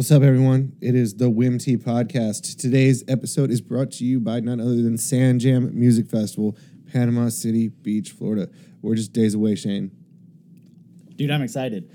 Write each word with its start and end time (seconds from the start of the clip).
What's 0.00 0.10
up, 0.10 0.22
everyone? 0.22 0.78
It 0.80 0.94
is 0.94 1.16
the 1.16 1.30
WIMT 1.30 1.84
podcast. 1.84 2.56
Today's 2.58 3.04
episode 3.06 3.50
is 3.50 3.60
brought 3.60 3.90
to 3.90 4.04
you 4.06 4.18
by 4.18 4.40
none 4.40 4.58
other 4.58 4.76
than 4.80 4.96
Sand 4.96 5.40
Jam 5.40 5.78
Music 5.78 6.08
Festival, 6.08 6.56
Panama 6.90 7.28
City 7.28 7.68
Beach, 7.68 8.10
Florida. 8.12 8.48
We're 8.80 8.94
just 8.94 9.12
days 9.12 9.34
away, 9.34 9.56
Shane. 9.56 9.90
Dude, 11.16 11.30
I'm 11.30 11.42
excited. 11.42 11.90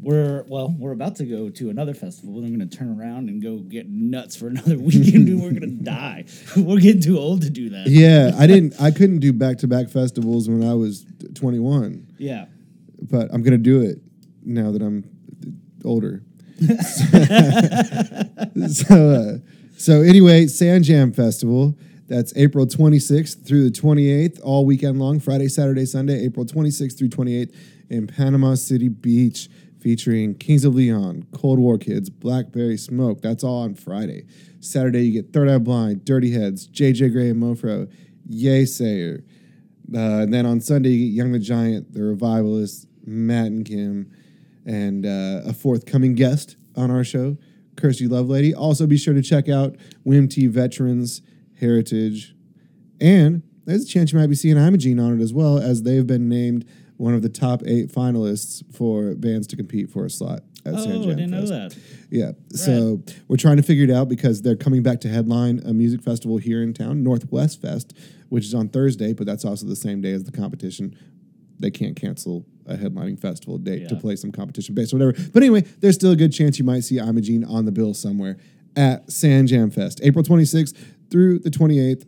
We're 0.00 0.42
well, 0.48 0.74
we're 0.76 0.90
about 0.90 1.14
to 1.18 1.24
go 1.26 1.48
to 1.48 1.70
another 1.70 1.94
festival. 1.94 2.38
I'm 2.44 2.50
gonna 2.50 2.66
turn 2.66 2.98
around 3.00 3.28
and 3.28 3.40
go 3.40 3.58
get 3.58 3.88
nuts 3.88 4.34
for 4.34 4.48
another 4.48 4.76
weekend. 4.80 5.26
Dude, 5.26 5.40
we're 5.40 5.52
gonna 5.52 5.66
die. 5.68 6.24
We're 6.56 6.80
getting 6.80 7.02
too 7.02 7.20
old 7.20 7.42
to 7.42 7.50
do 7.50 7.70
that. 7.70 7.86
Yeah, 7.86 8.32
I 8.36 8.46
didn't. 8.48 8.74
I 8.82 8.90
couldn't 8.90 9.20
do 9.20 9.32
back 9.32 9.58
to 9.58 9.68
back 9.68 9.90
festivals 9.90 10.48
when 10.48 10.68
I 10.68 10.74
was 10.74 11.06
21, 11.36 12.14
Yeah. 12.18 12.46
but 13.00 13.32
I'm 13.32 13.44
gonna 13.44 13.58
do 13.58 13.80
it 13.80 13.98
now 14.42 14.72
that 14.72 14.82
I'm 14.82 15.04
older. 15.84 16.24
so, 18.68 19.10
uh, 19.10 19.38
so 19.76 20.02
anyway, 20.02 20.46
Sand 20.46 20.84
Jam 20.84 21.12
Festival. 21.12 21.76
That's 22.06 22.36
April 22.36 22.66
26th 22.66 23.46
through 23.46 23.70
the 23.70 23.80
28th, 23.80 24.38
all 24.42 24.66
weekend 24.66 24.98
long, 24.98 25.20
Friday, 25.20 25.48
Saturday, 25.48 25.86
Sunday, 25.86 26.24
April 26.24 26.44
26th 26.44 26.98
through 26.98 27.08
28th 27.08 27.54
in 27.88 28.06
Panama 28.06 28.54
City 28.54 28.88
Beach, 28.88 29.48
featuring 29.80 30.34
Kings 30.34 30.64
of 30.64 30.74
Leon, 30.74 31.26
Cold 31.32 31.58
War 31.58 31.78
Kids, 31.78 32.10
Blackberry 32.10 32.76
Smoke. 32.76 33.22
That's 33.22 33.42
all 33.42 33.62
on 33.62 33.74
Friday. 33.74 34.26
Saturday, 34.60 35.06
you 35.06 35.22
get 35.22 35.32
Third 35.32 35.48
Eye 35.48 35.58
Blind, 35.58 36.04
Dirty 36.04 36.30
Heads, 36.30 36.68
JJ 36.68 37.12
Grey 37.12 37.30
and 37.30 37.42
Mofro, 37.42 37.90
Yeasayer. 38.30 39.22
Uh, 39.94 40.22
and 40.22 40.32
then 40.32 40.46
on 40.46 40.60
Sunday, 40.60 40.90
you 40.90 41.06
get 41.06 41.16
Young 41.16 41.32
the 41.32 41.38
Giant, 41.38 41.92
The 41.92 42.02
Revivalists, 42.02 42.86
Matt 43.06 43.46
and 43.46 43.66
Kim, 43.66 44.10
and 44.66 45.04
uh, 45.06 45.42
a 45.48 45.52
forthcoming 45.52 46.14
guest 46.14 46.56
on 46.76 46.90
our 46.90 47.04
show, 47.04 47.36
Kirsty 47.76 48.06
Lovelady. 48.08 48.54
Also, 48.56 48.86
be 48.86 48.96
sure 48.96 49.14
to 49.14 49.22
check 49.22 49.48
out 49.48 49.76
WMT 50.06 50.48
Veterans 50.50 51.22
Heritage. 51.60 52.34
And 53.00 53.42
there's 53.64 53.84
a 53.84 53.88
chance 53.88 54.12
you 54.12 54.18
might 54.18 54.28
be 54.28 54.34
seeing 54.34 54.56
Imogene 54.56 54.98
on 54.98 55.18
it 55.18 55.22
as 55.22 55.32
well, 55.32 55.58
as 55.58 55.82
they've 55.82 56.06
been 56.06 56.28
named 56.28 56.66
one 56.96 57.14
of 57.14 57.22
the 57.22 57.28
top 57.28 57.62
eight 57.66 57.90
finalists 57.92 58.62
for 58.74 59.14
bands 59.14 59.46
to 59.48 59.56
compete 59.56 59.90
for 59.90 60.04
a 60.04 60.10
slot 60.10 60.40
at 60.64 60.74
Oh, 60.74 60.78
San 60.78 60.92
I 60.92 61.04
Jam 61.04 61.16
didn't 61.16 61.30
know 61.30 61.46
that. 61.46 61.76
Yeah. 62.10 62.32
So 62.50 63.02
we're 63.28 63.36
trying 63.36 63.56
to 63.56 63.62
figure 63.62 63.84
it 63.84 63.90
out 63.90 64.08
because 64.08 64.42
they're 64.42 64.56
coming 64.56 64.82
back 64.82 65.00
to 65.00 65.08
headline 65.08 65.60
a 65.66 65.72
music 65.74 66.02
festival 66.02 66.36
here 66.38 66.62
in 66.62 66.72
town, 66.72 67.02
Northwest 67.02 67.60
Fest, 67.60 67.94
which 68.28 68.44
is 68.44 68.54
on 68.54 68.68
Thursday, 68.68 69.12
but 69.12 69.26
that's 69.26 69.44
also 69.44 69.66
the 69.66 69.76
same 69.76 70.00
day 70.00 70.12
as 70.12 70.24
the 70.24 70.32
competition. 70.32 70.96
They 71.58 71.70
can't 71.70 71.96
cancel 71.96 72.46
a 72.66 72.76
headlining 72.76 73.20
festival 73.20 73.58
date 73.58 73.88
to 73.88 73.96
play 73.96 74.16
some 74.16 74.32
competition 74.32 74.74
base 74.74 74.92
or 74.92 74.98
whatever. 74.98 75.30
But 75.32 75.42
anyway, 75.42 75.62
there's 75.80 75.94
still 75.94 76.12
a 76.12 76.16
good 76.16 76.32
chance 76.32 76.58
you 76.58 76.64
might 76.64 76.80
see 76.80 76.98
Imogene 76.98 77.44
on 77.44 77.64
the 77.64 77.72
bill 77.72 77.94
somewhere 77.94 78.38
at 78.76 79.10
Sand 79.10 79.48
Jam 79.48 79.70
Fest, 79.70 80.00
April 80.02 80.24
26th 80.24 80.76
through 81.10 81.38
the 81.40 81.50
28th. 81.50 82.06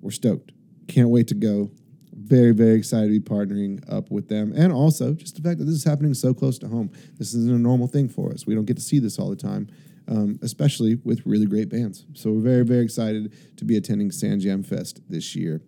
We're 0.00 0.10
stoked. 0.10 0.52
Can't 0.88 1.08
wait 1.08 1.28
to 1.28 1.34
go. 1.34 1.70
Very, 2.12 2.52
very 2.52 2.74
excited 2.74 3.06
to 3.06 3.12
be 3.12 3.20
partnering 3.20 3.82
up 3.92 4.10
with 4.10 4.28
them. 4.28 4.52
And 4.56 4.72
also, 4.72 5.14
just 5.14 5.36
the 5.36 5.42
fact 5.42 5.58
that 5.58 5.64
this 5.64 5.74
is 5.74 5.84
happening 5.84 6.14
so 6.14 6.34
close 6.34 6.58
to 6.58 6.68
home. 6.68 6.90
This 7.18 7.34
isn't 7.34 7.54
a 7.54 7.58
normal 7.58 7.86
thing 7.86 8.08
for 8.08 8.32
us. 8.32 8.46
We 8.46 8.54
don't 8.54 8.64
get 8.64 8.76
to 8.76 8.82
see 8.82 8.98
this 8.98 9.18
all 9.18 9.30
the 9.30 9.36
time, 9.36 9.68
um, 10.08 10.38
especially 10.42 10.96
with 11.04 11.24
really 11.24 11.46
great 11.46 11.68
bands. 11.68 12.04
So 12.14 12.32
we're 12.32 12.40
very, 12.40 12.64
very 12.64 12.84
excited 12.84 13.32
to 13.56 13.64
be 13.64 13.76
attending 13.76 14.10
Sand 14.10 14.40
Jam 14.40 14.62
Fest 14.62 15.00
this 15.08 15.36
year. 15.36 15.60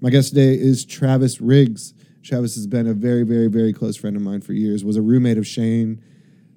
My 0.00 0.10
guest 0.10 0.30
today 0.30 0.54
is 0.54 0.84
Travis 0.84 1.40
Riggs. 1.40 1.93
Travis 2.24 2.54
has 2.54 2.66
been 2.66 2.86
a 2.86 2.94
very, 2.94 3.22
very, 3.22 3.48
very 3.48 3.72
close 3.72 3.96
friend 3.96 4.16
of 4.16 4.22
mine 4.22 4.40
for 4.40 4.54
years, 4.54 4.84
was 4.84 4.96
a 4.96 5.02
roommate 5.02 5.38
of 5.38 5.46
Shane 5.46 6.02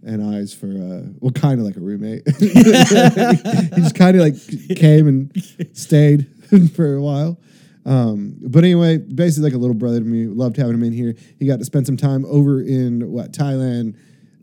and 0.04 0.23
I's 0.23 0.54
for, 0.54 0.68
uh, 0.68 1.10
well, 1.20 1.32
kind 1.32 1.60
of 1.60 1.66
like 1.66 1.76
a 1.76 1.82
roommate. 1.82 2.23
he 2.40 2.64
just 2.64 3.95
kind 3.95 4.16
of 4.16 4.23
like 4.23 4.78
came 4.78 5.08
and 5.08 5.44
stayed 5.73 6.28
for 6.76 6.95
a 6.95 7.02
while. 7.02 7.38
Um, 7.86 8.36
but 8.42 8.64
anyway, 8.64 8.98
basically 8.98 9.50
like 9.50 9.56
a 9.56 9.58
little 9.58 9.76
brother 9.76 10.00
to 10.00 10.06
me. 10.06 10.27
Loved 10.27 10.58
having 10.58 10.73
him 10.73 10.83
in 10.83 10.94
here. 10.94 11.16
He 11.39 11.45
got 11.48 11.60
to 11.60 11.66
spend 11.66 11.86
some 11.86 11.98
time 11.98 12.26
over 12.26 12.61
in 12.61 13.11
what 13.11 13.32
Thailand, 13.32 13.95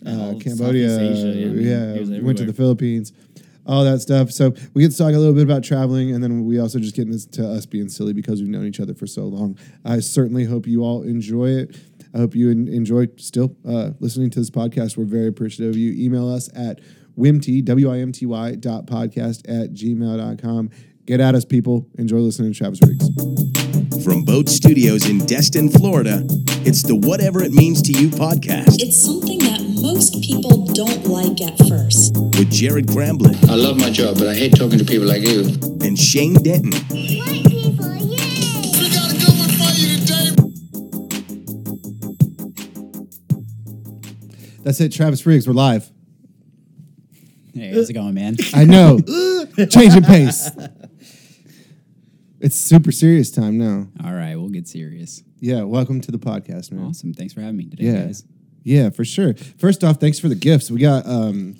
uh, 0.06 0.34
Cambodia, 0.40 0.98
Asia, 1.00 1.28
yeah, 1.28 1.94
yeah. 1.94 2.20
went 2.20 2.36
to 2.38 2.44
the 2.44 2.52
Philippines, 2.52 3.12
all 3.66 3.84
that 3.84 4.00
stuff. 4.00 4.30
So 4.30 4.54
we 4.74 4.82
get 4.82 4.90
to 4.92 4.98
talk 4.98 5.12
a 5.12 5.18
little 5.18 5.34
bit 5.34 5.44
about 5.44 5.62
traveling, 5.64 6.12
and 6.14 6.22
then 6.22 6.44
we 6.44 6.58
also 6.58 6.78
just 6.78 6.94
get 6.94 7.08
into 7.08 7.46
us 7.48 7.66
being 7.66 7.88
silly 7.88 8.12
because 8.12 8.40
we've 8.40 8.50
known 8.50 8.66
each 8.66 8.80
other 8.80 8.94
for 8.94 9.06
so 9.06 9.24
long. 9.24 9.58
I 9.84 10.00
certainly 10.00 10.44
hope 10.44 10.66
you 10.66 10.82
all 10.82 11.02
enjoy 11.02 11.50
it. 11.50 11.76
I 12.14 12.18
hope 12.18 12.34
you 12.34 12.50
en- 12.50 12.68
enjoy 12.68 13.08
still 13.16 13.56
uh, 13.66 13.90
listening 14.00 14.30
to 14.30 14.38
this 14.38 14.50
podcast. 14.50 14.96
We're 14.96 15.04
very 15.04 15.28
appreciative 15.28 15.74
of 15.74 15.78
you. 15.78 15.92
Email 16.04 16.32
us 16.32 16.48
at 16.54 16.80
wimty, 17.18 17.64
W-I-M-T-Y 17.64 18.54
dot 18.56 18.86
podcast 18.86 19.48
at 19.48 19.72
gmail.com. 19.74 20.70
Get 21.06 21.20
at 21.20 21.34
us, 21.34 21.44
people. 21.44 21.86
Enjoy 21.98 22.16
listening 22.18 22.52
to 22.52 22.58
Travis 22.58 22.80
Riggs. 22.86 23.08
From 24.04 24.24
Boat 24.24 24.48
Studios 24.48 25.08
in 25.08 25.18
Destin, 25.26 25.68
Florida, 25.68 26.22
it's 26.66 26.82
the 26.82 26.96
Whatever 26.96 27.42
It 27.42 27.52
Means 27.52 27.82
to 27.82 27.92
You 27.92 28.08
podcast 28.08 28.80
It's 28.82 29.04
something 29.04 29.38
that 29.40 29.60
most 29.82 30.20
people 30.22 30.64
don't 30.72 31.04
like 31.06 31.40
at 31.42 31.56
first. 31.68 32.14
with 32.38 32.50
Jared 32.50 32.86
Gramblin 32.86 33.48
I 33.50 33.54
love 33.54 33.76
my 33.78 33.90
job, 33.90 34.16
but 34.18 34.28
I 34.28 34.34
hate 34.34 34.56
talking 34.56 34.78
to 34.78 34.84
people 34.84 35.06
like 35.06 35.22
you. 35.22 35.40
and 35.86 35.98
Shane 35.98 36.34
Denton. 36.34 36.72
White 36.72 37.44
people, 37.46 37.94
yay! 37.96 38.60
We 38.80 38.90
got 38.90 39.12
a 39.12 39.16
good 39.20 39.36
one 39.38 39.50
for 39.60 39.72
you 39.76 39.98
today. 40.00 40.30
That's 44.64 44.80
it, 44.80 44.90
Travis 44.92 45.24
Riggs. 45.26 45.46
We're 45.46 45.52
live. 45.54 45.90
Hey, 47.54 47.72
how's 47.74 47.88
it 47.90 47.94
going, 47.94 48.14
man? 48.14 48.36
I 48.54 48.64
know. 48.64 48.98
Changing 49.70 50.02
pace. 50.02 50.50
It's 52.44 52.56
super 52.56 52.92
serious 52.92 53.30
time 53.30 53.56
now. 53.56 53.88
All 54.04 54.12
right, 54.12 54.36
we'll 54.36 54.50
get 54.50 54.68
serious. 54.68 55.22
Yeah, 55.40 55.62
welcome 55.62 56.02
to 56.02 56.12
the 56.12 56.18
podcast, 56.18 56.72
man. 56.72 56.84
Awesome. 56.84 57.14
Thanks 57.14 57.32
for 57.32 57.40
having 57.40 57.56
me 57.56 57.64
today, 57.64 57.84
Yeah. 57.84 58.04
guys. 58.04 58.24
Yeah, 58.62 58.90
for 58.90 59.02
sure. 59.02 59.32
First 59.56 59.82
off, 59.82 59.98
thanks 59.98 60.18
for 60.18 60.28
the 60.28 60.34
gifts. 60.34 60.70
We 60.70 60.78
got 60.80 61.06
um 61.06 61.54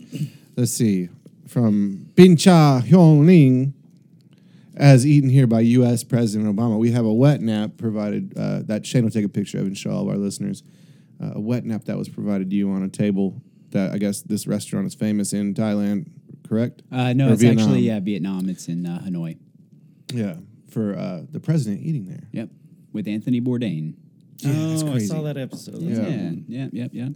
let's 0.58 0.72
see, 0.72 1.08
from 1.48 2.10
Bun 2.16 2.36
Cha 2.36 2.82
Huong 2.84 3.24
Lien 3.24 3.72
as 4.76 5.06
eaten 5.06 5.30
here 5.30 5.46
by 5.46 5.60
US 5.60 6.04
President 6.04 6.54
Obama. 6.54 6.78
We 6.78 6.90
have 6.90 7.06
a 7.06 7.14
wet 7.14 7.40
nap 7.40 7.78
provided 7.78 8.34
uh, 8.36 8.58
that 8.66 8.84
Shane 8.84 9.04
will 9.04 9.10
take 9.10 9.24
a 9.24 9.28
picture 9.30 9.58
of 9.60 9.64
and 9.66 9.78
show 9.78 9.90
all 9.90 10.02
of 10.02 10.08
our 10.10 10.18
listeners. 10.18 10.62
Uh, 11.18 11.32
a 11.36 11.40
wet 11.40 11.64
nap 11.64 11.84
that 11.84 11.96
was 11.96 12.10
provided 12.10 12.50
to 12.50 12.56
you 12.56 12.70
on 12.70 12.82
a 12.82 12.88
table 12.90 13.40
that 13.70 13.92
I 13.92 13.96
guess 13.96 14.20
this 14.20 14.46
restaurant 14.46 14.86
is 14.86 14.94
famous 14.94 15.32
in 15.32 15.54
Thailand, 15.54 16.08
correct? 16.46 16.82
Uh, 16.92 17.14
no, 17.14 17.30
Or 17.30 17.32
it's 17.32 17.40
Vietnam. 17.40 17.68
actually 17.68 17.80
yeah, 17.86 18.00
Vietnam. 18.00 18.50
It's 18.50 18.68
in 18.68 18.84
uh, 18.84 19.00
Hanoi. 19.02 19.38
Yeah, 20.12 20.34
for 20.74 20.96
uh, 20.96 21.22
the 21.30 21.40
president 21.40 21.82
eating 21.82 22.04
there. 22.06 22.28
Yep, 22.32 22.50
with 22.92 23.08
Anthony 23.08 23.40
Bourdain. 23.40 23.94
Yeah, 24.38 24.52
that's 24.52 24.82
oh, 24.82 24.92
I 24.92 24.98
saw 24.98 25.22
that 25.22 25.36
episode. 25.36 25.80
Yeah. 25.80 26.02
Yeah, 26.02 26.32
yeah, 26.48 26.68
yeah, 26.72 26.88
yeah. 26.92 27.08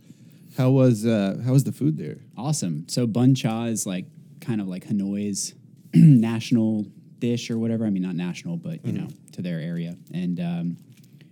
How 0.56 0.70
was 0.70 1.04
uh, 1.04 1.42
how 1.44 1.52
was 1.52 1.64
the 1.64 1.72
food 1.72 1.98
there? 1.98 2.19
Awesome. 2.36 2.88
So 2.88 3.06
bun 3.06 3.34
cha 3.34 3.64
is 3.64 3.86
like 3.86 4.06
kind 4.41 4.60
of 4.60 4.69
like 4.69 4.86
Hanoi's 4.86 5.54
national 5.94 6.86
dish 7.19 7.50
or 7.50 7.58
whatever. 7.58 7.84
I 7.84 7.91
mean, 7.91 8.02
not 8.02 8.14
national, 8.14 8.56
but 8.56 8.84
you 8.86 8.92
know, 8.92 9.08
to 9.32 9.42
their 9.42 9.60
area, 9.60 9.96
and 10.14 10.40
um, 10.40 10.76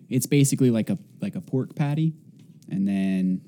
it's 0.09 0.27
basically 0.27 0.71
like 0.71 0.91
a 0.91 0.99
like 1.21 1.37
a 1.37 1.41
pork 1.41 1.75
patty, 1.75 2.13
and 2.69 2.87
then 2.87 3.41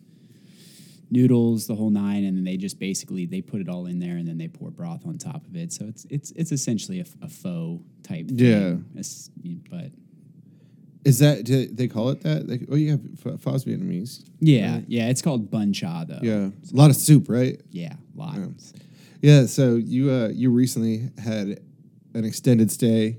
noodles, 1.10 1.66
the 1.66 1.74
whole 1.74 1.90
nine, 1.90 2.24
and 2.24 2.36
then 2.36 2.44
they 2.44 2.56
just 2.56 2.78
basically 2.78 3.26
they 3.26 3.40
put 3.40 3.60
it 3.60 3.68
all 3.68 3.86
in 3.86 3.98
there, 3.98 4.16
and 4.16 4.26
then 4.28 4.38
they 4.38 4.48
pour 4.48 4.70
broth 4.70 5.06
on 5.06 5.18
top 5.18 5.46
of 5.46 5.56
it. 5.56 5.72
So 5.72 5.86
it's 5.86 6.06
it's 6.10 6.30
it's 6.32 6.52
essentially 6.52 7.00
a 7.00 7.28
pho 7.28 7.80
type. 8.02 8.26
Yeah. 8.28 8.76
thing. 9.40 9.64
But 9.70 9.90
Is 11.04 11.18
that 11.20 11.44
do 11.44 11.66
they 11.66 11.88
call 11.88 12.10
it 12.10 12.22
that? 12.22 12.48
Like, 12.48 12.62
oh, 12.70 12.76
you 12.76 12.90
have 12.92 13.40
Fos 13.40 13.64
Vietnamese. 13.64 14.28
yeah, 14.40 14.80
yeah, 14.86 15.08
it's 15.08 15.22
called 15.22 15.50
bun 15.50 15.72
cha 15.72 16.04
though. 16.04 16.18
Yeah, 16.22 16.48
a 16.48 16.76
lot 16.76 16.90
of 16.90 16.96
soup, 16.96 17.28
right? 17.28 17.60
yeah, 17.70 17.94
lots. 18.14 18.72
Yeah. 19.22 19.46
So 19.46 19.76
you 19.76 20.10
uh, 20.10 20.28
you 20.28 20.50
recently 20.50 21.10
had 21.22 21.60
an 22.14 22.24
extended 22.24 22.70
stay 22.70 23.18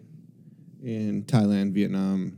in 0.84 1.24
Thailand, 1.24 1.74
Vietnam. 1.74 2.38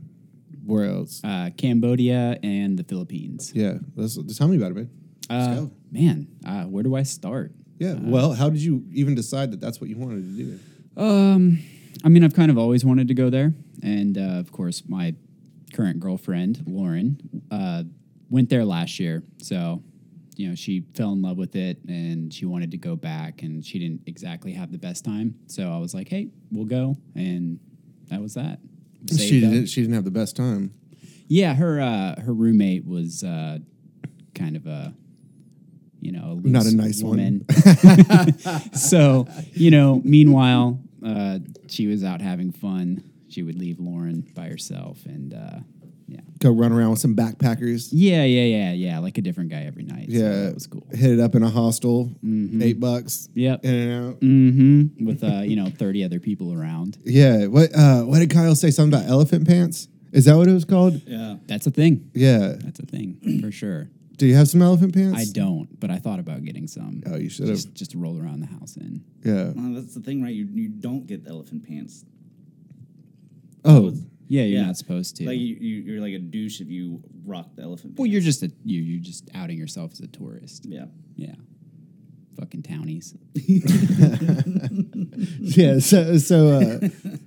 Where 0.64 0.84
else? 0.84 1.20
Uh, 1.24 1.50
Cambodia 1.56 2.38
and 2.42 2.78
the 2.78 2.84
Philippines. 2.84 3.52
Yeah, 3.54 3.78
let's, 3.96 4.16
let's 4.16 4.38
tell 4.38 4.46
me 4.46 4.56
about 4.56 4.70
it, 4.70 4.74
man. 4.76 4.90
Uh, 5.32 5.66
man, 5.90 6.28
uh, 6.46 6.64
where 6.64 6.82
do 6.82 6.94
I 6.94 7.02
start? 7.02 7.52
Yeah. 7.78 7.94
well, 8.00 8.32
how 8.32 8.48
did 8.48 8.60
you 8.60 8.84
even 8.92 9.14
decide 9.16 9.50
that 9.52 9.60
that's 9.60 9.80
what 9.80 9.90
you 9.90 9.96
wanted 9.96 10.36
to 10.36 10.44
do? 10.44 10.58
Um, 10.96 11.58
I 12.04 12.08
mean, 12.08 12.22
I've 12.22 12.34
kind 12.34 12.50
of 12.50 12.56
always 12.58 12.84
wanted 12.84 13.08
to 13.08 13.14
go 13.14 13.28
there, 13.30 13.52
and 13.82 14.16
uh, 14.16 14.38
of 14.38 14.52
course, 14.52 14.82
my 14.86 15.14
current 15.74 15.98
girlfriend 15.98 16.62
Lauren 16.66 17.18
uh, 17.50 17.82
went 18.30 18.50
there 18.50 18.64
last 18.64 19.00
year. 19.00 19.22
So, 19.38 19.82
you 20.36 20.48
know, 20.48 20.54
she 20.54 20.84
fell 20.94 21.12
in 21.12 21.22
love 21.22 21.38
with 21.38 21.56
it, 21.56 21.78
and 21.88 22.32
she 22.32 22.44
wanted 22.46 22.70
to 22.72 22.76
go 22.78 22.94
back, 22.94 23.42
and 23.42 23.64
she 23.64 23.78
didn't 23.80 24.02
exactly 24.06 24.52
have 24.52 24.70
the 24.70 24.78
best 24.78 25.04
time. 25.04 25.34
So 25.46 25.72
I 25.72 25.78
was 25.78 25.92
like, 25.94 26.08
"Hey, 26.08 26.28
we'll 26.52 26.66
go," 26.66 26.96
and 27.16 27.58
that 28.10 28.20
was 28.20 28.34
that. 28.34 28.60
She 29.10 29.16
Saved 29.16 29.44
up. 29.44 29.50
didn't. 29.50 29.66
She 29.66 29.80
didn't 29.80 29.94
have 29.94 30.04
the 30.04 30.10
best 30.12 30.36
time. 30.36 30.72
Yeah, 31.26 31.54
her 31.54 31.80
uh, 31.80 32.20
her 32.20 32.32
roommate 32.34 32.86
was 32.86 33.24
uh, 33.24 33.58
kind 34.34 34.54
of 34.56 34.66
a 34.66 34.94
you 36.02 36.12
know, 36.12 36.40
a 36.44 36.48
Not 36.48 36.62
a 36.62 36.64
loose 36.66 36.74
nice 36.74 37.02
one. 37.02 37.10
woman. 37.16 37.46
so 38.74 39.26
you 39.54 39.70
know, 39.70 40.00
meanwhile, 40.04 40.78
uh, 41.04 41.38
she 41.68 41.86
was 41.86 42.04
out 42.04 42.20
having 42.20 42.52
fun. 42.52 43.02
She 43.28 43.42
would 43.42 43.56
leave 43.58 43.80
Lauren 43.80 44.26
by 44.34 44.48
herself, 44.48 45.06
and 45.06 45.32
uh, 45.32 45.60
yeah, 46.06 46.20
Go 46.40 46.50
run 46.50 46.70
around 46.72 46.90
with 46.90 46.98
some 46.98 47.16
backpackers. 47.16 47.88
yeah, 47.92 48.24
yeah, 48.24 48.42
yeah, 48.42 48.72
yeah, 48.72 48.98
like 48.98 49.16
a 49.16 49.22
different 49.22 49.48
guy 49.50 49.62
every 49.62 49.84
night. 49.84 50.08
so 50.10 50.18
Yeah, 50.18 50.28
that 50.46 50.54
was 50.54 50.66
cool. 50.66 50.86
Hit 50.92 51.12
it 51.12 51.20
up 51.20 51.34
in 51.34 51.42
a 51.42 51.48
hostel, 51.48 52.10
eight 52.60 52.78
bucks. 52.80 53.28
Yep. 53.34 53.64
in 53.64 53.74
and 53.74 54.06
out. 54.08 54.20
Mm-hmm. 54.20 55.06
With 55.06 55.24
uh, 55.24 55.40
you 55.42 55.56
know, 55.56 55.70
thirty 55.70 56.04
other 56.04 56.20
people 56.20 56.52
around. 56.52 56.98
Yeah. 57.04 57.46
What? 57.46 57.74
Uh, 57.74 58.02
what 58.02 58.18
did 58.18 58.30
Kyle 58.30 58.54
say? 58.54 58.70
Something 58.70 58.98
about 59.00 59.08
elephant 59.10 59.46
pants? 59.46 59.88
Is 60.12 60.26
that 60.26 60.36
what 60.36 60.46
it 60.46 60.52
was 60.52 60.66
called? 60.66 61.00
Yeah. 61.06 61.36
That's 61.46 61.66
a 61.66 61.70
thing. 61.70 62.10
Yeah. 62.12 62.54
That's 62.58 62.80
a 62.80 62.84
thing 62.86 63.40
for 63.40 63.50
sure. 63.50 63.88
Do 64.16 64.26
you 64.26 64.34
have 64.36 64.48
some 64.48 64.62
elephant 64.62 64.94
pants? 64.94 65.18
I 65.18 65.24
don't, 65.32 65.68
but 65.80 65.90
I 65.90 65.98
thought 65.98 66.18
about 66.20 66.44
getting 66.44 66.66
some. 66.68 67.02
Oh, 67.06 67.16
you 67.16 67.28
should 67.28 67.48
have. 67.48 67.56
Just, 67.56 67.74
just 67.74 67.90
to 67.92 67.98
roll 67.98 68.20
around 68.22 68.40
the 68.40 68.46
house 68.46 68.76
in. 68.76 69.02
Yeah. 69.24 69.52
Well, 69.54 69.74
that's 69.74 69.94
the 69.94 70.00
thing, 70.00 70.22
right? 70.22 70.34
You 70.34 70.46
you 70.52 70.68
don't 70.68 71.06
get 71.06 71.26
elephant 71.26 71.66
pants. 71.66 72.04
Oh, 73.64 73.92
Yeah, 74.28 74.42
you're 74.42 74.60
Yeah. 74.60 74.66
not 74.66 74.76
supposed 74.76 75.16
to. 75.16 75.26
Like 75.26 75.38
you, 75.38 75.56
you, 75.60 75.76
you're 75.82 76.00
like 76.00 76.14
a 76.14 76.18
douche 76.18 76.60
if 76.60 76.68
you 76.68 77.02
rock 77.24 77.54
the 77.56 77.62
elephant. 77.62 77.94
well, 77.96 78.04
pants. 78.04 78.12
you're 78.12 78.20
just 78.22 78.42
a 78.42 78.50
you 78.64 78.80
you're 78.82 79.02
just 79.02 79.28
outing 79.34 79.58
yourself 79.58 79.92
as 79.92 80.00
a 80.00 80.06
tourist. 80.08 80.66
yeah. 80.66 80.86
Yeah. 81.16 81.34
Fucking 82.38 82.62
townies. 82.62 83.14
yeah. 85.38 85.78
So 85.78 86.18
so 86.18 86.48
uh, 86.48 86.78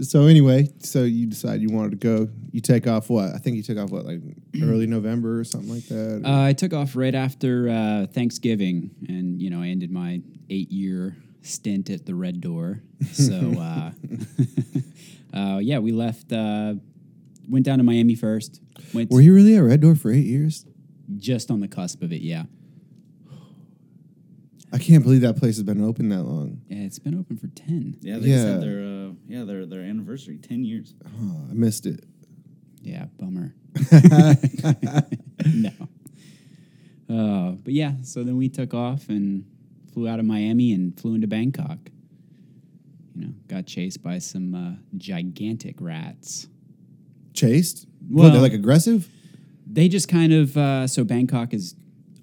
so 0.00 0.26
anyway, 0.26 0.68
so 0.80 1.02
you 1.02 1.26
decide 1.26 1.60
you 1.60 1.68
wanted 1.70 1.90
to 1.92 1.96
go. 1.96 2.28
You 2.50 2.60
take 2.60 2.86
off 2.86 3.10
what? 3.10 3.34
I 3.34 3.38
think 3.38 3.56
you 3.56 3.62
took 3.62 3.78
off 3.78 3.90
what, 3.90 4.04
like 4.04 4.20
early 4.62 4.86
November 4.86 5.40
or 5.40 5.44
something 5.44 5.70
like 5.70 5.86
that. 5.86 6.22
Uh, 6.24 6.44
I 6.44 6.52
took 6.52 6.72
off 6.72 6.96
right 6.96 7.14
after 7.14 7.68
uh, 7.68 8.06
Thanksgiving, 8.06 8.90
and 9.08 9.40
you 9.40 9.50
know, 9.50 9.62
I 9.62 9.68
ended 9.68 9.90
my 9.90 10.20
eight-year 10.50 11.16
stint 11.42 11.90
at 11.90 12.06
the 12.06 12.14
Red 12.14 12.40
Door. 12.40 12.82
So, 13.12 13.34
uh, 13.58 13.90
uh, 15.36 15.58
yeah, 15.58 15.78
we 15.78 15.92
left. 15.92 16.32
Uh, 16.32 16.74
went 17.48 17.64
down 17.64 17.78
to 17.78 17.84
Miami 17.84 18.14
first. 18.14 18.60
Went 18.94 19.10
Were 19.10 19.20
you 19.20 19.34
really 19.34 19.56
at 19.56 19.60
Red 19.60 19.80
Door 19.80 19.96
for 19.96 20.10
eight 20.12 20.26
years? 20.26 20.66
just 21.16 21.50
on 21.50 21.60
the 21.60 21.68
cusp 21.68 22.02
of 22.02 22.12
it. 22.12 22.22
Yeah, 22.22 22.44
I 24.72 24.78
can't 24.78 25.02
believe 25.02 25.20
that 25.20 25.36
place 25.36 25.56
has 25.56 25.64
been 25.64 25.84
open 25.84 26.08
that 26.08 26.22
long. 26.22 26.62
yeah, 26.68 26.78
it's 26.84 26.98
been 26.98 27.18
open 27.18 27.36
for 27.36 27.48
ten. 27.48 27.96
Yeah. 28.00 28.14
They 28.18 28.28
just 28.28 28.44
Yeah. 28.46 28.52
had 28.52 28.62
their 28.62 28.80
uh, 28.80 29.10
yeah 29.28 29.44
their 29.44 29.66
their 29.66 29.82
anniversary, 29.82 30.38
ten 30.38 30.64
years. 30.64 30.94
Oh, 31.04 31.40
I 31.50 31.52
missed 31.54 31.84
it. 31.86 32.04
Yeah, 32.82 33.06
bummer. 33.18 33.54
no. 35.46 35.70
Uh, 37.08 37.52
but 37.62 37.72
yeah, 37.74 37.92
so 38.02 38.22
then 38.24 38.36
we 38.36 38.48
took 38.48 38.72
off 38.74 39.08
and 39.08 39.44
flew 39.92 40.08
out 40.08 40.18
of 40.18 40.24
Miami 40.24 40.72
and 40.72 40.98
flew 40.98 41.14
into 41.14 41.26
Bangkok. 41.26 41.78
You 43.14 43.26
know, 43.26 43.32
got 43.48 43.66
chased 43.66 44.02
by 44.02 44.18
some 44.18 44.54
uh, 44.54 44.72
gigantic 44.96 45.76
rats. 45.80 46.48
Chased? 47.34 47.86
What, 48.08 48.22
Well- 48.22 48.32
they're 48.32 48.40
like 48.40 48.52
aggressive? 48.54 49.08
They 49.66 49.88
just 49.88 50.08
kind 50.08 50.32
of 50.32 50.56
uh, 50.56 50.86
so 50.86 51.02
Bangkok 51.04 51.54
is 51.54 51.74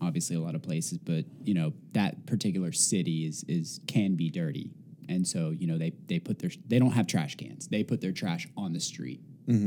obviously 0.01 0.35
a 0.35 0.39
lot 0.39 0.55
of 0.55 0.61
places, 0.61 0.97
but 0.97 1.25
you 1.43 1.53
know 1.53 1.73
that 1.93 2.25
particular 2.25 2.71
city 2.71 3.25
is 3.25 3.43
is 3.47 3.79
can 3.87 4.15
be 4.15 4.29
dirty, 4.29 4.71
and 5.07 5.27
so 5.27 5.51
you 5.51 5.67
know 5.67 5.77
they 5.77 5.93
they 6.07 6.19
put 6.19 6.39
their 6.39 6.51
they 6.67 6.79
don't 6.79 6.91
have 6.91 7.07
trash 7.07 7.35
cans. 7.35 7.67
They 7.67 7.83
put 7.83 8.01
their 8.01 8.11
trash 8.11 8.47
on 8.57 8.73
the 8.73 8.79
street, 8.79 9.21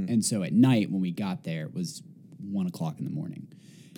and 0.09 0.25
so 0.25 0.43
at 0.43 0.53
night 0.53 0.91
when 0.91 1.01
we 1.01 1.11
got 1.11 1.45
there 1.45 1.65
it 1.65 1.75
was 1.75 2.03
one 2.39 2.67
o'clock 2.67 2.99
in 2.99 3.05
the 3.05 3.11
morning. 3.11 3.49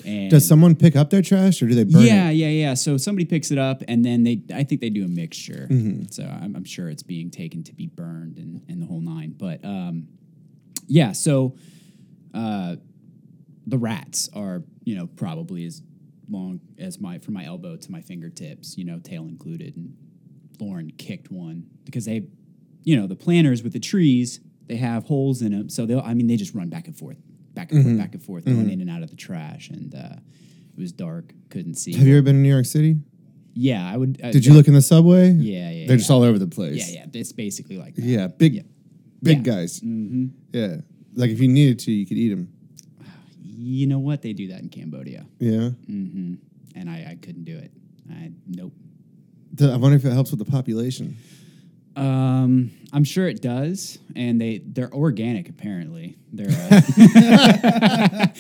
And 0.05 0.29
Does 0.29 0.47
someone 0.47 0.75
pick 0.75 0.97
up 0.97 1.11
their 1.11 1.23
trash 1.23 1.63
or 1.63 1.67
do 1.67 1.75
they 1.75 1.85
burn 1.85 2.03
yeah, 2.03 2.29
it? 2.31 2.35
yeah, 2.35 2.49
yeah. 2.49 2.75
So 2.75 2.97
somebody 2.97 3.25
picks 3.25 3.51
it 3.51 3.59
up, 3.59 3.83
and 3.87 4.05
then 4.05 4.25
they, 4.25 4.43
I 4.53 4.65
think 4.65 4.81
they 4.81 4.91
do 4.91 5.05
a 5.05 5.09
mixture. 5.09 5.69
So 6.11 6.25
I'm, 6.25 6.57
I'm 6.57 6.65
sure 6.65 6.89
it's 6.91 7.05
being 7.05 7.31
taken 7.31 7.63
to 7.65 7.73
be 7.73 7.87
burned 7.87 8.37
and, 8.37 8.63
and 8.69 8.83
the 8.83 8.87
whole 8.87 9.01
nine. 9.01 9.35
But 9.39 9.65
um, 9.65 10.09
yeah, 10.89 11.13
so 11.13 11.57
uh, 12.35 12.77
the 13.67 13.79
rats 13.79 14.29
are, 14.35 14.63
you 14.85 14.97
know, 14.97 15.07
probably 15.07 15.65
as 15.65 15.81
long 16.29 16.61
as 16.79 17.01
my 17.01 17.19
from 17.19 17.35
my 17.35 17.45
elbow 17.45 17.77
to 17.77 17.93
my 17.93 18.01
fingertips, 18.01 18.77
you 18.79 18.85
know, 18.85 18.99
tail 18.99 19.25
included. 19.25 19.77
And 19.77 19.97
Lauren 20.61 20.91
kicked 20.97 21.31
one 21.31 21.67
because 21.85 22.05
they, 22.05 22.27
you 22.83 22.97
know, 22.97 23.07
the 23.07 23.17
planters 23.17 23.63
with 23.63 23.73
the 23.73 23.81
trees, 23.81 24.41
they 24.67 24.77
have 24.77 25.05
holes 25.05 25.43
in 25.43 25.53
them. 25.53 25.69
So 25.69 25.87
they'll, 25.87 26.01
I 26.01 26.15
mean, 26.15 26.27
they 26.27 26.37
just 26.37 26.55
run 26.55 26.69
back 26.69 26.87
and 26.87 26.97
forth, 26.97 27.19
back 27.55 27.73
and 27.73 27.83
forth, 27.85 27.99
back 27.99 28.15
and 28.15 28.23
forth, 28.23 28.45
going 28.45 28.71
in 28.71 28.81
and 28.81 28.91
out 28.91 29.03
of 29.03 29.11
the 29.11 29.17
trash. 29.17 29.69
And 29.71 29.95
uh, 29.95 30.17
it 30.77 30.81
was 30.81 30.93
dark, 30.93 31.33
couldn't 31.51 31.75
see. 31.75 31.93
Have 31.95 32.07
you 32.07 32.17
ever 32.17 32.23
been 32.23 32.37
in 32.37 32.43
New 32.43 32.53
York 32.53 32.67
City? 32.67 32.97
Yeah, 33.57 33.89
I 33.89 33.97
would. 33.97 34.21
Uh, 34.23 34.33
Did 34.33 34.45
you 34.45 34.53
look 34.53 34.67
in 34.67 34.75
the 34.75 34.83
subway? 34.83 35.31
Yeah, 35.31 35.71
yeah. 35.71 35.87
They're 35.87 35.95
yeah. 35.95 35.99
just 35.99 36.11
all 36.11 36.23
over 36.23 36.39
the 36.39 36.49
place. 36.49 36.93
Yeah, 36.93 37.05
yeah. 37.05 37.21
It's 37.21 37.33
basically 37.33 37.77
like 37.79 37.95
that. 37.95 38.03
Yeah, 38.03 38.27
big, 38.27 38.55
Yeah. 38.55 38.63
big 39.23 39.47
Yeah. 39.47 39.55
guys. 39.55 39.81
Mm-hmm. 39.81 40.27
Yeah, 40.53 40.77
like 41.15 41.31
if 41.31 41.41
you 41.41 41.47
needed 41.49 41.79
to, 41.81 41.93
you 41.93 42.05
could 42.05 42.17
eat 42.17 42.31
them. 42.31 42.53
You 43.67 43.87
know 43.87 43.99
what? 43.99 44.21
They 44.23 44.33
do 44.35 44.49
that 44.49 44.61
in 44.61 44.69
Cambodia, 44.69 45.25
Yeah, 45.39 45.71
and 45.89 46.39
I, 46.87 47.13
I 47.13 47.19
couldn't 47.21 47.45
do 47.45 47.57
it. 47.57 47.71
I 48.11 48.31
nope. 48.47 48.73
I 49.61 49.77
wonder 49.77 49.97
if 49.97 50.05
it 50.05 50.13
helps 50.13 50.31
with 50.31 50.39
the 50.41 50.45
population. 50.51 51.17
Um, 51.97 52.73
I'm 52.93 53.05
sure 53.05 53.29
it 53.29 53.41
does, 53.41 53.99
and 54.17 54.41
they 54.41 54.59
they're 54.59 54.93
organic. 54.93 55.49
Apparently, 55.49 56.17
they're 56.33 56.51
uh, 56.51 56.81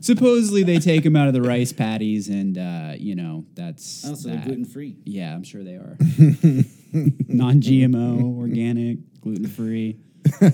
supposlly 0.00 0.62
they 0.64 0.78
take 0.78 1.02
them 1.02 1.16
out 1.16 1.28
of 1.28 1.34
the 1.34 1.40
rice 1.42 1.72
patties, 1.72 2.28
and 2.28 2.58
uh, 2.58 2.92
you 2.96 3.14
know 3.14 3.44
that's 3.54 4.04
Oh, 4.06 4.14
that. 4.28 4.44
gluten 4.44 4.66
free. 4.66 4.96
Yeah, 5.04 5.34
I'm 5.34 5.44
sure 5.44 5.64
they 5.64 5.74
are. 5.76 5.96
Non-GMO, 6.92 8.36
organic, 8.38 8.98
gluten-free. 9.22 9.98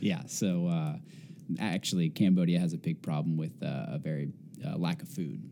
yeah. 0.00 0.22
So 0.26 0.66
uh, 0.68 0.94
actually, 1.60 2.10
Cambodia 2.10 2.58
has 2.58 2.72
a 2.72 2.78
big 2.78 3.02
problem 3.02 3.36
with 3.36 3.62
uh, 3.62 3.86
a 3.88 3.98
very 3.98 4.30
uh, 4.66 4.76
lack 4.76 5.02
of 5.02 5.08
food 5.08 5.42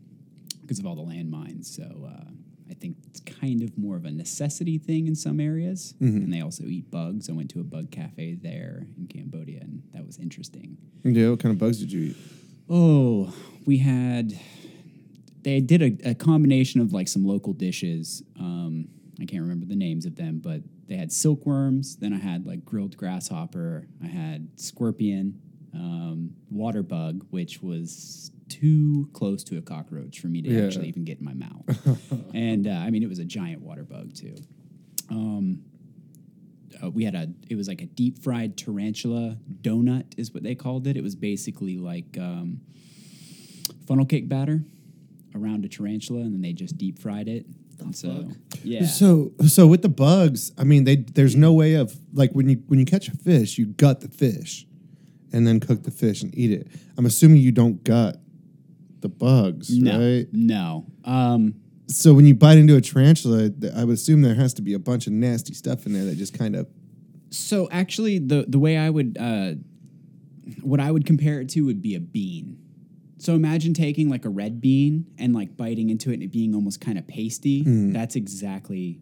because 0.61 0.79
of 0.79 0.85
all 0.85 0.95
the 0.95 1.01
landmines. 1.03 1.65
So 1.65 1.83
uh, 2.07 2.29
I 2.69 2.73
think 2.73 2.97
it's 3.07 3.19
kind 3.19 3.61
of 3.61 3.77
more 3.77 3.95
of 3.97 4.05
a 4.05 4.11
necessity 4.11 4.77
thing 4.77 5.07
in 5.07 5.15
some 5.15 5.39
areas, 5.39 5.93
and 5.99 6.33
they 6.33 6.41
also 6.41 6.63
eat 6.63 6.89
bugs. 6.89 7.29
I 7.29 7.33
went 7.33 7.49
to 7.51 7.59
a 7.59 7.63
bug 7.63 7.91
cafe 7.91 8.35
there 8.41 8.87
in 8.97 9.07
Cambodia, 9.07 9.59
and 9.61 9.83
that 9.93 10.05
was 10.05 10.17
interesting. 10.17 10.77
Yeah, 11.03 11.31
what 11.31 11.39
kind 11.39 11.53
of 11.53 11.59
bugs 11.59 11.79
did 11.79 11.91
you 11.91 12.01
eat? 12.11 12.17
Oh, 12.69 13.33
we 13.65 13.79
had. 13.79 14.39
They 15.43 15.59
did 15.59 15.81
a, 15.81 16.11
a 16.11 16.15
combination 16.15 16.81
of 16.81 16.93
like 16.93 17.07
some 17.07 17.25
local 17.25 17.53
dishes. 17.53 18.21
Um, 18.39 18.87
I 19.19 19.25
can't 19.25 19.41
remember 19.41 19.65
the 19.65 19.75
names 19.75 20.05
of 20.05 20.15
them, 20.15 20.39
but 20.39 20.61
they 20.87 20.95
had 20.95 21.11
silkworms. 21.11 21.97
Then 21.97 22.13
I 22.13 22.17
had 22.17 22.45
like 22.45 22.63
grilled 22.63 22.95
grasshopper. 22.95 23.87
I 24.03 24.07
had 24.07 24.49
scorpion, 24.55 25.41
um, 25.73 26.31
water 26.49 26.83
bug, 26.83 27.25
which 27.29 27.61
was 27.61 28.31
too 28.49 29.09
close 29.13 29.43
to 29.45 29.57
a 29.57 29.61
cockroach 29.61 30.19
for 30.19 30.27
me 30.27 30.41
to 30.41 30.49
Yeah. 30.49 30.65
actually 30.65 30.87
even 30.89 31.03
get 31.05 31.19
in 31.19 31.25
my 31.25 31.33
mouth. 31.33 31.65
and 32.33 32.67
uh, 32.67 32.71
I 32.71 32.89
mean, 32.89 33.03
it 33.03 33.09
was 33.09 33.19
a 33.19 33.25
giant 33.25 33.61
water 33.61 33.83
bug 33.83 34.13
too. 34.13 34.35
Um, 35.09 35.63
uh, 36.83 36.89
we 36.89 37.03
had 37.03 37.15
a 37.15 37.29
it 37.49 37.55
was 37.55 37.67
like 37.67 37.81
a 37.81 37.85
deep 37.85 38.19
fried 38.23 38.57
tarantula 38.57 39.37
donut 39.61 40.05
is 40.17 40.33
what 40.33 40.41
they 40.41 40.55
called 40.55 40.87
it 40.87 40.95
it 40.95 41.03
was 41.03 41.15
basically 41.15 41.77
like 41.77 42.17
um, 42.17 42.61
funnel 43.87 44.05
cake 44.05 44.27
batter 44.29 44.63
around 45.35 45.65
a 45.65 45.67
tarantula 45.69 46.21
and 46.21 46.33
then 46.33 46.41
they 46.41 46.53
just 46.53 46.77
deep 46.77 46.97
fried 46.97 47.27
it 47.27 47.45
and 47.79 47.95
so 47.95 48.29
yeah 48.63 48.85
So, 48.85 49.31
so 49.47 49.67
with 49.67 49.81
the 49.81 49.89
bugs, 49.89 50.51
I 50.57 50.63
mean, 50.63 50.83
they 50.85 50.97
there's 50.97 51.35
no 51.35 51.51
way 51.51 51.73
of 51.73 51.95
like 52.13 52.31
when 52.31 52.47
you 52.47 52.61
when 52.67 52.79
you 52.79 52.85
catch 52.85 53.07
a 53.09 53.17
fish, 53.17 53.57
you 53.57 53.65
gut 53.65 54.01
the 54.01 54.07
fish, 54.07 54.65
and 55.33 55.45
then 55.47 55.59
cook 55.59 55.83
the 55.83 55.91
fish 55.91 56.21
and 56.23 56.37
eat 56.37 56.51
it. 56.51 56.67
I'm 56.97 57.05
assuming 57.05 57.37
you 57.37 57.51
don't 57.51 57.83
gut 57.83 58.17
the 58.99 59.09
bugs, 59.09 59.75
no 59.75 59.97
right? 59.99 60.27
no 60.31 60.85
um, 61.05 61.55
So 61.87 62.13
when 62.13 62.25
you 62.25 62.35
bite 62.35 62.57
into 62.57 62.75
a 62.75 62.81
tarantula, 62.81 63.49
I 63.75 63.83
would 63.83 63.95
assume 63.95 64.21
there 64.21 64.35
has 64.35 64.53
to 64.55 64.61
be 64.61 64.73
a 64.73 64.79
bunch 64.79 65.07
of 65.07 65.13
nasty 65.13 65.53
stuff 65.53 65.85
in 65.85 65.93
there 65.93 66.05
that 66.05 66.15
just 66.17 66.37
kind 66.37 66.55
of. 66.55 66.67
so 67.31 67.67
actually 67.71 68.19
the 68.19 68.45
the 68.47 68.59
way 68.59 68.77
I 68.77 68.89
would 68.89 69.17
uh, 69.19 69.53
what 70.61 70.79
I 70.79 70.91
would 70.91 71.05
compare 71.05 71.39
it 71.41 71.49
to 71.49 71.61
would 71.65 71.81
be 71.81 71.95
a 71.95 71.99
bean. 71.99 72.57
So 73.17 73.35
imagine 73.35 73.73
taking 73.73 74.09
like 74.09 74.25
a 74.25 74.29
red 74.29 74.59
bean 74.61 75.05
and 75.19 75.33
like 75.33 75.55
biting 75.55 75.89
into 75.91 76.09
it 76.09 76.15
and 76.15 76.23
it 76.23 76.31
being 76.31 76.55
almost 76.55 76.81
kind 76.81 76.97
of 76.97 77.07
pasty. 77.07 77.63
That's 77.93 78.15
exactly 78.15 78.99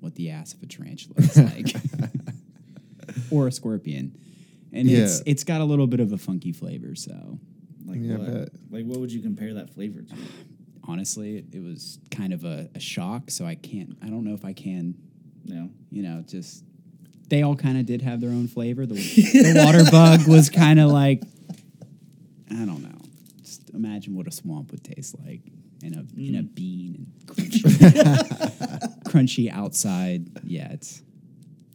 what 0.00 0.16
the 0.16 0.30
ass 0.30 0.52
of 0.54 0.62
a 0.62 0.66
tarantula 0.66 1.14
is 1.18 1.36
like, 1.36 1.76
or 3.30 3.46
a 3.46 3.52
scorpion, 3.52 4.16
and 4.74 4.88
it's 4.90 5.22
it's 5.26 5.44
got 5.44 5.60
a 5.60 5.64
little 5.64 5.86
bit 5.86 6.00
of 6.00 6.12
a 6.12 6.18
funky 6.18 6.52
flavor. 6.52 6.94
So 6.94 7.38
Like 7.86 7.98
Yeah, 8.00 8.16
what? 8.18 8.48
Like 8.70 8.84
what 8.84 9.00
would 9.00 9.12
you 9.12 9.22
compare 9.22 9.54
that 9.54 9.70
flavor 9.70 10.02
to? 10.02 10.14
honestly, 10.86 11.38
it, 11.38 11.46
it 11.52 11.62
was 11.62 11.98
kind 12.10 12.32
of 12.34 12.44
a, 12.44 12.68
a 12.74 12.80
shock. 12.80 13.30
So 13.30 13.46
I 13.46 13.54
can't. 13.54 13.96
I 14.02 14.08
don't 14.08 14.22
know 14.24 14.34
if 14.34 14.44
I 14.44 14.52
can. 14.52 14.94
No. 15.46 15.70
You 15.90 16.02
know, 16.02 16.22
just 16.26 16.62
they 17.30 17.42
all 17.42 17.56
kind 17.56 17.78
of 17.78 17.86
did 17.86 18.02
have 18.02 18.20
their 18.20 18.30
own 18.30 18.48
flavor. 18.48 18.84
The, 18.84 18.94
the 18.94 19.62
water 19.64 19.82
bug 19.90 20.26
was 20.28 20.50
kind 20.50 20.78
of 20.80 20.90
like 20.90 21.22
I 22.50 22.64
don't 22.66 22.82
know. 22.82 22.98
Just 23.42 23.70
imagine 23.70 24.14
what 24.14 24.26
a 24.26 24.30
swamp 24.30 24.70
would 24.72 24.84
taste 24.84 25.16
like 25.24 25.40
in 25.82 25.94
a 25.94 26.00
in 26.20 26.34
a 26.36 26.42
Mm. 26.42 26.54
bean 26.54 26.94
and 26.96 27.26
crunchy, 27.36 27.60
crunchy 29.04 29.50
outside. 29.52 30.28
Yeah, 30.44 30.72
it's. 30.72 31.02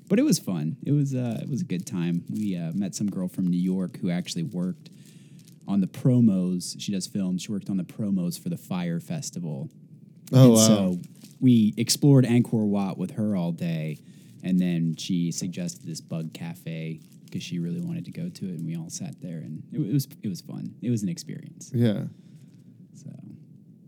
But 0.10 0.20
it 0.20 0.24
was 0.24 0.40
fun. 0.40 0.76
It 0.86 0.92
was 0.92 1.14
uh, 1.16 1.40
it 1.42 1.48
was 1.50 1.62
a 1.62 1.66
good 1.66 1.86
time. 1.86 2.26
We 2.30 2.58
uh, 2.58 2.72
met 2.74 2.96
some 2.96 3.08
girl 3.10 3.28
from 3.28 3.48
New 3.48 3.62
York 3.62 3.98
who 4.00 4.10
actually 4.10 4.44
worked 4.44 4.90
on 5.68 5.80
the 5.82 5.88
promos. 5.88 6.76
She 6.80 6.92
does 6.92 7.06
films. 7.08 7.44
She 7.44 7.52
worked 7.52 7.70
on 7.70 7.78
the 7.78 7.84
promos 7.84 8.42
for 8.42 8.50
the 8.50 8.58
Fire 8.58 9.00
Festival. 9.00 9.70
Oh, 10.34 10.44
And 10.44 10.54
wow. 10.54 10.58
So 10.58 10.98
we 11.40 11.74
explored 11.78 12.26
Angkor 12.26 12.66
Wat 12.66 12.98
with 12.98 13.12
her 13.12 13.36
all 13.36 13.52
day, 13.52 14.00
and 14.44 14.60
then 14.60 14.96
she 14.96 15.32
suggested 15.32 15.86
this 15.86 16.02
Bug 16.02 16.34
Cafe 16.34 17.00
because 17.26 17.44
she 17.44 17.60
really 17.60 17.82
wanted 17.82 18.06
to 18.06 18.12
go 18.12 18.30
to 18.30 18.46
it, 18.46 18.56
and 18.58 18.66
we 18.66 18.76
all 18.76 18.90
sat 18.90 19.22
there, 19.22 19.38
and 19.38 19.62
it, 19.72 19.80
it 19.80 19.94
was 19.94 20.08
it 20.24 20.28
was 20.28 20.42
fun. 20.42 20.74
It 20.82 20.90
was 20.90 21.04
an 21.04 21.10
experience. 21.10 21.72
Yeah. 21.72 22.06
So 22.96 23.12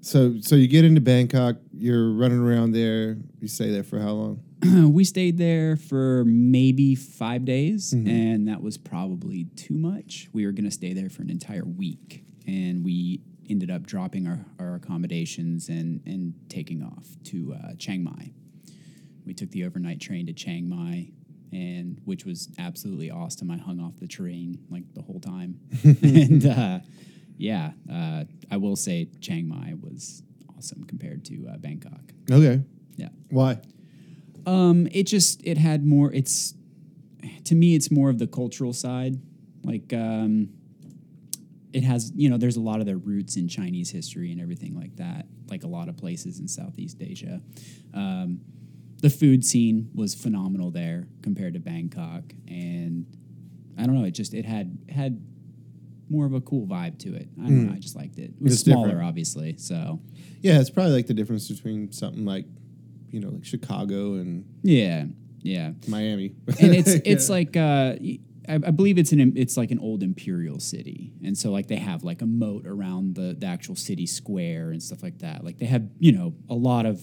So 0.01 0.40
so 0.42 0.56
you 0.56 0.68
get 0.68 0.86
into 0.86 1.01
Bangkok, 1.01 1.56
you're 1.74 2.12
running 2.13 2.40
around 2.40 2.74
there. 2.74 3.18
You 3.40 3.48
stay 3.48 3.72
there 3.72 3.84
for 3.84 4.00
how 4.00 4.12
long? 4.12 4.44
we 4.88 5.03
stayed 5.03 5.38
there 5.38 5.75
for 5.75 6.24
maybe 6.25 6.94
five 6.96 7.46
days, 7.46 7.94
and 7.94 8.48
that 8.48 8.62
was 8.62 8.77
probably 8.77 9.46
too 9.56 9.74
much. 9.74 10.30
We 10.34 10.46
were 10.46 10.51
going 10.51 10.65
to 10.65 10.72
stay 10.72 10.94
there 10.94 11.10
for 11.10 11.24
an 11.24 11.30
entire 11.30 11.65
week, 11.65 12.24
and 12.46 12.84
we 12.84 13.22
ended 13.50 13.72
up 13.72 13.88
dropping 13.88 14.27
our, 14.27 14.46
our 14.60 14.75
accommodations 14.75 15.68
and, 15.68 16.01
and 16.06 16.34
taking 16.48 16.84
off 16.84 17.08
to 17.25 17.53
uh, 17.56 17.74
Chiang 17.77 18.03
Mai. 18.03 18.32
We 19.25 19.34
took 19.34 19.51
the 19.51 19.65
overnight 19.65 20.00
train 20.00 20.27
to 20.27 20.34
Chiang 20.34 20.70
Mai, 20.70 21.12
and 21.51 22.00
which 22.06 22.25
was 22.25 22.50
absolutely 22.60 23.10
awesome. 23.10 23.50
I 23.50 23.58
hung 23.58 23.80
off 23.80 24.00
the 24.00 24.08
train 24.08 24.60
like 24.70 24.84
the 24.94 25.01
whole 25.01 25.20
time, 25.20 25.60
and 25.84 26.46
uh, 26.46 26.80
yeah, 27.38 27.72
uh, 27.91 28.25
I 28.51 28.58
will 28.58 28.75
say 28.75 29.10
Chiang 29.22 29.48
Mai 29.48 29.74
was 29.82 30.22
awesome 30.56 30.84
compared 30.84 31.25
to 31.25 31.48
uh, 31.51 31.58
Bangkok. 31.58 32.13
Okay. 32.32 32.62
Yeah. 32.96 33.10
Why? 33.30 33.60
Um, 34.45 34.88
it 34.91 35.03
just 35.03 35.41
it 35.45 35.57
had 35.57 35.86
more. 35.86 36.12
It's 36.13 36.53
to 37.45 37.55
me, 37.55 37.75
it's 37.75 37.91
more 37.91 38.10
of 38.10 38.19
the 38.19 38.27
cultural 38.27 38.74
side. 38.74 39.19
Like, 39.63 39.93
um, 39.93 40.50
it 41.74 41.83
has 41.83 42.12
you 42.15 42.29
know, 42.29 42.38
there's 42.38 42.57
a 42.57 42.62
lot 42.62 42.79
of 42.79 42.86
their 42.86 42.98
roots 42.98 43.38
in 43.38 43.48
Chinese 43.48 43.89
history 43.89 44.31
and 44.31 44.41
everything 44.41 44.75
like 44.75 44.95
that. 44.98 45.27
Like 45.50 45.63
a 45.63 45.67
lot 45.67 45.89
of 45.89 45.98
places 45.98 46.39
in 46.39 46.48
Southeast 46.48 46.98
Asia. 47.01 47.41
Um, 47.93 48.41
the 49.01 49.10
food 49.10 49.43
scene 49.45 49.89
was 49.95 50.13
phenomenal 50.15 50.69
there 50.71 51.07
compared 51.24 51.53
to 51.55 51.60
Bangkok, 51.60 52.24
and 52.48 53.05
I 53.77 53.86
don't 53.86 53.95
know. 53.95 54.05
It 54.05 54.12
just 54.12 54.33
it 54.33 54.45
had 54.45 54.77
had 54.89 55.21
more 56.10 56.25
of 56.25 56.33
a 56.33 56.41
cool 56.41 56.67
vibe 56.67 57.00
to 57.00 57.15
it. 57.15 57.29
I 57.39 57.43
don't 57.43 57.67
know. 57.67 57.74
I 57.74 57.77
just 57.79 57.95
liked 57.95 58.17
it. 58.19 58.31
It 58.31 58.41
was 58.41 58.53
It's 58.53 58.63
smaller, 58.63 58.89
different. 58.89 59.07
obviously. 59.07 59.55
So 59.57 60.01
Yeah, 60.41 60.60
it's 60.60 60.69
probably 60.69 60.91
like 60.91 61.07
the 61.07 61.13
difference 61.13 61.48
between 61.50 61.89
something 61.93 62.25
like, 62.25 62.45
you 63.12 63.20
know, 63.20 63.30
like 63.30 63.46
Chicago 63.46 64.15
and 64.15 64.46
yeah, 64.63 65.06
yeah. 65.41 65.72
Miami. 65.88 66.34
and 66.60 66.74
it's 66.75 66.89
it's 67.06 67.30
Yeah. 67.30 67.36
like 67.36 67.58
uh, 67.58 67.96
I 68.50 68.72
believe 68.72 68.98
it's 68.98 69.12
an 69.12 69.34
it's 69.38 69.56
like 69.56 69.72
an 69.72 69.80
old 69.80 70.01
imperial 70.03 70.60
city, 70.60 71.13
and 71.24 71.38
so 71.38 71.51
like 71.51 71.68
they 71.68 71.75
have 71.77 72.03
like 72.03 72.22
a 72.22 72.25
moat 72.25 72.65
around 72.65 73.15
the 73.15 73.36
the 73.38 73.46
actual 73.46 73.75
city 73.75 74.06
square 74.08 74.72
and 74.72 74.82
stuff 74.82 75.03
like 75.03 75.20
that. 75.20 75.44
Like 75.46 75.58
they 75.60 75.68
have 75.68 75.88
you 76.00 76.12
know 76.12 76.34
a 76.50 76.56
lot 76.56 76.86
of 76.86 77.01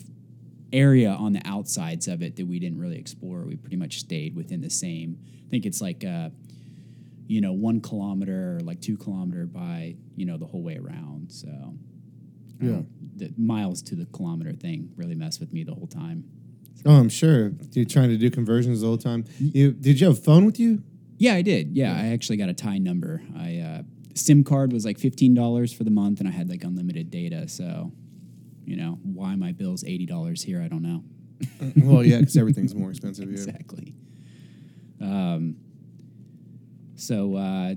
area 0.72 1.10
on 1.10 1.32
the 1.32 1.40
outsides 1.46 2.08
of 2.08 2.20
it 2.22 2.36
that 2.36 2.46
we 2.46 2.58
didn't 2.58 2.78
really 2.78 2.98
explore. 2.98 3.44
We 3.46 3.56
pretty 3.56 3.76
much 3.76 4.00
stayed 4.00 4.34
within 4.34 4.60
the 4.60 4.68
same. 4.70 5.18
I 5.46 5.48
think 5.50 5.64
it's 5.64 5.80
like 5.80 6.04
uh, 6.04 6.30
you 7.26 7.40
know 7.40 7.52
one 7.52 7.80
kilometer 7.80 8.56
or 8.56 8.60
like 8.60 8.80
two 8.80 8.96
kilometer 8.96 9.46
by 9.46 9.96
you 10.16 10.26
know 10.26 10.36
the 10.36 10.46
whole 10.46 10.62
way 10.62 10.76
around. 10.76 11.30
So 11.32 11.48
Yeah. 12.60 12.80
the 13.16 13.32
miles 13.36 13.82
to 13.82 13.94
the 13.94 14.06
kilometer 14.06 14.52
thing 14.52 14.92
really 14.96 15.14
messed 15.14 15.40
with 15.40 15.52
me 15.52 15.64
the 15.64 15.74
whole 15.74 15.86
time. 15.86 16.24
Oh, 16.86 16.94
I'm 16.94 17.08
sure. 17.08 17.52
You're 17.72 17.84
trying 17.84 18.08
to 18.10 18.16
do 18.16 18.30
conversions 18.30 18.80
the 18.80 18.86
whole 18.86 18.98
time. 18.98 19.24
You 19.38 19.72
did 19.72 20.00
you 20.00 20.06
have 20.08 20.18
a 20.18 20.20
phone 20.20 20.44
with 20.44 20.58
you? 20.60 20.82
Yeah, 21.18 21.34
I 21.34 21.42
did. 21.42 21.76
Yeah, 21.76 21.92
I 21.96 22.08
actually 22.08 22.36
got 22.36 22.48
a 22.48 22.54
Thai 22.54 22.78
number. 22.78 23.22
I 23.36 23.58
uh, 23.58 23.82
SIM 24.14 24.44
card 24.44 24.72
was 24.72 24.84
like 24.84 24.98
fifteen 24.98 25.34
dollars 25.34 25.72
for 25.72 25.84
the 25.84 25.90
month, 25.90 26.20
and 26.20 26.28
I 26.28 26.32
had 26.32 26.48
like 26.48 26.62
unlimited 26.64 27.10
data. 27.10 27.48
So, 27.48 27.92
you 28.64 28.76
know, 28.76 28.98
why 29.02 29.34
my 29.34 29.52
bill's 29.52 29.84
eighty 29.84 30.06
dollars 30.06 30.42
here, 30.42 30.62
I 30.62 30.68
don't 30.68 30.82
know. 30.82 31.02
well, 31.76 32.04
yeah, 32.04 32.18
because 32.18 32.36
everything's 32.36 32.74
more 32.74 32.90
expensive 32.90 33.28
here. 33.28 33.34
Exactly. 33.34 33.94
Um. 35.00 35.56
So, 36.94 37.36
uh, 37.36 37.74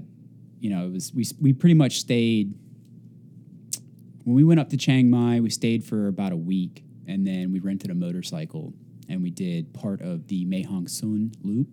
you 0.60 0.70
know, 0.70 0.86
it 0.86 0.92
was 0.92 1.12
we 1.14 1.26
we 1.40 1.54
pretty 1.54 1.76
much 1.76 2.00
stayed. 2.00 2.54
When 4.24 4.36
we 4.36 4.44
went 4.44 4.60
up 4.60 4.70
to 4.70 4.78
Chiang 4.78 5.10
Mai, 5.10 5.40
we 5.40 5.50
stayed 5.50 5.84
for 5.84 6.08
about 6.08 6.32
a 6.32 6.38
week, 6.38 6.84
and 7.08 7.26
then 7.26 7.52
we 7.52 7.60
rented 7.60 7.90
a 7.90 7.96
motorcycle, 7.96 8.74
and 9.10 9.24
we 9.24 9.32
did 9.32 9.74
part 9.74 10.02
of 10.02 10.28
the 10.28 10.46
Mae 10.46 10.62
Hong 10.62 10.88
Son 10.88 11.32
Loop, 11.42 11.70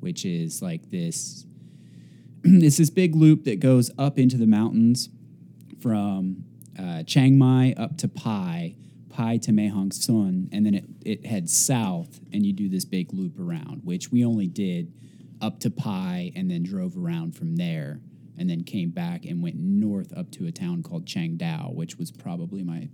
which 0.00 0.26
is 0.26 0.60
like 0.60 0.90
this. 0.90 1.46
it's 2.44 2.76
this 2.76 2.90
big 2.90 3.16
loop 3.16 3.44
that 3.44 3.60
goes 3.60 3.90
up 3.98 4.18
into 4.18 4.36
the 4.36 4.46
mountains 4.46 5.08
from 5.80 6.44
uh, 6.78 7.02
Chiang 7.04 7.38
Mai 7.38 7.74
up 7.78 7.96
to 7.98 8.08
Pai, 8.08 8.76
Pai 9.08 9.38
to 9.38 9.52
Mae 9.52 9.68
Hong 9.68 9.90
Son, 9.90 10.50
and 10.52 10.66
then 10.66 10.74
it, 10.74 10.84
it 11.02 11.26
heads 11.26 11.56
south, 11.56 12.20
and 12.30 12.44
you 12.44 12.52
do 12.52 12.68
this 12.68 12.84
big 12.84 13.14
loop 13.14 13.40
around, 13.40 13.80
which 13.84 14.12
we 14.12 14.22
only 14.22 14.46
did 14.46 14.92
up 15.40 15.60
to 15.60 15.70
Pai 15.70 16.32
and 16.36 16.50
then 16.50 16.62
drove 16.62 16.96
around 16.98 17.36
from 17.36 17.56
there, 17.56 18.00
and 18.38 18.48
then 18.48 18.62
came 18.64 18.90
back 18.90 19.24
and 19.24 19.42
went 19.42 19.56
north 19.56 20.12
up 20.16 20.30
to 20.32 20.46
a 20.46 20.52
town 20.52 20.82
called 20.82 21.06
Chiang 21.06 21.36
Dao, 21.36 21.74
which 21.74 21.96
was 21.96 22.10
probably 22.10 22.62
my 22.62 22.88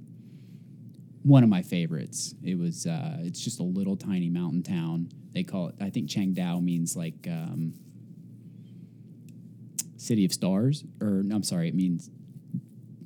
one 1.23 1.45
of 1.45 1.49
my 1.49 1.63
favorites. 1.63 2.35
It 2.43 2.59
was 2.59 2.87
uh, 2.87 3.19
it's 3.21 3.41
just 3.41 3.61
a 3.61 3.65
little 3.65 3.97
tiny 3.97 4.29
mountain 4.29 4.63
town. 4.63 5.09
They 5.33 5.45
call 5.45 5.69
it. 5.69 5.77
I 5.81 5.91
think 5.91 6.09
Chiang 6.09 6.35
Dao 6.35 6.63
means 6.63 6.97
like 6.97 7.27
um, 7.29 7.75
city 9.97 10.25
of 10.25 10.33
stars, 10.33 10.85
or 11.01 11.23
no, 11.23 11.37
I'm 11.37 11.43
sorry, 11.43 11.69
it 11.69 11.75
means 11.75 12.11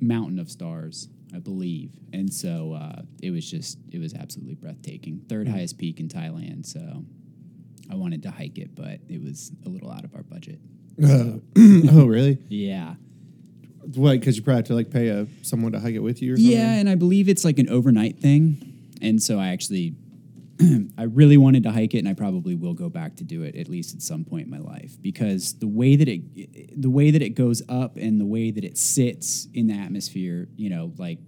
mountain 0.01 0.39
of 0.39 0.49
stars, 0.49 1.09
I 1.33 1.39
believe. 1.39 1.91
And 2.13 2.33
so 2.33 2.73
uh, 2.73 3.01
it 3.21 3.31
was 3.31 3.49
just 3.49 3.77
it 3.91 3.99
was 3.99 4.13
absolutely 4.13 4.55
breathtaking. 4.55 5.21
Third 5.29 5.47
highest 5.47 5.77
peak 5.77 5.99
in 5.99 6.07
Thailand. 6.09 6.65
So 6.65 7.03
I 7.89 7.95
wanted 7.95 8.23
to 8.23 8.31
hike 8.31 8.57
it, 8.57 8.75
but 8.75 8.99
it 9.07 9.21
was 9.21 9.51
a 9.65 9.69
little 9.69 9.91
out 9.91 10.03
of 10.03 10.13
our 10.15 10.23
budget. 10.23 10.59
Uh, 11.03 11.39
oh, 11.91 12.05
really? 12.05 12.39
Yeah. 12.49 12.95
What? 13.95 14.19
Because 14.19 14.37
you 14.37 14.43
probably 14.43 14.57
have 14.57 14.65
to 14.65 14.75
like 14.75 14.91
pay 14.91 15.07
a 15.07 15.27
someone 15.43 15.71
to 15.71 15.79
hike 15.79 15.95
it 15.95 15.99
with 15.99 16.21
you 16.21 16.33
or 16.33 16.37
something. 16.37 16.51
Yeah, 16.51 16.73
and 16.73 16.89
I 16.89 16.95
believe 16.95 17.29
it's 17.29 17.45
like 17.45 17.59
an 17.59 17.69
overnight 17.69 18.19
thing. 18.19 18.91
And 19.01 19.21
so 19.21 19.39
I 19.39 19.49
actually 19.49 19.95
I 20.97 21.03
really 21.03 21.37
wanted 21.37 21.63
to 21.63 21.71
hike 21.71 21.93
it 21.93 21.99
and 21.99 22.07
I 22.07 22.13
probably 22.13 22.55
will 22.55 22.73
go 22.73 22.89
back 22.89 23.15
to 23.17 23.23
do 23.23 23.43
it 23.43 23.55
at 23.55 23.69
least 23.69 23.93
at 23.93 24.01
some 24.01 24.25
point 24.25 24.45
in 24.45 24.51
my 24.51 24.59
life 24.59 24.97
because 25.01 25.59
the 25.59 25.67
way 25.67 25.95
that 25.95 26.07
it 26.07 26.81
the 26.81 26.89
way 26.89 27.11
that 27.11 27.21
it 27.21 27.29
goes 27.31 27.61
up 27.69 27.97
and 27.97 28.19
the 28.19 28.25
way 28.25 28.51
that 28.51 28.63
it 28.63 28.77
sits 28.77 29.47
in 29.53 29.67
the 29.67 29.75
atmosphere, 29.75 30.47
you 30.55 30.69
know, 30.69 30.93
like 30.97 31.19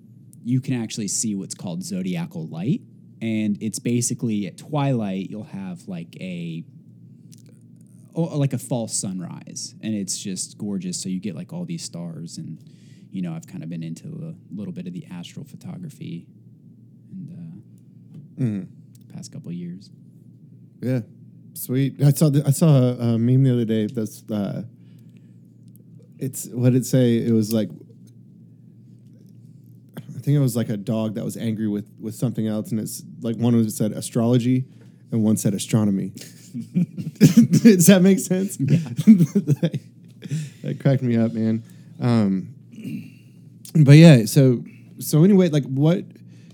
you 0.43 0.61
can 0.61 0.81
actually 0.81 1.07
see 1.07 1.35
what's 1.35 1.53
called 1.53 1.83
zodiacal 1.83 2.47
light 2.47 2.81
and 3.21 3.57
it's 3.61 3.79
basically 3.79 4.47
at 4.47 4.57
twilight 4.57 5.29
you'll 5.29 5.43
have 5.43 5.87
like 5.87 6.15
a 6.19 6.63
like 8.21 8.53
a 8.53 8.57
false 8.57 8.95
sunrise 8.97 9.75
and 9.81 9.93
it's 9.95 10.17
just 10.17 10.57
gorgeous 10.57 11.01
so 11.01 11.09
you 11.09 11.19
get 11.19 11.35
like 11.35 11.53
all 11.53 11.65
these 11.65 11.83
stars 11.83 12.37
and 12.37 12.59
you 13.11 13.21
know 13.21 13.33
i've 13.33 13.47
kind 13.47 13.63
of 13.63 13.69
been 13.69 13.83
into 13.83 14.07
a 14.07 14.33
little 14.55 14.73
bit 14.73 14.87
of 14.87 14.93
the 14.93 15.05
astral 15.11 15.45
photography 15.45 16.27
and 17.11 17.29
uh, 17.31 19.13
past 19.13 19.31
couple 19.31 19.51
years 19.51 19.89
Yeah, 20.81 21.01
sweet. 21.53 22.01
I 22.01 22.11
saw 22.11 22.29
the, 22.29 22.43
I 22.45 22.51
saw 22.51 22.67
a, 22.69 22.91
a 23.15 23.17
meme 23.17 23.43
the 23.43 23.51
other 23.53 23.65
day. 23.65 23.87
That's 23.87 24.23
uh, 24.31 24.63
it's 26.17 26.47
what 26.47 26.71
did 26.71 26.83
it 26.83 26.85
say? 26.85 27.17
It 27.17 27.33
was 27.33 27.51
like 27.51 27.69
I 29.97 30.21
think 30.21 30.35
it 30.37 30.39
was 30.39 30.55
like 30.55 30.69
a 30.69 30.77
dog 30.77 31.15
that 31.15 31.25
was 31.25 31.35
angry 31.37 31.67
with 31.67 31.89
with 31.99 32.15
something 32.15 32.47
else, 32.47 32.71
and 32.71 32.79
it's 32.79 33.03
like 33.21 33.35
one 33.35 33.53
of 33.53 33.59
them 33.61 33.69
said 33.69 33.91
astrology, 33.91 34.65
and 35.11 35.23
one 35.23 35.37
said 35.37 35.53
astronomy. 35.53 36.13
Does 37.19 37.87
that 37.87 38.01
make 38.01 38.19
sense? 38.19 38.57
that, 38.57 39.79
that 40.63 40.79
cracked 40.79 41.01
me 41.03 41.17
up, 41.17 41.33
man. 41.33 41.63
Um, 41.99 42.53
but 43.75 43.93
yeah, 43.97 44.25
so 44.25 44.63
so 44.99 45.23
anyway, 45.23 45.49
like 45.49 45.63
what 45.65 46.05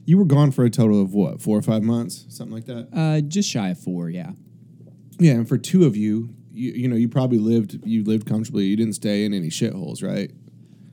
you 0.06 0.18
were 0.18 0.26
gone 0.26 0.52
for 0.52 0.66
a 0.66 0.70
total 0.70 1.02
of 1.02 1.14
what 1.14 1.42
four 1.42 1.58
or 1.58 1.62
five 1.62 1.84
months, 1.84 2.26
something 2.30 2.54
like 2.54 2.66
that. 2.66 2.88
uh, 2.94 3.22
just 3.22 3.50
shy 3.50 3.70
of 3.70 3.80
four 3.80 4.10
yeah 4.10 4.32
Yeah, 5.20 5.34
and 5.34 5.48
for 5.48 5.58
two 5.58 5.86
of 5.86 5.96
you, 5.96 6.30
you, 6.52 6.72
you 6.74 6.88
know, 6.88 6.96
you 6.96 7.10
probably 7.10 7.38
lived 7.40 7.80
you 7.86 8.04
lived 8.04 8.28
comfortably. 8.28 8.66
You 8.66 8.76
didn't 8.76 8.94
stay 8.94 9.26
in 9.26 9.34
any 9.34 9.50
shitholes, 9.50 10.04
right? 10.04 10.32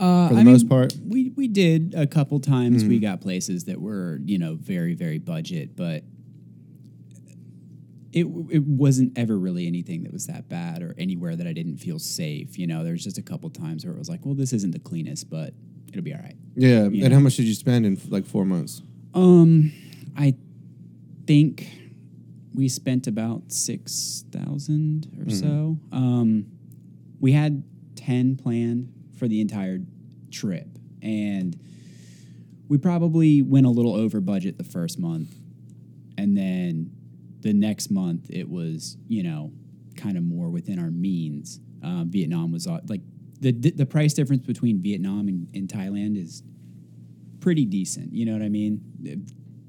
uh, 0.00 0.28
For 0.28 0.34
the 0.34 0.40
I 0.40 0.44
most 0.44 0.62
mean, 0.62 0.68
part? 0.68 0.94
we 1.06 1.30
we 1.36 1.48
did 1.48 1.94
a 1.96 2.06
couple 2.06 2.40
times 2.40 2.84
we 2.84 2.98
got 2.98 3.20
places 3.20 3.64
that 3.64 3.80
were 3.80 4.18
you 4.24 4.38
know 4.38 4.54
very 4.54 4.94
very 4.94 5.18
budget 5.18 5.76
but 5.76 6.02
it, 8.12 8.26
it 8.50 8.62
wasn't 8.64 9.16
ever 9.16 9.38
really 9.38 9.66
anything 9.66 10.02
that 10.02 10.12
was 10.12 10.26
that 10.26 10.48
bad 10.48 10.82
or 10.82 10.94
anywhere 10.98 11.34
that 11.36 11.46
I 11.46 11.52
didn't 11.52 11.78
feel 11.78 11.98
safe. 11.98 12.58
You 12.58 12.66
know, 12.66 12.84
there's 12.84 13.02
just 13.04 13.18
a 13.18 13.22
couple 13.22 13.48
times 13.50 13.84
where 13.84 13.94
it 13.94 13.98
was 13.98 14.08
like, 14.08 14.24
well, 14.24 14.34
this 14.34 14.52
isn't 14.52 14.72
the 14.72 14.78
cleanest, 14.78 15.30
but 15.30 15.54
it'll 15.88 16.02
be 16.02 16.12
all 16.14 16.20
right. 16.20 16.36
Yeah. 16.54 16.88
You 16.88 17.04
And 17.04 17.10
know. 17.10 17.14
how 17.14 17.20
much 17.20 17.36
did 17.36 17.44
you 17.46 17.54
spend 17.54 17.86
in 17.86 17.98
like 18.08 18.26
four 18.26 18.44
months? 18.44 18.82
Um, 19.14 19.72
I 20.16 20.34
think 21.26 21.68
we 22.54 22.68
spent 22.68 23.06
about 23.06 23.50
six 23.50 24.24
thousand 24.30 25.08
or 25.26 25.30
so. 25.30 25.78
Um, 25.90 26.46
we 27.20 27.32
had 27.32 27.62
ten 27.96 28.36
planned 28.36 28.92
for 29.16 29.28
the 29.28 29.40
entire 29.40 29.78
trip, 30.30 30.66
and 31.00 31.58
we 32.68 32.76
probably 32.78 33.40
went 33.42 33.64
a 33.66 33.70
little 33.70 33.94
over 33.94 34.20
budget 34.20 34.58
the 34.58 34.64
first 34.64 34.98
month, 34.98 35.34
and 36.18 36.36
then 36.36 36.90
the 37.42 37.52
next 37.52 37.90
month 37.90 38.30
it 38.30 38.48
was 38.48 38.96
you 39.08 39.22
know 39.22 39.52
kind 39.96 40.16
of 40.16 40.22
more 40.24 40.48
within 40.48 40.78
our 40.78 40.90
means. 40.90 41.60
Um, 41.82 42.10
Vietnam 42.10 42.52
was 42.52 42.66
like 42.66 43.00
the 43.40 43.52
the 43.52 43.86
price 43.86 44.14
difference 44.14 44.46
between 44.46 44.80
Vietnam 44.80 45.28
and, 45.28 45.48
and 45.54 45.68
Thailand 45.68 46.16
is 46.20 46.42
pretty 47.40 47.64
decent. 47.64 48.12
You 48.12 48.26
know 48.26 48.32
what 48.32 48.42
I 48.42 48.48
mean? 48.48 49.26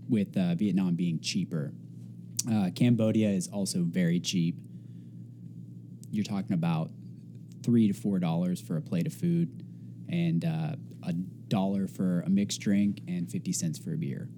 With 0.07 0.37
uh, 0.37 0.55
Vietnam 0.55 0.95
being 0.95 1.19
cheaper, 1.19 1.73
uh, 2.51 2.69
Cambodia 2.75 3.29
is 3.29 3.47
also 3.47 3.83
very 3.83 4.19
cheap. 4.19 4.55
You're 6.11 6.23
talking 6.23 6.53
about 6.53 6.91
three 7.63 7.87
to 7.87 7.93
four 7.93 8.19
dollars 8.19 8.61
for 8.61 8.77
a 8.77 8.81
plate 8.81 9.07
of 9.07 9.13
food, 9.13 9.63
and 10.07 10.45
uh, 10.45 10.75
a 11.03 11.13
dollar 11.47 11.87
for 11.87 12.21
a 12.21 12.29
mixed 12.29 12.61
drink, 12.61 13.01
and 13.07 13.29
fifty 13.31 13.53
cents 13.53 13.79
for 13.79 13.93
a 13.93 13.97
beer. 13.97 14.29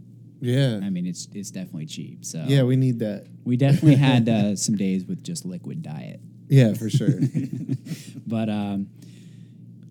Yeah. 0.46 0.80
I 0.84 0.90
mean, 0.90 1.06
it's 1.06 1.28
it's 1.34 1.52
definitely 1.52 1.86
cheap. 1.88 2.24
So 2.26 2.44
yeah, 2.48 2.64
we 2.64 2.76
need 2.76 3.00
that. 3.00 3.28
we 3.44 3.58
definitely 3.58 3.96
had 3.96 4.30
uh, 4.30 4.56
some 4.66 4.76
days 4.76 5.06
with 5.06 5.24
just 5.24 5.46
liquid 5.46 5.82
diet. 5.82 6.20
Yeah, 6.48 6.74
for 6.74 6.90
sure. 6.90 7.20
But 8.28 8.50
um, 8.50 8.88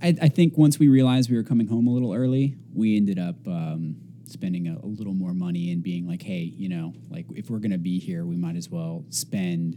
I, 0.02 0.14
I 0.22 0.28
think 0.28 0.58
once 0.58 0.78
we 0.78 0.88
realized 0.88 1.30
we 1.30 1.36
were 1.36 1.42
coming 1.44 1.68
home 1.68 1.86
a 1.86 1.90
little 1.90 2.12
early, 2.12 2.56
we 2.74 2.96
ended 2.96 3.18
up 3.18 3.36
um, 3.46 3.96
spending 4.26 4.66
a, 4.68 4.76
a 4.84 4.86
little 4.86 5.14
more 5.14 5.32
money 5.34 5.70
and 5.70 5.82
being 5.82 6.06
like, 6.06 6.22
hey, 6.22 6.40
you 6.56 6.68
know, 6.68 6.94
like 7.10 7.26
if 7.34 7.48
we're 7.50 7.60
gonna 7.60 7.78
be 7.78 7.98
here, 8.00 8.24
we 8.24 8.34
might 8.36 8.56
as 8.56 8.68
well 8.70 9.04
spend, 9.10 9.76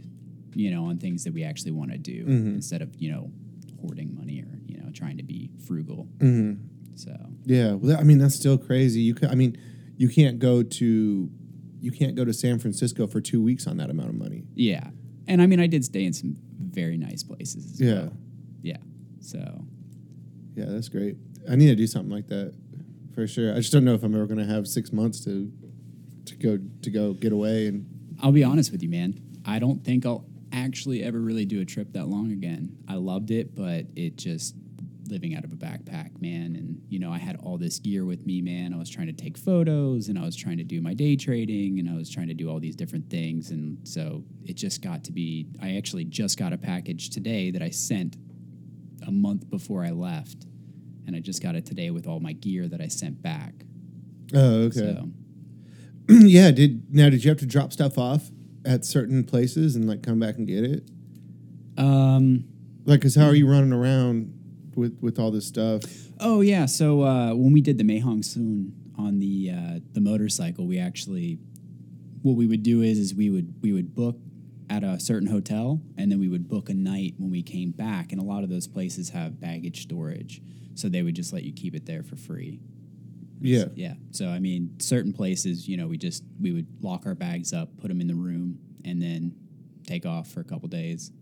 you 0.54 0.70
know, 0.72 0.86
on 0.86 0.98
things 0.98 1.22
that 1.24 1.32
we 1.32 1.44
actually 1.44 1.70
want 1.72 1.92
to 1.92 1.98
do 1.98 2.24
instead 2.26 2.82
of 2.82 2.90
you 3.00 3.12
know 3.12 3.30
hoarding 3.80 4.14
money 4.16 4.40
or 4.42 4.58
you 4.66 4.76
know 4.78 4.90
trying 4.92 5.16
to 5.18 5.22
be 5.22 5.50
frugal. 5.66 6.08
So 6.96 7.12
yeah. 7.44 7.74
Well, 7.74 7.92
that- 7.92 8.00
I 8.00 8.02
mean, 8.02 8.18
that's 8.18 8.34
still 8.34 8.58
crazy. 8.58 9.00
You 9.00 9.14
can, 9.14 9.30
I 9.30 9.36
mean, 9.36 9.56
you 9.98 10.08
can't 10.08 10.38
go 10.38 10.62
to 10.62 11.28
you 11.80 11.92
can't 11.92 12.14
go 12.16 12.24
to 12.24 12.32
San 12.32 12.58
Francisco 12.58 13.06
for 13.06 13.20
two 13.20 13.40
weeks 13.42 13.66
on 13.66 13.76
that 13.76 13.90
amount 13.90 14.08
of 14.08 14.14
money. 14.16 14.44
yeah, 14.54 14.88
and 15.26 15.42
I 15.42 15.46
mean, 15.46 15.60
I 15.60 15.66
did 15.66 15.84
stay 15.84 16.04
in 16.04 16.12
some 16.14 16.36
very 16.58 16.96
nice 16.96 17.22
places. 17.22 17.72
As 17.74 17.80
Yeah. 17.80 17.92
well. 17.94 18.12
yeah. 18.62 18.76
So 19.20 19.64
Yeah, 20.56 20.64
that's 20.66 20.88
great. 20.88 21.16
I 21.48 21.54
need 21.56 21.66
to 21.68 21.76
do 21.76 21.86
something 21.86 22.10
like 22.10 22.26
that 22.28 22.52
for 23.14 23.26
sure. 23.26 23.52
I 23.52 23.58
just 23.58 23.72
don't 23.72 23.84
know 23.84 23.94
if 23.94 24.02
I'm 24.02 24.14
ever 24.14 24.26
going 24.26 24.38
to 24.40 24.46
have 24.46 24.66
six 24.66 24.92
months 24.92 25.20
to 25.24 25.52
to 26.26 26.34
go 26.36 26.58
to 26.82 26.90
go 26.90 27.12
get 27.14 27.32
away 27.32 27.66
and 27.68 27.86
I'll 28.20 28.32
be 28.32 28.42
honest 28.44 28.72
with 28.72 28.82
you, 28.82 28.88
man. 28.88 29.20
I 29.44 29.58
don't 29.60 29.84
think 29.84 30.04
I'll 30.04 30.24
actually 30.52 31.02
ever 31.04 31.20
really 31.20 31.44
do 31.44 31.60
a 31.60 31.64
trip 31.64 31.92
that 31.92 32.08
long 32.08 32.32
again. 32.32 32.76
I 32.88 32.94
loved 32.96 33.30
it, 33.30 33.54
but 33.54 33.86
it 33.94 34.16
just 34.16 34.54
living 35.08 35.34
out 35.34 35.44
of 35.44 35.52
a 35.52 35.56
backpack, 35.56 36.20
man. 36.20 36.54
And 36.56 36.80
you 36.88 36.98
know, 36.98 37.12
I 37.12 37.18
had 37.18 37.36
all 37.42 37.58
this 37.58 37.78
gear 37.78 38.04
with 38.04 38.26
me, 38.26 38.40
man. 38.40 38.72
I 38.72 38.76
was 38.76 38.90
trying 38.90 39.06
to 39.08 39.12
take 39.12 39.36
photos, 39.36 40.08
and 40.08 40.18
I 40.18 40.22
was 40.22 40.36
trying 40.36 40.58
to 40.58 40.64
do 40.64 40.80
my 40.80 40.94
day 40.94 41.16
trading, 41.16 41.78
and 41.78 41.88
I 41.88 41.94
was 41.94 42.10
trying 42.10 42.28
to 42.28 42.34
do 42.34 42.48
all 42.50 42.60
these 42.60 42.76
different 42.76 43.10
things. 43.10 43.50
And 43.50 43.78
so 43.86 44.24
it 44.44 44.54
just 44.54 44.82
got 44.82 45.04
to 45.04 45.12
be. 45.12 45.48
I 45.62 45.76
actually 45.76 46.04
just 46.04 46.38
got 46.38 46.52
a 46.52 46.58
package 46.58 47.10
today 47.10 47.50
that 47.50 47.62
I 47.62 47.70
sent 47.70 48.16
a 49.06 49.10
month 49.10 49.48
before 49.50 49.84
I 49.84 49.90
left, 49.90 50.46
and 51.06 51.16
I 51.16 51.20
just 51.20 51.42
got 51.42 51.54
it 51.54 51.64
today 51.66 51.90
with 51.90 52.06
all 52.06 52.20
my 52.20 52.32
gear 52.32 52.68
that 52.68 52.80
I 52.80 52.88
sent 52.88 53.22
back. 53.22 53.54
Oh, 54.34 54.64
okay. 54.64 54.78
So 54.78 55.08
yeah, 56.08 56.50
did 56.50 56.94
now 56.94 57.08
did 57.10 57.24
you 57.24 57.30
have 57.30 57.38
to 57.38 57.46
drop 57.46 57.72
stuff 57.72 57.96
off 57.98 58.30
at 58.64 58.84
certain 58.84 59.24
places 59.24 59.76
and 59.76 59.88
like 59.88 60.02
come 60.02 60.18
back 60.18 60.36
and 60.36 60.46
get 60.46 60.64
it? 60.64 60.90
um, 61.78 62.44
Like, 62.84 63.02
cause 63.02 63.14
how 63.14 63.26
are 63.26 63.34
you 63.34 63.48
running 63.48 63.72
around 63.72 64.32
with 64.78 64.98
with 65.00 65.18
all 65.18 65.30
this 65.30 65.46
stuff? 65.46 65.82
Oh 66.20 66.40
yeah, 66.40 66.66
so 66.66 67.02
uh, 67.02 67.34
when 67.34 67.52
we 67.52 67.60
did 67.60 67.76
the 67.78 67.84
Mae 67.84 67.98
Hong 67.98 68.22
Son 68.22 68.72
on 68.96 69.18
the 69.18 69.50
uh, 69.50 69.80
the 69.92 70.00
motorcycle, 70.00 70.66
we 70.66 70.78
actually 70.78 71.38
what 72.22 72.36
we 72.36 72.46
would 72.46 72.62
do 72.62 72.82
is 72.82 72.98
is 72.98 73.14
we 73.14 73.30
would 73.30 73.54
we 73.60 73.72
would 73.72 73.94
book 73.94 74.16
at 74.70 74.84
a 74.84 75.00
certain 75.00 75.28
hotel, 75.28 75.80
and 75.96 76.10
then 76.10 76.20
we 76.20 76.28
would 76.28 76.48
book 76.48 76.68
a 76.68 76.74
night 76.74 77.14
when 77.18 77.30
we 77.30 77.42
came 77.42 77.70
back, 77.70 78.12
and 78.12 78.20
a 78.20 78.24
lot 78.24 78.44
of 78.44 78.50
those 78.50 78.66
places 78.66 79.10
have 79.10 79.40
baggage 79.40 79.82
storage, 79.82 80.42
so 80.74 80.88
they 80.88 81.02
would 81.02 81.14
just 81.14 81.32
let 81.32 81.42
you 81.42 81.52
keep 81.52 81.74
it 81.74 81.86
there 81.86 82.02
for 82.02 82.16
free. 82.16 82.60
Yeah, 83.40 83.66
Yeah. 83.74 83.94
So 84.10 84.28
I 84.28 84.40
mean, 84.40 84.74
certain 84.80 85.12
places, 85.12 85.68
you 85.68 85.76
know, 85.76 85.86
we 85.86 85.96
just 85.96 86.24
we 86.40 86.52
would 86.52 86.66
lock 86.82 87.06
our 87.06 87.14
bags 87.14 87.52
up, 87.52 87.68
put 87.80 87.88
them 87.88 88.00
in 88.00 88.08
the 88.08 88.14
room, 88.14 88.58
and 88.84 89.00
then 89.00 89.34
take 89.86 90.04
off 90.06 90.28
for 90.30 90.40
a 90.40 90.44
couple 90.44 90.68
days. 90.68 91.12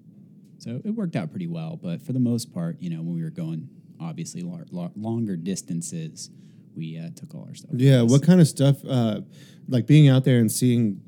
So 0.59 0.81
it 0.85 0.91
worked 0.91 1.17
out 1.17 1.31
pretty 1.31 1.47
well. 1.47 1.79
But 1.81 2.03
for 2.03 2.13
the 2.13 2.21
most 2.21 2.53
part, 2.53 2.77
you 2.81 2.91
know, 2.91 2.99
when 2.99 3.15
we 3.15 3.23
were 3.23 3.31
going 3.31 3.69
obviously 4.01 4.43
lar- 4.43 4.67
lar- 4.71 4.93
longer 4.97 5.37
distances, 5.37 6.31
we 6.75 6.99
uh, 6.99 7.11
took 7.15 7.35
all 7.35 7.45
our 7.49 7.55
stuff. 7.55 7.71
yeah. 7.75 8.03
What 8.03 8.23
kind 8.23 8.41
of 8.41 8.47
stuff? 8.49 8.85
Uh, 8.87 9.21
like 9.69 9.87
being 9.87 10.09
out 10.09 10.25
there 10.25 10.39
and 10.39 10.51
seeing 10.51 11.01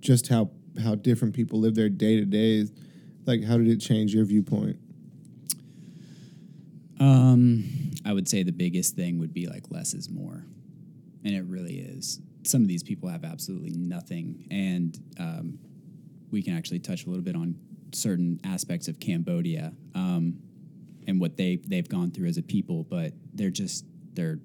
just 0.00 0.28
how 0.28 0.50
how 0.82 0.94
different 0.94 1.34
people 1.34 1.58
live 1.60 1.74
their 1.74 1.88
day 1.88 2.16
to 2.16 2.24
day. 2.24 2.66
Like, 3.26 3.44
how 3.44 3.58
did 3.58 3.68
it 3.68 3.78
change 3.78 4.14
your 4.14 4.24
viewpoint? 4.24 4.78
Um, 7.00 7.92
I 8.04 8.12
would 8.12 8.28
say 8.28 8.42
the 8.42 8.52
biggest 8.52 8.96
thing 8.96 9.18
would 9.18 9.32
be 9.32 9.46
like 9.46 9.64
less 9.70 9.94
is 9.94 10.08
more, 10.10 10.44
and 11.24 11.34
it 11.34 11.44
really 11.44 11.78
is. 11.78 12.20
Some 12.44 12.62
of 12.62 12.68
these 12.68 12.82
people 12.82 13.08
have 13.08 13.24
absolutely 13.24 13.70
nothing, 13.70 14.46
and 14.50 14.98
um, 15.18 15.58
we 16.30 16.42
can 16.42 16.56
actually 16.56 16.78
touch 16.78 17.04
a 17.04 17.08
little 17.08 17.22
bit 17.24 17.36
on 17.36 17.56
certain 17.92 18.40
aspects 18.44 18.88
of 18.88 18.98
Cambodia 19.00 19.72
um, 19.94 20.38
and 21.06 21.20
what 21.20 21.36
they 21.36 21.56
they've 21.66 21.88
gone 21.88 22.10
through 22.10 22.28
as 22.28 22.36
a 22.38 22.42
people, 22.42 22.84
but 22.84 23.12
they're 23.34 23.50
just 23.50 23.84
they're 24.14 24.38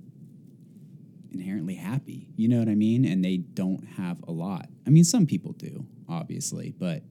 inherently 1.32 1.76
happy. 1.76 2.28
You 2.36 2.48
know 2.48 2.60
what 2.60 2.70
I 2.70 2.76
mean? 2.76 3.06
And 3.06 3.24
they 3.24 3.38
don't 3.38 3.84
have 3.98 4.22
a 4.28 4.32
lot. 4.32 4.68
I 4.86 4.90
mean, 4.92 5.04
some 5.04 5.26
people 5.26 5.54
do, 5.54 5.86
obviously, 6.08 6.74
but 6.78 7.04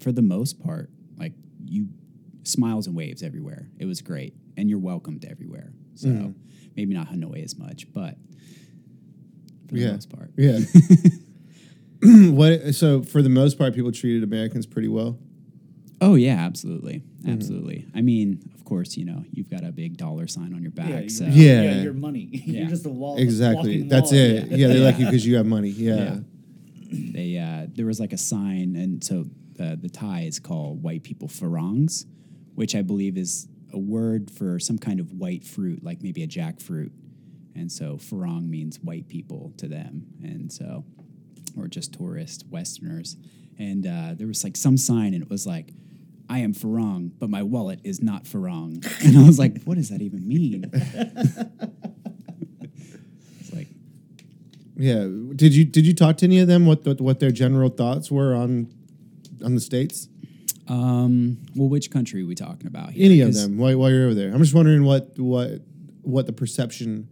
for 0.00 0.12
the 0.12 0.22
most 0.22 0.62
part, 0.62 0.90
like 1.18 1.32
you 1.66 1.88
smiles 2.44 2.86
and 2.86 2.94
waves 2.94 3.22
everywhere. 3.22 3.68
It 3.78 3.86
was 3.86 4.00
great. 4.00 4.34
And 4.56 4.70
you're 4.70 4.78
welcomed 4.78 5.24
everywhere. 5.24 5.72
So 5.96 6.34
maybe 6.76 6.94
not 6.94 7.08
Hanoi 7.08 7.42
as 7.42 7.56
much, 7.58 7.92
but 7.92 8.16
for 9.68 9.74
the 9.74 9.80
Yeah. 9.80 9.92
most 9.92 10.10
part. 10.10 10.30
Yeah. 10.36 10.58
what? 12.32 12.74
So 12.74 13.02
for 13.02 13.22
the 13.22 13.28
most 13.28 13.58
part, 13.58 13.74
people 13.74 13.90
treated 13.92 14.22
Americans 14.22 14.66
pretty 14.66 14.88
well. 14.88 15.18
Oh 16.04 16.14
yeah, 16.16 16.36
absolutely. 16.36 17.02
Absolutely. 17.26 17.86
I 17.94 18.02
mean, 18.02 18.50
of 18.54 18.64
course, 18.64 18.96
you 18.98 19.06
know, 19.06 19.24
you've 19.32 19.48
got 19.48 19.64
a 19.64 19.72
big 19.72 19.96
dollar 19.96 20.26
sign 20.26 20.52
on 20.52 20.60
your 20.60 20.70
back. 20.70 20.90
Yeah, 20.90 21.08
so 21.08 21.24
Yeah. 21.24 21.62
yeah, 21.62 21.82
your 21.82 21.94
money. 21.94 22.28
Yeah. 22.44 22.60
you're 22.60 22.68
just 22.68 22.84
a 22.84 22.90
wall. 22.90 23.16
Exactly. 23.16 23.82
That's 23.82 24.10
wall. 24.12 24.20
it. 24.20 24.48
Yeah, 24.50 24.68
they 24.68 24.80
like 24.80 24.98
you 24.98 25.06
because 25.06 25.26
you 25.26 25.36
have 25.36 25.46
money. 25.46 25.70
Yeah. 25.70 25.94
Yeah. 25.94 26.18
they 26.90 27.38
uh, 27.38 27.66
there 27.74 27.86
was 27.86 28.00
like 28.00 28.12
a 28.12 28.18
sign, 28.18 28.76
and 28.76 29.02
so 29.02 29.26
the 29.54 29.78
the 29.80 29.88
Thai 29.88 30.22
is 30.22 30.38
called 30.38 30.82
white 30.82 31.02
people 31.04 31.28
farangs, 31.28 32.04
which 32.54 32.74
I 32.74 32.82
believe 32.82 33.16
is 33.16 33.48
a 33.72 33.78
word 33.78 34.30
for 34.30 34.58
some 34.58 34.78
kind 34.78 35.00
of 35.00 35.10
white 35.12 35.44
fruit, 35.44 35.82
like 35.82 36.02
maybe 36.02 36.22
a 36.22 36.28
jackfruit, 36.28 36.90
and 37.56 37.72
so 37.72 37.96
farang 37.96 38.48
means 38.48 38.78
white 38.80 39.08
people 39.08 39.52
to 39.56 39.66
them, 39.68 40.06
and 40.22 40.52
so 40.52 40.84
or 41.56 41.66
just 41.68 41.94
tourists, 41.94 42.44
Westerners, 42.50 43.16
and 43.58 43.86
uh, 43.86 44.14
there 44.14 44.26
was 44.26 44.44
like 44.44 44.56
some 44.56 44.76
sign, 44.76 45.14
and 45.14 45.22
it 45.22 45.30
was 45.30 45.46
like. 45.46 45.72
I 46.28 46.38
am 46.40 46.54
Farang, 46.54 47.10
but 47.18 47.28
my 47.30 47.42
wallet 47.42 47.80
is 47.84 48.02
not 48.02 48.24
Farang. 48.24 48.84
And 49.04 49.18
I 49.18 49.26
was 49.26 49.38
like, 49.38 49.62
what 49.64 49.76
does 49.76 49.90
that 49.90 50.00
even 50.02 50.26
mean? 50.26 50.70
it's 53.40 53.52
like, 53.52 53.68
Yeah. 54.76 55.06
Did 55.36 55.54
you 55.54 55.64
did 55.64 55.86
you 55.86 55.94
talk 55.94 56.16
to 56.18 56.26
any 56.26 56.38
of 56.38 56.48
them? 56.48 56.66
What 56.66 56.84
what, 56.86 57.00
what 57.00 57.20
their 57.20 57.30
general 57.30 57.68
thoughts 57.68 58.10
were 58.10 58.34
on 58.34 58.72
on 59.44 59.54
the 59.54 59.60
states? 59.60 60.08
um, 60.68 61.38
well, 61.54 61.68
which 61.68 61.90
country 61.90 62.22
are 62.22 62.26
we 62.26 62.34
talking 62.34 62.66
about 62.66 62.90
here? 62.92 63.04
Any 63.04 63.20
of 63.20 63.34
them? 63.34 63.58
While, 63.58 63.76
while 63.76 63.90
you're 63.90 64.06
over 64.06 64.14
there, 64.14 64.32
I'm 64.32 64.38
just 64.38 64.54
wondering 64.54 64.84
what 64.84 65.10
what 65.18 65.60
what 66.02 66.26
the 66.26 66.32
perception 66.32 67.08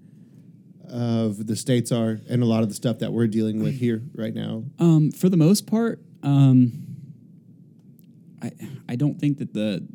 of 0.89 1.47
the 1.47 1.57
states 1.57 1.93
are, 1.93 2.19
and 2.29 2.43
a 2.43 2.47
lot 2.47 2.63
of 2.63 2.69
the 2.69 2.75
stuff 2.75 2.99
that 3.01 3.13
we're 3.13 3.27
dealing 3.27 3.63
with 3.63 3.75
here 3.79 4.03
right 4.15 4.35
now. 4.35 4.65
Um, 4.79 5.11
for 5.13 5.29
the 5.29 5.37
most 5.37 5.67
part, 5.67 6.01
um, 6.23 6.92
I 8.43 8.51
I 8.89 8.97
don't 8.97 9.19
think 9.19 9.39
that 9.39 9.55
the 9.55 9.87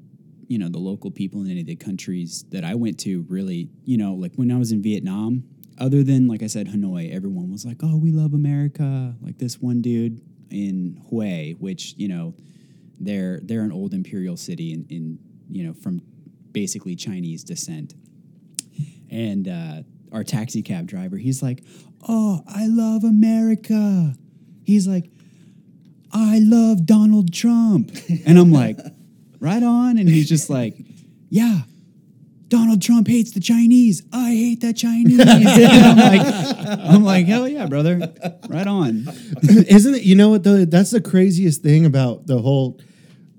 you 0.47 0.57
know 0.57 0.69
the 0.69 0.79
local 0.79 1.11
people 1.11 1.41
in 1.43 1.51
any 1.51 1.61
of 1.61 1.67
the 1.67 1.75
countries 1.75 2.45
that 2.51 2.63
I 2.63 2.75
went 2.75 2.99
to 3.01 3.25
really 3.27 3.69
you 3.83 3.97
know 3.97 4.13
like 4.13 4.33
when 4.35 4.51
I 4.51 4.57
was 4.57 4.71
in 4.71 4.81
Vietnam, 4.81 5.43
other 5.79 6.03
than 6.03 6.27
like 6.27 6.41
I 6.41 6.47
said 6.47 6.67
Hanoi, 6.67 7.13
everyone 7.13 7.51
was 7.51 7.65
like, 7.65 7.77
oh, 7.83 7.97
we 7.97 8.11
love 8.11 8.33
America. 8.33 9.15
Like 9.21 9.37
this 9.37 9.59
one 9.59 9.81
dude 9.81 10.21
in 10.49 11.01
Hue, 11.09 11.55
which 11.59 11.93
you 11.97 12.07
know 12.07 12.33
they're 12.99 13.39
they're 13.43 13.61
an 13.61 13.71
old 13.71 13.93
imperial 13.93 14.37
city 14.37 14.73
in, 14.73 14.85
in 14.89 15.19
you 15.49 15.65
know 15.65 15.73
from 15.73 16.01
basically 16.51 16.95
Chinese 16.95 17.43
descent, 17.43 17.93
and 19.11 19.47
uh, 19.47 19.83
our 20.11 20.23
taxi 20.23 20.61
cab 20.61 20.87
driver. 20.87 21.17
He's 21.17 21.43
like, 21.43 21.63
"Oh, 22.07 22.41
I 22.47 22.67
love 22.67 23.03
America." 23.03 24.15
He's 24.63 24.87
like, 24.87 25.09
"I 26.11 26.39
love 26.39 26.85
Donald 26.85 27.33
Trump," 27.33 27.91
and 28.25 28.37
I'm 28.37 28.51
like, 28.51 28.79
"Right 29.39 29.63
on." 29.63 29.97
And 29.97 30.07
he's 30.07 30.29
just 30.29 30.49
like, 30.49 30.75
"Yeah." 31.29 31.61
Donald 32.49 32.81
Trump 32.81 33.07
hates 33.07 33.31
the 33.31 33.41
Chinese. 33.41 34.03
I 34.13 34.29
hate 34.29 34.61
the 34.61 34.71
Chinese. 34.71 35.19
I'm 35.27 35.97
like, 35.97 36.79
I'm 36.79 37.03
like, 37.03 37.25
hell 37.25 37.47
yeah, 37.47 37.65
brother. 37.65 37.99
Right 38.47 38.67
on. 38.67 39.05
Isn't 39.43 39.95
it? 39.95 40.03
You 40.03 40.15
know 40.15 40.29
what? 40.29 40.43
though? 40.43 40.63
that's 40.63 40.91
the 40.91 41.01
craziest 41.01 41.61
thing 41.61 41.85
about 41.85 42.27
the 42.27 42.37
whole, 42.37 42.79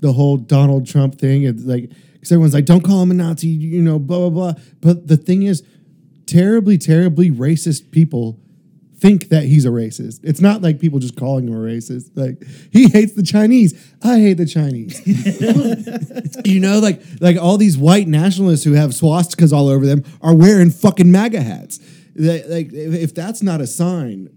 the 0.01 0.13
whole 0.13 0.37
Donald 0.37 0.87
Trump 0.87 1.19
thing. 1.19 1.45
It's 1.45 1.65
like 1.65 1.91
because 2.15 2.33
everyone's 2.33 2.53
like, 2.53 2.67
"Don't 2.67 2.85
call 2.85 3.03
him 3.03 3.11
a 3.11 3.15
Nazi," 3.15 3.49
you 3.49 3.81
know, 3.81 3.99
blah 3.99 4.29
blah 4.29 4.53
blah. 4.53 4.63
But 4.81 5.09
the 5.09 5.17
thing 5.17 5.45
is, 5.45 5.63
terribly, 6.27 6.77
terribly 6.77 7.31
racist 7.31 7.91
people 7.91 8.39
think 9.01 9.29
that 9.29 9.45
he's 9.45 9.65
a 9.65 9.69
racist. 9.69 10.21
It's 10.25 10.41
not 10.41 10.61
like 10.63 10.81
people 10.81 10.99
just 10.99 11.17
calling 11.17 11.47
him 11.47 11.55
a 11.55 11.59
racist. 11.59 12.11
Like 12.17 12.43
he 12.73 12.89
hates 12.89 13.13
the 13.13 13.23
Chinese. 13.23 13.73
I 14.03 14.19
hate 14.19 14.35
the 14.35 14.47
Chinese. 14.47 15.01
you 16.45 16.61
know, 16.61 16.79
like 16.81 17.01
like 17.21 17.37
all 17.37 17.57
these 17.59 17.77
white 17.79 18.09
nationalists 18.09 18.65
who 18.65 18.73
have 18.73 18.91
swastikas 18.91 19.53
all 19.53 19.69
over 19.69 19.87
them 19.87 20.03
are 20.21 20.35
wearing 20.35 20.71
fucking 20.71 21.11
MAGA 21.13 21.41
hats. 21.43 21.79
That- 22.17 22.51
Like 22.51 22.71
if 22.73 23.15
that's 23.15 23.43
not 23.43 23.61
a 23.61 23.67
sign, 23.67 24.31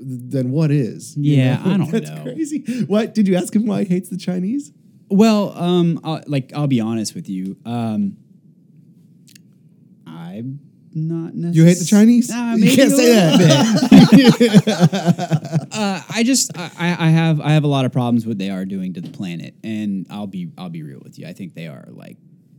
then 0.00 0.50
what 0.50 0.70
is? 0.70 1.16
You 1.16 1.36
Yeah, 1.36 1.62
I 1.64 1.76
don't 1.76 1.90
that's 1.90 2.10
know. 2.10 2.22
crazy. 2.22 2.84
What 2.86 3.14
did 3.14 3.28
you 3.28 3.36
ask 3.36 3.54
him 3.54 3.66
why 3.66 3.84
he 3.84 3.88
hates 3.94 4.08
the 4.08 4.16
Chinese? 4.16 4.72
Well, 5.10 5.56
um, 5.56 6.00
I'll, 6.04 6.22
like 6.26 6.52
I'll 6.54 6.66
be 6.66 6.80
honest 6.80 7.14
with 7.14 7.28
you. 7.28 7.56
Um, 7.64 8.16
I'm 10.06 10.60
not 10.94 11.34
necessarily. 11.34 11.56
You 11.58 11.64
hate 11.64 11.78
the 11.78 11.84
Chinese? 11.84 12.28
Nah, 12.30 12.54
you 12.54 12.74
can't 12.74 12.90
say 12.90 13.12
that. 13.12 13.88
uh, 15.72 16.02
I 16.10 16.22
just 16.22 16.56
I, 16.56 16.96
I 16.98 17.08
have 17.10 17.40
I 17.40 17.50
have 17.52 17.64
a 17.64 17.68
lot 17.68 17.84
of 17.84 17.92
problems 17.92 18.24
with 18.26 18.36
what 18.36 18.38
they 18.38 18.50
are 18.50 18.64
doing 18.64 18.94
to 18.94 19.00
the 19.00 19.10
planet, 19.10 19.54
and 19.62 20.06
I'll 20.10 20.26
be 20.26 20.50
I'll 20.56 20.70
be 20.70 20.82
real 20.82 21.00
with 21.02 21.18
you. 21.18 21.26
I 21.26 21.32
think 21.32 21.54
they 21.54 21.66
are 21.66 21.86
like 21.90 22.16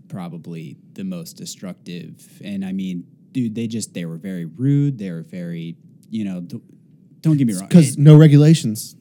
probably 0.08 0.78
the 0.94 1.04
most 1.04 1.34
destructive. 1.34 2.42
And 2.44 2.66
I 2.66 2.72
mean, 2.72 3.06
dude, 3.32 3.56
they 3.56 3.68
just 3.68 3.94
they 3.94 4.06
were 4.06 4.18
very 4.18 4.46
rude. 4.46 4.98
They 4.98 5.12
were 5.12 5.24
very 5.24 5.76
you 6.10 6.26
know. 6.26 6.42
d- 6.42 6.62
Don't 7.22 7.38
get 7.38 7.48
me 7.48 7.54
wrong. 7.54 7.68
Because 7.68 7.98
no 7.98 8.18
regulations. 8.18 8.96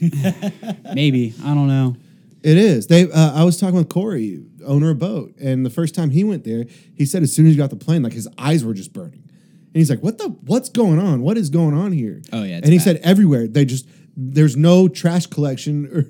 maybe 0.94 1.34
I 1.44 1.54
don't 1.54 1.68
know. 1.68 1.96
It 2.42 2.56
is. 2.58 2.86
They. 2.88 3.10
Uh, 3.10 3.32
I 3.40 3.44
was 3.44 3.58
talking 3.58 3.76
with 3.76 3.88
Corey, 3.88 4.42
owner 4.64 4.90
of 4.90 4.98
boat, 4.98 5.34
and 5.40 5.64
the 5.64 5.70
first 5.70 5.94
time 5.94 6.10
he 6.10 6.24
went 6.24 6.44
there, 6.44 6.64
he 6.94 7.06
said 7.06 7.22
as 7.22 7.32
soon 7.34 7.46
as 7.46 7.52
he 7.52 7.56
got 7.58 7.70
the 7.70 7.76
plane, 7.76 8.02
like 8.02 8.12
his 8.14 8.28
eyes 8.36 8.64
were 8.64 8.74
just 8.74 8.92
burning, 8.92 9.22
and 9.22 9.74
he's 9.74 9.88
like, 9.90 10.00
"What 10.02 10.18
the? 10.18 10.28
What's 10.28 10.68
going 10.68 10.98
on? 10.98 11.22
What 11.22 11.38
is 11.38 11.50
going 11.50 11.74
on 11.74 11.92
here?" 11.92 12.20
Oh, 12.32 12.42
yeah, 12.42 12.56
and 12.56 12.66
he 12.66 12.78
bad. 12.78 12.84
said 12.84 12.96
everywhere 13.04 13.46
they 13.46 13.64
just 13.64 13.86
there's 14.16 14.56
no 14.56 14.88
trash 14.88 15.26
collection, 15.26 15.86
or 15.92 16.02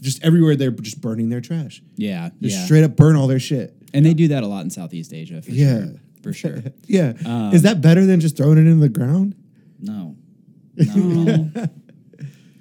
just 0.00 0.22
everywhere 0.24 0.54
they're 0.56 0.70
just 0.70 1.00
burning 1.00 1.28
their 1.28 1.40
trash. 1.40 1.82
Yeah, 1.96 2.30
Just 2.40 2.56
yeah. 2.56 2.64
straight 2.66 2.84
up 2.84 2.94
burn 2.96 3.16
all 3.16 3.26
their 3.26 3.40
shit. 3.40 3.74
And 3.92 4.06
they 4.06 4.14
do 4.14 4.28
that 4.28 4.44
a 4.44 4.46
lot 4.46 4.62
in 4.62 4.70
Southeast 4.70 5.12
Asia. 5.12 5.42
For 5.42 5.50
Yeah. 5.50 5.80
sure, 5.80 5.94
for 6.22 6.32
sure. 6.32 6.62
Yeah. 6.86 7.12
Um, 7.26 7.52
is 7.52 7.62
that 7.62 7.80
better 7.80 8.06
than 8.06 8.20
just 8.20 8.36
throwing 8.36 8.58
it 8.58 8.66
in 8.70 8.78
the 8.80 8.88
ground? 8.88 9.34
No. 9.80 10.16
No. 10.76 11.50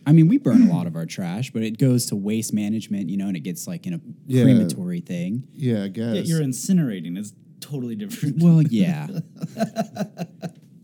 I 0.07 0.11
mean, 0.11 0.27
we 0.27 0.37
burn 0.37 0.63
a 0.69 0.73
lot 0.73 0.87
of 0.87 0.95
our 0.95 1.05
trash, 1.05 1.51
but 1.51 1.61
it 1.63 1.77
goes 1.77 2.07
to 2.07 2.15
waste 2.15 2.53
management, 2.53 3.09
you 3.09 3.17
know, 3.17 3.27
and 3.27 3.37
it 3.37 3.41
gets 3.41 3.67
like 3.67 3.85
in 3.87 3.93
a 3.93 4.01
Yeah. 4.27 4.43
crematory 4.43 5.01
thing. 5.01 5.43
Yeah, 5.53 5.83
I 5.83 5.87
guess. 5.89 6.15
Yeah, 6.15 6.21
you're 6.21 6.41
incinerating. 6.41 7.17
It's 7.17 7.33
totally 7.59 7.95
different. 7.95 8.41
Well, 8.41 8.61
yeah. 8.69 9.07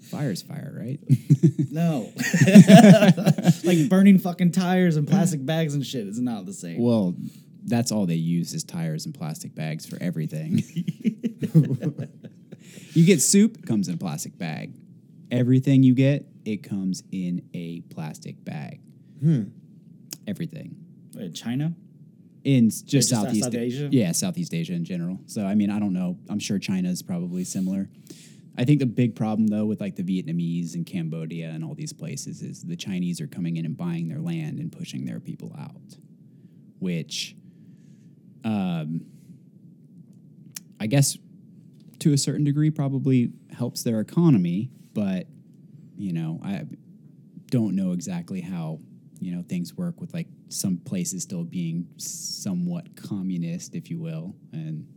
Fire's 0.02 0.42
fire, 0.44 0.72
right? 0.78 1.00
No. 1.72 2.12
like 3.64 3.90
burning 3.90 4.20
fucking 4.20 4.52
tires 4.52 4.96
and 4.98 5.08
plastic 5.08 5.44
bags 5.46 5.74
and 5.74 5.86
shit 5.86 6.08
is 6.08 6.20
not 6.20 6.46
the 6.46 6.54
same. 6.54 6.80
well, 6.82 7.16
that's 7.68 7.92
all 7.92 8.06
they 8.06 8.14
use 8.16 8.54
is 8.54 8.64
tires 8.64 9.06
and 9.08 9.16
plastic 9.16 9.56
bags 9.56 9.86
for 9.88 9.98
everything. 10.00 10.62
you 12.94 13.06
get 13.06 13.22
soup, 13.22 13.58
it 13.58 13.66
comes 13.66 13.88
in 13.88 13.96
a 13.96 13.98
plastic 13.98 14.38
bag. 14.38 14.74
Everything 15.32 15.82
you 15.82 15.96
get, 15.96 16.28
it 16.46 16.58
comes 16.64 17.02
in 17.12 17.50
a 17.56 17.82
plastic 17.94 18.44
bag. 18.46 18.82
Everything. 20.28 20.76
Wait, 21.16 21.34
China? 21.34 21.74
in 22.46 22.70
just 22.70 22.88
just 22.88 23.10
Southeast 23.10 23.44
South 23.44 23.56
Asia? 23.56 23.90
Yeah, 23.92 24.12
Southeast 24.14 24.54
Asia 24.54 24.74
in 24.74 24.86
general. 24.86 25.20
So 25.26 25.46
I 25.46 25.56
mean, 25.56 25.70
I 25.70 25.80
don't 25.80 25.94
know. 25.94 26.18
I'm 26.30 26.40
sure 26.40 26.60
China 26.60 26.90
is 26.90 27.02
probably 27.02 27.44
similar. 27.44 27.90
I 28.58 28.64
think 28.64 28.80
the 28.80 28.86
big 28.86 29.16
problem 29.16 29.48
though 29.48 29.66
with 29.66 29.82
like 29.82 29.96
the 29.98 30.04
Vietnamese 30.04 30.76
and 30.76 30.86
Cambodia 30.86 31.50
and 31.50 31.64
all 31.64 31.74
these 31.74 31.92
places 31.92 32.42
is 32.42 32.64
the 32.64 32.78
Chinese 32.78 33.20
are 33.20 33.28
coming 33.28 33.58
in 33.58 33.66
and 33.66 33.76
buying 33.76 34.08
their 34.08 34.22
land 34.22 34.60
and 34.60 34.72
pushing 34.72 35.06
their 35.06 35.20
people 35.20 35.54
out, 35.60 35.98
which, 36.80 37.36
um, 38.46 39.02
I 40.80 40.86
guess, 40.86 41.18
to 42.00 42.14
a 42.14 42.18
certain 42.18 42.44
degree, 42.44 42.70
probably 42.70 43.32
helps 43.58 43.82
their 43.82 44.00
economy. 44.00 44.70
But 44.94 45.26
you 45.98 46.14
know, 46.14 46.40
I 46.44 46.66
don't 47.48 47.76
know 47.76 47.92
exactly 47.92 48.42
how 48.42 48.80
you 49.20 49.36
know 49.36 49.44
things 49.48 49.76
work 49.76 50.00
with 50.02 50.14
like 50.14 50.28
some 50.50 50.78
places 50.78 51.24
still 51.24 51.44
being 51.44 51.88
somewhat 51.98 52.96
communist, 52.96 53.76
if 53.76 53.90
you 53.90 54.00
will, 54.00 54.36
and 54.52 54.88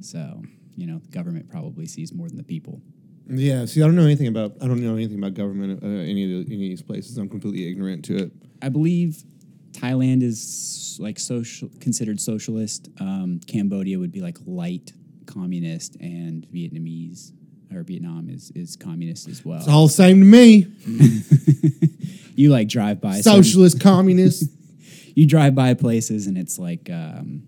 so 0.00 0.42
you 0.76 0.86
know 0.86 0.98
the 0.98 1.08
government 1.08 1.48
probably 1.48 1.86
sees 1.86 2.12
more 2.12 2.28
than 2.28 2.36
the 2.36 2.44
people. 2.44 2.80
yeah. 3.28 3.64
See, 3.64 3.82
I 3.82 3.86
don't 3.86 3.96
know 3.96 4.04
anything 4.04 4.28
about. 4.28 4.52
I 4.60 4.66
don't 4.66 4.82
know 4.82 4.94
anything 4.94 5.18
about 5.18 5.34
government. 5.34 5.82
Uh, 5.82 5.86
any 5.86 6.24
of 6.24 6.46
the, 6.46 6.54
any 6.54 6.64
of 6.66 6.70
these 6.70 6.82
places. 6.82 7.16
I'm 7.18 7.28
completely 7.28 7.68
ignorant 7.68 8.04
to 8.06 8.16
it. 8.16 8.32
I 8.62 8.68
believe 8.68 9.24
Thailand 9.72 10.22
is 10.22 10.98
like 11.00 11.18
social 11.18 11.68
considered 11.80 12.20
socialist. 12.20 12.88
Um, 13.00 13.40
Cambodia 13.46 13.98
would 13.98 14.12
be 14.12 14.20
like 14.20 14.38
light 14.46 14.92
communist, 15.26 15.96
and 15.96 16.46
Vietnamese 16.52 17.32
or 17.76 17.82
Vietnam 17.82 18.28
is 18.30 18.50
is 18.54 18.76
communist 18.76 19.28
as 19.28 19.44
well. 19.44 19.58
It's 19.58 19.68
all 19.68 19.86
the 19.86 19.92
same 19.92 20.20
to 20.20 20.24
me. 20.24 20.66
you 22.34 22.50
like 22.50 22.68
drive 22.68 23.00
by 23.00 23.20
Socialist, 23.20 23.80
communist. 23.80 24.50
you 25.14 25.26
drive 25.26 25.54
by 25.54 25.74
places 25.74 26.26
and 26.26 26.36
it's 26.36 26.58
like 26.58 26.90
um, 26.90 27.42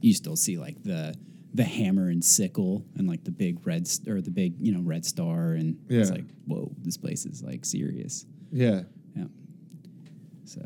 you 0.00 0.12
still 0.14 0.36
see 0.36 0.58
like 0.58 0.82
the 0.82 1.14
the 1.54 1.64
hammer 1.64 2.08
and 2.08 2.24
sickle 2.24 2.84
and 2.96 3.08
like 3.08 3.24
the 3.24 3.30
big 3.30 3.66
red 3.66 3.86
st- 3.88 4.08
or 4.08 4.20
the 4.20 4.30
big 4.30 4.54
you 4.60 4.72
know 4.72 4.80
red 4.82 5.04
star 5.04 5.52
and 5.52 5.76
it's 5.88 6.10
like 6.10 6.24
whoa 6.46 6.70
this 6.82 6.96
place 6.96 7.26
is 7.26 7.42
like 7.42 7.64
serious 7.64 8.24
Yeah. 8.52 8.82
yeah 9.16 9.24
so 10.44 10.60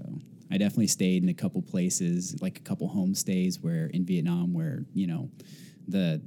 i 0.51 0.59
definitely 0.59 0.89
stayed 0.89 1.23
in 1.23 1.31
a 1.31 1.35
couple 1.35 1.63
places 1.63 2.37
like 2.43 2.59
a 2.59 2.61
couple 2.61 2.91
homestays 2.91 3.57
where 3.63 3.87
in 3.87 4.05
vietnam 4.05 4.53
where 4.53 4.85
you 4.93 5.07
know 5.07 5.31
the 5.89 6.21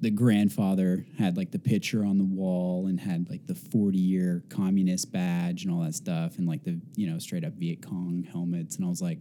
the 0.00 0.10
grandfather 0.10 1.04
had 1.18 1.36
like 1.36 1.50
the 1.50 1.58
picture 1.58 2.04
on 2.04 2.16
the 2.16 2.24
wall 2.24 2.86
and 2.86 2.98
had 2.98 3.28
like 3.28 3.46
the 3.46 3.54
40 3.54 3.98
year 3.98 4.42
communist 4.48 5.12
badge 5.12 5.64
and 5.64 5.72
all 5.72 5.82
that 5.82 5.94
stuff 5.94 6.38
and 6.38 6.46
like 6.46 6.64
the 6.64 6.80
you 6.96 7.10
know 7.10 7.18
straight 7.18 7.44
up 7.44 7.52
viet 7.54 7.82
cong 7.82 8.26
helmets. 8.30 8.76
And 8.76 8.84
i 8.84 8.88
was 8.88 9.02
like 9.02 9.18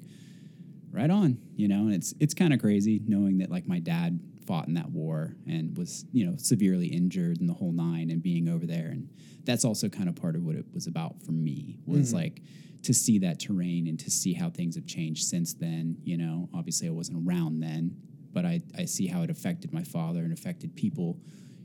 right 0.92 1.10
on 1.10 1.38
you 1.56 1.68
know? 1.68 1.82
And 1.82 1.94
it's 1.94 2.14
it's 2.20 2.34
kind 2.34 2.54
of 2.54 2.60
crazy 2.60 3.02
knowing 3.06 3.40
that 3.40 3.52
like 3.52 3.68
my 3.68 3.80
dad 3.80 4.20
fought 4.48 4.68
in 4.68 4.74
that 4.74 4.90
war 4.90 5.36
and 5.46 5.78
was 5.78 6.06
you 6.12 6.26
know 6.26 6.36
severely 6.38 6.88
injured 6.88 7.40
in 7.40 7.48
the 7.48 7.54
whole 7.54 7.74
nine 7.74 8.10
and 8.10 8.24
being 8.24 8.48
over 8.48 8.66
there. 8.66 8.88
And 8.88 9.10
that's 9.44 9.66
also 9.66 9.90
kind 9.90 10.08
of 10.08 10.16
part 10.16 10.36
of 10.36 10.44
what 10.44 10.56
it 10.56 10.66
was 10.74 10.88
about 10.88 11.22
for 11.24 11.32
me 11.32 11.80
was 11.86 12.10
mm-hmm. 12.10 12.18
like 12.18 12.42
to 12.84 12.94
see 12.94 13.20
that 13.20 13.42
terrain 13.42 13.88
and 13.88 14.00
to 14.00 14.10
see 14.10 14.34
how 14.34 14.50
things 14.50 14.76
have 14.76 14.86
changed 14.86 15.26
since 15.26 15.54
then 15.54 15.98
you 16.04 16.18
know? 16.18 16.48
Obviously 16.54 16.88
i 16.88 16.92
wasn't 16.92 17.28
around 17.28 17.60
then 17.60 17.98
but 18.34 18.46
i 18.46 18.62
i 18.78 18.86
see 18.86 19.08
how 19.08 19.22
it 19.22 19.30
affected 19.30 19.74
my 19.74 19.84
father 19.84 20.22
and 20.22 20.34
affected 20.34 20.76
people 20.76 21.18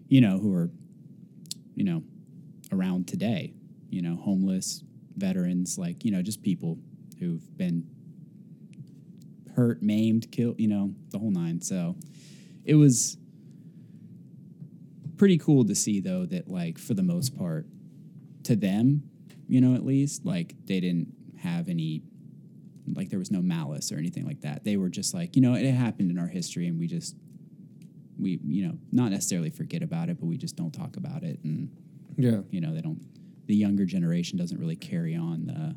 you 0.09 0.20
know 0.20 0.38
who 0.38 0.55
are 0.55 0.70
you 1.74 1.85
know 1.85 2.03
around 2.72 3.07
today 3.07 3.53
you 3.90 4.03
know 4.03 4.16
homeless 4.16 4.83
veterans 5.16 5.79
like 5.79 6.05
you 6.05 6.11
know 6.11 6.22
just 6.22 6.42
people 6.42 6.79
who've 7.18 7.57
been 7.57 7.87
hurt, 9.55 9.83
maimed, 9.83 10.31
killed, 10.31 10.59
you 10.59 10.68
know, 10.68 10.92
the 11.11 11.18
whole 11.18 11.31
nine. 11.31 11.61
So 11.61 11.96
it 12.64 12.74
was 12.74 13.16
pretty 15.16 15.38
cool 15.38 15.64
to 15.64 15.74
see 15.74 16.00
though 16.00 16.27
that 16.27 16.48
like 16.48 16.79
for 16.79 16.94
the 16.94 17.03
most 17.03 17.37
part 17.37 17.66
to 18.44 18.57
them, 18.57 19.05
you 19.48 19.61
know, 19.61 19.74
at 19.74 19.85
least 19.85 20.24
like 20.24 20.55
they 20.66 20.81
didn't 20.81 21.12
have 21.38 21.68
any 21.68 22.03
like 22.94 23.09
there 23.11 23.18
was 23.18 23.31
no 23.31 23.40
malice 23.42 23.90
or 23.92 23.97
anything 23.97 24.27
like 24.27 24.40
that. 24.42 24.64
They 24.64 24.77
were 24.77 24.88
just 24.90 25.14
like, 25.14 25.37
you 25.37 25.42
know, 25.42 25.55
it 25.55 25.70
happened 25.73 26.11
in 26.11 26.18
our 26.18 26.27
history 26.29 26.66
and 26.68 26.79
we 26.79 26.87
just 26.87 27.16
we, 28.18 28.38
you 28.47 28.66
know, 28.66 28.79
not 28.92 29.11
necessarily 29.11 29.51
forget 29.51 29.83
about 29.83 30.09
it, 30.09 30.18
but 30.20 30.27
we 30.27 30.37
just 30.37 30.57
don't 30.57 30.73
talk 30.73 30.97
about 30.97 31.23
it 31.25 31.38
and 31.44 31.68
Yeah. 32.16 32.40
you 32.51 32.61
know 32.61 32.73
they 32.75 32.81
don't 32.81 33.01
the 33.47 33.55
younger 33.57 33.85
generation 33.85 34.38
doesn't 34.38 34.59
really 34.59 34.77
carry 34.77 35.14
on 35.16 35.47
the 35.47 35.77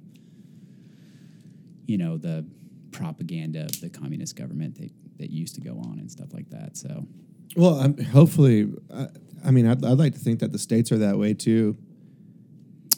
you 1.88 1.98
know 1.98 2.18
the 2.18 2.46
propaganda 2.92 3.62
of 3.66 3.82
the 3.82 3.90
communist 3.90 4.36
government 4.36 4.76
that, 4.80 4.92
that 5.20 5.30
used 5.32 5.56
to 5.56 5.62
go 5.62 5.78
on 5.80 6.00
and 6.00 6.10
stuff 6.12 6.34
like 6.34 6.50
that 6.50 6.78
so 6.78 7.06
Well, 7.56 7.76
I'm, 7.80 7.98
hopefully, 7.98 8.72
I, 8.94 9.08
I 9.46 9.52
mean, 9.52 9.68
I'd, 9.68 9.84
I'd 9.84 9.98
like 9.98 10.14
to 10.14 10.20
think 10.20 10.40
that 10.40 10.52
the 10.52 10.60
states 10.60 10.92
are 10.92 10.98
that 11.00 11.18
way 11.18 11.34
too. 11.34 11.78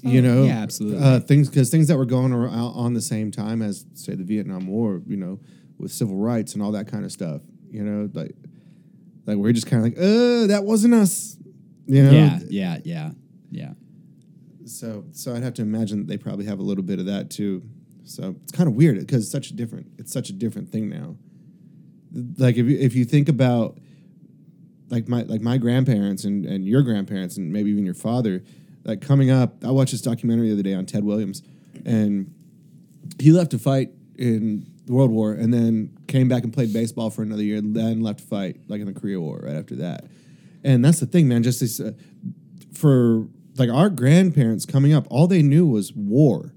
You 0.04 0.20
Oh, 0.20 0.24
know, 0.24 0.44
yeah, 0.46 0.60
absolutely. 0.62 1.04
Uh, 1.04 1.20
things 1.20 1.50
because 1.50 1.70
things 1.70 1.88
that 1.88 1.98
were 1.98 2.06
going 2.06 2.34
ar- 2.34 2.48
out 2.50 2.74
on 2.76 2.94
the 2.94 3.02
same 3.02 3.32
time 3.32 3.62
as 3.62 3.86
say 3.94 4.16
the 4.16 4.24
Vietnam 4.24 4.68
War, 4.68 5.02
you 5.06 5.18
know, 5.18 5.40
with 5.78 5.92
civil 5.92 6.16
rights 6.16 6.54
and 6.54 6.62
all 6.64 6.72
that 6.74 6.88
kind 6.88 7.06
of 7.06 7.12
stuff. 7.12 7.42
You 7.72 7.84
know, 7.84 8.10
like 8.14 8.36
like 9.26 9.38
we're 9.38 9.54
just 9.54 9.68
kind 9.68 9.86
of 9.86 9.92
like, 9.94 9.98
uh, 10.00 10.48
that 10.48 10.64
wasn't 10.64 10.94
us. 10.94 11.38
You 11.86 12.04
know, 12.04 12.12
Yeah, 12.12 12.40
yeah, 12.50 12.78
yeah, 12.84 13.12
yeah. 13.52 13.74
So 14.66 15.06
so 15.12 15.34
I'd 15.36 15.44
have 15.44 15.56
to 15.56 15.62
imagine 15.62 16.00
that 16.00 16.08
they 16.08 16.18
probably 16.18 16.46
have 16.46 16.60
a 16.60 16.64
little 16.64 16.84
bit 16.84 17.00
of 17.00 17.06
that 17.08 17.30
too. 17.30 17.64
So 18.04 18.36
it's 18.44 18.52
kind 18.52 18.68
of 18.68 18.76
weird 18.76 19.00
because 19.00 19.24
it's 19.24 19.32
such 19.32 19.50
a 19.52 19.54
different 19.54 19.88
it's 19.98 20.12
such 20.12 20.30
a 20.30 20.34
different 20.34 20.70
thing 20.72 20.90
now. 20.90 21.16
Like 22.38 22.58
if 22.58 22.66
you 22.66 22.78
if 22.78 22.96
you 22.96 23.06
think 23.06 23.30
about 23.30 23.78
like 24.90 25.08
my 25.08 25.22
like 25.24 25.42
my 25.42 25.58
grandparents 25.58 26.24
and, 26.24 26.46
and 26.46 26.68
your 26.68 26.82
grandparents 26.82 27.38
and 27.38 27.52
maybe 27.54 27.70
even 27.70 27.86
your 27.86 27.94
father, 27.94 28.44
like 28.84 29.02
coming 29.02 29.30
up, 29.30 29.64
I 29.64 29.72
watched 29.72 29.92
this 29.92 30.02
documentary 30.02 30.48
the 30.48 30.54
other 30.54 30.64
day 30.64 30.74
on 30.74 30.86
Ted 30.86 31.04
Williams, 31.04 31.42
and 31.86 32.34
he 33.20 33.32
left 33.32 33.52
to 33.52 33.60
fight 33.60 33.92
in 34.18 34.66
the 34.86 34.94
World 34.94 35.12
War 35.12 35.34
and 35.34 35.54
then 35.54 35.96
came 36.08 36.28
back 36.28 36.44
and 36.44 36.52
played 36.54 36.74
baseball 36.74 37.10
for 37.10 37.22
another 37.22 37.44
year, 37.44 37.58
and 37.58 37.76
then 37.76 38.02
left 38.02 38.20
to 38.20 38.26
fight 38.26 38.58
like 38.68 38.82
in 38.82 38.88
the 38.92 39.00
Korea 39.00 39.20
War 39.20 39.40
right 39.44 39.56
after 39.56 39.76
that. 39.78 40.06
And 40.64 40.84
that's 40.84 41.00
the 41.00 41.06
thing, 41.06 41.28
man. 41.28 41.44
Just 41.44 41.60
this, 41.62 41.80
uh, 41.80 41.92
for 42.74 43.28
like 43.58 43.70
our 43.70 43.90
grandparents 43.90 44.66
coming 44.66 44.94
up, 44.94 45.06
all 45.10 45.28
they 45.28 45.42
knew 45.42 45.66
was 45.68 45.94
war 45.94 46.54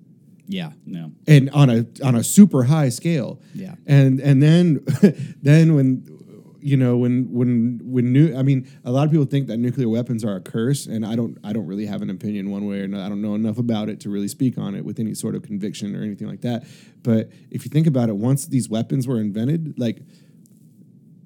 Yeah. 0.47 0.73
No. 0.87 1.13
and 1.27 1.51
on 1.51 1.71
a 1.71 1.87
on 2.05 2.15
a 2.15 2.23
super 2.25 2.65
high 2.65 2.89
scale. 2.91 3.41
Yeah. 3.55 3.75
And 3.87 4.21
and 4.21 4.43
then 4.43 4.85
then 5.43 5.75
when 5.75 6.12
you 6.63 6.77
know 6.77 6.97
when 6.97 7.31
when 7.33 7.81
when 7.83 8.13
new 8.13 8.37
I 8.37 8.43
mean 8.43 8.69
a 8.85 8.93
lot 8.93 9.05
of 9.05 9.11
people 9.11 9.27
think 9.27 9.49
that 9.49 9.59
nuclear 9.59 9.89
weapons 9.89 10.25
are 10.25 10.37
a 10.37 10.41
curse 10.41 10.87
and 10.87 11.05
I 11.05 11.17
don't 11.17 11.37
I 11.43 11.53
don't 11.53 11.67
really 11.67 11.87
have 11.87 12.03
an 12.03 12.11
opinion 12.11 12.51
one 12.51 12.67
way 12.67 12.81
or 12.81 12.85
another. 12.85 13.05
I 13.05 13.09
don't 13.09 13.21
know 13.21 13.35
enough 13.35 13.59
about 13.59 13.89
it 13.89 14.01
to 14.01 14.11
really 14.11 14.29
speak 14.29 14.59
on 14.59 14.75
it 14.75 14.85
with 14.85 15.01
any 15.01 15.15
sort 15.15 15.35
of 15.35 15.43
conviction 15.43 15.97
or 15.97 16.03
anything 16.03 16.29
like 16.29 16.43
that. 16.43 16.65
But 17.03 17.31
if 17.51 17.65
you 17.65 17.71
think 17.71 17.87
about 17.87 18.09
it 18.09 18.17
once 18.17 18.47
these 18.47 18.69
weapons 18.69 19.09
were 19.09 19.21
invented 19.21 19.79
like 19.79 20.03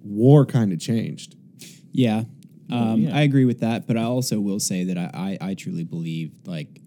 war 0.02 0.46
kind 0.46 0.72
of 0.72 0.80
changed. 0.80 1.36
Yeah. 1.92 2.24
Um, 2.70 3.02
yeah. 3.02 3.16
I 3.16 3.22
agree 3.22 3.44
with 3.44 3.60
that, 3.60 3.86
but 3.86 3.96
I 3.96 4.02
also 4.02 4.40
will 4.40 4.58
say 4.58 4.84
that 4.84 4.98
I, 4.98 5.38
I, 5.40 5.50
I 5.50 5.54
truly 5.54 5.84
believe 5.84 6.32
like 6.46 6.80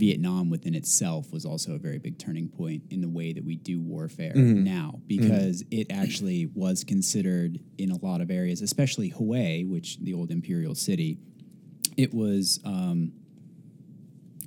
Vietnam 0.00 0.48
within 0.50 0.74
itself 0.74 1.30
was 1.32 1.44
also 1.44 1.74
a 1.74 1.78
very 1.78 1.98
big 1.98 2.18
turning 2.18 2.48
point 2.48 2.82
in 2.90 3.00
the 3.02 3.08
way 3.08 3.32
that 3.34 3.44
we 3.44 3.56
do 3.56 3.78
warfare 3.80 4.32
now 4.64 5.00
because 5.06 5.62
it 5.70 5.86
actually 5.92 6.46
was 6.54 6.82
considered 6.84 7.60
in 7.76 7.90
a 7.90 7.96
lot 8.04 8.20
of 8.20 8.30
areas, 8.30 8.62
especially 8.62 9.08
Hue, 9.10 9.66
which 9.68 9.98
the 9.98 10.14
old 10.14 10.30
imperial 10.30 10.74
city, 10.74 11.18
it 11.96 12.14
was 12.14 12.58
um, 12.64 13.12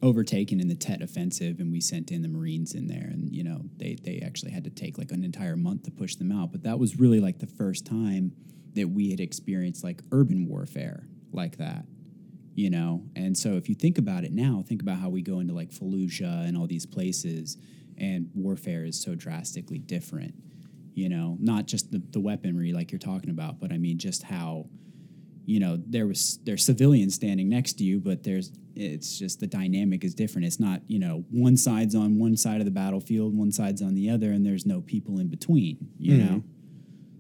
overtaken 0.02 0.60
in 0.60 0.68
the 0.68 0.76
Tet 0.76 1.02
offensive, 1.02 1.60
and 1.60 1.72
we 1.72 1.80
sent 1.80 2.12
in 2.12 2.22
the 2.24 2.28
Marines 2.28 2.74
in 2.74 2.88
there, 2.88 3.08
and 3.12 3.34
you 3.34 3.44
know 3.44 3.62
they 3.78 3.96
they 4.04 4.22
actually 4.26 4.52
had 4.52 4.64
to 4.64 4.70
take 4.70 4.98
like 4.98 5.12
an 5.12 5.24
entire 5.24 5.56
month 5.56 5.84
to 5.84 5.92
push 5.92 6.16
them 6.16 6.32
out. 6.32 6.52
But 6.52 6.64
that 6.64 6.80
was 6.80 7.00
really 7.00 7.20
like 7.20 7.40
the 7.40 7.48
first 7.48 7.86
time 7.86 8.34
that 8.76 8.90
we 8.90 9.12
had 9.12 9.20
experienced 9.20 9.84
like 9.84 10.02
urban 10.12 10.48
warfare 10.48 11.08
like 11.32 11.58
that, 11.58 11.86
you 12.56 12.70
know. 12.70 13.04
And 13.16 13.38
so 13.38 13.54
if 13.54 13.70
you 13.70 13.76
think 13.76 13.98
about 13.98 14.24
it 14.24 14.32
now, 14.32 14.64
think 14.68 14.82
about 14.82 14.98
how 14.98 15.10
we 15.10 15.22
go 15.22 15.40
into 15.40 15.54
like 15.54 15.72
Fallujah 15.72 16.48
and 16.48 16.58
all 16.58 16.68
these 16.68 16.86
places, 16.86 17.58
and 17.98 18.30
warfare 18.34 18.86
is 18.86 19.02
so 19.02 19.16
drastically 19.16 19.80
different. 19.80 20.34
You 20.94 21.10
know, 21.10 21.38
not 21.40 21.66
just 21.66 21.92
the, 21.92 22.02
the 22.12 22.20
weaponry 22.20 22.72
like 22.72 22.92
you're 22.92 23.00
talking 23.00 23.30
about, 23.32 23.60
but 23.60 23.72
I 23.72 23.78
mean 23.78 23.98
just 23.98 24.24
how 24.24 24.68
you 25.46 25.60
know 25.60 25.78
there 25.88 26.08
was 26.08 26.40
there's 26.44 26.64
civilians 26.64 27.16
standing 27.16 27.50
next 27.50 27.74
to 27.74 27.84
you 27.84 28.00
but 28.00 28.24
there's 28.24 28.52
it's 28.76 29.20
just 29.20 29.40
the 29.40 29.48
dynamic 29.48 30.04
is 30.04 30.16
different 30.16 30.46
it's 30.46 30.60
not 30.60 30.82
you 30.88 30.98
know 31.00 31.26
one 31.32 31.58
side's 31.58 31.96
on 31.96 32.18
one 32.18 32.38
side 32.38 32.60
of 32.60 32.66
the 32.66 32.72
battlefield 32.72 33.36
one 33.38 33.52
side's 33.52 33.82
on 33.82 33.94
the 33.94 34.10
other 34.10 34.32
and 34.32 34.46
there's 34.46 34.66
no 34.66 34.82
people 34.82 35.20
in 35.20 35.28
between 35.28 35.78
you 36.00 36.18
know 36.18 36.34
hmm. 36.36 36.48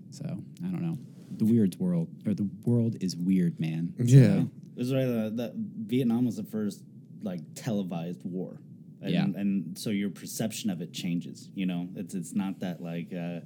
so 0.09 0.23
i 0.65 0.67
don't 0.69 0.81
know 0.81 0.97
the 1.35 1.45
weird 1.45 1.75
world 1.79 2.07
or 2.25 2.33
the 2.33 2.49
world 2.63 2.95
is 3.01 3.15
weird 3.15 3.59
man 3.59 3.93
Yeah. 4.37 4.43
It 4.75 4.79
was 4.79 4.93
right 4.93 5.03
uh, 5.03 5.29
that 5.35 5.53
Vietnam 5.55 6.25
was 6.25 6.37
the 6.37 6.43
first 6.43 6.83
like 7.21 7.39
televised 7.55 8.21
war. 8.23 8.59
And, 9.01 9.11
Yeah. 9.11 9.23
and 9.25 9.77
so 9.77 9.89
your 9.89 10.09
perception 10.09 10.69
of 10.69 10.81
it 10.81 10.93
changes. 10.93 11.49
You 11.55 11.65
know, 11.65 11.89
it's 11.95 12.13
it's 12.15 12.33
not 12.33 12.59
that 12.61 12.81
like 12.81 13.11
uh, 13.13 13.41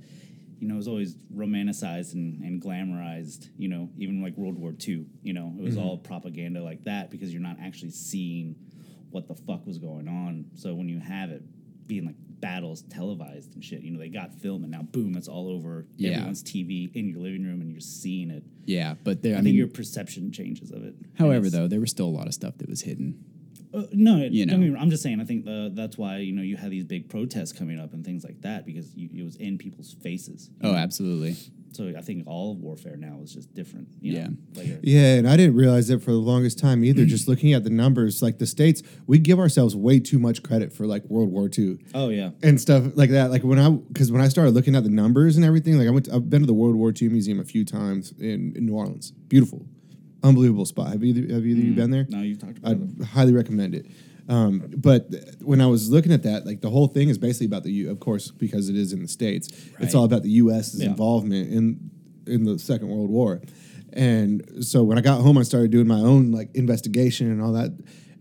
you 0.60 0.68
know 0.68 0.76
it 0.76 0.78
was 0.78 0.88
always 0.88 1.16
romanticized 1.36 2.14
and, 2.14 2.42
and 2.44 2.62
glamorized. 2.62 3.50
You 3.58 3.70
know, 3.70 3.90
even 3.98 4.22
like 4.22 4.38
World 4.38 4.58
War 4.58 4.74
II. 4.88 5.06
You 5.24 5.34
know, 5.34 5.54
it 5.58 5.62
was 5.64 5.76
Mm-hmm. 5.76 5.84
all 5.84 5.98
propaganda 5.98 6.64
like 6.64 6.84
that 6.86 7.10
because 7.12 7.32
you're 7.34 7.42
not 7.42 7.58
actually 7.62 7.92
seeing 7.92 8.56
what 9.10 9.28
the 9.28 9.36
fuck 9.36 9.66
was 9.66 9.78
going 9.80 10.08
on. 10.08 10.46
So 10.56 10.76
when 10.76 10.88
you 10.90 11.00
have 11.00 11.30
it 11.32 11.42
being 11.88 12.06
like 12.06 12.16
battles 12.40 12.84
televised 12.84 13.54
and 13.56 13.64
shit, 13.64 13.82
you 13.82 13.92
know, 13.92 14.00
they 14.00 14.10
got 14.10 14.34
film 14.34 14.64
and 14.64 14.72
now 14.72 14.82
boom, 14.84 15.16
it's 15.18 15.28
all 15.28 15.50
over 15.50 15.86
Yeah. 15.98 16.12
everyone's 16.12 16.44
TV 16.44 16.94
in 16.96 17.08
your 17.10 17.20
living 17.20 17.44
room 17.44 17.62
and 17.62 17.72
you're 17.72 17.80
seeing 17.82 18.30
it. 18.32 18.44
yeah 18.66 18.96
but 19.04 19.24
there 19.24 19.36
I, 19.36 19.40
i, 19.40 19.42
think 19.42 19.56
your 19.56 19.68
perception 19.68 20.32
changes 20.32 20.72
of 20.72 20.84
it. 20.84 20.96
However 21.18 21.50
though 21.50 21.68
there 21.68 21.80
was 21.80 21.90
still 21.92 22.08
a 22.08 22.16
lot 22.20 22.28
of 22.28 22.34
stuff 22.34 22.58
that 22.60 22.70
was 22.70 22.82
hidden 22.82 23.24
uh, 23.78 23.84
no, 23.94 24.18
it, 24.18 24.32
You 24.32 24.46
don't 24.46 24.60
know. 24.60 24.66
me 24.68 24.74
wrong, 24.74 24.82
I'm 24.84 24.90
just 24.90 25.04
saying. 25.04 25.22
I 25.22 25.26
think 25.26 25.46
the, 25.46 25.72
that's 25.74 25.98
why 25.98 26.18
you 26.18 26.34
know 26.34 26.42
you 26.42 26.58
had 26.58 26.72
these 26.72 26.84
big 26.84 27.10
protests 27.10 27.52
coming 27.54 27.80
up 27.80 27.94
and 27.94 28.04
things 28.06 28.24
like 28.24 28.42
that 28.42 28.66
because 28.66 28.96
you, 28.96 29.10
it 29.14 29.24
was 29.24 29.36
in 29.38 29.58
people's 29.58 29.94
faces. 30.02 30.50
oh 30.64 30.72
know? 30.72 30.78
absolutely 30.78 31.36
So 31.74 31.94
I 31.98 32.02
think 32.02 32.26
all 32.26 32.54
of 32.54 32.58
warfare 32.60 32.96
now 32.98 33.20
is 33.24 33.34
just 33.34 33.54
different. 33.54 33.88
You 34.02 34.14
Yeah. 34.14 34.28
know? 34.28 34.78
Yeah, 34.82 35.16
and 35.16 35.28
I 35.30 35.38
didn't 35.38 35.56
realize 35.56 35.90
it 35.92 36.02
for 36.02 36.12
the 36.12 36.18
longest 36.18 36.58
time 36.58 36.84
either. 36.84 37.06
Just 37.06 37.28
looking 37.28 37.54
at 37.54 37.64
the 37.64 37.70
numbers, 37.70 38.22
like 38.22 38.40
the 38.40 38.48
states, 38.48 38.82
we 39.06 39.20
give 39.20 39.38
ourselves 39.40 39.76
way 39.76 40.00
too 40.00 40.18
much 40.18 40.42
credit 40.42 40.74
for 40.74 40.88
like 40.88 41.04
World 41.06 41.30
War 41.30 41.48
II 41.56 41.78
oh 41.94 42.10
yeah, 42.10 42.32
and 42.42 42.60
stuff 42.60 42.84
like 42.96 43.12
that. 43.12 43.30
Like 43.30 43.44
when 43.44 43.60
I, 43.60 43.70
because 43.70 44.12
when 44.12 44.22
I 44.22 44.28
started 44.30 44.52
looking 44.56 44.76
at 44.76 44.84
the 44.84 44.90
numbers 44.90 45.36
and 45.38 45.46
everything, 45.46 45.78
like 45.78 45.88
I 45.88 45.92
went, 45.92 46.06
to, 46.06 46.16
I've 46.16 46.30
been 46.30 46.42
to 46.42 46.48
the 46.48 46.54
World 46.54 46.76
War 46.76 46.92
II 47.00 47.10
museum 47.10 47.40
a 47.40 47.44
few 47.46 47.64
times 47.64 48.12
in, 48.18 48.54
in 48.56 48.66
New 48.66 48.74
Orleans. 48.76 49.12
Beautiful, 49.28 49.66
unbelievable 50.28 50.66
spot. 50.66 50.92
Have 50.92 51.04
either 51.04 51.22
have 51.34 51.46
either 51.46 51.62
of 51.62 51.66
you 51.68 51.74
been 51.74 51.92
there? 51.92 52.06
no, 52.10 52.22
you've 52.22 52.40
talked 52.40 52.58
about 52.58 52.74
it. 52.74 52.80
I'd 53.02 53.06
highly 53.08 53.34
recommend 53.34 53.76
it. 53.76 53.88
Um, 54.30 54.74
but 54.78 55.10
th- 55.12 55.24
when 55.42 55.62
I 55.62 55.68
was 55.68 55.90
looking 55.90 56.12
at 56.12 56.24
that, 56.24 56.46
like 56.46 56.60
the 56.62 56.70
whole 56.70 56.88
thing 56.88 57.08
is 57.10 57.18
basically 57.18 57.46
about 57.48 57.64
the 57.64 57.72
U. 57.72 57.92
Of 57.92 58.00
course, 58.00 58.30
because 58.30 58.68
it 58.70 58.76
is 58.76 58.92
in 58.94 59.02
the 59.02 59.08
states, 59.08 59.48
it's 59.80 59.96
all 59.96 60.04
about 60.04 60.24
the 60.24 60.30
U.S.'s 60.32 60.82
Yeah. 60.82 60.90
involvement 60.90 61.52
in 61.52 61.90
in 62.28 62.44
the 62.44 62.60
Second 62.60 62.90
World 62.90 63.10
War. 63.10 63.42
And 63.94 64.66
so 64.66 64.84
when 64.84 64.98
I 64.98 65.02
got 65.02 65.22
home, 65.22 65.38
I 65.38 65.44
started 65.44 65.72
doing 65.72 65.88
my 65.88 66.00
own 66.00 66.32
like 66.32 66.54
investigation 66.56 67.32
and 67.32 67.42
all 67.42 67.54
that. 67.54 67.72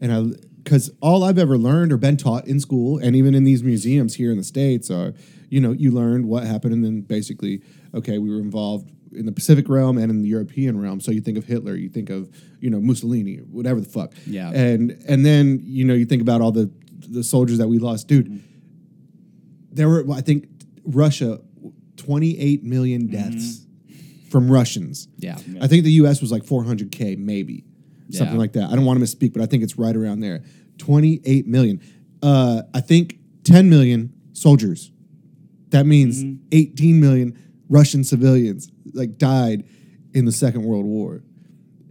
And 0.01 0.13
I, 0.13 0.23
because 0.63 0.91
all 1.01 1.25
I've 1.25 1.39
ever 1.39 1.59
learned 1.59 1.93
or 1.93 1.97
been 1.97 2.17
taught 2.17 2.47
in 2.47 2.61
school 2.61 2.99
and 2.99 3.15
even 3.17 3.35
in 3.35 3.45
these 3.45 3.63
museums 3.63 4.15
here 4.15 4.31
in 4.31 4.39
the 4.39 4.45
states 4.45 4.91
are, 4.91 5.13
you 5.49 5.61
know, 5.61 5.73
you 5.73 5.91
learned 5.91 6.27
what 6.27 6.45
happened 6.45 6.73
and 6.73 6.85
then 6.85 7.01
basically, 7.03 7.63
okay, 7.95 8.19
we 8.19 8.31
were 8.31 8.41
involved 8.41 8.91
in 9.17 9.27
the 9.27 9.33
Pacific 9.33 9.69
realm 9.69 9.99
and 9.99 10.11
in 10.11 10.23
the 10.23 10.29
European 10.29 10.81
realm. 10.81 11.01
So 11.01 11.11
you 11.11 11.21
think 11.21 11.39
of 11.39 11.45
Hitler, 11.45 11.75
you 11.75 11.89
think 11.89 12.11
of 12.11 12.31
you 12.61 12.71
know 12.71 12.81
Mussolini, 12.81 13.37
whatever 13.37 13.81
the 13.81 13.89
fuck. 13.89 14.13
Yeah. 14.27 14.51
And 14.51 15.03
and 15.09 15.25
then 15.25 15.61
you 15.65 15.85
know 15.85 15.95
you 15.95 16.05
think 16.05 16.23
about 16.23 16.41
all 16.41 16.53
the 16.53 16.71
the 17.09 17.23
soldiers 17.25 17.59
that 17.59 17.69
we 17.69 17.79
lost, 17.79 18.09
dude. 18.09 18.27
Mm-hmm. 18.27 18.37
There 19.73 19.89
were 19.89 20.05
I 20.13 20.21
think 20.21 20.49
Russia, 20.85 21.41
twenty 21.97 22.39
eight 22.39 22.63
million 22.63 23.09
mm-hmm. 23.09 23.31
deaths 23.31 23.67
from 24.31 24.51
Russians. 24.51 25.09
yeah 25.19 25.39
I 25.61 25.67
think 25.67 25.85
the 25.85 25.93
U.S. 25.93 26.21
was 26.21 26.33
like 26.33 26.43
400k, 26.43 27.17
maybe 27.17 27.65
something 28.11 28.35
Yeah. 28.35 28.39
like 28.39 28.53
that. 28.55 28.71
I 28.71 28.77
don't 28.77 28.85
want 28.85 28.99
to 28.99 29.05
misspeak, 29.05 29.33
but 29.33 29.41
I 29.41 29.47
think 29.47 29.63
it's 29.63 29.79
right 29.79 29.95
around 29.95 30.21
there. 30.21 30.43
28 30.79 31.47
million. 31.47 31.81
Uh, 32.23 32.63
I 32.75 32.81
think 32.81 33.19
10 33.45 33.71
million 33.71 34.13
soldiers. 34.33 34.91
That 35.71 35.87
means 35.87 36.23
mm-hmm. 36.23 36.45
18 36.53 37.01
million 37.01 37.39
Russian 37.69 38.05
civilians 38.05 38.71
like 38.95 39.19
died 39.19 39.65
in 40.15 40.25
the 40.25 40.33
Second 40.33 40.63
World 40.65 40.85
War. 40.85 41.23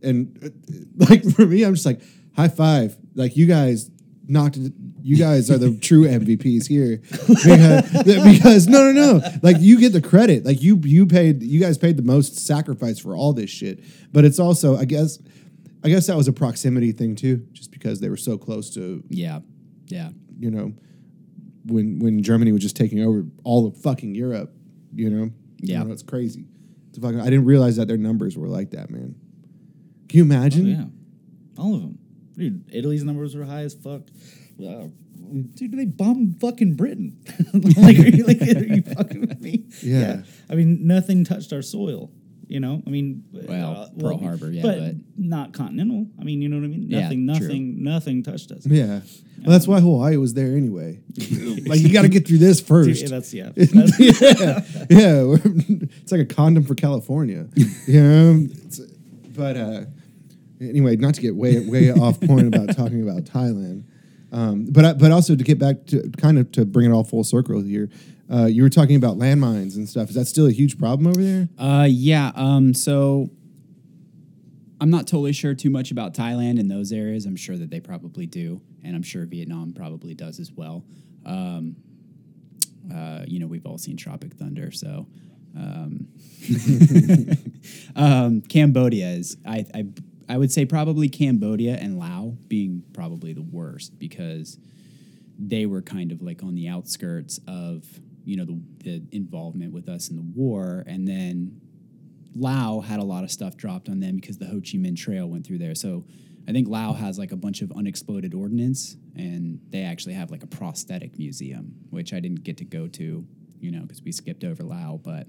And 0.02 0.54
like 0.98 1.24
for 1.32 1.46
me, 1.46 1.64
I'm 1.64 1.74
just 1.74 1.86
like 1.86 2.02
high 2.36 2.48
five. 2.50 2.96
Like 3.16 3.36
you 3.38 3.46
guys 3.46 3.90
knocked. 4.28 4.58
it- 4.58 4.74
You 5.02 5.18
guys 5.18 5.52
are 5.52 5.60
the 5.60 5.78
true 5.90 6.06
MVPs 6.08 6.68
here 6.68 6.98
because, 7.28 8.04
because 8.34 8.68
no, 8.68 8.92
no, 8.92 9.20
no. 9.20 9.22
Like 9.44 9.58
you 9.60 9.80
get 9.80 9.94
the 9.94 10.02
credit. 10.02 10.44
Like 10.46 10.64
you, 10.64 10.80
you 10.84 11.06
paid. 11.06 11.44
You 11.44 11.60
guys 11.60 11.78
paid 11.78 11.96
the 11.98 12.04
most 12.04 12.38
sacrifice 12.38 12.98
for 13.00 13.16
all 13.16 13.32
this 13.34 13.52
shit. 13.52 13.84
But 14.12 14.26
it's 14.26 14.40
also, 14.40 14.76
I 14.78 14.86
guess, 14.86 15.20
I 15.84 15.90
guess 15.90 16.08
that 16.08 16.18
was 16.18 16.28
a 16.28 16.34
proximity 16.34 16.92
thing 16.92 17.16
too, 17.16 17.46
just 17.54 17.70
because 17.72 18.00
they 18.00 18.10
were 18.10 18.18
so 18.18 18.38
close 18.40 18.72
to 18.74 19.04
yeah 19.10 19.40
yeah 19.88 20.10
you 20.40 20.50
know, 20.50 20.74
when 21.66 22.00
when 22.00 22.24
Germany 22.24 22.52
was 22.52 22.62
just 22.64 22.76
taking 22.76 23.00
over 23.02 23.26
all 23.44 23.68
of 23.68 23.78
fucking 23.78 24.16
Europe, 24.16 24.52
you 24.94 25.10
know, 25.12 25.30
Yeah. 25.68 25.80
you 25.80 25.86
know, 25.86 25.94
it's 25.94 26.04
crazy. 26.04 26.46
It's 26.90 27.00
fucking, 27.00 27.20
I 27.20 27.26
didn't 27.26 27.46
realize 27.46 27.76
that 27.78 27.88
their 27.88 27.98
numbers 27.98 28.38
were 28.38 28.48
like 28.48 28.72
that, 28.72 28.90
man. 28.90 29.16
Can 30.10 30.18
you 30.18 30.24
imagine? 30.24 30.66
Oh, 30.66 30.70
yeah, 30.70 31.62
all 31.64 31.76
of 31.76 31.82
them. 31.82 32.00
Dude, 32.38 32.70
Italy's 32.74 33.04
numbers 33.04 33.36
were 33.36 33.46
high 33.46 33.62
as 33.62 33.74
fuck. 33.74 34.02
Wow. 34.58 34.92
Dude, 35.56 35.72
they 35.72 35.86
bombed 35.86 36.40
fucking 36.40 36.76
Britain. 36.76 37.18
like, 37.78 37.98
are 37.98 38.08
you, 38.08 38.26
like, 38.26 38.42
are 38.42 38.64
you 38.64 38.82
fucking 38.84 39.22
with 39.22 39.42
me? 39.42 39.66
Yeah. 39.82 40.22
I 40.50 40.56
mean, 40.56 40.86
nothing 40.86 41.24
touched 41.24 41.52
our 41.52 41.62
soil. 41.62 42.12
You 42.48 42.60
know, 42.60 42.84
I 42.86 42.90
mean, 42.92 43.24
Well, 43.34 43.92
Pearl 44.00 44.18
Harbor, 44.20 44.52
yeah, 44.52 44.62
but, 44.62 44.78
but- 44.80 44.96
not 45.18 45.54
continental. 45.54 46.06
I 46.20 46.24
mean, 46.24 46.42
you 46.42 46.50
know 46.50 46.58
what 46.58 46.66
I 46.66 46.68
mean? 46.68 46.86
Yeah, 46.90 47.02
Nothing, 47.10 47.26
true. 47.28 47.48
nothing, 47.48 47.84
nothing 47.84 48.24
touched 48.24 48.52
us. 48.52 48.66
Yeah. 48.68 49.02
Well, 49.40 49.52
that's 49.52 49.68
why 49.68 49.80
Hawaii 49.80 50.18
was 50.18 50.34
there 50.36 50.56
anyway. 50.56 51.00
like 51.66 51.80
you 51.80 51.92
got 51.92 52.04
to 52.04 52.10
get 52.10 52.28
through 52.28 52.38
this 52.40 52.62
Yeah, 52.62 52.68
first. 52.68 53.10
that's 53.10 53.34
yeah. 53.34 53.50
That's, 53.56 54.00
yeah, 54.00 54.62
yeah. 54.90 55.36
it's 56.02 56.12
like 56.12 56.22
a 56.22 56.26
condom 56.26 56.64
for 56.64 56.76
California. 56.76 57.48
You 57.88 58.02
know, 58.04 58.46
It's- 58.52 58.80
but 59.36 59.58
uh, 59.58 59.82
anyway, 60.62 60.96
not 60.96 61.14
to 61.16 61.22
get 61.22 61.36
way 61.36 61.60
way 61.68 61.92
off 61.92 62.20
point 62.22 62.48
about 62.54 62.76
talking 62.76 63.02
about 63.08 63.24
Thailand, 63.26 63.84
um, 64.32 64.66
but 64.70 64.86
I- 64.86 64.94
but 64.94 65.12
also 65.12 65.36
to 65.36 65.44
get 65.44 65.60
back 65.60 65.86
to 65.88 66.10
kind 66.18 66.38
of 66.40 66.52
to 66.54 66.66
bring 66.66 66.90
it 66.90 66.94
all 66.94 67.04
full 67.04 67.24
circle 67.24 67.62
here. 67.62 67.90
Uh, 68.32 68.46
you 68.46 68.64
were 68.64 68.70
talking 68.70 68.96
about 68.96 69.18
landmines 69.18 69.76
and 69.76 69.88
stuff. 69.88 70.10
Is 70.10 70.16
that 70.16 70.26
still 70.26 70.48
a 70.48 70.52
huge 70.52 70.80
problem 70.80 71.08
over 71.08 71.22
there? 71.22 71.50
Uh, 71.58 71.88
yeah. 71.90 72.32
Um, 72.36 72.74
so 72.74 73.30
I'm 74.82 74.90
not 74.90 75.08
totally 75.08 75.34
sure 75.34 75.54
too 75.54 75.70
much 75.70 75.92
about 75.92 76.14
Thailand 76.14 76.60
in 76.60 76.68
those 76.68 76.92
areas. 76.92 77.26
I'm 77.26 77.36
sure 77.36 77.58
that 77.58 77.70
they 77.70 77.80
probably 77.80 78.26
do, 78.26 78.62
and 78.84 78.96
I'm 78.96 79.04
sure 79.04 79.26
Vietnam 79.26 79.74
probably 79.74 80.14
does 80.14 80.40
as 80.40 80.52
well. 80.52 80.84
Um, 81.26 81.76
uh, 82.94 83.24
you 83.28 83.40
know, 83.40 83.48
we've 83.48 83.66
all 83.66 83.78
seen 83.78 83.98
Tropic 83.98 84.34
Thunder, 84.34 84.72
so. 84.72 85.08
Um, 85.58 86.10
um, 87.96 88.42
Cambodia 88.42 89.08
is 89.08 89.38
I, 89.46 89.66
I 89.74 89.86
I 90.28 90.38
would 90.38 90.52
say 90.52 90.66
probably 90.66 91.08
Cambodia 91.08 91.76
and 91.76 91.98
Laos 91.98 92.34
being 92.48 92.84
probably 92.94 93.34
the 93.34 93.42
worst 93.42 93.98
because 93.98 94.58
they 95.38 95.66
were 95.66 95.82
kind 95.82 96.12
of 96.12 96.22
like 96.22 96.44
on 96.44 96.56
the 96.56 96.68
outskirts 96.68 97.40
of 97.48 97.86
you 98.26 98.38
know 98.38 98.46
the, 98.46 98.60
the 98.84 99.04
involvement 99.12 99.72
with 99.72 99.88
us 99.88 100.10
in 100.10 100.16
the 100.16 100.24
war. 100.36 100.84
And 100.88 101.08
then 101.08 101.62
Laos 102.36 102.86
had 102.86 103.00
a 103.00 103.04
lot 103.04 103.24
of 103.24 103.32
stuff 103.32 103.56
dropped 103.56 103.88
on 103.88 104.00
them 104.00 104.16
because 104.16 104.38
the 104.38 104.46
Ho 104.48 104.56
Chi 104.56 104.78
Minh 104.78 104.98
Trail 104.98 105.28
went 105.28 105.46
through 105.46 105.60
there. 105.60 105.76
So 105.76 106.04
I 106.48 106.52
think 106.52 106.68
Laos 106.68 106.98
has 106.98 107.18
like 107.18 107.32
a 107.32 107.38
bunch 107.38 107.62
of 107.62 107.72
unexploded 107.72 108.34
ordnance 108.34 108.98
and 109.16 109.60
they 109.70 109.84
actually 109.84 110.14
have 110.14 110.32
like 110.32 110.44
a 110.44 110.48
prosthetic 110.48 111.18
museum 111.18 111.74
which 111.90 112.14
I 112.14 112.20
didn't 112.20 112.44
get 112.44 112.58
to 112.58 112.66
go 112.66 112.88
to 112.88 113.26
you 113.60 113.72
know 113.72 113.82
because 113.82 114.02
we 114.04 114.12
skipped 114.12 114.44
over 114.44 114.64
Laos 114.64 115.00
but 115.04 115.28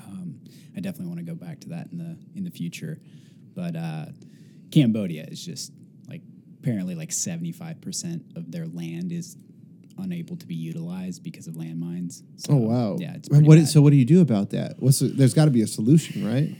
um, 0.00 0.38
I 0.76 0.80
definitely 0.80 1.06
want 1.06 1.18
to 1.18 1.24
go 1.24 1.34
back 1.34 1.60
to 1.60 1.68
that 1.70 1.88
in 1.90 1.98
the 1.98 2.18
in 2.36 2.44
the 2.44 2.50
future. 2.50 3.00
But 3.54 3.76
uh, 3.76 4.06
Cambodia 4.70 5.24
is 5.24 5.44
just 5.44 5.72
like 6.08 6.22
apparently 6.60 6.94
like 6.94 7.12
seventy 7.12 7.52
five 7.52 7.80
percent 7.80 8.22
of 8.36 8.50
their 8.52 8.66
land 8.66 9.12
is 9.12 9.36
unable 9.98 10.36
to 10.36 10.46
be 10.46 10.54
utilized 10.54 11.22
because 11.22 11.46
of 11.46 11.54
landmines. 11.54 12.22
So, 12.36 12.52
Oh 12.52 12.56
wow! 12.56 12.96
Yeah, 12.98 13.14
it's 13.14 13.28
what? 13.28 13.44
bad. 13.46 13.68
So 13.68 13.82
what 13.82 13.90
do 13.90 13.96
you 13.96 14.04
do 14.04 14.20
about 14.20 14.50
that? 14.50 14.76
What's 14.78 15.00
the, 15.00 15.08
there's 15.08 15.34
got 15.34 15.46
to 15.46 15.50
be 15.50 15.62
a 15.62 15.66
solution, 15.66 16.26
right? 16.26 16.54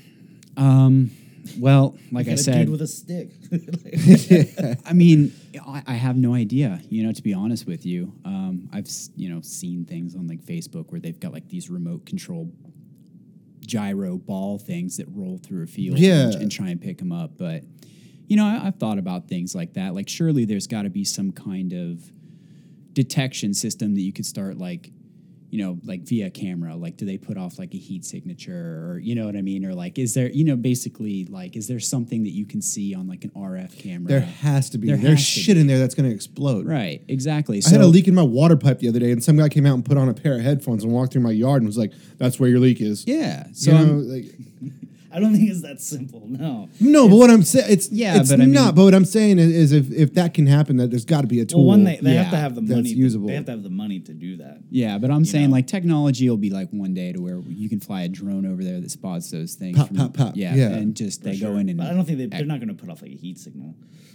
um, 0.56 1.10
well, 1.58 1.96
like 2.12 2.26
I 2.26 2.30
got 2.30 2.38
a 2.40 2.42
said, 2.42 2.58
dude 2.66 2.70
with 2.70 2.82
a 2.82 2.86
stick. 2.86 3.30
I 4.86 4.92
mean, 4.92 5.32
I, 5.66 5.82
I 5.86 5.94
have 5.94 6.16
no 6.16 6.34
idea. 6.34 6.80
You 6.90 7.04
know, 7.04 7.12
to 7.12 7.22
be 7.22 7.32
honest 7.32 7.66
with 7.66 7.86
you, 7.86 8.12
um, 8.24 8.68
I've 8.72 8.88
you 9.16 9.30
know 9.30 9.40
seen 9.42 9.84
things 9.86 10.14
on 10.14 10.26
like 10.26 10.42
Facebook 10.44 10.90
where 10.90 11.00
they've 11.00 11.18
got 11.18 11.32
like 11.32 11.48
these 11.48 11.70
remote 11.70 12.04
control 12.06 12.50
gyro 13.60 14.16
ball 14.16 14.58
things 14.58 14.96
that 14.96 15.06
roll 15.14 15.38
through 15.38 15.62
a 15.62 15.66
field 15.66 15.98
Yeah. 15.98 16.24
and, 16.26 16.34
and 16.36 16.52
try 16.52 16.68
and 16.70 16.80
pick 16.80 16.98
them 16.98 17.12
up. 17.12 17.32
But 17.36 17.64
you 18.26 18.36
know, 18.36 18.44
I, 18.44 18.66
I've 18.66 18.76
thought 18.76 18.98
about 18.98 19.28
things 19.28 19.54
like 19.54 19.74
that. 19.74 19.94
Like, 19.94 20.08
surely 20.08 20.44
there's 20.44 20.66
got 20.66 20.82
to 20.82 20.90
be 20.90 21.04
some 21.04 21.32
kind 21.32 21.72
of 21.72 22.00
detection 22.98 23.54
system 23.54 23.94
that 23.94 24.00
you 24.00 24.12
could 24.12 24.26
start 24.26 24.58
like 24.58 24.90
you 25.50 25.62
know 25.62 25.78
like 25.84 26.02
via 26.02 26.28
camera 26.30 26.74
like 26.74 26.96
do 26.96 27.06
they 27.06 27.16
put 27.16 27.38
off 27.38 27.56
like 27.60 27.72
a 27.72 27.78
heat 27.78 28.04
signature 28.04 28.90
or 28.90 28.98
you 28.98 29.14
know 29.14 29.24
what 29.24 29.36
i 29.36 29.40
mean 29.40 29.64
or 29.64 29.72
like 29.72 29.96
is 29.96 30.12
there 30.12 30.28
you 30.30 30.44
know 30.44 30.56
basically 30.56 31.24
like 31.26 31.54
is 31.56 31.68
there 31.68 31.78
something 31.78 32.24
that 32.24 32.32
you 32.32 32.44
can 32.44 32.60
see 32.60 32.96
on 32.96 33.06
like 33.06 33.22
an 33.22 33.30
rf 33.30 33.78
camera 33.78 34.08
There 34.08 34.20
has 34.20 34.68
to 34.70 34.78
be. 34.78 34.88
There 34.88 34.96
There's 34.96 35.20
shit 35.20 35.54
be. 35.54 35.60
in 35.60 35.66
there 35.68 35.78
that's 35.78 35.94
going 35.94 36.08
to 36.08 36.14
explode. 36.14 36.66
Right, 36.66 37.04
exactly. 37.06 37.62
I 37.64 37.70
had 37.70 37.80
a 37.80 37.86
leak 37.86 38.08
in 38.08 38.14
my 38.16 38.22
water 38.22 38.56
pipe 38.56 38.80
the 38.80 38.88
other 38.88 38.98
day, 38.98 39.12
and 39.12 39.22
some 39.22 39.36
guy 39.36 39.48
came 39.48 39.64
out 39.64 39.74
and 39.74 39.84
put 39.84 39.96
on 39.96 40.08
a 40.08 40.14
pair 40.14 40.34
of 40.34 40.40
headphones 40.40 40.82
and 40.82 40.92
walked 40.92 41.12
through 41.12 41.22
my 41.22 41.30
yard 41.30 41.62
and 41.62 41.68
was 41.68 41.78
like, 41.78 41.92
"That's 42.18 42.40
where 42.40 42.50
your 42.50 42.58
leak 42.58 42.80
is." 42.80 43.06
Yeah. 43.06 43.46
So 43.52 43.70
you 43.70 43.78
know, 43.78 43.92
like, 44.14 44.26
I 45.18 45.20
don't 45.20 45.34
think 45.34 45.50
it's 45.50 45.62
that 45.62 45.80
simple. 45.80 46.22
No. 46.28 46.68
no, 46.80 47.08
but 47.08 47.16
what 47.16 47.30
I'm 47.30 47.42
saying, 47.42 47.66
it's 47.70 47.90
Yeah, 47.90 48.20
it's 48.20 48.30
but 48.30 48.40
I 48.40 48.44
mean- 48.44 48.52
not. 48.52 48.74
but 48.76 48.84
what 48.84 48.94
I'm 48.94 49.04
saying 49.04 49.40
is, 49.40 49.50
is 49.52 49.72
if 49.72 49.90
if 49.90 50.14
that 50.14 50.32
can 50.32 50.46
happen, 50.46 50.76
that 50.76 50.90
there's 50.90 51.04
got 51.04 51.22
to 51.22 51.26
be 51.26 51.40
a 51.40 51.44
tool. 51.44 51.60
Well, 51.66 51.76
one 51.76 51.84
they, 51.84 51.96
they 52.00 52.14
have 52.14 52.30
to 52.30 52.36
have 52.36 52.54
the 52.54 52.60
that's 52.60 52.76
money. 52.76 52.90
usable. 52.90 53.26
They 53.26 53.34
have 53.34 53.46
to 53.46 53.50
have 53.50 53.62
the 53.64 53.70
money 53.70 53.98
to 54.00 54.12
do 54.14 54.36
that. 54.36 54.60
yeah, 54.70 54.96
but 54.98 55.10
I'm 55.10 55.24
saying 55.24 55.50
know? 55.50 55.56
like 55.56 55.66
technology 55.66 56.30
will 56.30 56.36
be 56.36 56.50
like 56.50 56.68
one 56.70 56.94
day 56.94 57.12
to 57.12 57.20
where 57.20 57.40
you 57.48 57.68
can 57.68 57.80
fly 57.80 58.02
a 58.02 58.08
drone 58.08 58.46
over 58.46 58.62
there 58.62 58.80
that 58.80 58.90
spots 58.92 59.30
those 59.32 59.54
things. 59.54 59.76
Pop, 59.76 59.92
pop, 59.94 60.14
pop. 60.14 60.32
Yeah, 60.36 60.54
Yeah. 60.54 60.68
and 60.68 60.94
just 60.94 61.24
they 61.24 61.36
go 61.36 61.56
in 61.56 61.68
and. 61.68 61.78
But 61.78 61.88
I 61.88 61.94
don't 61.94 62.04
think 62.04 62.18
they, 62.18 62.26
they're 62.26 62.44
not 62.46 62.60
going 62.60 62.68
to 62.68 62.74
put 62.74 62.88
off 62.90 63.02
like 63.02 63.10
a 63.10 63.16
heat 63.16 63.38
signal. 63.38 63.74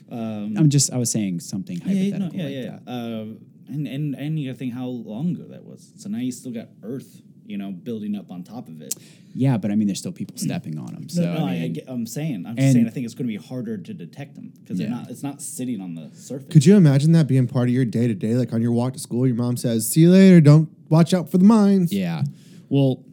Um, 0.10 0.56
I'm 0.58 0.70
just 0.70 0.92
I 0.94 0.98
was 0.98 1.12
saying 1.12 1.40
something 1.42 1.78
yeah, 1.86 1.92
yeah, 1.94 2.04
hypothetical 2.12 2.38
no, 2.38 2.44
yeah, 2.50 2.62
like 2.62 2.66
yeah. 2.66 2.80
that. 2.86 2.92
Uh, 2.92 3.74
and 3.74 3.88
and 3.88 4.16
and 4.16 4.40
you 4.40 4.50
got 4.50 4.54
to 4.54 4.60
think 4.60 4.74
how 4.74 4.86
long 4.88 5.32
ago 5.36 5.46
that 5.50 5.64
was. 5.66 5.92
So 5.98 6.10
now 6.10 6.20
you 6.20 6.32
still 6.32 6.52
got 6.52 6.68
Earth, 6.84 7.22
you 7.46 7.58
know, 7.58 7.72
building 7.72 8.16
up 8.16 8.30
on 8.30 8.44
top 8.44 8.68
of 8.68 8.82
it. 8.82 8.96
Yeah, 9.36 9.58
but 9.58 9.72
I 9.72 9.76
mean, 9.76 9.88
there's 9.88 9.98
still 10.00 10.12
people 10.12 10.38
stepping 10.38 10.78
on 10.78 10.94
them. 10.94 11.10
So 11.10 11.24
no, 11.24 11.34
no, 11.40 11.46
I 11.48 11.50
I, 11.50 11.60
mean, 11.60 11.74
get, 11.74 11.86
I'm 11.88 12.06
saying, 12.06 12.46
I'm 12.46 12.56
just 12.56 12.74
saying, 12.74 12.86
I 12.88 12.92
think 12.92 13.06
it's 13.06 13.16
going 13.16 13.28
to 13.28 13.38
be 13.40 13.44
harder 13.44 13.78
to 13.78 13.94
detect 13.94 14.36
them 14.36 14.54
because 14.62 14.80
Yeah. 14.80 14.88
they're 14.88 14.96
not. 14.96 15.10
It's 15.10 15.24
not 15.24 15.42
sitting 15.42 15.82
on 15.82 15.96
the 15.96 16.12
surface. 16.14 16.50
Could 16.52 16.66
you 16.66 16.76
imagine 16.76 17.14
that 17.14 17.28
being 17.28 17.48
part 17.48 17.68
of 17.68 17.74
your 17.74 17.86
day 17.86 18.06
to 18.08 18.14
day, 18.14 18.36
like 18.36 18.54
on 18.54 18.62
your 18.62 18.72
walk 18.72 18.94
to 18.94 19.00
school? 19.00 19.26
Your 19.26 19.36
mom 19.36 19.58
says, 19.58 19.90
"See 19.90 20.02
you 20.02 20.12
later. 20.12 20.40
Don't 20.40 20.70
watch 20.90 21.14
out 21.16 21.30
for 21.32 21.40
the 21.40 21.46
mines." 21.46 21.92
Yeah. 21.92 22.24
Well, 22.70 23.04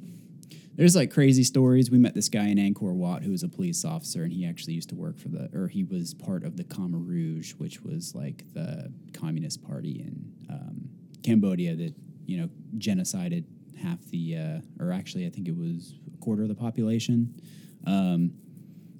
there's 0.77 0.97
like 0.97 1.11
crazy 1.11 1.43
stories. 1.43 1.91
We 1.91 1.99
met 1.99 2.15
this 2.15 2.29
guy 2.29 2.49
in 2.49 2.59
Angkor 2.59 2.95
Wat 2.95 3.23
who 3.23 3.31
was 3.33 3.43
a 3.43 3.49
police 3.49 3.85
officer, 3.85 4.23
and 4.23 4.33
he 4.33 4.47
actually 4.47 4.75
used 4.75 4.89
to 4.91 4.95
work 4.95 5.19
for 5.19 5.29
the, 5.29 5.51
or 5.55 5.69
he 5.69 5.85
was 5.85 6.13
part 6.15 6.45
of 6.45 6.57
the 6.57 6.65
Khmer 6.65 7.07
Rouge, 7.07 7.53
which 7.59 7.83
was 7.83 8.15
like 8.15 8.45
the 8.55 8.93
Communist 9.15 9.63
Party 9.63 10.01
in 10.01 10.33
um, 10.51 10.89
Cambodia 11.23 11.75
that 11.77 11.95
you 12.27 12.39
know 12.41 12.49
genocided 12.79 13.45
half 13.83 14.03
the, 14.11 14.37
uh, 14.37 14.61
or 14.85 14.93
actually 14.93 15.27
I 15.27 15.31
think 15.31 15.49
it 15.49 15.57
was 15.57 15.95
a 16.07 16.10
quarter 16.21 16.43
of 16.43 16.49
the 16.49 16.55
population. 16.55 17.35
Um, 17.87 18.33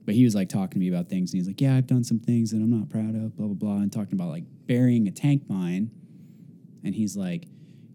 but 0.05 0.15
he 0.15 0.25
was 0.25 0.35
like 0.35 0.49
talking 0.49 0.73
to 0.73 0.79
me 0.79 0.89
about 0.89 1.09
things, 1.09 1.33
and 1.33 1.39
he's 1.39 1.47
like, 1.47 1.61
"Yeah, 1.61 1.77
I've 1.77 1.87
done 1.87 2.03
some 2.03 2.19
things 2.19 2.51
that 2.51 2.57
I'm 2.57 2.71
not 2.71 2.89
proud 2.89 3.15
of, 3.15 3.37
blah 3.37 3.47
blah 3.47 3.55
blah," 3.55 3.77
and 3.77 3.93
talking 3.93 4.15
about 4.15 4.29
like 4.29 4.45
burying 4.67 5.07
a 5.07 5.11
tank 5.11 5.43
mine 5.49 5.91
and 6.85 6.95
he's 6.95 7.17
like, 7.17 7.47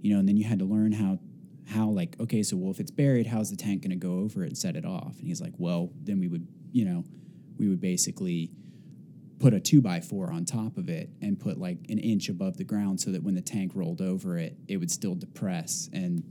you 0.02 0.14
know, 0.14 0.20
and 0.20 0.28
then 0.28 0.38
you 0.38 0.46
had 0.46 0.60
to 0.60 0.66
learn 0.66 0.92
how 0.92 1.20
how 1.68 1.90
like 1.90 2.16
okay, 2.20 2.44
so 2.44 2.58
well 2.58 2.72
if 2.72 2.80
it's 2.80 2.92
buried, 2.92 3.26
how's 3.26 3.50
the 3.50 3.58
tank 3.58 3.82
going 3.82 3.90
to 3.90 3.96
go 3.96 4.20
over 4.20 4.44
it 4.44 4.48
and 4.48 4.58
set 4.58 4.76
it 4.76 4.86
off? 4.86 5.18
And 5.18 5.28
he's 5.28 5.42
like, 5.42 5.54
well, 5.58 5.92
then 6.04 6.20
we 6.20 6.28
would, 6.28 6.48
you 6.72 6.86
know, 6.86 7.04
we 7.58 7.68
would 7.68 7.82
basically 7.82 8.52
put 9.40 9.54
a 9.54 9.60
two 9.60 9.82
by 9.82 10.00
four 10.00 10.32
on 10.32 10.46
top 10.46 10.78
of 10.78 10.90
it 10.90 11.10
and 11.22 11.40
put 11.40 11.58
like 11.58 11.78
an 11.90 11.98
inch 11.98 12.30
above 12.30 12.58
the 12.58 12.64
ground 12.64 13.02
so 13.02 13.12
that 13.12 13.24
when 13.24 13.36
the 13.36 13.42
tank 13.42 13.72
rolled 13.76 14.02
over 14.02 14.38
it, 14.38 14.56
it 14.68 14.78
would 14.78 14.92
still 14.92 15.16
depress 15.16 15.90
and 15.92 16.24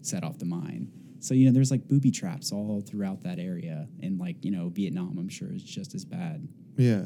set 0.00 0.24
off 0.24 0.38
the 0.38 0.44
mine. 0.44 0.90
So 1.22 1.34
you 1.34 1.46
know, 1.46 1.52
there's 1.52 1.70
like 1.70 1.86
booby 1.88 2.10
traps 2.10 2.50
all 2.52 2.80
throughout 2.80 3.22
that 3.22 3.38
area, 3.38 3.88
and 4.02 4.18
like 4.18 4.44
you 4.44 4.50
know, 4.50 4.68
Vietnam, 4.70 5.16
I'm 5.18 5.28
sure 5.28 5.52
is 5.52 5.62
just 5.62 5.94
as 5.94 6.04
bad. 6.04 6.46
yeah, 6.76 7.04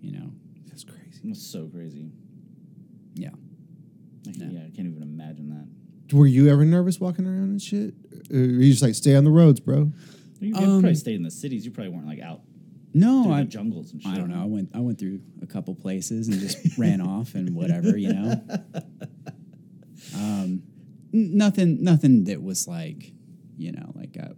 You 0.00 0.12
know, 0.12 0.32
that's 0.66 0.82
crazy. 0.84 1.20
It's 1.24 1.42
so 1.46 1.66
crazy. 1.68 2.10
yeah. 3.14 3.30
Like, 4.26 4.36
Yeah. 4.38 4.46
yeah. 4.50 4.60
I 4.60 4.70
can't 4.74 4.88
even 4.88 5.02
imagine 5.02 5.50
that. 5.50 6.16
Were 6.16 6.26
you 6.26 6.48
ever 6.48 6.64
nervous 6.64 6.98
walking 6.98 7.26
around 7.26 7.50
and 7.50 7.60
shit? 7.62 7.94
Or 8.32 8.38
you 8.38 8.70
just 8.70 8.82
like 8.82 8.94
stay 8.94 9.14
on 9.14 9.24
the 9.24 9.30
roads, 9.30 9.60
bro? 9.60 9.92
You 10.40 10.48
you 10.48 10.54
Um, 10.56 10.80
probably 10.80 10.94
stayed 10.94 11.16
in 11.16 11.22
the 11.22 11.30
cities. 11.30 11.64
You 11.66 11.70
probably 11.70 11.92
weren't 11.92 12.06
like 12.06 12.20
out 12.20 12.40
No, 12.94 13.24
through 13.24 13.32
I 13.32 13.42
the 13.42 13.48
jungles 13.48 13.92
and 13.92 14.00
shit. 14.02 14.10
I 14.10 14.16
don't 14.16 14.30
know. 14.30 14.40
I 14.42 14.46
went 14.46 14.70
I 14.74 14.80
went 14.80 14.98
through 14.98 15.20
a 15.42 15.46
couple 15.46 15.74
places 15.74 16.28
and 16.28 16.40
just 16.40 16.78
ran 16.78 17.00
off 17.02 17.34
and 17.34 17.54
whatever, 17.54 17.96
you 17.96 18.12
know. 18.14 18.40
Um, 20.16 20.62
nothing 21.12 21.82
nothing 21.84 22.24
that 22.24 22.42
was 22.42 22.66
like, 22.66 23.12
you 23.60 23.72
know, 23.72 23.92
like 23.94 24.16
I 24.20 24.30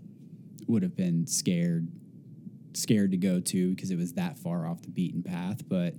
would 0.66 0.82
have 0.82 0.96
been 0.96 1.26
scared 1.26 1.88
scared 2.74 3.11
to 3.11 3.16
go 3.18 3.38
to 3.38 3.70
because 3.74 3.90
it 3.90 3.97
was 3.97 4.14
that 4.14 4.38
far 4.38 4.66
off 4.66 4.82
the 4.82 4.88
beaten 4.88 5.22
path, 5.22 5.62
but 5.68 5.94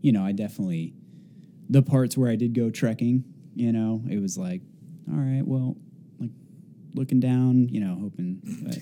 you 0.00 0.12
know, 0.12 0.24
I 0.24 0.32
definitely 0.32 0.94
the 1.68 1.82
parts 1.82 2.16
where 2.16 2.30
I 2.30 2.36
did 2.36 2.54
go 2.54 2.70
trekking, 2.70 3.24
you 3.54 3.72
know, 3.72 4.02
it 4.08 4.20
was 4.20 4.38
like, 4.38 4.62
all 5.10 5.18
right, 5.18 5.42
well, 5.44 5.76
like 6.18 6.30
looking 6.94 7.20
down, 7.20 7.68
you 7.68 7.80
know, 7.80 7.96
hoping 8.00 8.40
but 8.62 8.78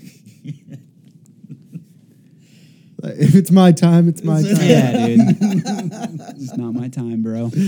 Like, 3.02 3.18
if 3.18 3.34
it's 3.34 3.50
my 3.50 3.72
time, 3.72 4.08
it's 4.08 4.22
my 4.22 4.42
time. 4.42 4.56
Yeah, 4.60 5.06
dude. 5.06 5.20
it's 5.30 6.56
not 6.56 6.72
my 6.72 6.88
time, 6.88 7.22
bro. 7.22 7.50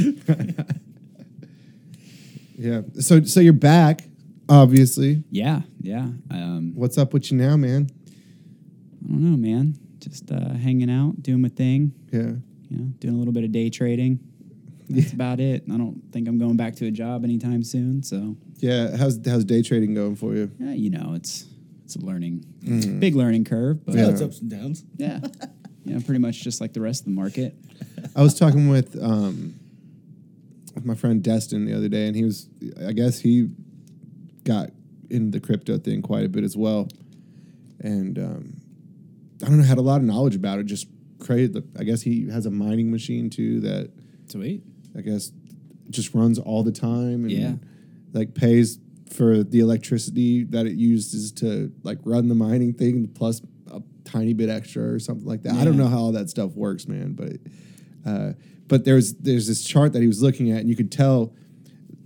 Yeah. 2.59 2.81
So 2.99 3.23
so 3.23 3.39
you're 3.39 3.53
back, 3.53 4.01
obviously. 4.49 5.23
Yeah, 5.31 5.61
yeah. 5.89 6.09
Um, 6.31 6.73
What's 6.75 6.99
up 6.99 7.13
with 7.15 7.31
you 7.31 7.39
now, 7.39 7.57
man? 7.57 7.89
I 9.05 9.09
don't 9.09 9.21
know, 9.31 9.37
man. 9.37 9.75
Just 10.01 10.31
uh, 10.31 10.51
hanging 10.55 10.91
out, 10.91 11.23
doing 11.23 11.41
my 11.41 11.49
thing. 11.49 11.93
Yeah. 12.13 12.33
You 12.69 12.77
know, 12.79 12.85
doing 12.99 13.15
a 13.15 13.19
little 13.19 13.33
bit 13.33 13.45
of 13.45 13.53
day 13.53 13.71
trading. 13.71 14.21
That's 14.91 15.13
about 15.13 15.41
it. 15.41 15.65
I 15.73 15.77
don't 15.77 16.03
think 16.13 16.29
I'm 16.29 16.39
going 16.39 16.57
back 16.57 16.77
to 16.77 16.87
a 16.87 16.91
job 16.91 17.25
anytime 17.25 17.63
soon. 17.63 18.03
So 18.03 18.37
Yeah. 18.59 18.97
How's 18.97 19.19
how's 19.27 19.45
day 19.45 19.63
trading 19.63 19.95
going 19.95 20.17
for 20.17 20.35
you? 20.35 20.51
yeah, 20.59 20.73
you 20.73 20.91
know, 20.91 21.15
it's 21.15 21.47
it's 21.85 21.97
a 21.97 22.01
learning, 22.01 22.45
big 23.01 23.15
learning 23.15 23.45
curve, 23.45 23.85
but 23.87 23.95
Yeah, 23.95 24.03
yeah, 24.05 24.11
it's 24.11 24.21
ups 24.23 24.41
and 24.41 24.51
downs. 24.51 24.85
Yeah. 24.99 25.21
yeah, 25.85 25.99
pretty 26.05 26.21
much 26.21 26.43
just 26.43 26.61
like 26.61 26.75
the 26.75 26.83
rest 26.83 27.01
of 27.03 27.05
the 27.07 27.13
market. 27.13 27.55
I 28.15 28.23
was 28.23 28.35
talking 28.39 28.69
with 28.69 28.97
um, 29.03 29.55
with 30.75 30.85
my 30.85 30.95
friend 30.95 31.23
Destin 31.23 31.65
the 31.65 31.75
other 31.75 31.89
day, 31.89 32.07
and 32.07 32.15
he 32.15 32.25
was, 32.25 32.49
I 32.87 32.93
guess 32.93 33.19
he 33.21 33.49
got 34.45 34.71
into 35.11 35.39
the 35.39 35.41
crypto 35.45 35.79
thing 35.79 36.03
quite 36.03 36.25
a 36.25 36.29
bit 36.29 36.45
as 36.45 36.57
well, 36.57 36.89
and 37.81 38.19
um, 38.19 38.55
I 39.43 39.47
don't 39.47 39.59
know, 39.59 39.65
had 39.65 39.79
a 39.79 39.83
lot 39.83 39.97
of 40.01 40.03
knowledge 40.07 40.35
about 40.37 40.59
it. 40.59 40.67
Just 40.67 40.87
crazy. 41.19 41.63
I 41.79 41.85
guess 41.85 42.03
he 42.03 42.29
has 42.31 42.47
a 42.47 42.51
mining 42.51 42.91
machine 42.91 43.31
too 43.31 43.61
that 43.61 43.91
Sweet. 44.29 44.63
I 44.97 45.01
guess 45.01 45.33
just 45.91 46.15
runs 46.15 46.39
all 46.39 46.63
the 46.63 46.73
time 46.73 47.25
and 47.25 47.31
Yeah. 47.31 47.55
like 48.13 48.35
pays 48.35 48.79
for 49.11 49.43
the 49.43 49.61
electricity 49.61 50.45
that 50.45 50.67
it 50.67 50.75
uses 50.75 51.33
to 51.33 51.73
like 51.83 51.99
run 52.05 52.29
the 52.29 52.35
mining 52.35 52.75
thing 52.75 53.09
plus 53.09 53.41
a 53.73 53.81
tiny 54.05 54.35
bit 54.35 54.51
extra 54.51 54.83
or 54.83 54.99
something 54.99 55.27
like 55.27 55.43
that. 55.45 55.55
I 55.55 55.65
don't 55.65 55.79
know 55.79 55.87
how 55.89 55.99
all 55.99 56.13
that 56.13 56.29
stuff 56.29 56.55
works, 56.55 56.87
man, 56.87 57.15
but 57.15 57.37
uh, 58.05 58.33
but 58.67 58.85
there's 58.85 59.15
there's 59.15 59.47
this 59.47 59.65
chart 59.65 59.95
that 59.95 60.03
he 60.03 60.07
was 60.09 60.23
looking 60.23 60.51
at 60.51 60.59
and 60.61 60.69
you 60.69 60.77
could 60.77 60.93
tell 60.93 61.33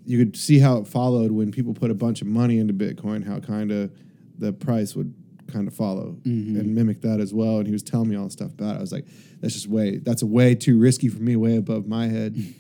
you 0.05 0.19
could 0.19 0.37
see 0.37 0.59
how 0.59 0.79
it 0.79 0.87
followed 0.87 1.31
when 1.31 1.51
people 1.53 1.75
put 1.75 1.91
a 1.91 1.95
bunch 1.95 2.21
of 2.23 2.27
money 2.27 2.59
into 2.59 2.75
Bitcoin, 2.75 3.25
how 3.25 3.39
kind 3.39 3.71
of 3.71 3.93
the 4.39 4.53
price 4.53 4.97
would 4.97 5.15
kind 5.53 5.69
of 5.69 5.75
follow 5.75 6.17
mm-hmm. 6.23 6.59
and 6.59 6.75
mimic 6.75 7.03
that 7.03 7.21
as 7.21 7.33
well. 7.33 7.59
And 7.59 7.67
he 7.67 7.73
was 7.73 7.83
telling 7.83 8.09
me 8.09 8.17
all 8.17 8.25
the 8.25 8.31
stuff 8.31 8.53
about 8.53 8.75
it. 8.75 8.79
I 8.79 8.81
was 8.81 8.93
like, 8.93 9.07
that's 9.41 9.55
just 9.55 9.69
way 9.69 9.99
that's 9.99 10.23
a 10.23 10.27
way 10.27 10.55
too 10.55 10.79
risky 10.79 11.09
for 11.09 11.23
me, 11.23 11.37
way 11.37 11.57
above 11.57 11.87
my 11.87 12.09
head. 12.09 12.37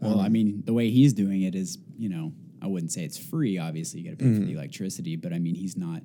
Well, 0.00 0.20
I 0.20 0.26
um, 0.26 0.32
mean, 0.32 0.62
the 0.64 0.72
way 0.72 0.90
he's 0.90 1.12
doing 1.12 1.42
it 1.42 1.56
is, 1.56 1.76
you 1.96 2.08
know, 2.08 2.32
I 2.62 2.68
wouldn't 2.68 2.92
say 2.92 3.02
it's 3.02 3.18
free. 3.18 3.58
Obviously, 3.58 3.98
you 3.98 4.08
got 4.08 4.16
to 4.16 4.24
pay 4.24 4.32
for 4.32 4.38
the 4.38 4.46
mm-hmm. 4.46 4.56
electricity, 4.56 5.16
but 5.16 5.32
I 5.32 5.40
mean, 5.40 5.56
he's 5.56 5.76
not 5.76 6.02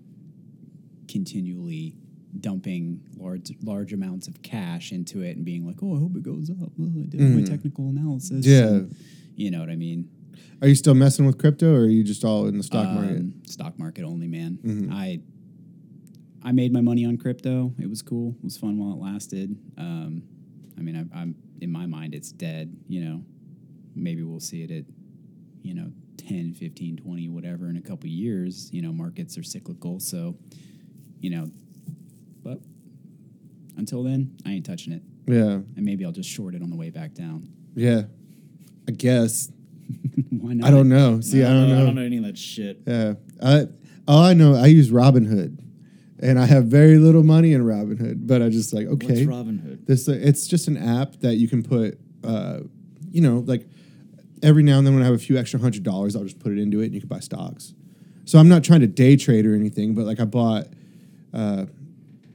continually 1.07 1.95
dumping 2.39 3.01
large 3.15 3.51
large 3.61 3.93
amounts 3.93 4.27
of 4.27 4.41
cash 4.41 4.91
into 4.91 5.21
it 5.21 5.35
and 5.35 5.45
being 5.45 5.63
like, 5.63 5.75
"Oh, 5.83 5.95
I 5.95 5.99
hope 5.99 6.15
it 6.15 6.23
goes 6.23 6.49
up." 6.49 6.71
Oh, 6.81 6.85
I 6.85 7.05
did 7.05 7.19
my 7.19 7.27
mm-hmm. 7.27 7.43
technical 7.43 7.89
analysis. 7.89 8.47
Yeah. 8.47 8.61
and- 8.61 8.95
you 9.35 9.51
know 9.51 9.59
what 9.59 9.69
I 9.69 9.75
mean. 9.75 10.09
Are 10.61 10.67
you 10.67 10.75
still 10.75 10.93
messing 10.95 11.25
with 11.25 11.37
crypto, 11.37 11.73
or 11.73 11.81
are 11.81 11.87
you 11.87 12.03
just 12.03 12.23
all 12.23 12.47
in 12.47 12.57
the 12.57 12.63
stock 12.63 12.89
market? 12.89 13.17
Um, 13.17 13.33
stock 13.45 13.77
market 13.77 14.03
only, 14.03 14.27
man. 14.27 14.89
I 14.91 15.21
I 16.43 16.51
made 16.51 16.73
my 16.73 16.81
money 16.81 17.05
on 17.05 17.17
crypto. 17.17 17.73
It 17.79 17.89
was 17.89 18.01
cool. 18.01 18.35
It 18.39 18.43
was 18.43 18.57
fun 18.57 18.77
while 18.77 18.93
it 18.93 18.99
lasted. 19.01 19.55
Um, 19.77 20.23
I 20.77 20.81
mean, 20.81 20.95
I, 20.95 21.19
I'm 21.19 21.35
in 21.61 21.71
my 21.71 21.85
mind, 21.85 22.13
it's 22.13 22.31
dead. 22.31 22.75
You 22.87 23.05
know, 23.05 23.23
maybe 23.95 24.23
we'll 24.23 24.39
see 24.41 24.63
it 24.63 24.71
at 24.71 24.83
you 25.61 25.73
know 25.73 25.91
10, 26.17 26.53
15, 26.53 26.97
20, 26.97 27.29
whatever 27.29 27.69
in 27.69 27.77
a 27.77 27.81
couple 27.81 28.07
years. 28.09 28.69
You 28.73 28.81
know, 28.81 28.91
markets 28.91 29.37
are 29.37 29.43
cyclical, 29.43 29.99
so 29.99 30.35
you 31.21 31.29
know, 31.29 31.49
but 32.43 32.59
until 33.77 34.03
then, 34.03 34.35
I 34.45 34.51
ain't 34.51 34.65
touching 34.65 34.93
it. 34.93 35.01
Yeah, 35.25 35.59
And 35.77 35.85
maybe 35.85 36.03
I'll 36.03 36.11
just 36.11 36.29
short 36.29 36.53
it 36.53 36.61
on 36.61 36.69
the 36.69 36.75
way 36.75 36.89
back 36.89 37.13
down. 37.13 37.47
yeah. 37.75 38.03
I 38.85 38.91
guess 38.91 39.49
Why 40.29 40.53
not? 40.53 40.67
I 40.67 40.71
don't 40.71 40.89
know. 40.89 41.21
See, 41.21 41.43
I 41.43 41.49
don't 41.49 41.69
know. 41.69 41.81
I 41.81 41.85
don't 41.85 41.95
know 41.95 42.01
any 42.01 42.17
of 42.17 42.23
that 42.23 42.37
shit. 42.37 42.81
Yeah, 42.85 43.13
I 43.41 43.67
all 44.07 44.23
I 44.23 44.33
know, 44.33 44.55
I 44.55 44.67
use 44.67 44.91
Robinhood, 44.91 45.59
and 46.19 46.39
I 46.39 46.45
have 46.45 46.65
very 46.65 46.97
little 46.97 47.23
money 47.23 47.53
in 47.53 47.63
Robinhood. 47.63 48.27
But 48.27 48.41
I 48.41 48.49
just 48.49 48.73
like 48.73 48.87
okay, 48.87 49.25
Robin 49.25 49.57
Hood? 49.57 49.87
this 49.87 50.07
uh, 50.09 50.17
it's 50.19 50.47
just 50.47 50.67
an 50.67 50.77
app 50.77 51.13
that 51.21 51.35
you 51.35 51.47
can 51.47 51.63
put, 51.63 51.99
uh, 52.23 52.59
you 53.11 53.21
know, 53.21 53.43
like 53.45 53.67
every 54.41 54.63
now 54.63 54.77
and 54.77 54.85
then 54.85 54.93
when 54.93 55.03
I 55.03 55.05
have 55.05 55.15
a 55.15 55.19
few 55.19 55.37
extra 55.37 55.59
hundred 55.59 55.83
dollars, 55.83 56.15
I'll 56.15 56.23
just 56.23 56.39
put 56.39 56.51
it 56.51 56.59
into 56.59 56.81
it, 56.81 56.85
and 56.85 56.93
you 56.93 56.99
can 56.99 57.09
buy 57.09 57.19
stocks. 57.19 57.73
So 58.25 58.39
I'm 58.39 58.49
not 58.49 58.63
trying 58.63 58.81
to 58.81 58.87
day 58.87 59.15
trade 59.15 59.45
or 59.45 59.55
anything, 59.55 59.95
but 59.95 60.05
like 60.05 60.19
I 60.19 60.25
bought, 60.25 60.67
uh, 61.33 61.65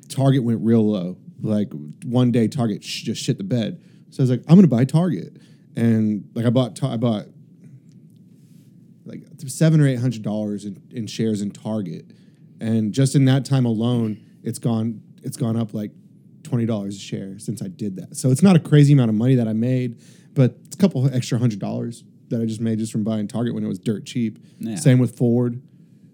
Target 0.09 0.43
went 0.43 0.61
real 0.63 0.91
low. 0.91 1.17
Like 1.41 1.71
one 2.05 2.33
day, 2.33 2.49
Target 2.49 2.83
sh- 2.83 3.03
just 3.03 3.23
shit 3.23 3.39
the 3.39 3.45
bed. 3.45 3.83
So 4.11 4.21
I 4.21 4.23
was 4.23 4.31
like, 4.31 4.43
I'm 4.49 4.57
gonna 4.57 4.69
buy 4.69 4.85
Target, 4.85 5.37
and 5.77 6.29
like 6.35 6.47
I 6.47 6.51
bought, 6.51 6.77
Ta- 6.77 6.93
I 6.93 6.97
bought 6.97 7.27
like 9.09 9.23
seven 9.47 9.81
or 9.81 9.89
eight 9.89 9.99
hundred 9.99 10.23
dollars 10.23 10.65
in, 10.65 10.83
in 10.91 11.07
shares 11.07 11.41
in 11.41 11.51
Target, 11.51 12.13
and 12.61 12.93
just 12.93 13.15
in 13.15 13.25
that 13.25 13.45
time 13.45 13.65
alone, 13.65 14.23
it's 14.43 14.59
gone 14.59 15.03
it's 15.23 15.37
gone 15.37 15.57
up 15.57 15.75
like 15.75 15.91
twenty 16.43 16.67
dollars 16.67 16.97
a 16.97 17.01
share 17.01 17.39
since 17.39 17.63
I 17.63 17.69
did 17.69 17.97
that. 17.97 18.17
So 18.17 18.31
it's 18.31 18.43
not 18.43 18.57
a 18.57 18.61
crazy 18.61 18.93
amount 18.93 19.11
of 19.11 19.15
money 19.17 19.35
that 19.37 19.49
I 19.49 19.53
made, 19.53 20.01
but 20.35 20.57
it's 20.65 20.77
a 20.77 20.79
couple 20.79 21.13
extra 21.15 21.39
hundred 21.39 21.59
dollars 21.59 22.05
that 22.29 22.41
I 22.41 22.45
just 22.45 22.61
made 22.61 22.79
just 22.79 22.93
from 22.93 23.05
buying 23.05 23.27
Target 23.27 23.55
when 23.55 23.65
it 23.65 23.69
was 23.69 23.79
dirt 23.79 24.05
cheap. 24.05 24.39
Yeah. 24.59 24.77
Same 24.77 24.99
with 24.99 25.17
Ford. 25.17 25.63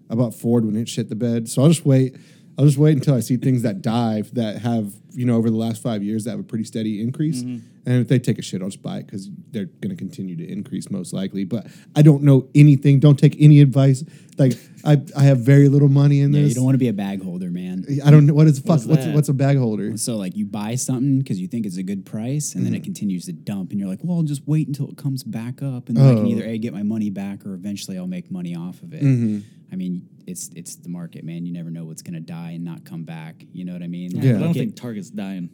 I 0.09 0.15
bought 0.15 0.33
Ford 0.33 0.65
when 0.65 0.75
it 0.75 0.87
shit 0.87 1.09
the 1.09 1.15
bed. 1.15 1.49
So 1.49 1.61
I'll 1.61 1.67
just 1.67 1.85
wait. 1.85 2.15
I'll 2.57 2.65
just 2.65 2.77
wait 2.77 2.95
until 2.95 3.15
I 3.15 3.19
see 3.19 3.35
things 3.37 3.63
that 3.63 3.81
dive 3.81 4.33
that 4.35 4.61
have 4.61 4.93
you 5.11 5.25
know 5.25 5.35
over 5.35 5.49
the 5.49 5.57
last 5.57 5.81
five 5.81 6.03
years 6.03 6.23
that 6.25 6.31
have 6.31 6.39
a 6.39 6.43
pretty 6.43 6.63
steady 6.63 7.01
increase. 7.01 7.41
And 7.87 8.01
if 8.01 8.07
they 8.07 8.17
take 8.17 8.39
a 8.39 8.41
shit, 8.41 8.61
I'll 8.63 8.69
just 8.69 8.81
buy 8.81 8.97
it 8.97 9.05
because 9.05 9.29
they're 9.51 9.65
going 9.65 9.91
to 9.91 9.95
continue 9.95 10.35
to 10.37 10.51
increase 10.51 10.89
most 10.89 11.13
likely. 11.13 11.43
But 11.43 11.67
I 11.95 12.01
don't 12.01 12.23
know 12.23 12.47
anything. 12.55 12.99
Don't 12.99 13.17
take 13.19 13.35
any 13.39 13.61
advice. 13.61 14.03
Like 14.39 14.53
I, 14.83 14.99
I 15.15 15.23
have 15.23 15.39
very 15.41 15.69
little 15.69 15.87
money 15.87 16.21
in 16.21 16.33
Yeah, 16.33 16.41
this. 16.41 16.49
you 16.49 16.55
don't 16.55 16.63
want 16.65 16.73
to 16.75 16.79
be 16.79 16.87
a 16.87 16.93
bag 16.93 17.23
holder, 17.23 17.51
man. 17.51 17.85
I 18.03 18.09
don't 18.09 18.25
know 18.25 18.33
what 18.33 18.47
is 18.47 18.57
fuck. 18.59 18.69
What's 18.69 18.85
What's 18.87 19.05
what's 19.07 19.29
a 19.29 19.33
bag 19.33 19.57
holder? 19.57 19.97
So 19.97 20.15
like 20.17 20.35
you 20.35 20.45
buy 20.45 20.75
something 20.75 21.19
because 21.19 21.39
you 21.39 21.47
think 21.47 21.65
it's 21.67 21.77
a 21.77 21.83
good 21.83 22.05
price, 22.05 22.55
and 22.55 22.65
then 22.65 22.73
Mm. 22.73 22.77
it 22.77 22.83
continues 22.83 23.25
to 23.25 23.33
dump, 23.33 23.69
and 23.71 23.79
you're 23.79 23.89
like, 23.89 23.99
"Well, 24.03 24.17
I'll 24.17 24.23
just 24.23 24.47
wait 24.47 24.67
until 24.67 24.89
it 24.89 24.97
comes 24.97 25.23
back 25.23 25.61
up, 25.61 25.87
and 25.89 25.95
then 25.97 26.05
I 26.07 26.13
can 26.15 26.25
Oh. 26.25 26.29
either 26.29 26.45
a 26.45 26.57
get 26.57 26.73
my 26.73 26.83
money 26.83 27.09
back 27.11 27.45
or 27.45 27.53
eventually 27.53 27.97
I'll 27.97 28.07
make 28.07 28.31
money 28.31 28.55
off 28.55 28.81
of 28.81 28.93
it." 28.93 29.03
Mm-hmm. 29.03 29.39
I 29.71 29.75
mean, 29.75 30.07
it's 30.27 30.49
it's 30.55 30.75
the 30.75 30.89
market, 30.89 31.23
man. 31.23 31.45
You 31.45 31.51
never 31.53 31.69
know 31.71 31.85
what's 31.85 32.01
gonna 32.01 32.19
die 32.19 32.51
and 32.51 32.63
not 32.63 32.85
come 32.85 33.03
back. 33.03 33.43
You 33.51 33.65
know 33.65 33.73
what 33.73 33.83
I 33.83 33.87
mean? 33.87 34.11
Yeah. 34.11 34.21
But 34.21 34.27
I 34.27 34.31
don't 34.31 34.41
Like, 34.47 34.53
think 34.55 34.69
it- 34.71 34.75
Target's 34.77 35.09
dying, 35.09 35.49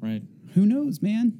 right? 0.00 0.22
who 0.54 0.66
knows, 0.66 1.00
man. 1.02 1.32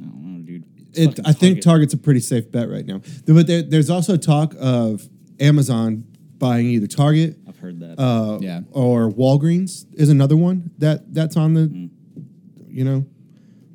I 0.00 0.04
don't 0.04 0.22
know, 0.38 0.42
dude. 0.44 0.64
It, 0.94 1.06
fucking 1.06 1.26
I 1.26 1.32
think 1.32 1.60
Target's 1.62 1.94
a 1.94 1.98
pretty 1.98 2.20
safe 2.20 2.50
bet 2.50 2.68
right 2.68 2.84
now. 2.84 3.00
But 3.26 3.46
there, 3.46 3.62
there's 3.62 3.88
also 3.88 4.16
talk 4.16 4.54
of 4.58 5.08
Amazon 5.40 6.04
buying 6.38 6.66
either 6.66 6.86
Target 6.86 7.38
I've 7.48 7.58
heard 7.58 7.80
that. 7.80 7.98
uh, 7.98 8.38
Yeah. 8.42 8.62
or 8.72 9.10
Walgreens 9.10 9.86
is 9.94 10.08
another 10.10 10.36
one 10.36 10.70
that 10.78 11.14
that's 11.14 11.36
on 11.36 11.54
the, 11.54 11.68
Mm. 11.68 11.90
you 12.68 12.84
know. 12.84 13.06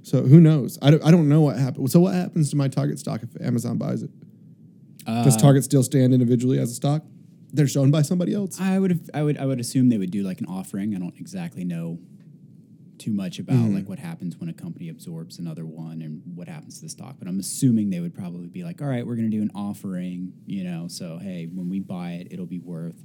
So 0.04 0.24
who 0.24 0.40
knows? 0.40 0.78
I 0.82 0.92
don't, 0.92 1.04
I 1.04 1.12
don't 1.12 1.28
know 1.28 1.42
what 1.42 1.58
happened. 1.58 1.90
So 1.92 2.00
what 2.00 2.14
happens 2.14 2.50
to 2.52 2.56
my 2.56 2.68
Target 2.68 3.00
stock 3.00 3.24
if 3.24 3.30
Amazon 3.42 3.78
buys 3.78 4.04
it? 4.04 4.12
Does 5.06 5.36
Uh, 5.36 5.40
Target 5.40 5.64
still 5.64 5.84
stand 5.84 6.14
individually 6.14 6.60
as 6.60 6.70
a 6.72 6.76
stock? 6.76 7.04
They're 7.54 7.68
shown 7.68 7.92
by 7.92 8.02
somebody 8.02 8.34
else. 8.34 8.60
I 8.60 8.78
would 8.80 8.92
have, 8.92 9.10
I 9.14 9.24
would 9.24 9.38
I 9.38 9.46
would 9.46 9.60
assume 9.60 9.90
they 9.90 9.98
would 9.98 10.12
do 10.12 10.24
like 10.24 10.40
an 10.42 10.48
offering. 10.48 10.96
I 10.96 11.00
don't 11.00 11.18
exactly 11.20 11.64
know 11.64 12.00
too 12.98 13.14
much 13.14 13.38
about 13.40 13.56
Mm-hmm. 13.58 13.76
like 13.76 13.88
what 13.90 14.00
happens 14.00 14.38
when 14.38 14.50
a 14.50 14.54
company 14.54 14.90
absorbs 14.90 15.38
another 15.40 15.66
one 15.66 16.02
and 16.02 16.22
what 16.36 16.48
happens 16.50 16.78
to 16.80 16.82
the 16.86 16.90
stock, 16.90 17.16
but 17.20 17.28
I'm 17.28 17.40
assuming 17.40 17.90
they 17.92 18.00
would 18.00 18.16
probably 18.16 18.48
be 18.48 18.64
like, 18.64 18.82
all 18.82 18.88
right, 18.88 19.06
we're 19.06 19.16
going 19.16 19.30
to 19.30 19.38
do 19.38 19.44
an 19.44 19.52
offering, 19.54 20.34
you 20.48 20.64
know, 20.64 20.88
so 20.88 21.20
hey, 21.22 21.46
when 21.54 21.70
we 21.70 21.80
buy 21.80 22.14
it, 22.14 22.30
it'll 22.32 22.48
be 22.48 22.58
worth 22.60 22.96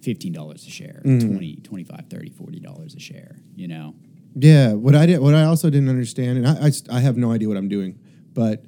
$15 0.00 0.54
a 0.54 0.58
share, 0.70 1.00
Mm-hmm. 1.04 1.28
twenty, 1.30 1.56
twenty-five, 1.62 2.08
20, 2.08 2.08
25, 2.08 2.10
30, 2.10 2.30
40 2.30 2.60
dollars 2.60 2.94
a 2.94 3.00
share, 3.00 3.36
you 3.54 3.68
know. 3.68 3.94
Yeah, 4.34 4.72
what 4.72 4.94
I 4.96 5.06
did, 5.06 5.20
what 5.20 5.34
I 5.34 5.44
also 5.44 5.70
didn't 5.70 5.88
understand, 5.88 6.38
and 6.38 6.48
I, 6.48 6.66
I, 6.66 6.96
I 6.96 7.00
have 7.00 7.16
no 7.16 7.30
idea 7.32 7.48
what 7.48 7.56
I'm 7.56 7.68
doing, 7.68 7.98
but 8.34 8.64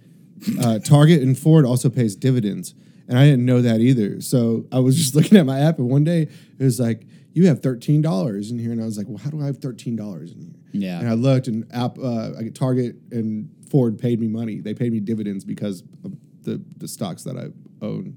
uh, 0.61 0.79
Target 0.79 1.23
and 1.23 1.37
Ford 1.37 1.65
also 1.65 1.89
pays 1.89 2.15
dividends, 2.15 2.75
and 3.09 3.19
I 3.19 3.25
didn't 3.25 3.45
know 3.45 3.61
that 3.63 3.81
either. 3.81 4.21
So 4.21 4.67
I 4.73 4.79
was 4.81 4.97
just 4.97 5.15
looking 5.17 5.39
at 5.39 5.47
my 5.47 5.61
app, 5.61 5.79
and 5.79 5.89
one 5.89 6.05
day 6.05 6.23
it 6.59 6.65
was 6.65 6.79
like, 6.81 7.03
"You 7.33 7.47
have 7.49 7.61
thirteen 7.63 8.03
dollars 8.03 8.51
in 8.51 8.59
here," 8.59 8.73
and 8.73 8.81
I 8.81 8.85
was 8.85 8.97
like, 8.99 9.07
"Well, 9.09 9.19
how 9.19 9.31
do 9.31 9.41
I 9.43 9.47
have 9.47 9.59
thirteen 9.59 9.97
dollars 9.97 10.33
in 10.33 10.41
here?" 10.41 10.55
Yeah. 10.73 10.99
and 11.01 11.09
I 11.09 11.13
looked, 11.15 11.47
and 11.47 11.65
app, 11.73 11.99
uh, 11.99 12.31
I- 12.39 12.51
Target 12.53 12.97
and 13.13 13.49
Ford 13.71 13.99
paid 13.99 14.21
me 14.21 14.27
money. 14.29 14.61
They 14.61 14.75
paid 14.75 14.93
me 14.93 15.01
dividends 15.01 15.45
because 15.45 15.83
of 16.05 16.13
the 16.43 16.63
the 16.79 16.89
stocks 16.89 17.23
that 17.25 17.37
I 17.37 17.49
own. 17.85 18.17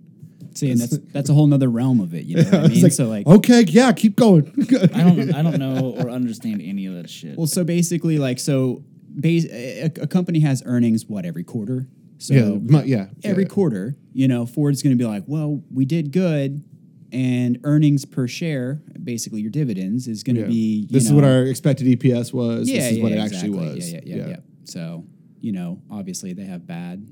See, 0.55 0.71
and 0.71 0.79
that's 0.81 0.97
that's 1.13 1.29
a 1.29 1.33
whole 1.33 1.45
nother 1.47 1.69
realm 1.69 1.99
of 1.99 2.13
it, 2.15 2.25
you 2.25 2.38
know 2.38 2.43
what 2.43 2.53
I 2.55 2.67
mean? 2.69 2.81
like, 2.81 2.91
so 2.91 3.05
like 3.07 3.27
okay, 3.27 3.61
yeah, 3.67 3.91
keep 3.91 4.15
going. 4.15 4.51
I 4.93 5.03
don't. 5.03 5.33
I 5.35 5.41
don't 5.43 5.59
know 5.59 5.95
or 5.99 6.09
understand 6.09 6.61
any 6.63 6.85
of 6.88 6.93
that 6.95 7.09
shit. 7.09 7.38
Well, 7.38 7.47
so 7.47 7.63
basically, 7.63 8.17
like, 8.17 8.39
so 8.39 8.83
base, 9.19 9.45
a, 9.51 9.83
a 10.01 10.07
company 10.07 10.39
has 10.39 10.63
earnings 10.65 11.05
what 11.05 11.25
every 11.25 11.43
quarter. 11.43 11.88
So 12.20 12.34
yeah, 12.34 12.82
yeah, 12.84 13.05
every 13.24 13.43
yeah. 13.43 13.49
quarter, 13.49 13.95
you 14.13 14.28
know, 14.28 14.45
Ford's 14.45 14.82
going 14.82 14.97
to 14.97 15.01
be 15.01 15.07
like, 15.07 15.24
well, 15.28 15.61
we 15.72 15.86
did 15.86 16.11
good, 16.11 16.63
and 17.11 17.59
earnings 17.63 18.05
per 18.05 18.28
share, 18.28 18.82
basically 19.03 19.41
your 19.41 19.51
dividends, 19.51 20.07
is 20.07 20.24
going 20.24 20.36
to 20.36 20.41
Yeah. 20.41 20.47
be. 20.47 20.53
you 20.82 20.88
this 20.88 21.05
is 21.05 21.13
what 21.13 21.24
our 21.24 21.43
expected 21.43 21.88
EPS 21.88 22.34
was. 22.34 22.70
Yeah, 22.70 22.80
this 22.82 22.93
is 22.93 22.99
what 22.99 23.11
it 23.11 23.20
exactly. 23.20 23.38
actually 23.38 23.74
was. 23.76 23.91
Yeah, 23.93 23.99
yeah, 24.03 24.15
yeah, 24.15 24.28
yeah. 24.28 24.36
So 24.65 25.05
you 25.39 25.51
know, 25.51 25.82
obviously 25.91 26.34
they 26.34 26.45
have 26.45 26.65
bad. 26.65 27.07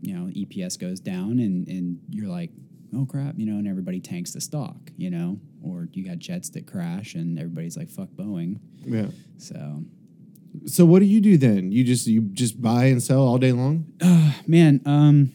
You 0.00 0.14
know, 0.14 0.26
EPS 0.32 0.78
goes 0.78 1.00
down, 1.00 1.38
and 1.38 1.66
and 1.68 1.98
you're 2.10 2.28
like, 2.28 2.50
oh 2.94 3.06
crap, 3.06 3.38
you 3.38 3.46
know, 3.46 3.58
and 3.58 3.68
everybody 3.68 4.00
tanks 4.00 4.32
the 4.32 4.40
stock, 4.40 4.90
you 4.96 5.10
know, 5.10 5.38
or 5.62 5.88
you 5.92 6.04
got 6.04 6.18
jets 6.18 6.50
that 6.50 6.66
crash, 6.66 7.14
and 7.14 7.38
everybody's 7.38 7.76
like, 7.76 7.90
fuck 7.90 8.08
Boeing. 8.10 8.58
yeah. 8.84 9.06
So 9.38 9.82
So 10.66 10.84
what 10.86 11.00
do 11.00 11.06
you 11.06 11.20
do 11.20 11.36
then? 11.36 11.72
You 11.72 11.84
just 11.84 12.06
you 12.06 12.22
just 12.22 12.60
buy 12.62 12.86
and 12.86 13.02
sell 13.02 13.20
all 13.22 13.38
day 13.38 13.52
long? 13.52 13.86
man 14.46 14.80
um 14.86 15.32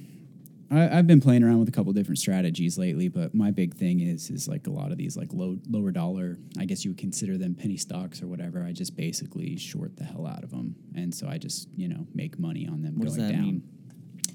I, 0.71 0.99
I've 0.99 1.07
been 1.07 1.19
playing 1.19 1.43
around 1.43 1.57
with 1.59 1.67
a 1.67 1.71
couple 1.71 1.91
different 1.93 2.19
strategies 2.19 2.77
lately, 2.77 3.07
but 3.07 3.33
my 3.33 3.49
big 3.49 3.73
thing 3.73 4.01
is 4.01 4.29
is 4.29 4.47
like 4.47 4.67
a 4.67 4.69
lot 4.69 4.91
of 4.91 4.97
these 4.99 5.17
like 5.17 5.33
low 5.33 5.57
lower 5.67 5.91
dollar. 5.91 6.37
I 6.59 6.65
guess 6.65 6.85
you 6.85 6.91
would 6.91 6.99
consider 6.99 7.37
them 7.39 7.55
penny 7.55 7.75
stocks 7.77 8.21
or 8.21 8.27
whatever. 8.27 8.63
I 8.63 8.71
just 8.71 8.95
basically 8.95 9.57
short 9.57 9.97
the 9.97 10.03
hell 10.03 10.27
out 10.27 10.43
of 10.43 10.51
them, 10.51 10.75
and 10.95 11.13
so 11.13 11.27
I 11.27 11.37
just 11.39 11.67
you 11.75 11.87
know 11.87 12.05
make 12.13 12.37
money 12.37 12.67
on 12.67 12.83
them 12.83 12.97
What 12.99 13.05
does 13.07 13.17
going 13.17 13.27
that 13.29 13.33
down. 13.33 13.43
mean? 13.45 13.63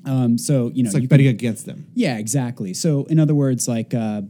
Um, 0.06 0.36
so 0.36 0.70
you 0.74 0.82
know, 0.82 0.88
It's 0.88 0.94
like 0.94 1.02
you 1.04 1.08
can- 1.08 1.14
betting 1.18 1.28
against 1.28 1.66
them. 1.66 1.86
yeah, 1.94 2.18
exactly. 2.18 2.74
So 2.74 3.04
in 3.04 3.18
other 3.20 3.34
words, 3.34 3.68
like 3.68 3.94
uh, 3.94 4.22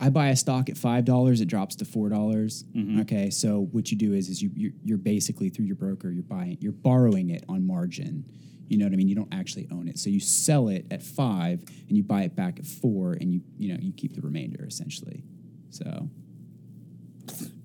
I 0.00 0.08
buy 0.08 0.28
a 0.28 0.36
stock 0.36 0.68
at 0.68 0.78
five 0.78 1.04
dollars, 1.04 1.40
it 1.40 1.46
drops 1.46 1.76
to 1.76 1.84
four 1.84 2.08
dollars. 2.08 2.64
Okay, 3.02 3.30
so 3.30 3.68
what 3.72 3.90
you 3.90 3.98
do 3.98 4.14
is 4.14 4.28
is 4.28 4.40
you 4.42 4.50
you're, 4.54 4.72
you're 4.82 4.98
basically 4.98 5.50
through 5.50 5.66
your 5.66 5.76
broker, 5.76 6.10
you're 6.10 6.22
buying, 6.22 6.56
you're 6.60 6.72
borrowing 6.72 7.30
it 7.30 7.44
on 7.48 7.66
margin. 7.66 8.24
You 8.68 8.78
know 8.78 8.84
what 8.86 8.92
I 8.92 8.96
mean? 8.96 9.08
You 9.08 9.16
don't 9.16 9.32
actually 9.34 9.68
own 9.72 9.88
it, 9.88 9.98
so 9.98 10.10
you 10.10 10.20
sell 10.20 10.68
it 10.68 10.86
at 10.90 11.02
five 11.02 11.62
and 11.88 11.96
you 11.96 12.02
buy 12.02 12.22
it 12.22 12.34
back 12.36 12.58
at 12.58 12.66
four, 12.66 13.12
and 13.12 13.32
you 13.32 13.42
you 13.58 13.72
know 13.72 13.78
you 13.80 13.92
keep 13.92 14.14
the 14.14 14.20
remainder 14.22 14.64
essentially. 14.64 15.22
So 15.70 16.08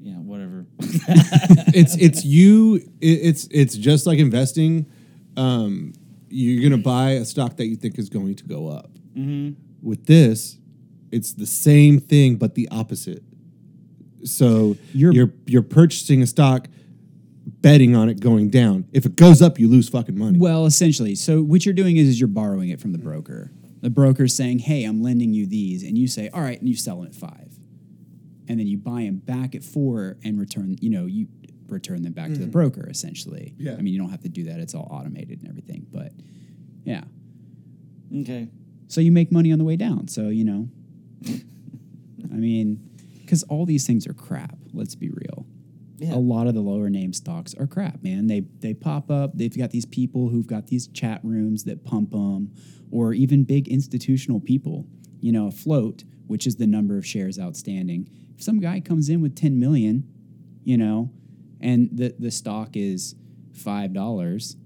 Yeah, 0.01 0.13
whatever. 0.15 0.65
it's 0.79 1.95
it's 1.97 2.23
you. 2.25 2.81
It's 3.01 3.47
it's 3.51 3.75
just 3.75 4.05
like 4.05 4.19
investing. 4.19 4.85
Um, 5.37 5.93
you're 6.29 6.69
gonna 6.69 6.81
buy 6.81 7.11
a 7.11 7.25
stock 7.25 7.57
that 7.57 7.67
you 7.67 7.75
think 7.75 7.97
is 7.97 8.09
going 8.09 8.35
to 8.35 8.43
go 8.45 8.67
up. 8.67 8.91
With 9.81 10.05
this, 10.07 10.57
it's 11.15 11.33
the 11.33 11.45
same 11.45 11.99
thing 11.99 12.35
but 12.35 12.55
the 12.55 12.67
opposite. 12.69 13.23
So 14.23 14.77
You're- 14.93 15.15
you're 15.15 15.33
you're 15.45 15.61
purchasing 15.61 16.21
a 16.21 16.27
stock, 16.27 16.67
betting 17.61 17.95
on 17.95 18.09
it 18.09 18.19
going 18.19 18.49
down. 18.49 18.85
If 18.91 19.05
it 19.05 19.15
goes 19.15 19.41
up, 19.41 19.59
you 19.59 19.67
lose 19.67 19.87
fucking 19.89 20.17
money. 20.17 20.39
Well, 20.39 20.65
essentially, 20.65 21.15
so 21.15 21.41
what 21.41 21.65
you're 21.65 21.75
doing 21.75 21.97
is, 21.97 22.07
is 22.07 22.19
you're 22.19 22.27
borrowing 22.27 22.69
it 22.69 22.79
from 22.81 22.91
the 22.91 22.97
broker. 22.97 23.51
The 23.81 23.89
broker's 23.91 24.35
saying, 24.35 24.59
"Hey, 24.59 24.83
I'm 24.83 25.01
lending 25.01 25.33
you 25.33 25.45
these," 25.45 25.83
and 25.83 25.97
you 25.97 26.07
say, 26.07 26.29
"All 26.29 26.41
right," 26.41 26.59
and 26.59 26.67
you 26.67 26.75
sell 26.75 26.97
them 26.97 27.05
at 27.07 27.15
five, 27.15 27.59
and 28.47 28.59
then 28.59 28.67
you 28.67 28.77
buy 28.77 29.03
them 29.03 29.17
back 29.17 29.53
at 29.53 29.63
four 29.63 30.17
and 30.23 30.39
return. 30.39 30.75
You 30.81 30.89
know, 30.89 31.05
you 31.05 31.27
return 31.67 32.01
them 32.01 32.13
back 32.13 32.29
to 32.29 32.33
the 32.33 32.41
mm-hmm. 32.43 32.51
broker. 32.51 32.87
Essentially, 32.89 33.53
Yeah. 33.57 33.73
I 33.73 33.81
mean, 33.81 33.93
you 33.93 33.99
don't 33.99 34.09
have 34.09 34.23
to 34.23 34.29
do 34.29 34.45
that; 34.45 34.59
it's 34.59 34.73
all 34.73 34.87
automated 34.91 35.39
and 35.41 35.47
everything. 35.49 35.85
But 35.91 36.13
yeah, 36.83 37.03
okay. 38.21 38.47
so 38.87 39.01
you 39.01 39.11
make 39.11 39.31
money 39.31 39.51
on 39.51 39.59
the 39.59 39.65
way 39.65 39.75
down. 39.75 40.07
So 40.07 40.29
you 40.29 40.45
know, 40.45 40.69
I 41.27 42.35
mean, 42.37 42.89
because 43.21 43.43
all 43.43 43.65
these 43.65 43.85
things 43.87 44.07
are 44.07 44.13
crap. 44.13 44.57
Let's 44.73 44.95
be 44.95 45.09
real 45.09 45.45
Yeah. 45.99 46.15
a 46.15 46.17
lot 46.19 46.47
of 46.47 46.53
the 46.53 46.61
lower 46.61 46.89
name 46.89 47.13
stocks 47.13 47.53
are 47.55 47.67
crap, 47.67 48.03
man. 48.03 48.27
They 48.27 48.41
they 48.59 48.73
pop 48.73 49.09
up. 49.09 49.37
They've 49.37 49.55
got 49.57 49.71
these 49.71 49.85
people 49.85 50.29
who've 50.29 50.47
got 50.47 50.67
these 50.67 50.87
chat 50.87 51.21
rooms 51.23 51.63
that 51.63 51.83
pump 51.83 52.11
them, 52.11 52.51
or 52.91 53.13
even 53.13 53.43
big 53.43 53.67
institutional 53.67 54.39
people. 54.39 54.85
You 55.21 55.31
know, 55.31 55.47
a 55.47 55.51
float, 55.51 56.03
which 56.27 56.45
is 56.45 56.57
the 56.57 56.67
number 56.67 56.97
of 56.97 57.05
shares 57.05 57.39
outstanding. 57.39 58.09
If 58.35 58.43
some 58.43 58.59
guy 58.59 58.79
comes 58.81 59.07
in 59.09 59.21
with 59.21 59.35
ten 59.35 59.57
million, 59.59 60.03
you 60.63 60.77
know, 60.77 61.11
and 61.61 61.89
the 61.91 62.13
the 62.19 62.31
stock 62.31 62.75
is 62.75 63.15
five 63.53 63.93
dollars, 63.93 64.57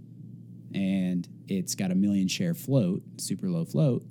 and 0.74 1.28
it's 1.48 1.76
got 1.76 1.92
a 1.92 1.96
million 1.96 2.28
share 2.28 2.54
float, 2.56 3.04
super 3.18 3.48
low 3.48 3.64
float. 3.66 4.04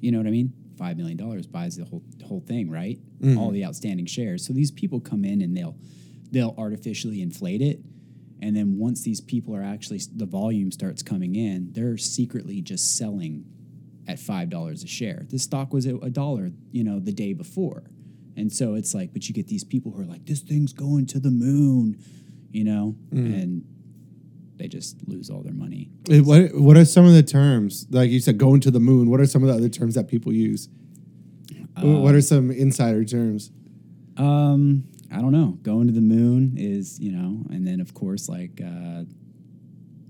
You 0.00 0.10
know 0.10 0.18
what 0.18 0.26
I 0.26 0.30
mean? 0.30 0.52
Five 0.82 0.96
million 0.96 1.16
dollars 1.16 1.46
buys 1.46 1.76
the 1.76 1.84
whole 1.84 2.02
whole 2.24 2.40
thing, 2.40 2.68
right? 2.68 2.98
Mm-hmm. 3.20 3.38
All 3.38 3.52
the 3.52 3.64
outstanding 3.64 4.06
shares. 4.06 4.44
So 4.44 4.52
these 4.52 4.72
people 4.72 4.98
come 4.98 5.24
in 5.24 5.40
and 5.40 5.56
they'll 5.56 5.76
they'll 6.32 6.56
artificially 6.58 7.22
inflate 7.22 7.62
it, 7.62 7.78
and 8.40 8.56
then 8.56 8.78
once 8.78 9.04
these 9.04 9.20
people 9.20 9.54
are 9.54 9.62
actually 9.62 10.00
the 10.16 10.26
volume 10.26 10.72
starts 10.72 11.00
coming 11.00 11.36
in, 11.36 11.72
they're 11.72 11.96
secretly 11.96 12.60
just 12.62 12.96
selling 12.96 13.44
at 14.08 14.18
five 14.18 14.50
dollars 14.50 14.82
a 14.82 14.88
share. 14.88 15.24
The 15.30 15.38
stock 15.38 15.72
was 15.72 15.86
a 15.86 16.10
dollar, 16.10 16.50
you 16.72 16.82
know, 16.82 16.98
the 16.98 17.12
day 17.12 17.32
before, 17.32 17.84
and 18.36 18.52
so 18.52 18.74
it's 18.74 18.92
like, 18.92 19.12
but 19.12 19.28
you 19.28 19.34
get 19.34 19.46
these 19.46 19.62
people 19.62 19.92
who 19.92 20.02
are 20.02 20.06
like, 20.14 20.26
this 20.26 20.40
thing's 20.40 20.72
going 20.72 21.06
to 21.06 21.20
the 21.20 21.30
moon, 21.30 21.96
you 22.50 22.64
know, 22.64 22.96
mm-hmm. 23.14 23.34
and 23.34 23.64
they 24.62 24.68
just 24.68 24.96
lose 25.08 25.28
all 25.28 25.42
their 25.42 25.52
money. 25.52 25.90
What 26.08 26.54
what 26.54 26.76
are 26.76 26.84
some 26.84 27.04
of 27.04 27.12
the 27.14 27.22
terms? 27.24 27.86
Like 27.90 28.10
you 28.10 28.20
said, 28.20 28.38
going 28.38 28.60
to 28.60 28.70
the 28.70 28.78
moon. 28.80 29.10
What 29.10 29.20
are 29.20 29.26
some 29.26 29.42
of 29.42 29.48
the 29.48 29.54
other 29.56 29.68
terms 29.68 29.96
that 29.96 30.06
people 30.06 30.32
use? 30.32 30.68
Wh- 31.76 31.84
what 32.00 32.14
are 32.14 32.20
some 32.20 32.50
insider 32.52 33.04
terms? 33.04 33.50
Um, 34.16 34.84
I 35.10 35.20
don't 35.20 35.32
know. 35.32 35.58
Going 35.62 35.88
to 35.88 35.92
the 35.92 36.00
moon 36.00 36.54
is, 36.56 37.00
you 37.00 37.10
know, 37.12 37.42
and 37.50 37.66
then 37.66 37.80
of 37.80 37.92
course, 37.92 38.28
like, 38.28 38.60
uh, 38.64 39.02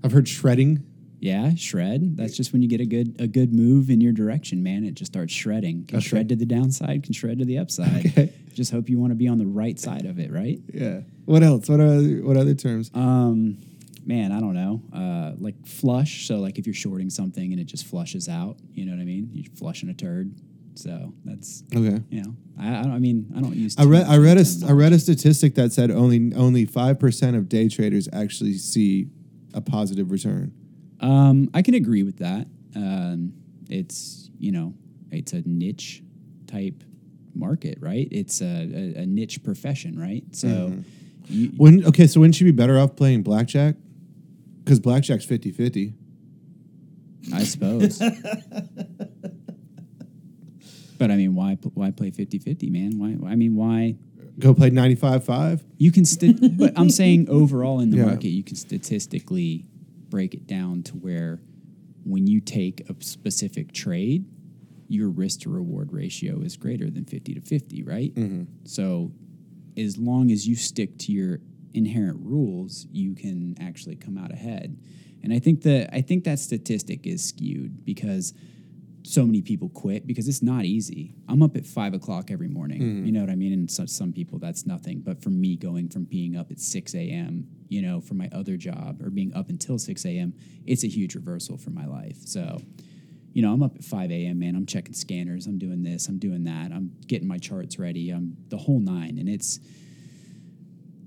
I've 0.03 0.11
heard 0.11 0.27
shredding. 0.27 0.83
yeah, 1.19 1.55
shred. 1.55 2.15
That's 2.17 2.35
just 2.37 2.51
when 2.53 2.61
you 2.61 2.67
get 2.67 2.81
a 2.81 2.85
good 2.85 3.15
a 3.19 3.27
good 3.27 3.53
move 3.53 3.89
in 3.89 4.01
your 4.01 4.11
direction, 4.13 4.61
man. 4.61 4.83
It 4.83 4.93
just 4.93 5.11
starts 5.13 5.33
shredding. 5.33 5.85
Can 5.85 5.97
Okay. 5.97 6.07
shred 6.09 6.29
to 6.29 6.35
the 6.35 6.45
downside, 6.45 7.01
can 7.03 7.13
shred 7.13 7.39
to 7.39 7.45
the 7.45 7.57
upside. 7.57 8.05
Okay. 8.13 8.31
Just 8.53 8.71
hope 8.71 8.87
you 8.87 8.99
want 8.99 9.09
to 9.09 9.15
be 9.15 9.27
on 9.27 9.39
the 9.39 9.47
right 9.47 9.79
side 9.79 10.05
of 10.05 10.19
it, 10.19 10.31
right? 10.31 10.59
Yeah. 10.71 10.99
What 11.25 11.41
else? 11.41 11.67
What 11.67 11.79
are 11.79 11.99
what 12.27 12.37
other 12.37 12.53
terms? 12.53 12.91
Um, 12.93 13.57
man, 14.05 14.31
I 14.31 14.39
don't 14.39 14.53
know. 14.53 14.81
Uh, 14.93 15.33
like 15.39 15.65
flush. 15.65 16.27
So 16.27 16.37
like 16.37 16.57
if 16.59 16.65
you're 16.65 16.73
shorting 16.73 17.09
something 17.09 17.51
and 17.51 17.59
it 17.59 17.65
just 17.65 17.85
flushes 17.85 18.27
out, 18.29 18.57
you 18.73 18.85
know 18.85 18.91
what 18.93 19.01
I 19.01 19.05
mean? 19.05 19.29
You're 19.33 19.51
flushing 19.55 19.89
a 19.89 19.93
turd. 19.93 20.33
So 20.75 21.13
that's 21.23 21.63
Okay. 21.75 22.01
you 22.09 22.23
know, 22.23 22.35
I, 22.59 22.79
I 22.79 22.81
don't. 22.83 22.91
I 22.93 22.99
mean, 22.99 23.31
I 23.37 23.41
don't 23.41 23.55
use. 23.55 23.75
I 23.77 23.83
read 23.85 24.05
I 24.07 24.17
read 24.17 24.37
a. 24.37 24.45
I 24.67 24.71
read 24.71 24.91
a 24.91 24.97
statistic 24.99 25.53
that 25.55 25.71
said 25.71 25.91
only 25.91 26.33
only 26.35 26.65
five 26.65 26.99
percent 26.99 27.35
of 27.35 27.47
day 27.47 27.69
traders 27.69 28.09
actually 28.11 28.53
see 28.53 29.07
a 29.53 29.61
positive 29.61 30.09
return. 30.09 30.51
Um, 30.99 31.49
I 31.53 31.61
can 31.61 31.75
agree 31.75 32.01
with 32.01 32.17
that. 32.19 32.47
Um, 32.75 33.33
it's 33.69 34.31
you 34.39 34.51
know, 34.51 34.73
it's 35.11 35.33
a 35.33 35.43
niche 35.45 36.01
type 36.47 36.83
market, 37.35 37.77
right? 37.79 38.07
It's 38.11 38.41
a, 38.41 38.45
a, 38.97 39.01
a 39.01 39.05
niche 39.05 39.43
profession, 39.43 39.97
right? 39.99 40.23
So, 40.31 40.47
Mm-hmm. 40.47 40.81
you, 41.29 41.51
When 41.57 41.85
okay, 41.85 42.07
so 42.07 42.19
wouldn't 42.19 42.39
you 42.41 42.45
be 42.45 42.51
better 42.51 42.79
off 42.79 42.95
playing 42.95 43.21
blackjack? 43.23 43.75
Because 44.63 44.79
blackjack's 44.79 45.25
50-50. 45.25 45.93
I 47.33 47.43
suppose. 47.43 47.99
but 50.97 51.11
I 51.11 51.15
mean, 51.15 51.35
why 51.35 51.57
why 51.73 51.91
play 51.91 52.11
50-50, 52.11 52.71
man? 52.71 52.99
Why? 52.99 53.31
I 53.31 53.35
mean, 53.35 53.55
why? 53.55 53.95
Go 54.39 54.53
play 54.53 54.71
95-5. 54.71 55.61
You 55.77 55.91
can, 55.91 56.05
st- 56.05 56.57
but 56.57 56.73
I'm 56.75 56.89
saying 56.89 57.29
overall 57.29 57.79
in 57.79 57.91
the 57.91 57.97
Yeah. 57.97 58.05
market, 58.05 58.29
you 58.29 58.43
can 58.43 58.55
statistically 58.55 59.65
break 60.09 60.33
it 60.33 60.47
down 60.47 60.83
to 60.83 60.93
where 60.93 61.39
when 62.03 62.27
you 62.27 62.41
take 62.41 62.89
a 62.89 62.95
specific 63.03 63.73
trade, 63.73 64.25
your 64.87 65.09
risk 65.09 65.41
to 65.41 65.49
reward 65.49 65.93
ratio 65.93 66.41
is 66.41 66.57
greater 66.57 66.89
than 66.89 67.05
50 67.05 67.35
to 67.35 67.41
50, 67.41 67.83
right? 67.83 68.13
Mm-hmm. 68.15 68.43
So 68.65 69.11
as 69.77 69.97
long 69.97 70.31
as 70.31 70.47
you 70.47 70.55
stick 70.55 70.97
to 70.99 71.11
your 71.11 71.39
inherent 71.73 72.19
rules, 72.21 72.85
you 72.91 73.15
can 73.15 73.55
actually 73.59 73.95
come 73.95 74.17
out 74.17 74.31
ahead. 74.31 74.77
And 75.23 75.33
I 75.33 75.39
think 75.39 75.61
that 75.63 75.89
I 75.93 76.01
think 76.01 76.25
that 76.25 76.39
statistic 76.39 77.07
is 77.07 77.23
skewed 77.23 77.85
because 77.85 78.33
so 79.05 79.25
many 79.25 79.41
people 79.41 79.69
quit 79.69 80.07
because 80.07 80.27
it's 80.27 80.41
not 80.41 80.65
easy. 80.65 81.13
I'm 81.27 81.43
up 81.43 81.55
at 81.55 81.65
five 81.65 81.93
o'clock 81.93 82.31
every 82.31 82.47
morning. 82.47 82.81
Mm-hmm. 82.81 83.05
You 83.05 83.11
know 83.11 83.21
what 83.21 83.29
I 83.29 83.35
mean? 83.35 83.53
And 83.53 83.69
so, 83.69 83.85
some 83.85 84.13
people 84.13 84.39
that's 84.39 84.65
nothing. 84.65 85.01
But 85.01 85.21
for 85.21 85.29
me, 85.29 85.55
going 85.55 85.89
from 85.89 86.05
being 86.05 86.35
up 86.35 86.51
at 86.51 86.59
6 86.59 86.95
a.m., 86.95 87.47
you 87.67 87.81
know, 87.81 87.99
for 88.01 88.13
my 88.13 88.29
other 88.31 88.55
job 88.55 89.01
or 89.01 89.09
being 89.09 89.33
up 89.33 89.49
until 89.49 89.77
6 89.77 90.05
a.m., 90.05 90.33
it's 90.65 90.83
a 90.83 90.87
huge 90.87 91.15
reversal 91.15 91.57
for 91.57 91.71
my 91.71 91.85
life. 91.85 92.17
So, 92.25 92.61
you 93.33 93.41
know, 93.41 93.51
I'm 93.51 93.63
up 93.63 93.75
at 93.75 93.83
5 93.83 94.11
a.m., 94.11 94.39
man. 94.39 94.55
I'm 94.55 94.65
checking 94.65 94.93
scanners. 94.93 95.47
I'm 95.47 95.57
doing 95.57 95.83
this. 95.83 96.07
I'm 96.07 96.19
doing 96.19 96.45
that. 96.45 96.71
I'm 96.71 96.91
getting 97.07 97.27
my 97.27 97.37
charts 97.37 97.77
ready. 97.77 98.09
I'm 98.09 98.37
the 98.49 98.57
whole 98.57 98.79
nine. 98.79 99.17
And 99.17 99.27
it's, 99.27 99.59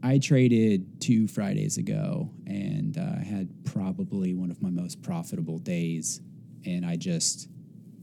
I 0.03 0.19
traded 0.19 1.01
two 1.01 1.27
Fridays 1.29 1.79
ago 1.79 2.31
and 2.47 2.97
uh, 2.97 3.21
I 3.21 3.25
had 3.25 3.49
probably 3.65 4.35
one 4.35 4.51
of 4.51 4.63
my 4.63 4.71
most 4.71 5.03
profitable 5.03 5.59
days. 5.59 6.21
And 6.65 6.85
I 6.85 6.97
just, 6.97 7.49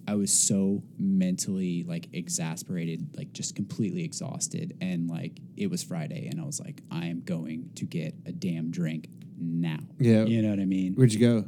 I 0.07 0.15
was 0.15 0.31
so 0.31 0.83
mentally 0.97 1.83
like 1.83 2.07
exasperated, 2.13 3.15
like 3.15 3.33
just 3.33 3.55
completely 3.55 4.03
exhausted. 4.03 4.77
And 4.81 5.09
like 5.09 5.39
it 5.57 5.69
was 5.69 5.83
Friday 5.83 6.27
and 6.27 6.41
I 6.41 6.45
was 6.45 6.59
like, 6.59 6.81
I 6.91 7.05
am 7.07 7.21
going 7.21 7.69
to 7.75 7.85
get 7.85 8.15
a 8.25 8.31
damn 8.31 8.71
drink 8.71 9.07
now. 9.39 9.79
Yeah. 9.99 10.23
You 10.23 10.41
know 10.41 10.49
what 10.49 10.59
I 10.59 10.65
mean? 10.65 10.93
Where'd 10.93 11.13
you 11.13 11.19
go? 11.19 11.45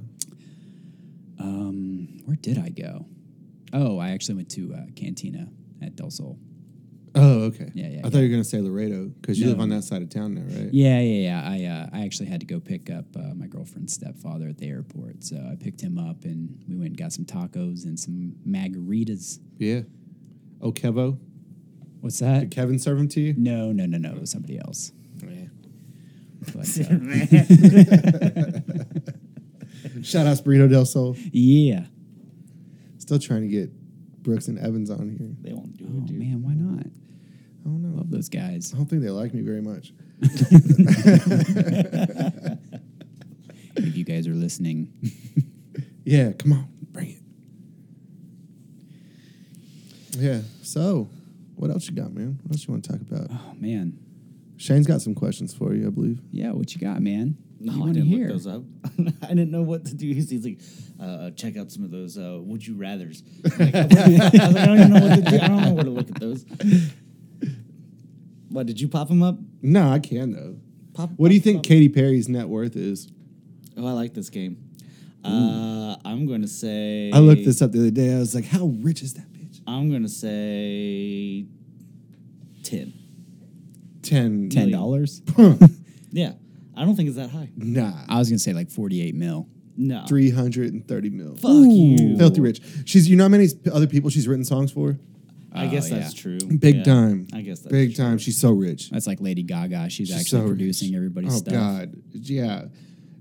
Um, 1.40 2.22
where 2.26 2.38
did 2.38 2.58
I 2.58 2.70
go? 2.70 3.06
Oh, 3.74 4.00
I 4.00 4.12
actually 4.12 4.36
went 4.36 4.50
to 4.52 4.74
uh, 4.74 4.86
Cantina 4.96 5.48
at 5.82 5.96
Del 5.96 6.10
Sol. 6.10 6.40
Oh, 7.16 7.44
okay. 7.44 7.72
Yeah, 7.74 7.88
yeah, 7.88 8.00
I 8.04 8.10
thought 8.10 8.18
you 8.20 8.24
were 8.26 8.30
gonna 8.30 8.44
say 8.44 8.60
Laredo 8.62 9.06
because 9.22 9.40
you 9.40 9.46
No. 9.46 9.52
live 9.52 9.62
on 9.62 9.70
that 9.70 9.84
side 9.84 10.02
of 10.02 10.10
town 10.10 10.36
now, 10.36 10.42
right? 10.42 10.74
Yeah, 10.74 11.00
yeah, 11.00 11.30
yeah. 11.30 11.50
I 11.50 11.66
uh, 11.66 11.90
I 11.98 12.06
actually 12.06 12.28
had 12.28 12.40
to 12.42 12.46
go 12.46 12.60
pick 12.60 12.90
up 12.90 13.06
uh, 13.16 13.34
my 13.34 13.48
girlfriend's 13.48 13.94
stepfather 13.94 14.48
at 14.50 14.58
the 14.58 14.68
airport, 14.68 15.24
so 15.24 15.38
I 15.38 15.56
picked 15.56 15.82
him 15.82 15.98
up 15.98 16.26
and 16.26 16.58
we 16.68 16.76
went 16.76 16.90
and 16.90 16.98
got 16.98 17.14
some 17.14 17.26
tacos 17.26 17.86
and 17.86 18.00
some 18.00 18.36
margaritas. 18.48 19.40
Yeah. 19.58 19.82
Oh, 20.62 20.72
Kevo. 20.72 21.18
What's 22.02 22.20
that? 22.20 22.42
Did 22.42 22.52
Kevin 22.52 22.80
serve 22.80 22.98
them 22.98 23.08
to 23.10 23.22
you? 23.22 23.34
No, 23.38 23.72
no, 23.72 23.86
no, 23.86 23.98
no. 23.98 24.12
It 24.16 24.22
was 24.22 24.32
somebody 24.32 24.60
else. 24.60 24.92
But, 26.54 26.60
uh, 26.80 26.84
Shout 30.04 30.28
out 30.28 30.38
Burrito 30.44 30.70
del 30.70 30.86
Sol. 30.86 31.16
yeah. 31.32 31.86
Still 32.98 33.20
trying 33.20 33.42
to 33.42 33.48
get 33.48 33.72
Brooks 34.24 34.48
and 34.48 34.58
Evans 34.60 34.90
on 34.90 35.10
here. 35.10 35.30
They 35.42 35.54
won't 35.54 35.78
do 35.78 35.86
Oh 35.88 35.98
it, 36.00 36.06
dude. 36.08 36.20
man, 36.20 36.42
why 36.44 36.54
not? 36.54 36.86
I 37.66 37.70
don't 37.70 37.82
know. 37.82 37.98
Love 37.98 38.12
those 38.12 38.30
guys. 38.30 38.72
I 38.74 38.78
don't 38.78 38.86
think 38.86 39.02
they 39.02 39.10
like 39.10 39.34
me 39.34 39.42
very 39.42 39.62
much. 39.62 39.92
If 43.78 43.98
you 43.98 44.04
guys 44.06 44.28
are 44.28 44.34
listening, 44.34 44.92
Yeah, 46.06 46.32
come 46.34 46.54
on, 46.54 46.68
bring 46.92 47.10
it. 47.10 47.22
Yeah. 50.18 50.42
So, 50.62 51.10
what 51.56 51.72
else 51.72 51.90
you 51.90 51.96
got, 51.96 52.14
man? 52.14 52.40
What 52.44 52.54
else 52.56 52.68
you 52.68 52.74
want 52.74 52.86
to 52.86 52.92
talk 52.92 53.02
about? 53.02 53.28
oh 53.32 53.54
man, 53.60 53.98
Shane's 54.58 54.88
got 54.88 55.02
some 55.02 55.16
questions 55.16 55.54
for 55.54 55.74
you, 55.74 55.88
I 55.88 55.90
believe. 55.90 56.22
yeah, 56.32 56.52
what 56.52 56.74
you 56.74 56.80
got, 56.80 57.02
man? 57.02 57.38
No, 57.60 57.74
you 57.74 57.84
I 57.84 57.88
didn't 57.94 58.08
hear? 58.08 58.28
look 58.30 58.44
those 58.44 58.48
up. 58.48 58.64
I 59.24 59.28
didn't 59.30 59.52
know 59.52 59.64
what 59.64 59.86
to 59.86 59.96
do. 59.96 60.08
He's, 60.14 60.30
he's 60.30 60.46
like, 60.46 60.60
uh, 61.02 61.32
check 61.32 61.58
out 61.58 61.72
some 61.72 61.84
of 61.84 61.92
those 61.92 62.18
uh, 62.18 62.38
would 62.42 62.66
you 62.66 62.76
rather's. 62.76 63.24
Like, 63.44 63.74
I, 63.76 63.86
was 63.86 63.96
like, 63.96 64.42
I 64.42 64.66
don't 64.66 64.80
even 64.80 64.94
know 64.94 65.08
what 65.08 65.16
to 65.16 65.22
do. 65.32 65.40
I 65.42 65.48
don't 65.48 65.62
know 65.64 65.74
where 65.74 65.84
to 65.84 65.90
look 65.90 66.10
at 66.10 66.20
those. 66.20 66.46
What 68.56 68.68
did 68.68 68.80
you 68.80 68.88
pop 68.88 69.10
them 69.10 69.22
up? 69.22 69.38
No, 69.62 69.90
I 69.92 70.00
can 70.00 70.32
though. 70.32 70.56
Pop, 70.94 71.10
What 71.18 71.28
do 71.28 71.36
you 71.36 71.42
think 71.42 71.58
pop- 71.58 71.66
Katy 71.66 71.90
Perry's 71.90 72.30
net 72.30 72.48
worth 72.48 72.78
is? 72.78 73.10
Oh, 73.78 73.86
I 73.86 73.92
like 73.92 74.14
this 74.14 74.30
game. 74.30 74.58
Uh, 75.26 75.98
I'm 76.06 76.26
going 76.26 76.42
to 76.42 76.48
say. 76.48 77.12
I 77.14 77.20
looked 77.20 77.44
this 77.44 77.62
up 77.62 77.72
the 77.74 77.80
other 77.80 77.92
day. 77.92 78.16
I 78.16 78.20
was 78.20 78.34
like, 78.34 78.46
how 78.46 78.68
rich 78.80 79.02
is 79.02 79.16
that 79.16 79.30
bitch? 79.34 79.60
I'm 79.68 79.90
going 79.90 80.04
to 80.04 80.08
say 80.10 81.46
ten. 82.64 82.94
Ten. 84.02 84.50
Ten 84.50 84.72
dollars? 84.72 85.22
Yeah, 86.12 86.32
I 86.78 86.86
don't 86.86 86.96
think 86.96 87.10
it's 87.10 87.18
that 87.18 87.30
high. 87.32 87.50
Nah. 87.58 87.92
I 88.08 88.20
was 88.20 88.30
gonna 88.30 88.40
say 88.40 88.54
like 88.54 88.70
forty-eight 88.72 89.16
mil. 89.16 89.50
No, 89.76 90.06
330 90.08 91.10
mil. 91.10 91.36
Fuck 91.36 91.52
you. 91.52 92.16
Filthy 92.18 92.40
rich. 92.40 92.62
She's, 92.86 93.10
you 93.10 93.18
know 93.18 93.26
how 93.26 93.28
many 93.28 93.50
other 93.74 93.88
people 93.88 94.10
she's 94.10 94.26
written 94.26 94.46
songs 94.46 94.72
for? 94.72 94.98
I 95.56 95.68
guess 95.68 95.92
Oh, 95.92 95.96
that's 95.96 96.16
yeah. 96.16 96.22
true. 96.22 96.58
Big 96.58 96.78
Yeah, 96.78 96.84
time. 96.84 97.28
I 97.34 97.42
guess 97.42 97.60
that's 97.60 97.72
Big 97.72 97.96
true. 97.96 98.04
time. 98.04 98.18
She's 98.18 98.40
so 98.40 98.52
rich. 98.52 98.90
That's 98.90 99.08
like 99.08 99.22
Lady 99.22 99.44
Gaga. 99.44 99.90
She's, 99.90 100.08
She's 100.08 100.16
actually 100.16 100.42
so 100.42 100.48
producing 100.48 100.90
rich. 100.90 100.98
everybody's 100.98 101.34
oh, 101.34 101.38
stuff. 101.38 101.54
God. 101.54 101.96
Yeah. 102.12 102.66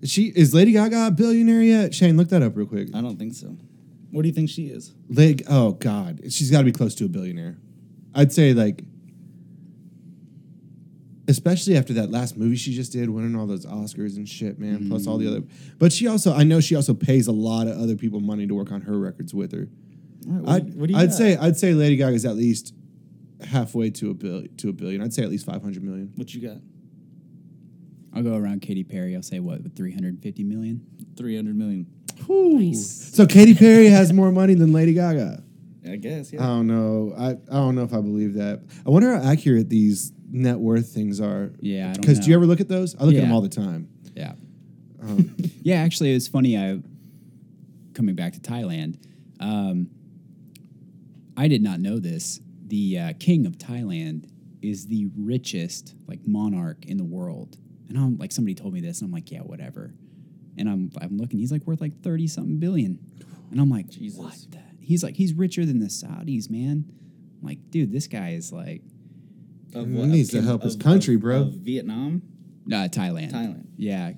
She 0.05 0.27
is 0.27 0.55
Lady 0.55 0.73
Gaga 0.73 1.07
a 1.07 1.11
billionaire 1.11 1.63
yet? 1.63 1.95
Shane, 1.95 2.17
look 2.17 2.29
that 2.29 2.43
up 2.43 2.57
real 2.57 2.67
quick. 2.67 2.89
I 2.95 3.01
don't 3.01 3.19
think 3.19 3.35
so. 3.35 3.57
What 4.11 4.23
do 4.23 4.29
you 4.29 4.35
think 4.35 4.51
she 4.51 4.67
is? 4.67 4.95
Leg. 5.09 5.43
Oh 5.49 5.73
God, 5.73 6.21
she's 6.31 6.51
got 6.51 6.59
to 6.59 6.65
be 6.65 6.73
close 6.73 6.95
to 6.97 7.05
a 7.07 7.09
billionaire. 7.09 7.57
I'd 8.15 8.33
say 8.33 8.53
like, 8.53 8.85
especially 11.27 11.77
after 11.77 11.95
that 11.95 12.11
last 12.11 12.37
movie 12.37 12.57
she 12.57 12.75
just 12.75 12.93
did, 12.93 13.11
winning 13.11 13.35
all 13.35 13.47
those 13.47 13.67
Oscars 13.67 14.17
and 14.17 14.29
shit, 14.29 14.59
man. 14.59 14.89
Plus 14.89 15.07
all 15.07 15.19
the 15.19 15.25
mm-hmm. 15.27 15.37
other. 15.37 15.47
But 15.79 15.93
she 15.93 16.07
also, 16.07 16.35
I 16.35 16.45
know 16.45 16.61
she 16.61 16.77
also 16.77 16.95
pays 16.95 17.27
a 17.27 17.33
lot 17.33 17.67
of 17.67 17.77
other 17.81 17.97
people 17.97 18.21
money 18.21 18.47
to 18.47 18.55
work 18.55 18.71
on 18.71 18.83
her 18.83 18.99
records 18.99 19.35
with 19.35 19.53
her. 19.53 19.69
All 20.27 20.33
right, 20.33 20.43
what, 20.43 20.55
I'd, 20.55 20.75
what 20.75 20.87
do 20.89 20.93
you 20.95 20.99
I'd 20.99 21.13
say 21.13 21.37
I'd 21.37 21.57
say 21.57 21.75
Lady 21.75 21.97
Gaga's 21.97 22.25
at 22.25 22.37
least 22.37 22.75
halfway 23.45 23.91
to 23.91 24.11
a 24.11 24.15
billion 24.15 24.57
to 24.57 24.69
a 24.71 24.73
billion. 24.73 25.03
I'd 25.03 25.13
say 25.13 25.23
at 25.23 25.31
least 25.31 25.47
five 25.47 25.63
hundred 25.63 25.83
million. 25.83 26.13
what 26.17 26.33
you 26.35 26.47
got? 26.47 26.59
I'll 28.15 28.23
go 28.23 28.37
around 28.37 28.63
Katy 28.63 28.85
Perry. 28.85 29.17
I'll 29.17 29.23
say 29.23 29.41
what, 29.41 29.63
with 29.63 29.77
350 29.77 30.45
million? 30.45 30.87
Three 31.17 31.35
hundred 31.35 31.57
million. 31.57 31.87
So 33.13 33.27
Katy 33.27 33.55
Perry 33.55 33.89
has 33.89 34.13
more 34.13 34.31
money 34.31 34.55
than 34.55 34.73
Lady 34.73 34.95
Gaga. 34.95 35.43
I 35.87 35.97
guess. 35.97 36.33
I 36.33 36.37
don't 36.39 36.67
know. 36.67 37.13
I, 37.19 37.31
I 37.31 37.57
don't 37.57 37.75
know 37.75 37.83
if 37.83 37.93
I 37.93 38.01
believe 38.01 38.35
that. 38.35 38.63
I 38.87 38.91
wonder 38.91 39.15
how 39.15 39.31
accurate 39.31 39.69
these 39.69 40.13
net 40.31 40.59
worth 40.59 40.89
things 40.89 41.21
are. 41.21 41.51
Yeah, 41.61 41.93
Because 41.93 42.21
do 42.21 42.31
you 42.31 42.37
ever 42.37 42.47
look 42.47 42.61
at 42.61 42.69
those? 42.69 42.95
I 42.95 43.05
look 43.05 43.15
at 43.15 43.21
them 43.21 43.33
all 43.33 43.43
the 43.43 43.49
time. 43.49 43.89
Yeah. 44.15 44.33
Um, 45.03 45.35
yeah, 45.63 45.77
actually, 45.83 46.13
it 46.13 46.15
was 46.15 46.29
funny. 46.29 46.57
I 46.57 46.81
coming 47.93 48.15
back 48.15 48.33
to 48.35 48.41
Thailand. 48.41 48.97
Um, 49.41 49.91
I 51.37 51.49
did 51.49 51.63
not 51.63 51.81
know 51.81 51.99
this. 51.99 52.41
The 52.67 52.99
uh, 52.99 53.13
king 53.19 53.47
of 53.47 53.59
Thailand 53.59 54.29
is 54.63 54.87
the 54.87 55.09
richest 55.19 55.95
like 56.07 56.21
monarch 56.27 56.85
in 56.87 56.97
the 56.97 57.05
world, 57.05 57.57
and 57.89 57.99
I'm 57.99 58.17
like 58.19 58.33
somebody 58.33 58.55
told 58.55 58.73
me 58.73 58.81
this, 58.81 59.01
and 59.01 59.09
I'm 59.09 59.13
like, 59.13 59.31
yeah, 59.31 59.41
whatever. 59.41 59.95
And 60.57 60.69
I'm 60.69 60.91
I'm 61.01 61.17
looking. 61.19 61.39
He's 61.39 61.53
like 61.53 61.67
worth 61.67 61.81
like 61.81 62.01
thirty 62.03 62.27
something 62.27 62.59
billion, 62.59 62.99
and 63.51 63.61
I'm 63.61 63.71
like, 63.71 63.89
Jesus. 63.91 64.19
what? 64.19 64.37
The? 64.51 64.59
He's 64.81 65.03
like 65.03 65.15
he's 65.17 65.33
richer 65.35 65.65
than 65.67 65.81
the 65.81 65.87
Saudis, 65.87 66.49
man. 66.51 66.85
I'm 67.43 67.47
like, 67.49 67.59
dude, 67.71 67.91
this 67.93 68.07
guy 68.07 68.31
is 68.31 68.53
like 68.53 68.83
Of 69.75 69.87
He 69.87 69.93
needs 70.07 70.33
Of 70.35 70.41
to 70.43 70.47
help 70.47 70.63
his 70.63 70.77
country, 70.77 71.17
of- 71.17 71.21
bro. 71.23 71.41
of 71.43 71.53
Vietnam, 71.55 72.23
uh, 72.69 72.89
Thailand. 72.89 73.33
Thailand. 73.33 73.67
Yeah, 73.77 74.13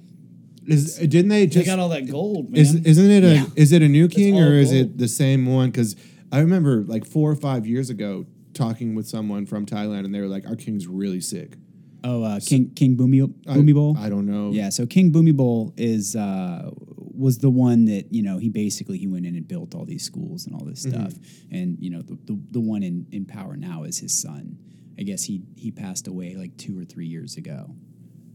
is 0.66 0.96
didn't 0.98 1.28
they 1.28 1.46
just 1.46 1.54
They 1.54 1.60
just? 1.62 1.66
got 1.66 1.78
all 1.78 1.88
that 1.90 2.10
gold, 2.10 2.50
man. 2.50 2.60
is 2.60 2.74
isn't 2.74 3.10
it 3.10 3.24
a 3.24 3.34
Yeah. 3.34 3.46
is 3.56 3.72
it 3.72 3.82
a 3.82 3.88
new 3.88 4.08
king 4.08 4.34
all 4.36 4.42
or 4.42 4.52
is 4.54 4.70
gold. 4.70 4.80
it 4.82 4.98
the 4.98 5.08
same 5.08 5.46
one? 5.46 5.70
Because 5.70 5.96
I 6.32 6.40
remember 6.40 6.82
like 6.84 7.04
four 7.06 7.30
or 7.30 7.36
five 7.36 7.66
years 7.66 7.90
ago 7.90 8.26
talking 8.54 8.94
with 8.94 9.06
someone 9.06 9.46
from 9.46 9.66
Thailand 9.66 10.04
and 10.04 10.14
they 10.14 10.20
were 10.20 10.26
like, 10.28 10.46
"Our 10.46 10.56
king's 10.56 10.86
really 10.86 11.20
sick." 11.20 11.56
Oh, 12.04 12.22
uh, 12.22 12.40
King 12.44 12.70
King 12.74 12.96
Boomy 12.96 13.22
Bhumibol. 13.44 13.96
I 13.98 14.08
don't 14.08 14.26
know. 14.26 14.50
Yeah, 14.52 14.68
so 14.70 14.86
King 14.86 15.12
Bhumibol 15.12 15.72
is 15.76 16.14
uh, 16.14 16.70
was 17.18 17.38
the 17.38 17.50
one 17.50 17.86
that 17.86 18.12
you 18.12 18.22
know 18.22 18.38
he 18.38 18.48
basically 18.48 18.98
he 18.98 19.06
went 19.06 19.26
in 19.26 19.34
and 19.34 19.46
built 19.48 19.74
all 19.74 19.84
these 19.84 20.04
schools 20.04 20.46
and 20.46 20.54
all 20.54 20.64
this 20.64 20.84
Mm-hmm. 20.86 21.00
stuff, 21.08 21.14
and 21.50 21.76
you 21.80 21.90
know 21.90 22.02
the, 22.02 22.18
the 22.24 22.38
the 22.52 22.60
one 22.60 22.82
in 22.82 23.06
in 23.12 23.24
power 23.24 23.56
now 23.56 23.82
is 23.84 23.98
his 23.98 24.12
son. 24.20 24.58
I 24.98 25.02
guess 25.02 25.24
he 25.24 25.42
he 25.56 25.70
passed 25.70 26.06
away 26.06 26.34
like 26.36 26.56
two 26.56 26.78
or 26.78 26.84
three 26.84 27.06
years 27.06 27.36
ago. 27.36 27.74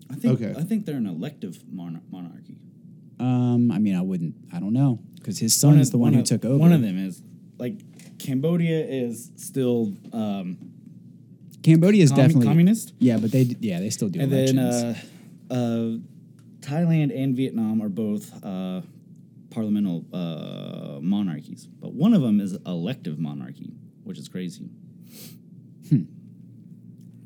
I 0.09 0.15
think. 0.15 0.41
Okay. 0.41 0.59
I 0.59 0.63
think 0.63 0.85
they're 0.85 0.97
an 0.97 1.07
elective 1.07 1.63
mon- 1.71 2.01
monarchy. 2.11 2.57
Um, 3.19 3.71
I 3.71 3.77
mean, 3.77 3.95
I 3.95 4.01
wouldn't, 4.01 4.33
I 4.51 4.59
don't 4.59 4.73
know, 4.73 4.99
because 5.15 5.37
his 5.37 5.53
One 5.63 5.75
son's 5.75 5.87
of- 5.87 5.91
the 5.91 5.97
one, 5.99 6.13
who 6.13 6.19
of- 6.21 6.25
took 6.25 6.43
over. 6.43 6.57
One 6.57 6.73
of 6.73 6.81
them 6.81 6.97
is 6.97 7.21
like 7.61 7.75
Cambodia 8.17 8.83
is 8.83 9.29
still, 9.35 9.93
um, 10.13 10.57
Cambodia 11.63 12.03
is 12.03 12.11
commu- 12.11 12.15
definitely 12.15 12.47
communist? 12.47 12.93
Yeah, 12.97 13.17
but 13.17 13.31
they 13.31 13.43
d- 13.43 13.57
yeah 13.59 13.79
they 13.79 13.91
still 13.91 14.09
do 14.09 14.19
and 14.19 14.33
elections. 14.33 14.81
then 14.81 14.95
uh, 15.51 15.53
uh, 15.53 15.97
Thailand 16.61 17.15
and 17.15 17.35
Vietnam 17.35 17.81
are 17.81 17.89
both 17.89 18.33
uh, 18.43 18.81
parliamental 19.51 20.05
uh, 20.11 20.99
monarchies, 21.01 21.67
but 21.79 21.93
one 21.93 22.13
of 22.15 22.21
them 22.23 22.39
is 22.39 22.57
elective 22.65 23.19
monarchy, 23.19 23.71
which 24.03 24.17
is 24.17 24.27
crazy. 24.27 24.69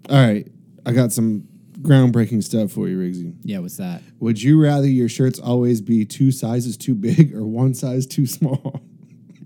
All 0.09 0.17
right, 0.27 0.47
I 0.85 0.91
got 0.91 1.11
some 1.11 1.47
groundbreaking 1.81 2.43
stuff 2.43 2.71
for 2.71 2.87
you, 2.87 2.97
Riggsy. 2.99 3.35
yeah, 3.43 3.59
what's 3.59 3.77
that? 3.77 4.01
Would 4.19 4.41
you 4.41 4.61
rather 4.61 4.87
your 4.87 5.09
shirts 5.09 5.39
always 5.39 5.81
be 5.81 6.05
two 6.05 6.31
sizes 6.31 6.77
too 6.77 6.93
big 6.95 7.33
or 7.33 7.45
one 7.45 7.73
size 7.73 8.05
too 8.05 8.25
small? 8.27 8.81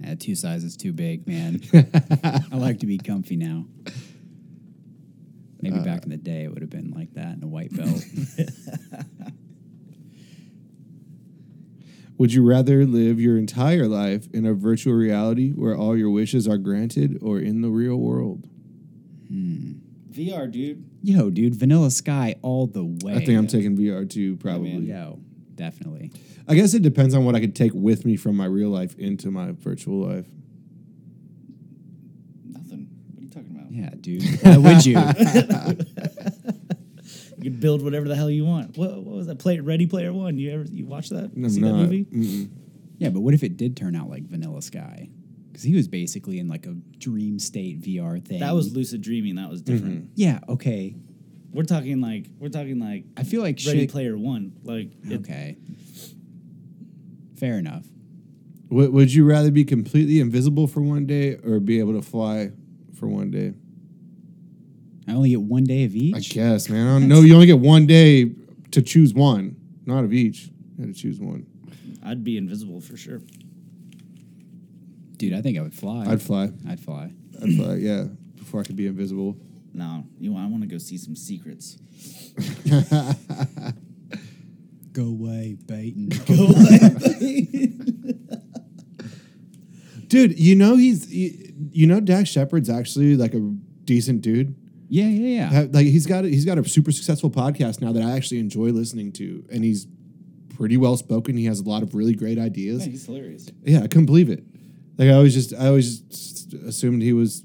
Uh, 0.10 0.16
two 0.18 0.36
sizes 0.36 0.76
too 0.76 0.93
big, 0.93 1.28
man. 1.28 1.62
I 2.51 2.55
like 2.55 2.80
to 2.80 2.86
be 2.86 2.97
comfy 2.97 3.36
now. 3.36 3.66
Maybe 5.62 5.80
back 5.80 6.03
in 6.03 6.10
the 6.10 6.18
day, 6.18 6.43
it 6.45 6.51
would 6.53 6.62
have 6.62 6.70
been 6.70 6.91
like 6.91 7.14
that 7.16 7.36
in 7.36 7.43
a 7.43 7.47
white 7.47 7.76
belt. 7.76 8.01
Would 12.18 12.34
you 12.34 12.45
rather 12.45 12.86
live 12.86 13.20
your 13.20 13.38
entire 13.38 13.88
life 13.88 14.28
in 14.34 14.45
a 14.45 14.53
virtual 14.53 14.93
reality 14.93 15.51
where 15.51 15.76
all 15.76 15.95
your 15.97 16.10
wishes 16.10 16.47
are 16.47 16.57
granted 16.57 17.18
or 17.22 17.39
in 17.39 17.62
the 17.62 17.70
real 17.70 17.95
world? 17.97 18.45
VR, 20.20 20.51
dude. 20.51 20.84
Yo, 21.01 21.30
dude, 21.30 21.55
Vanilla 21.55 21.91
Sky 21.91 22.36
all 22.41 22.68
the 22.68 22.84
way. 22.84 23.16
I 23.16 23.26
think 23.26 23.38
I'm 23.38 23.47
taking 23.47 23.78
VR 23.78 24.10
too, 24.10 24.36
probably. 24.38 24.88
Yo, 24.88 25.20
definitely. 25.60 26.12
I 26.47 26.55
guess 26.55 26.74
it 26.74 26.82
depends 26.82 27.14
on 27.14 27.26
what 27.26 27.36
I 27.36 27.39
could 27.41 27.55
take 27.55 27.74
with 27.74 28.05
me 28.05 28.16
from 28.16 28.36
my 28.36 28.45
real 28.45 28.70
life 28.70 28.97
into 28.97 29.30
my 29.30 29.51
virtual 29.51 30.07
life. 30.07 30.26
Nothing. 32.45 32.88
What 33.14 33.20
are 33.20 33.24
you 33.24 33.30
talking 33.30 33.51
about? 33.51 33.72
Yeah, 33.72 33.89
dude. 33.99 34.24
Why 34.41 34.57
would 34.57 34.86
you? 34.86 34.97
You 37.41 37.51
can 37.51 37.60
build 37.62 37.82
whatever 37.82 38.05
the 38.10 38.16
hell 38.18 38.30
you 38.30 38.43
want. 38.43 38.78
What, 38.78 39.01
what 39.01 39.16
was 39.16 39.28
that? 39.28 39.39
Play 39.39 39.62
Ready 39.62 39.86
Player 39.88 40.12
One. 40.12 40.38
You 40.38 40.51
ever 40.51 40.64
you 40.64 40.86
watch 40.86 41.07
that? 41.10 41.32
I'm 41.34 41.49
See 41.49 41.62
that 41.62 41.72
movie? 41.74 42.03
mm-mm. 42.03 42.49
yeah, 42.97 43.07
but 43.10 43.22
what 43.22 43.34
if 43.34 43.43
it 43.43 43.55
did 43.55 43.78
turn 43.78 43.95
out 43.95 44.10
like 44.10 44.24
Vanilla 44.24 44.62
Sky? 44.62 45.10
Because 45.47 45.64
he 45.64 45.74
was 45.74 45.88
basically 45.88 46.39
in 46.39 46.49
like 46.49 46.66
a 46.66 46.76
dream 46.97 47.39
state 47.39 47.80
VR 47.80 48.22
thing. 48.24 48.41
That 48.41 48.53
was 48.53 48.76
lucid 48.76 49.01
dreaming. 49.01 49.36
That 49.36 49.49
was 49.49 49.62
different. 49.62 50.03
Mm-hmm. 50.03 50.12
yeah. 50.16 50.39
Okay, 50.49 50.97
We're 51.52 51.64
talking 51.64 52.00
like 52.02 52.28
we're 52.39 52.50
talking 52.50 52.80
like 52.80 53.06
I 53.18 53.24
feel 53.24 53.41
like 53.41 53.60
Ready 53.66 53.82
shit. 53.82 53.91
Player 53.91 54.18
One. 54.18 54.54
Like 54.64 54.91
it- 55.04 55.20
Okay, 55.22 55.58
fair 57.38 57.58
enough. 57.58 57.86
Would, 58.70 58.93
would 58.93 59.12
you 59.14 59.26
rather 59.26 59.50
be 59.50 59.64
completely 59.66 60.20
invisible 60.20 60.68
for 60.68 60.82
one 60.82 61.08
day 61.08 61.36
or 61.43 61.60
be 61.60 61.80
able 61.80 61.93
to 61.93 62.04
fly 62.04 62.52
for 63.00 63.08
one 63.08 63.32
day? 63.32 63.54
I 65.08 65.14
only 65.14 65.32
get 65.32 65.41
one 65.41 65.64
day 65.64 65.86
of 65.86 65.95
each. 65.95 66.16
I 66.16 66.20
guess, 66.20 66.70
man. 66.70 66.86
I 66.88 67.00
don't 67.00 67.08
know. 67.10 67.22
You 67.22 67.34
only 67.34 67.47
get 67.47 67.58
one 67.58 67.88
day 67.88 68.32
to 68.72 68.82
choose 68.84 69.12
one, 69.12 69.56
not 69.88 70.04
of 70.04 70.14
each. 70.14 70.50
You 70.78 70.86
had 70.86 70.93
to 70.93 71.00
choose 71.02 71.20
one. 71.20 71.47
I'd 72.04 72.24
be 72.24 72.38
invisible 72.38 72.80
for 72.80 72.95
sure. 72.95 73.22
Dude, 75.18 75.34
I 75.34 75.41
think 75.41 75.58
I 75.58 75.62
would 75.62 75.74
fly. 75.74 76.06
I'd 76.08 76.22
fly. 76.22 76.52
I'd 76.68 76.80
fly. 76.80 77.12
I'd 77.41 77.56
fly, 77.56 77.76
yeah, 77.76 78.06
before 78.36 78.60
I 78.62 78.64
could 78.64 78.76
be 78.76 78.86
invisible. 78.86 79.36
No, 79.74 80.05
you. 80.20 80.36
I 80.36 80.45
want 80.47 80.61
to 80.63 80.67
go 80.67 80.78
see 80.78 80.97
some 80.97 81.15
secrets. 81.15 81.78
Go 84.91 85.05
away, 85.05 85.57
Baton. 85.65 86.09
Go 86.28 86.47
away, 86.47 86.80
Baton. 86.80 87.86
dude. 90.07 90.39
You 90.39 90.55
know 90.55 90.76
he's 90.76 91.13
you, 91.13 91.53
you 91.72 91.88
know 91.88 91.99
Dax 91.99 92.30
Shepard's 92.30 92.70
actually 92.70 93.15
like 93.15 93.34
a 93.34 93.39
decent 93.86 94.22
dude. 94.22 94.55
Yeah, 94.88 95.05
yeah, 95.05 95.51
yeah. 95.51 95.67
Like 95.72 95.86
he's 95.86 96.07
got 96.07 96.26
a, 96.26 96.28
he's 96.28 96.45
got 96.45 96.57
a 96.57 96.67
super 96.67 96.91
successful 96.91 97.30
podcast 97.30 97.80
now 97.82 97.91
that 97.91 98.01
I 98.01 98.11
actually 98.11 98.39
enjoy 98.39 98.70
listening 98.70 99.11
to, 99.13 99.45
and 99.51 99.63
he's 99.63 99.86
pretty 100.57 100.78
well 100.78 100.97
spoken. 100.97 101.38
He 101.38 101.45
has 101.45 101.59
a 101.59 101.63
lot 101.63 101.84
of 101.84 101.93
really 101.93 102.15
great 102.15 102.39
ideas. 102.39 102.86
Yeah, 102.86 102.91
he's 102.91 103.05
hilarious. 103.05 103.49
Yeah, 103.63 103.80
I 103.84 103.88
couldn't 103.88 104.07
believe 104.07 104.30
it. 104.30 104.43
Like 104.97 105.09
I 105.09 105.13
always 105.13 105.36
just 105.36 105.53
I 105.53 105.67
always 105.67 105.99
just 105.99 106.53
assumed 106.53 107.03
he 107.03 107.13
was, 107.13 107.43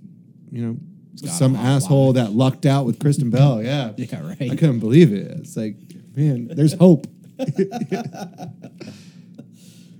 you 0.50 0.66
know, 0.66 0.76
some 1.16 1.56
asshole 1.56 2.14
that 2.14 2.32
lucked 2.32 2.66
out 2.66 2.86
with 2.86 2.98
Kristen 2.98 3.30
Bell. 3.30 3.62
Yeah, 3.62 3.92
Yeah, 3.96 4.26
right. 4.26 4.50
I 4.50 4.56
couldn't 4.56 4.80
believe 4.80 5.12
it. 5.12 5.30
It's 5.38 5.56
like, 5.56 5.76
man, 6.16 6.48
there's 6.48 6.72
hope. 6.74 7.06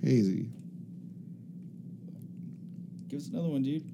Hazy. 0.03 0.49
Give 3.09 3.19
us 3.21 3.29
another 3.29 3.49
one, 3.49 3.63
dude. 3.63 3.85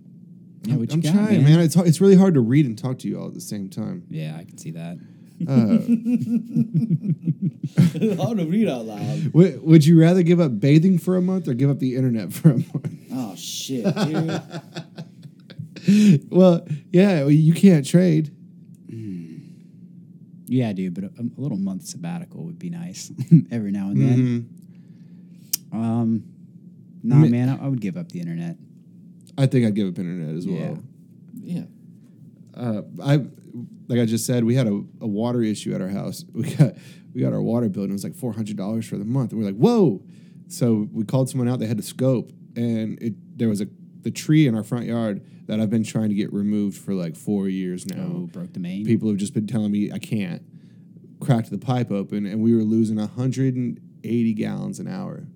Yeah, 0.65 0.75
you 0.75 0.87
I'm 0.91 1.01
got, 1.01 1.13
trying, 1.15 1.43
man. 1.45 1.61
It's 1.61 1.75
hard- 1.75 1.89
it's 1.89 2.01
really 2.01 2.17
hard 2.17 2.35
to 2.35 2.41
read 2.41 2.67
and 2.67 2.77
talk 2.79 2.99
to 3.01 3.09
you 3.09 3.19
all 3.19 3.29
at 3.29 3.35
the 3.35 3.41
same 3.41 3.69
time. 3.71 4.05
Yeah, 4.11 4.37
I 4.39 4.45
can 4.45 4.59
see 4.59 4.73
that. 4.73 4.99
Uh, 5.49 5.79
hard 8.23 8.37
to 8.39 8.45
read 8.45 8.69
out 8.69 8.85
loud. 8.85 9.33
Would, 9.33 9.63
would 9.63 9.87
you 9.87 9.99
rather 9.99 10.23
give 10.23 10.39
up 10.39 10.61
bathing 10.61 10.99
for 10.99 11.17
a 11.17 11.23
month 11.23 11.49
or 11.49 11.55
give 11.55 11.71
up 11.71 11.79
the 11.79 11.97
internet 11.97 12.31
for 12.33 12.51
a 12.51 12.55
month? 12.57 12.91
Oh 13.13 13.35
shit, 13.37 13.85
dude. 13.85 14.43
well, 16.31 16.67
yeah, 16.93 17.27
you 17.27 17.53
can't 17.55 17.87
trade. 17.87 18.35
Yeah, 20.53 20.73
dude, 20.73 20.95
but 20.95 21.05
a, 21.05 21.11
a 21.21 21.41
little 21.41 21.57
month 21.59 21.85
sabbatical 21.87 22.43
would 22.45 22.59
be 22.59 22.71
nice 22.71 23.13
every 23.53 23.71
now 23.71 23.91
and 23.91 24.01
then. 24.01 24.49
Mm-hmm. 25.73 25.81
Um, 25.81 26.25
nah, 27.05 27.17
mean- 27.17 27.31
man, 27.31 27.49
I, 27.49 27.65
I 27.67 27.69
would 27.69 27.81
give 27.81 27.97
up 27.97 28.09
the 28.11 28.19
internet. 28.21 28.57
I 29.39 29.47
think 29.47 29.65
I'd 29.65 29.75
give 29.77 29.87
up 29.89 29.97
internet 29.99 30.35
as 30.35 30.45
Yeah. 30.47 30.61
well. 30.71 30.83
yeah. 31.41 31.63
uh, 32.55 32.83
I 33.03 33.17
like 33.89 34.01
I 34.01 34.05
just 34.07 34.27
said, 34.27 34.43
we 34.45 34.55
had 34.57 34.67
a, 34.67 34.83
a 35.01 35.07
water 35.07 35.41
issue 35.43 35.73
at 35.75 35.81
our 35.81 35.89
house. 35.89 36.25
We 36.35 36.53
got 36.55 36.75
we 37.15 37.21
got 37.21 37.33
our 37.33 37.43
water 37.43 37.69
bill 37.69 37.83
and 37.85 37.91
it 37.91 37.95
was 37.95 38.05
like 38.05 38.15
four 38.17 38.33
hundred 38.33 38.57
dollars 38.57 38.87
for 38.89 38.97
the 38.99 39.05
month. 39.05 39.31
And 39.33 39.41
we're 39.41 39.47
like, 39.47 39.57
whoa! 39.57 40.03
So 40.49 40.89
we 40.93 41.05
called 41.05 41.29
someone 41.31 41.49
out. 41.49 41.61
They 41.61 41.67
had 41.67 41.77
to 41.77 41.83
scope, 41.85 42.33
and 42.57 43.01
it 43.01 43.15
there 43.39 43.49
was 43.49 43.61
a 43.61 43.69
the 44.03 44.11
tree 44.11 44.47
in 44.49 44.55
our 44.57 44.63
front 44.65 44.87
yard 44.87 45.25
that 45.51 45.59
I've 45.61 45.69
been 45.69 45.83
trying 45.83 46.11
to 46.11 46.15
get 46.15 46.33
removed 46.33 46.79
for 46.79 46.95
like 46.95 47.17
four 47.17 47.49
years 47.49 47.85
now. 47.85 48.05
Oh, 48.15 48.21
broke 48.33 48.53
the 48.53 48.61
main. 48.61 48.87
People 48.87 49.09
have 49.09 49.19
just 49.19 49.35
been 49.35 49.49
telling 49.49 49.73
me 49.73 49.91
I 49.91 49.99
can't. 49.99 50.43
Cracked 51.21 51.51
the 51.51 51.59
pipe 51.59 51.91
open, 51.91 52.25
and 52.25 52.41
we 52.41 52.55
were 52.55 52.63
losing 52.63 52.97
hundred 52.99 53.55
and 53.57 53.81
eighty 54.05 54.33
gallons 54.33 54.79
an 54.79 54.87
hour. 54.87 55.27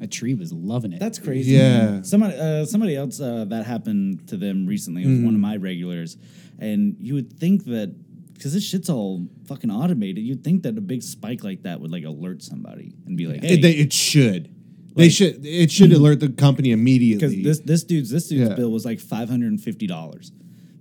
A 0.00 0.06
tree 0.06 0.34
was 0.34 0.50
loving 0.50 0.94
it. 0.94 0.98
That's 0.98 1.18
crazy. 1.18 1.52
Yeah. 1.52 2.00
Somebody, 2.02 2.34
uh, 2.36 2.64
somebody 2.64 2.96
else 2.96 3.20
uh, 3.20 3.44
that 3.48 3.66
happened 3.66 4.26
to 4.28 4.38
them 4.38 4.66
recently. 4.66 5.02
It 5.02 5.08
was 5.08 5.18
Mm. 5.18 5.24
one 5.26 5.34
of 5.34 5.40
my 5.40 5.56
regulars, 5.56 6.16
and 6.58 6.96
you 6.98 7.12
would 7.14 7.34
think 7.38 7.64
that 7.66 7.94
because 8.32 8.54
this 8.54 8.64
shit's 8.64 8.88
all 8.88 9.28
fucking 9.46 9.70
automated, 9.70 10.24
you'd 10.24 10.42
think 10.42 10.62
that 10.62 10.78
a 10.78 10.80
big 10.80 11.02
spike 11.02 11.44
like 11.44 11.62
that 11.64 11.82
would 11.82 11.92
like 11.92 12.04
alert 12.04 12.42
somebody 12.42 12.94
and 13.06 13.14
be 13.18 13.26
like, 13.26 13.42
"Hey," 13.44 13.54
It, 13.54 13.62
they, 13.62 13.72
it 13.72 13.92
should. 13.92 14.48
They 14.96 15.04
Like- 15.04 15.12
should. 15.12 15.44
It 15.46 15.70
should 15.70 15.92
alert 15.92 16.20
the 16.20 16.28
company 16.30 16.72
immediately. 16.72 17.36
because 17.36 17.44
this 17.44 17.58
this 17.60 17.84
dude's 17.84 18.10
this 18.10 18.28
dude's 18.28 18.48
Yeah. 18.50 18.54
bill 18.56 18.70
was 18.70 18.84
like 18.84 19.00
five 19.00 19.28
hundred 19.28 19.48
and 19.52 19.60
fifty 19.60 19.86
dollars 19.86 20.32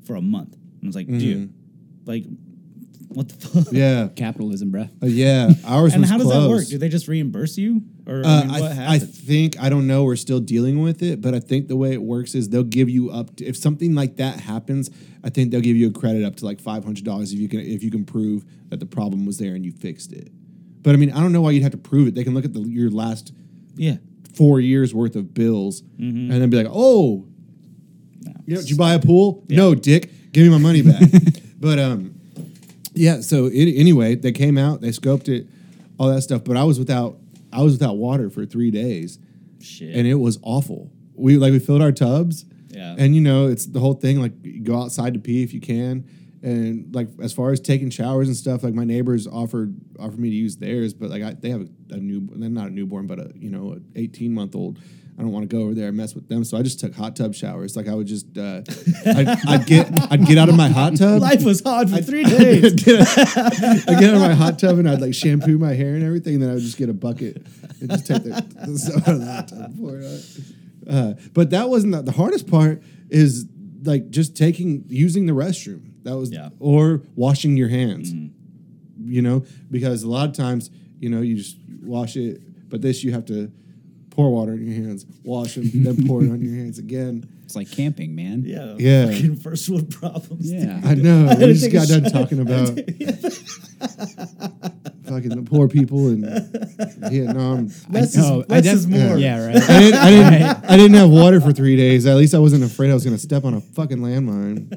for 0.04 0.16
a 0.16 0.22
month, 0.22 0.54
and 0.54 0.84
I 0.84 0.88
was 0.88 0.96
like, 0.96 1.08
dude, 1.08 1.54
like, 2.06 2.26
what 3.10 3.30
the 3.30 3.36
fuck? 3.36 3.64
Mm-hmm. 3.66 3.76
yeah. 3.76 4.08
capitalism, 4.16 4.72
bruh. 4.72 4.90
Uh, 5.02 5.08
yeah, 5.08 5.52
ours 5.66 5.94
And 5.94 6.02
was 6.02 6.10
how 6.10 6.18
does 6.18 6.28
that 6.30 6.40
work? 6.42 6.58
closed. 6.58 6.70
Do 6.72 6.78
they 6.78 6.90
just 6.90 7.08
reimburse 7.08 7.58
you, 7.58 7.84
or 8.08 8.26
Uh, 8.26 8.28
I 8.28 8.42
mean, 8.42 8.52
I, 8.52 8.60
what 8.62 8.72
I 8.72 8.74
happens? 8.76 9.20
think 9.20 9.60
I 9.62 9.70
don't 9.70 9.88
know. 9.88 10.04
We're 10.04 10.16
still 10.16 10.40
dealing 10.40 10.82
with 10.82 11.02
it, 11.04 11.22
but 11.22 11.34
I 11.36 11.40
think 11.40 11.68
the 11.68 11.76
way 11.76 11.94
it 11.94 12.02
works 12.02 12.34
is 12.36 12.50
they'll 12.50 12.64
give 12.64 12.90
you 12.90 13.10
up 13.12 13.36
to 13.38 13.46
if 13.46 13.58
something 13.58 13.94
like 13.96 14.18
that 14.18 14.40
happens. 14.42 14.90
I 15.24 15.30
think 15.30 15.52
they'll 15.52 15.60
give 15.62 15.76
you 15.76 15.88
a 15.88 15.92
credit 15.92 16.24
up 16.24 16.36
to 16.38 16.46
like 16.46 16.60
five 16.62 16.84
hundred 16.86 17.04
dollars 17.04 17.34
if 17.34 17.40
you 17.40 17.48
can 17.50 17.60
if 17.60 17.84
you 17.84 17.92
can 17.92 18.06
prove 18.06 18.46
that 18.70 18.80
the 18.80 18.86
problem 18.86 19.26
was 19.26 19.38
there 19.38 19.54
and 19.56 19.66
you 19.66 19.72
fixed 19.72 20.14
it. 20.14 20.32
But 20.82 20.94
I 20.94 20.98
mean, 20.98 21.12
I 21.12 21.20
don't 21.22 21.34
know 21.34 21.42
why 21.42 21.52
you'd 21.52 21.64
have 21.64 21.74
to 21.74 21.78
prove 21.78 22.08
it. 22.08 22.16
They 22.16 22.24
can 22.24 22.34
look 22.34 22.46
at 22.46 22.54
the, 22.54 22.62
your 22.62 22.90
last 22.90 23.34
yeah, 23.76 23.98
four 24.34 24.60
years 24.60 24.94
worth 24.94 25.16
of 25.16 25.34
bills 25.34 25.82
Mm-hmm. 25.82 26.32
and 26.32 26.42
then 26.42 26.50
be 26.50 26.58
like, 26.58 26.68
oh, 26.70 27.26
you 28.46 28.56
know, 28.56 28.62
did 28.62 28.70
you 28.70 28.78
buy 28.78 28.94
a 28.94 29.00
pool? 29.00 29.44
No, 29.50 29.76
dick, 29.76 30.10
give 30.32 30.44
me 30.44 30.50
my 30.50 30.58
money 30.58 30.82
back. 30.82 31.02
but 31.60 31.78
um, 31.80 32.16
yeah. 32.94 33.22
So 33.22 33.46
it, 33.46 33.74
anyway, 33.76 34.16
they 34.16 34.32
came 34.32 34.58
out, 34.58 34.82
they 34.82 34.90
scoped 34.90 35.28
it, 35.30 35.48
all 36.00 36.08
that 36.14 36.22
stuff. 36.22 36.44
But 36.44 36.58
I 36.58 36.64
was 36.64 36.80
without, 36.80 37.18
I 37.54 37.62
was 37.62 37.74
without 37.74 37.98
water 37.98 38.30
for 38.30 38.46
three 38.46 38.72
days, 38.72 39.20
shit, 39.62 39.96
and 39.96 40.08
it 40.08 40.16
was 40.16 40.40
awful. 40.42 40.92
We 41.16 41.38
like 41.38 41.52
we 41.52 41.60
filled 41.60 41.82
our 41.82 41.92
tubs, 41.92 42.46
Yeah. 42.70 42.96
and 42.98 43.14
you 43.16 43.22
know 43.22 43.48
it's 43.48 43.66
the 43.66 43.80
whole 43.80 43.94
thing. 43.96 44.20
Like 44.22 44.64
go 44.64 44.82
outside 44.82 45.14
to 45.16 45.20
pee 45.20 45.44
if 45.44 45.54
you 45.54 45.60
can. 45.62 46.06
And 46.42 46.94
like 46.96 47.10
as 47.22 47.34
far 47.34 47.52
as 47.52 47.60
taking 47.60 47.90
showers 47.90 48.28
and 48.28 48.38
stuff, 48.38 48.64
like 48.64 48.74
my 48.74 48.86
neighbors 48.86 49.28
offered 49.28 49.76
offered 50.00 50.20
me 50.20 50.30
to 50.30 50.36
use 50.36 50.58
theirs, 50.58 50.94
but 50.94 51.10
like 51.10 51.22
I, 51.22 51.34
they 51.34 51.50
have 51.50 51.62
a, 51.62 51.96
a 51.96 51.98
new, 51.98 52.30
they're 52.34 52.50
not 52.50 52.68
a 52.68 52.72
newborn, 52.72 53.08
but 53.08 53.20
a 53.20 53.32
you 53.36 53.50
know, 53.50 53.74
a 53.74 54.00
eighteen 54.00 54.34
month 54.34 54.56
old. 54.56 54.80
I 55.18 55.22
don't 55.22 55.34
want 55.34 55.50
to 55.50 55.54
go 55.54 55.64
over 55.64 55.74
there 55.74 55.90
and 55.90 55.98
mess 55.98 56.16
with 56.16 56.30
them, 56.30 56.46
so 56.46 56.58
I 56.58 56.62
just 56.62 56.80
took 56.80 56.96
hot 56.96 57.18
tub 57.18 57.36
showers. 57.36 57.76
Like 57.76 57.90
I 57.90 57.94
would 57.94 58.08
just, 58.08 58.38
uh, 58.38 58.62
I'd, 59.06 59.28
I'd 59.50 59.66
get, 59.66 59.92
I'd 60.10 60.26
get 60.26 60.38
out 60.38 60.48
of 60.48 60.56
my 60.56 60.70
hot 60.70 60.96
tub. 60.96 61.22
life 61.22 61.44
was 61.44 61.60
hard 61.62 61.90
for 61.90 61.98
three 61.98 62.24
days. 62.38 62.64
I'd 62.64 62.78
get, 62.78 63.02
I'd 63.90 64.00
get 64.00 64.10
out 64.12 64.16
of 64.16 64.22
my 64.22 64.34
hot 64.34 64.60
tub 64.60 64.78
and 64.80 64.90
I'd 64.90 65.02
like 65.02 65.14
shampoo 65.14 65.58
my 65.58 65.74
hair 65.74 65.96
and 65.96 66.06
everything. 66.06 66.36
And 66.36 66.44
then 66.44 66.50
I 66.52 66.54
would 66.54 66.64
just 66.64 66.78
get 66.78 66.88
a 66.88 66.94
bucket 66.94 67.46
and 67.82 67.90
just 67.90 68.08
take 68.08 68.24
the, 68.24 68.46
the 68.66 68.80
soap 68.80 69.10
out 69.10 69.16
of 69.16 69.20
the 69.20 69.26
hot 69.30 69.48
tub. 69.50 69.60
and 69.60 69.78
pour 69.78 70.00
it. 70.00 70.26
Uh, 70.90 71.14
but 71.34 71.50
that 71.50 71.68
wasn't 71.68 71.92
the, 71.92 72.02
the 72.02 72.14
hardest 72.14 72.48
part. 72.48 72.82
Is 73.10 73.46
like 73.84 74.12
just 74.12 74.38
taking 74.38 74.86
using 74.88 75.26
the 75.26 75.34
restroom. 75.34 75.89
That 76.04 76.16
was 76.18 76.32
Yeah. 76.32 76.50
or 76.60 77.02
washing 77.16 77.58
your 77.58 77.70
hands. 77.70 78.14
Mm-hmm. 78.14 79.12
You 79.12 79.22
know, 79.22 79.46
because 79.72 80.04
a 80.04 80.10
lot 80.10 80.28
of 80.30 80.36
times 80.36 80.70
you 81.00 81.10
know 81.10 81.22
you 81.22 81.36
just 81.36 81.58
wash 81.82 82.16
it, 82.18 82.42
but 82.70 82.82
this 82.82 83.04
you 83.04 83.12
have 83.14 83.26
to 83.26 83.52
pour 84.12 84.30
water 84.32 84.54
in 84.54 84.66
your 84.66 84.76
hands, 84.86 85.06
wash 85.24 85.56
them, 85.56 85.70
then 85.74 86.06
pour 86.08 86.24
it 86.24 86.30
on 86.30 86.42
your 86.42 86.54
hands 86.56 86.78
again. 86.80 87.28
It's 87.46 87.56
like 87.56 87.72
camping, 87.72 88.14
man. 88.16 88.44
Yeah, 88.46 88.76
Yeah. 88.78 89.08
fucking 89.08 89.38
first 89.38 89.68
world 89.70 89.90
problems. 89.90 90.52
Yeah. 90.52 90.80
I 90.84 90.94
know. 90.96 91.26
had 91.28 91.40
we 91.48 91.54
just 91.54 91.72
got 91.72 91.88
done 91.88 92.04
talking 92.04 92.40
about 92.40 92.68
fucking 95.06 95.30
the 95.30 95.42
poor 95.50 95.68
people 95.68 96.10
in 96.10 96.22
Vietnam. 97.10 97.70
Less, 97.90 98.16
know, 98.16 98.42
is, 98.42 98.50
less 98.50 98.64
def- 98.64 98.74
is 98.74 98.88
more. 98.88 99.18
Yeah, 99.18 99.48
right. 99.48 99.56
I 99.56 99.80
didn't, 99.80 100.00
I 100.00 100.10
didn't, 100.12 100.44
I 100.72 100.78
didn't 100.78 100.98
have 100.98 101.10
water 101.10 101.42
for 101.42 101.52
three 101.52 101.76
days. 101.76 102.06
At 102.06 102.18
least 102.18 102.36
I 102.36 102.40
wasn't 102.40 102.64
afraid 102.64 102.92
I 102.92 102.94
was 102.94 103.04
going 103.04 103.16
to 103.16 103.22
step 103.22 103.44
on 103.46 103.54
a 103.56 103.62
fucking 103.62 103.98
landmine. 103.98 104.70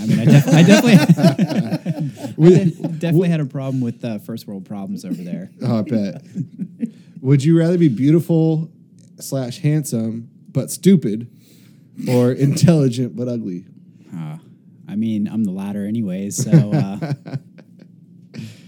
I 0.00 0.06
mean, 0.06 0.20
I, 0.20 0.24
def- 0.24 0.48
I 0.48 0.62
definitely, 0.62 2.34
We- 2.36 2.70
definitely 2.98 3.28
had 3.28 3.40
a 3.40 3.44
problem 3.46 3.80
with 3.80 4.04
uh, 4.04 4.18
first 4.20 4.46
world 4.46 4.64
problems 4.64 5.04
over 5.04 5.14
there. 5.22 5.50
oh, 5.62 5.78
I 5.78 5.82
bet. 5.82 6.22
Would 7.20 7.42
you 7.44 7.58
rather 7.58 7.76
be 7.78 7.88
beautiful 7.88 8.70
slash 9.20 9.58
handsome 9.58 10.30
but 10.50 10.70
stupid, 10.70 11.28
or 12.08 12.32
intelligent 12.48 13.16
but 13.16 13.28
ugly? 13.28 13.66
Uh, 14.14 14.38
I 14.88 14.94
mean, 14.96 15.28
I'm 15.28 15.44
the 15.44 15.50
latter 15.52 15.84
anyways, 15.86 16.36
so 16.42 16.50
uh, 16.72 17.12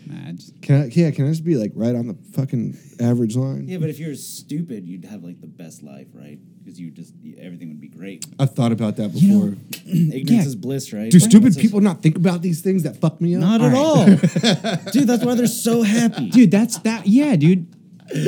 nah, 0.07 0.33
just, 0.33 0.61
Can 0.63 0.83
I? 0.83 0.87
Yeah, 0.87 1.11
can 1.13 1.27
I 1.27 1.31
just 1.31 1.45
be 1.45 1.57
like 1.57 1.73
right 1.75 1.95
on 1.95 2.07
the 2.09 2.17
fucking 2.33 2.77
average 3.01 3.37
line? 3.37 3.67
Yeah, 3.69 3.79
but 3.79 3.89
if 3.89 3.99
you're 3.99 4.15
stupid, 4.15 4.87
you'd 4.87 5.05
have 5.05 5.23
like 5.23 5.41
the 5.41 5.47
best 5.47 5.83
life, 5.83 6.09
right? 6.13 6.39
Because 6.71 6.81
you 6.81 6.91
just 6.93 7.13
everything 7.39 7.69
would 7.71 7.81
be 7.81 7.89
great. 7.89 8.25
I've 8.39 8.55
thought 8.55 8.71
about 8.71 8.95
that 8.97 9.13
before. 9.13 9.57
Ignorance 9.87 10.31
Yeah. 10.31 10.43
is 10.43 10.55
bliss, 10.55 10.93
right? 10.93 11.11
Do 11.11 11.19
stupid 11.19 11.47
What's 11.47 11.57
people 11.57 11.81
not 11.81 12.01
think 12.01 12.15
about 12.17 12.43
these 12.43 12.61
things 12.61 12.85
that 12.85 12.99
fuck 13.01 13.21
me 13.21 13.35
up? 13.35 13.41
Not 13.41 13.61
at 13.61 13.75
all, 13.75 14.05
dude. 14.93 15.09
That's 15.09 15.25
why 15.25 15.35
they're 15.35 15.49
so 15.49 15.83
happy, 15.83 16.31
dude, 16.31 16.53
that's 16.53 16.79
that. 16.81 17.09
Yeah, 17.09 17.35
dude, 17.35 17.67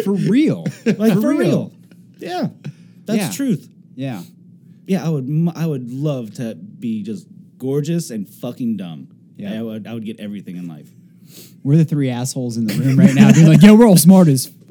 for 0.04 0.12
real. 0.12 0.66
Like 0.86 1.12
for, 1.20 1.34
real. 1.34 1.72
Yeah, 2.18 2.48
that's 3.04 3.18
Yeah. 3.20 3.30
truth. 3.30 3.68
Yeah, 3.94 4.22
Yeah, 4.86 5.06
I 5.06 5.08
would. 5.08 5.48
I 5.54 5.64
would 5.66 5.92
love 5.92 6.34
to 6.34 6.56
be 6.56 7.04
just 7.04 7.28
gorgeous 7.58 8.10
and 8.10 8.28
fucking 8.28 8.76
dumb. 8.76 9.06
Yeah. 9.36 9.60
I 9.60 9.62
would. 9.62 9.86
I 9.86 9.94
would 9.94 10.04
get 10.04 10.18
everything 10.18 10.56
in 10.56 10.66
life. 10.66 10.90
we're 11.62 11.76
the 11.76 11.84
three 11.84 12.10
assholes 12.10 12.56
in 12.56 12.66
the 12.66 12.74
room 12.74 12.98
right 12.98 13.14
now, 13.14 13.32
being 13.32 13.46
like, 13.46 13.62
"Yo, 13.62 13.76
we're 13.76 13.86
all 13.86 13.96
smart 13.96 14.26
as." 14.26 14.50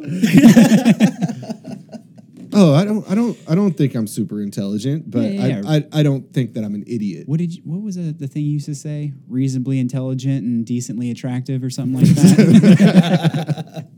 Oh, 2.54 2.74
I 2.74 2.84
don't, 2.86 3.10
I 3.10 3.16
don't, 3.16 3.38
I 3.49 3.56
don't 3.56 3.72
think 3.78 3.95
I'm 3.95 4.08
super 4.08 4.41
intelligent, 4.41 5.10
but 5.10 5.22
Yeah, 5.32 5.47
yeah, 5.47 5.62
I, 5.66 5.76
I, 5.78 5.84
I 5.99 6.04
don't 6.04 6.32
think 6.34 6.54
that 6.56 6.64
I'm 6.64 6.76
an 6.76 6.84
idiot. 6.88 7.28
What 7.28 7.39
did 7.39 7.56
you, 7.56 7.62
what 7.64 7.82
was 7.82 7.95
the, 7.95 8.12
the 8.12 8.28
thing 8.28 8.43
you 8.43 8.52
used 8.54 8.66
to 8.66 8.76
say? 8.76 9.14
Reasonably 9.28 9.80
intelligent 9.80 10.43
and 10.43 10.66
decently 10.66 11.12
attractive, 11.12 11.64
or 11.64 11.70
something 11.70 12.02
like 12.02 12.10
that. 12.16 13.88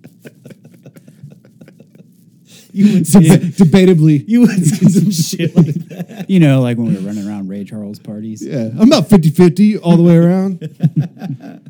You 2.76 2.92
would. 2.96 3.04
Deb- 3.04 3.22
debatably, 3.54 4.24
You 4.28 4.42
would 4.42 4.66
say 4.66 4.88
some 4.88 5.12
shit 5.12 5.56
like 5.56 5.76
that. 5.90 6.26
you 6.28 6.40
know, 6.40 6.60
like 6.60 6.76
when 6.78 6.88
we 6.88 6.96
were 6.96 7.02
running 7.02 7.28
around 7.28 7.48
Rage 7.48 7.70
Harles 7.70 8.00
parties. 8.00 8.44
yeah, 8.44 8.70
I'm 8.80 8.88
about 8.92 9.10
50-50 9.10 9.80
all 9.84 9.96
the 9.96 10.02
way 10.02 10.18
around. 10.18 11.62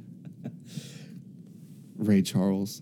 Rage 1.97 2.31
Harles. 2.31 2.81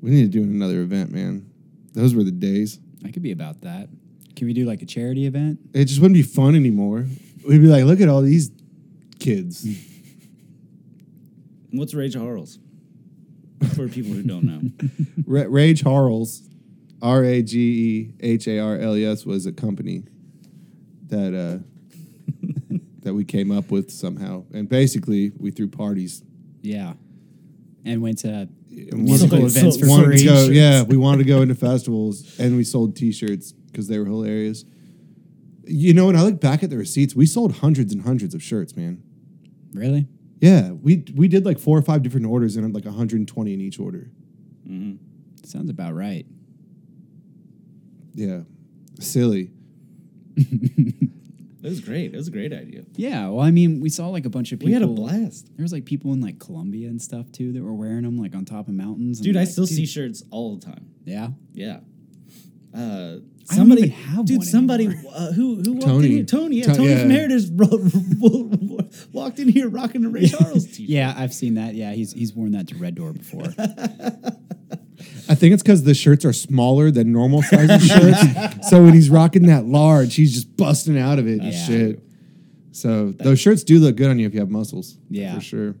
We 0.00 0.10
need 0.10 0.30
to 0.32 0.38
do 0.38 0.44
another 0.44 0.80
event, 0.82 1.10
man. 1.10 1.50
Those 1.94 2.14
were 2.14 2.24
the 2.24 2.30
days. 2.30 2.78
I 3.04 3.10
could 3.10 3.22
be 3.22 3.32
about 3.32 3.62
that. 3.62 3.88
Can 4.36 4.46
we 4.46 4.52
do 4.52 4.64
like 4.64 4.82
a 4.82 4.86
charity 4.86 5.26
event? 5.26 5.58
It 5.72 5.86
just 5.86 6.00
wouldn't 6.00 6.16
be 6.16 6.22
fun 6.22 6.54
anymore. 6.54 7.06
We'd 7.46 7.60
be 7.60 7.66
like, 7.66 7.84
look 7.84 8.00
at 8.00 8.08
all 8.08 8.22
these 8.22 8.50
kids. 9.18 9.66
What's 11.72 11.94
Rage 11.94 12.14
Harles? 12.14 12.58
For 13.74 13.88
people 13.88 14.12
who 14.12 14.22
don't 14.22 14.44
know. 14.44 14.88
Ra- 15.26 15.46
Rage 15.48 15.82
Harles, 15.82 16.48
R 17.02 17.24
A 17.24 17.42
G 17.42 17.58
E 17.58 18.14
H 18.20 18.46
A 18.46 18.60
R 18.60 18.78
L 18.78 18.96
E 18.96 19.04
S, 19.04 19.26
was 19.26 19.46
a 19.46 19.52
company 19.52 20.04
that 21.08 21.34
uh, 21.34 21.58
that 23.00 23.14
we 23.14 23.24
came 23.24 23.50
up 23.50 23.70
with 23.70 23.90
somehow, 23.90 24.44
and 24.52 24.68
basically 24.68 25.32
we 25.38 25.50
threw 25.50 25.68
parties. 25.68 26.22
Yeah. 26.62 26.94
And 27.84 28.02
went 28.02 28.18
to 28.18 28.28
And 28.28 28.48
musical 28.92 29.38
wanted- 29.38 29.56
events 29.56 29.76
so- 29.76 29.82
for 29.82 29.88
wanted 29.88 30.06
free. 30.06 30.18
to 30.18 30.24
go, 30.24 30.48
yeah, 30.50 30.82
we 30.82 30.96
wanted 30.96 31.18
to 31.18 31.24
go 31.28 31.42
into 31.42 31.54
festivals, 31.54 32.38
and 32.38 32.56
we 32.56 32.64
sold 32.64 32.96
T-shirts 32.96 33.52
because 33.52 33.88
they 33.88 33.98
were 33.98 34.06
hilarious. 34.06 34.64
You 35.66 35.92
know, 35.94 36.06
when 36.06 36.16
I 36.16 36.22
look 36.22 36.40
back 36.40 36.62
at 36.62 36.70
the 36.70 36.78
receipts, 36.78 37.14
we 37.14 37.26
sold 37.26 37.52
hundreds 37.56 37.92
and 37.92 38.02
hundreds 38.02 38.34
of 38.34 38.42
shirts, 38.42 38.74
man. 38.76 39.02
Really? 39.74 40.06
Yeah, 40.40 40.70
we 40.72 41.04
we 41.14 41.28
did 41.28 41.44
like 41.44 41.58
four 41.58 41.76
or 41.76 41.82
five 41.82 42.02
different 42.02 42.26
orders 42.26 42.56
and 42.56 42.72
like 42.74 42.84
120 42.86 43.52
in 43.52 43.60
each 43.60 43.78
order. 43.78 44.10
Mm-hmm. 44.66 44.96
Sounds 45.44 45.68
about 45.68 45.94
right. 45.94 46.24
Yeah, 48.14 48.40
silly. 49.00 49.50
It 51.62 51.68
was 51.68 51.80
great. 51.80 52.14
It 52.14 52.16
was 52.16 52.28
a 52.28 52.30
great 52.30 52.52
idea. 52.52 52.84
Yeah. 52.94 53.28
Well, 53.28 53.40
I 53.40 53.50
mean, 53.50 53.80
we 53.80 53.88
saw 53.88 54.08
like 54.08 54.24
a 54.26 54.30
bunch 54.30 54.52
of 54.52 54.60
people. 54.60 54.68
We 54.68 54.72
had 54.74 54.82
a 54.82 54.86
blast. 54.86 55.48
There 55.56 55.64
was 55.64 55.72
like 55.72 55.84
people 55.84 56.12
in 56.12 56.20
like 56.20 56.38
Colombia 56.38 56.88
and 56.88 57.02
stuff 57.02 57.32
too 57.32 57.52
that 57.52 57.62
were 57.62 57.74
wearing 57.74 58.02
them 58.02 58.16
like 58.16 58.34
on 58.34 58.44
top 58.44 58.68
of 58.68 58.74
mountains. 58.74 59.18
and, 59.18 59.24
Dude, 59.26 59.36
I 59.36 59.40
like, 59.40 59.48
still 59.48 59.66
see 59.66 59.84
shirts 59.86 60.22
all 60.30 60.56
the 60.56 60.64
time. 60.64 60.90
Yeah. 61.04 61.28
Yeah. 61.52 61.80
Uh, 62.74 62.78
I 63.50 63.56
don't 63.56 63.60
somebody, 63.70 63.82
even 63.84 63.92
have 63.94 64.26
dude, 64.26 64.38
one 64.38 64.46
somebody 64.46 64.86
uh, 64.88 65.32
who 65.32 65.56
who 65.62 65.72
walked 65.72 65.86
Tony. 65.86 66.06
in 66.06 66.12
here, 66.12 66.24
Tony, 66.24 66.56
yeah, 66.56 66.64
To- 66.66 66.74
Tony 66.74 66.88
yeah. 66.90 67.00
from 67.00 67.10
Heritage 67.10 67.50
ro- 67.54 67.90
ro- 68.20 68.88
walked 69.12 69.38
in 69.38 69.48
here 69.48 69.68
rocking 69.70 70.04
a 70.04 70.10
Ray 70.10 70.26
Charles 70.28 70.66
t-shirt. 70.66 70.80
Yeah, 70.90 71.14
I've 71.16 71.32
seen 71.32 71.54
that. 71.54 71.74
Yeah, 71.74 71.92
he's 71.92 72.12
he's 72.12 72.34
worn 72.34 72.52
that 72.52 72.68
to 72.68 72.76
Red 72.76 72.94
Door 72.94 73.14
before. 73.14 73.44
I 75.28 75.34
think 75.34 75.54
it's 75.54 75.62
because 75.62 75.82
the 75.84 75.94
shirts 75.94 76.24
are 76.24 76.32
smaller 76.32 76.90
than 76.90 77.12
normal 77.12 77.42
size 77.42 77.84
shirts. 77.86 78.18
So 78.68 78.82
when 78.82 78.92
he's 78.94 79.08
rocking 79.08 79.46
that 79.46 79.64
large, 79.66 80.14
he's 80.14 80.34
just 80.34 80.56
busting 80.56 80.98
out 80.98 81.18
of 81.18 81.26
it 81.26 81.40
and 81.40 81.54
shit. 81.54 82.02
So 82.72 83.12
those 83.12 83.40
shirts 83.40 83.64
do 83.64 83.78
look 83.78 83.96
good 83.96 84.10
on 84.10 84.18
you 84.18 84.26
if 84.26 84.34
you 84.34 84.40
have 84.40 84.50
muscles. 84.50 84.98
Yeah. 85.08 85.34
for 85.34 85.40
sure. 85.40 85.74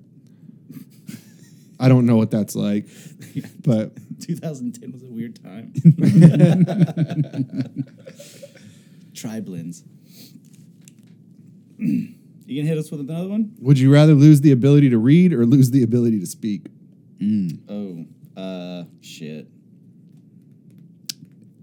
I 1.80 1.88
don't 1.88 2.06
know 2.06 2.16
what 2.16 2.30
that's 2.30 2.56
like, 2.56 2.86
but 3.64 3.92
2010 4.20 4.92
was 4.92 5.02
a 5.02 5.06
weird 5.06 5.42
time. 5.42 5.72
Tri-blends. 9.14 9.84
you 11.78 12.14
gonna 12.62 12.68
hit 12.68 12.78
us 12.78 12.90
with 12.90 13.00
another 13.00 13.28
one? 13.28 13.52
would 13.60 13.78
you 13.78 13.92
rather 13.92 14.14
lose 14.14 14.40
the 14.40 14.52
ability 14.52 14.90
to 14.90 14.98
read 14.98 15.32
or 15.32 15.44
lose 15.46 15.70
the 15.70 15.82
ability 15.82 16.18
to 16.20 16.26
speak? 16.26 16.66
Oh, 17.68 18.06
uh, 18.38 18.84
shit. 19.00 19.48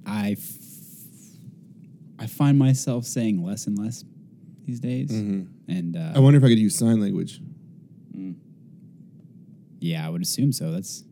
I 0.05 0.31
f- 0.31 0.57
I 2.19 2.27
find 2.27 2.57
myself 2.59 3.05
saying 3.05 3.43
less 3.43 3.67
and 3.67 3.77
less 3.77 4.03
these 4.65 4.79
days, 4.79 5.11
and 5.11 5.95
uh, 5.97 6.11
I 6.15 6.19
wonder 6.19 6.37
if 6.37 6.43
I 6.43 6.49
could 6.49 6.59
use 6.59 6.75
sign 6.77 6.99
language. 7.01 7.39
yeah, 9.79 10.05
I 10.05 10.09
would 10.09 10.21
assume 10.21 10.51
so. 10.51 10.71
That's 10.71 11.03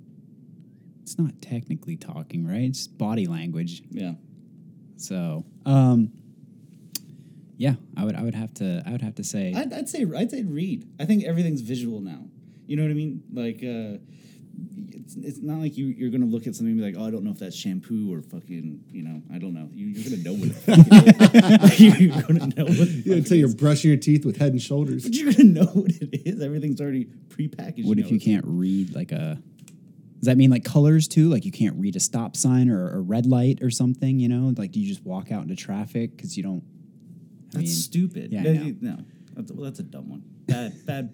it's 1.04 1.18
not 1.20 1.42
technically 1.42 1.96
talking, 1.98 2.48
right? 2.48 2.62
It's 2.64 2.88
body 2.88 3.28
language. 3.28 3.84
Yeah. 3.92 4.14
So, 4.98 5.44
um, 5.66 6.12
yeah, 7.58 7.76
I 7.98 8.06
would 8.06 8.16
I 8.16 8.24
would 8.24 8.36
have 8.36 8.54
to 8.56 8.82
I 8.86 8.92
would 8.92 9.02
have 9.02 9.16
to 9.16 9.24
say 9.24 9.54
I'd, 9.56 9.74
I'd 9.74 9.90
say 9.90 10.06
I'd 10.16 10.32
say 10.32 10.44
read. 10.44 10.88
I 11.00 11.06
think 11.06 11.24
everything's 11.24 11.62
visual 11.62 12.00
now. 12.02 12.26
You 12.66 12.78
know 12.78 12.84
what 12.84 12.92
I 12.92 12.96
mean? 12.96 13.24
Like, 13.34 13.58
uh, 13.64 14.00
it's, 14.94 15.16
it's 15.16 15.40
not 15.42 15.60
like 15.60 15.78
you 15.78 15.88
you're 15.88 16.10
gonna 16.10 16.26
look 16.26 16.48
at 16.48 16.56
something 16.56 16.72
and 16.72 16.78
be 16.78 16.84
like, 16.86 16.96
oh, 16.98 17.08
I 17.08 17.12
don't 17.12 17.24
know 17.24 17.32
if 17.32 17.40
that's 17.40 17.56
shampoo 17.56 18.14
or 18.14 18.22
fucking, 18.22 18.84
you 18.92 19.04
know, 19.04 19.22
I 19.34 19.38
don't 19.40 19.54
know. 19.54 19.70
You, 19.74 19.88
you're 19.88 20.04
gonna 20.04 20.24
know 20.24 20.34
what 20.34 20.50
it 20.50 20.54
fucking 21.72 21.90
is. 21.90 22.00
you're 22.00 22.22
gonna 22.22 22.48
know 22.56 22.66
what. 22.66 22.88
it 22.88 23.06
Yeah, 23.06 23.16
until 23.16 23.38
you're 23.38 23.54
brushing 23.54 23.90
your 23.92 24.00
teeth 24.00 24.26
with 24.26 24.38
Head 24.38 24.52
and 24.54 24.62
Shoulders. 24.62 25.04
But 25.04 25.14
you're 25.16 25.32
gonna 25.34 25.44
know 25.46 25.66
what 25.66 25.92
it 25.92 26.28
is. 26.28 26.42
Everything's 26.42 26.80
already 26.82 27.06
prepackaged. 27.30 27.86
what 27.86 28.00
if 28.00 28.12
you 28.12 28.20
can't 28.20 28.46
read 28.48 28.94
like 28.96 29.12
a 29.12 29.42
does 30.20 30.28
that 30.28 30.38
mean 30.38 30.50
like 30.52 30.64
colors 30.64 31.08
too? 31.10 31.28
Like 31.30 31.44
you 31.44 31.52
can't 31.52 31.76
read 31.78 31.96
a 31.98 32.00
stop 32.00 32.38
sign 32.38 32.70
or 32.70 32.96
a 32.96 33.02
red 33.02 33.26
light 33.26 33.62
or 33.62 33.70
something? 33.70 34.20
You 34.20 34.30
know, 34.30 34.54
like 34.58 34.72
do 34.72 34.80
you 34.80 34.88
just 34.88 35.04
walk 35.06 35.32
out 35.32 35.42
into 35.44 35.56
traffic 35.56 36.16
because 36.16 36.38
you 36.38 36.44
don't? 36.44 36.64
I 37.56 37.58
That's 37.58 37.64
mean, 37.66 37.68
stupid. 37.68 38.32
yeah, 38.32 38.40
I 38.40 38.44
That- 38.44 38.54
know. 38.82 38.96
no, 38.96 38.98
that's, 39.36 39.52
well, 39.52 39.64
that's 39.66 39.80
a 39.80 39.84
dumb 39.84 40.10
one. 40.10 40.24
Bad, 40.46 40.86
bad, 40.86 41.14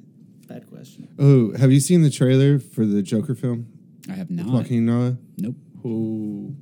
bad 0.50 0.68
question. 0.68 1.08
Oh, 1.20 1.56
have 1.58 1.72
you 1.72 1.80
seen 1.80 2.02
the 2.02 2.10
trailer 2.10 2.60
for 2.60 2.86
the 2.86 3.02
Joker 3.02 3.36
film? 3.36 3.68
I 4.10 4.14
have 4.14 4.32
not. 4.32 4.48
Joaquin 4.48 4.86
Noah. 4.86 5.18
Nope. 5.38 5.56
Oh, 5.86 6.54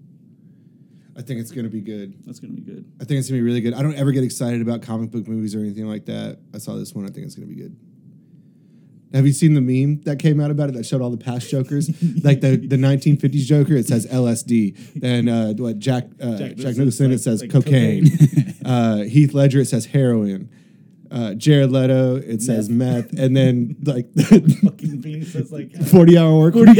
I 1.17 1.21
think 1.21 1.39
it's 1.39 1.51
gonna 1.51 1.69
be 1.69 1.81
good. 1.81 2.13
That's 2.25 2.39
gonna 2.39 2.53
be 2.53 2.61
good. 2.61 2.85
I 3.01 3.05
think 3.05 3.19
it's 3.19 3.29
gonna 3.29 3.39
be 3.39 3.45
really 3.45 3.61
good. 3.61 3.73
I 3.73 3.81
don't 3.81 3.95
ever 3.95 4.11
get 4.11 4.23
excited 4.23 4.61
about 4.61 4.81
comic 4.81 5.09
book 5.09 5.27
movies 5.27 5.55
or 5.55 5.59
anything 5.59 5.87
like 5.87 6.05
that. 6.05 6.39
I 6.53 6.57
saw 6.59 6.75
this 6.75 6.93
one. 6.93 7.05
I 7.05 7.09
think 7.09 7.25
it's 7.25 7.35
gonna 7.35 7.47
be 7.47 7.55
good. 7.55 7.75
Have 9.13 9.25
you 9.25 9.31
seen 9.31 9.53
the 9.53 9.61
meme 9.61 10.01
that 10.01 10.19
came 10.19 10.41
out 10.41 10.51
about 10.51 10.69
it 10.69 10.75
that 10.75 10.85
showed 10.85 11.01
all 11.01 11.09
the 11.09 11.17
past 11.17 11.49
Jokers, 11.49 11.89
like 12.23 12.41
the, 12.41 12.57
the 12.57 12.75
1950s 12.75 13.45
Joker? 13.45 13.73
It 13.73 13.87
says 13.87 14.05
LSD. 14.05 14.99
Then 14.99 15.29
uh, 15.29 15.53
what 15.53 15.79
Jack 15.79 16.03
uh, 16.21 16.37
Jack, 16.37 16.55
Jack 16.55 16.75
Nicholson 16.75 17.09
Nicholson, 17.09 17.11
it 17.13 17.19
says 17.19 17.41
like 17.41 17.51
cocaine. 17.51 18.05
uh, 18.65 18.97
Heath 19.03 19.33
Ledger 19.33 19.61
it 19.61 19.67
says 19.67 19.85
heroin. 19.85 20.49
Uh, 21.09 21.33
Jared 21.35 21.71
Leto 21.71 22.17
it 22.17 22.41
says 22.41 22.69
meth, 22.69 23.13
and 23.17 23.35
then 23.35 23.75
like 23.83 24.13
Fucking 24.13 25.01
being 25.01 25.23
says 25.25 25.51
like 25.51 25.71
40 25.87 26.17
hour 26.17 26.37
work 26.37 26.55
week. 26.55 26.75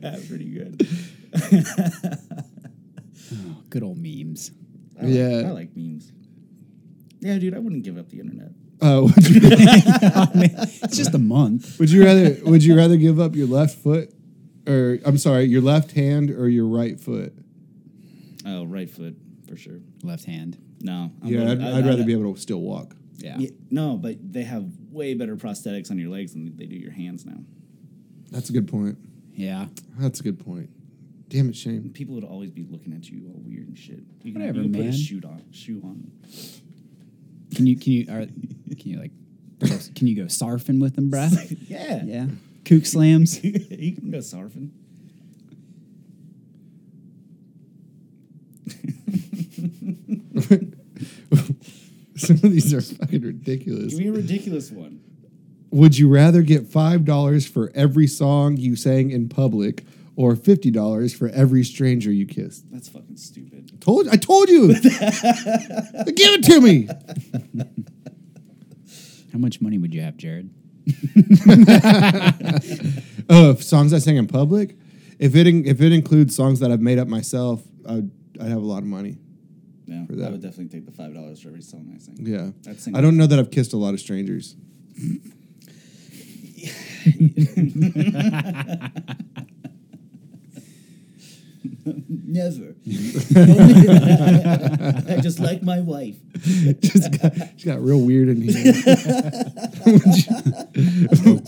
that's 0.00 0.26
pretty 0.28 0.50
good. 0.50 0.88
Good 3.70 3.82
old 3.82 3.98
memes. 3.98 4.50
I 5.00 5.04
like, 5.04 5.14
Yeah. 5.14 5.42
I 5.46 5.50
like 5.52 5.76
memes. 5.76 6.10
Yeah, 7.20 7.38
dude, 7.38 7.54
I 7.54 7.58
wouldn't 7.58 7.82
give 7.84 7.98
up 7.98 8.08
the 8.08 8.20
internet. 8.20 8.48
Uh, 8.82 9.02
would, 9.02 9.28
you, 9.28 9.40
It's 10.82 10.96
just 10.96 11.12
a 11.14 11.18
month. 11.18 11.78
would 11.78 11.90
you 11.90 12.02
rather 12.04 12.36
would 12.44 12.64
you 12.64 12.74
rather 12.76 12.96
give 12.96 13.20
up 13.20 13.36
your 13.36 13.46
left 13.46 13.76
foot, 13.78 14.10
or 14.66 14.98
I'm 15.04 15.18
sorry, 15.18 15.44
your 15.44 15.60
left 15.60 15.92
hand 15.92 16.30
or 16.30 16.48
your 16.48 16.66
right 16.66 16.98
foot? 16.98 17.34
Oh, 18.46 18.64
right 18.64 18.88
foot 18.90 19.16
for 19.48 19.56
sure. 19.56 19.80
Left 20.02 20.24
hand. 20.24 20.56
No, 20.80 21.10
I'm 21.22 21.28
Yeah, 21.28 21.50
I'd, 21.50 21.58
going- 21.58 21.74
I'd 21.74 21.86
rather 21.86 22.04
be 22.04 22.12
able 22.12 22.34
to 22.34 22.40
still 22.40 22.60
walk. 22.60 22.94
Yeah. 23.18 23.36
Yeah, 23.38 23.50
no, 23.70 23.96
but 23.98 24.16
they 24.32 24.44
have 24.44 24.64
way 24.90 25.12
better 25.14 25.36
prosthetics 25.36 25.90
on 25.90 25.98
your 25.98 26.08
legs 26.08 26.32
than 26.32 26.56
they 26.56 26.64
do 26.66 26.76
your 26.76 26.92
hands 26.92 27.26
now. 27.26 27.38
That's 28.30 28.48
a 28.48 28.52
good 28.52 28.66
point. 28.68 28.96
Yeah. 29.34 29.66
That's 29.98 30.20
a 30.20 30.22
good 30.22 30.38
point. 30.38 30.70
Damn 31.28 31.48
it, 31.50 31.56
Shane. 31.56 31.90
People 31.90 32.14
would 32.14 32.24
always 32.24 32.50
be 32.50 32.64
looking 32.68 32.92
at 32.94 33.08
you 33.08 33.26
all 33.28 33.40
weird 33.44 33.68
and 33.68 33.78
shit. 33.78 34.00
You 34.22 34.32
can, 34.32 34.40
Whatever, 34.40 34.58
you 34.58 34.64
can 34.64 34.72
put 34.72 34.80
man. 34.80 34.88
a 34.88 34.96
shoe 34.96 35.20
on. 35.24 35.44
Shoe 35.52 35.80
on. 35.84 36.10
Can 37.54 37.66
you 37.66 37.76
can 37.76 37.92
you 37.92 38.06
are, 38.10 38.26
can 38.26 38.78
you 38.84 38.98
like 39.00 39.10
can 39.94 40.06
you 40.06 40.16
go 40.16 40.24
surfing 40.24 40.80
with 40.80 40.96
them, 40.96 41.10
bruh? 41.10 41.56
yeah, 41.68 42.02
Yeah. 42.04 42.26
Kook 42.64 42.86
slams. 42.86 43.42
you 43.44 43.94
can 43.94 44.10
go 44.10 44.18
surfing. 44.18 44.70
Some 52.16 52.36
of 52.36 52.42
these 52.42 52.74
are 52.74 52.80
fucking 52.80 53.22
ridiculous. 53.22 53.94
Give 53.94 54.00
me 54.00 54.08
a 54.08 54.12
ridiculous 54.12 54.70
one. 54.70 55.00
Would 55.70 55.98
you 55.98 56.08
rather 56.08 56.42
get 56.42 56.66
five 56.66 57.04
dollars 57.04 57.46
for 57.46 57.70
every 57.74 58.06
song 58.06 58.56
you 58.56 58.76
sang 58.76 59.10
in 59.10 59.28
public, 59.28 59.84
or 60.16 60.36
fifty 60.36 60.70
dollars 60.70 61.14
for 61.14 61.28
every 61.28 61.64
stranger 61.64 62.12
you 62.12 62.26
kissed? 62.26 62.70
That's 62.70 62.88
fucking 62.88 63.16
stupid. 63.16 63.80
Told 63.80 64.08
I 64.08 64.16
told 64.16 64.48
you. 64.48 64.68
Give 64.74 64.84
it 66.34 66.44
to 66.44 66.60
me. 66.60 66.88
How 69.32 69.38
much 69.38 69.60
money 69.60 69.78
would 69.78 69.94
you 69.94 70.02
have, 70.02 70.16
Jared? 70.16 70.50
Oh, 73.28 73.54
songs 73.54 73.92
I 73.92 73.98
sang 73.98 74.16
in 74.16 74.26
public. 74.26 74.76
If 75.18 75.36
it 75.36 75.46
in, 75.46 75.66
if 75.66 75.80
it 75.80 75.92
includes 75.92 76.34
songs 76.34 76.60
that 76.60 76.70
I've 76.72 76.80
made 76.80 76.98
up 76.98 77.08
myself, 77.08 77.62
I'd, 77.88 78.10
I'd 78.40 78.48
have 78.48 78.62
a 78.62 78.66
lot 78.66 78.78
of 78.78 78.84
money. 78.86 79.18
Yeah, 79.86 80.06
For 80.06 80.14
that. 80.16 80.28
I 80.28 80.30
would 80.30 80.42
definitely 80.42 80.68
take 80.68 80.86
the 80.86 80.92
five 80.92 81.12
dollars 81.14 81.40
for 81.42 81.48
every 81.48 81.62
song 81.62 81.92
I 81.94 81.98
sing. 81.98 82.16
Yeah, 82.20 82.50
I'd 82.70 82.80
sing 82.80 82.94
I 82.96 83.00
don't 83.00 83.16
know 83.16 83.26
that 83.26 83.38
I've 83.38 83.50
kissed 83.50 83.72
a 83.72 83.76
lot 83.76 83.94
of 83.94 84.00
strangers. 84.00 84.56
Never. 91.84 92.74
I 95.08 95.18
just 95.20 95.40
like 95.40 95.62
my 95.62 95.80
wife. 95.80 96.16
Just 96.80 97.20
got, 97.20 97.34
just 97.34 97.64
got 97.66 97.82
real 97.82 98.00
weird 98.00 98.28
in 98.28 98.42
here. 98.42 98.72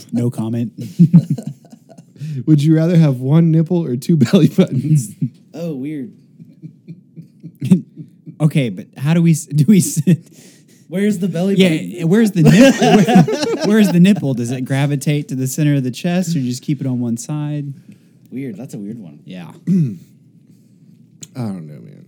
No 0.12 0.30
comment. 0.30 0.72
Would 2.46 2.62
you 2.62 2.76
rather 2.76 2.96
have 2.96 3.20
one 3.20 3.50
nipple 3.50 3.84
or 3.84 3.96
two 3.96 4.16
belly 4.16 4.48
buttons? 4.48 5.14
Oh, 5.54 5.74
weird. 5.74 6.16
Okay, 8.42 8.68
but 8.70 8.88
how 8.96 9.14
do 9.14 9.22
we 9.22 9.34
do 9.54 9.64
we? 9.68 9.78
s- 9.78 10.02
Where's 10.88 11.18
the 11.20 11.28
belly 11.28 11.54
button? 11.54 11.78
Yeah, 11.90 12.04
where's 12.04 12.32
the 12.32 12.42
nipple? 12.42 12.96
Where- 13.56 13.66
where's 13.66 13.92
the 13.92 14.00
nipple? 14.00 14.34
Does 14.34 14.50
it 14.50 14.62
gravitate 14.66 15.28
to 15.28 15.34
the 15.34 15.46
center 15.46 15.74
of 15.76 15.84
the 15.84 15.90
chest, 15.90 16.36
or 16.36 16.40
you 16.40 16.50
just 16.50 16.62
keep 16.62 16.80
it 16.82 16.86
on 16.86 17.00
one 17.00 17.16
side? 17.16 17.72
Weird. 18.30 18.56
That's 18.56 18.74
a 18.74 18.78
weird 18.78 18.98
one. 18.98 19.20
Yeah. 19.24 19.52
I 21.34 21.38
don't 21.38 21.66
know, 21.66 21.80
man. 21.80 22.06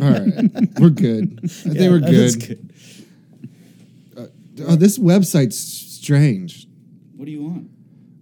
All 0.00 0.10
right, 0.10 0.68
we're 0.80 0.90
good. 0.90 1.40
I 1.44 1.46
think 1.48 1.78
we're 1.78 1.98
that 2.00 2.10
is 2.14 2.36
good. 2.36 2.72
Uh, 4.16 4.26
oh, 4.66 4.76
this 4.76 4.98
website's 4.98 5.58
strange. 5.58 6.66
What 7.16 7.24
do 7.26 7.32
you 7.32 7.42
want? 7.42 7.70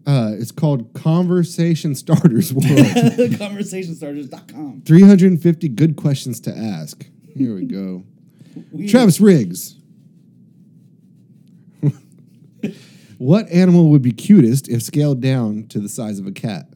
Uh, 0.06 0.32
it's 0.38 0.52
called 0.52 0.94
Conversation 0.94 1.96
Starters 1.96 2.52
World. 2.52 2.66
Conversationstarters.com. 2.68 4.82
350 4.86 5.68
good 5.70 5.96
questions 5.96 6.38
to 6.40 6.56
ask. 6.56 7.06
Here 7.34 7.54
we 7.54 7.64
go. 7.64 8.04
Weird. 8.70 8.88
Travis 8.88 9.20
Riggs. 9.20 9.74
what 13.18 13.50
animal 13.50 13.90
would 13.90 14.02
be 14.02 14.12
cutest 14.12 14.68
if 14.68 14.82
scaled 14.82 15.20
down 15.20 15.66
to 15.68 15.80
the 15.80 15.88
size 15.88 16.20
of 16.20 16.26
a 16.26 16.32
cat? 16.32 16.68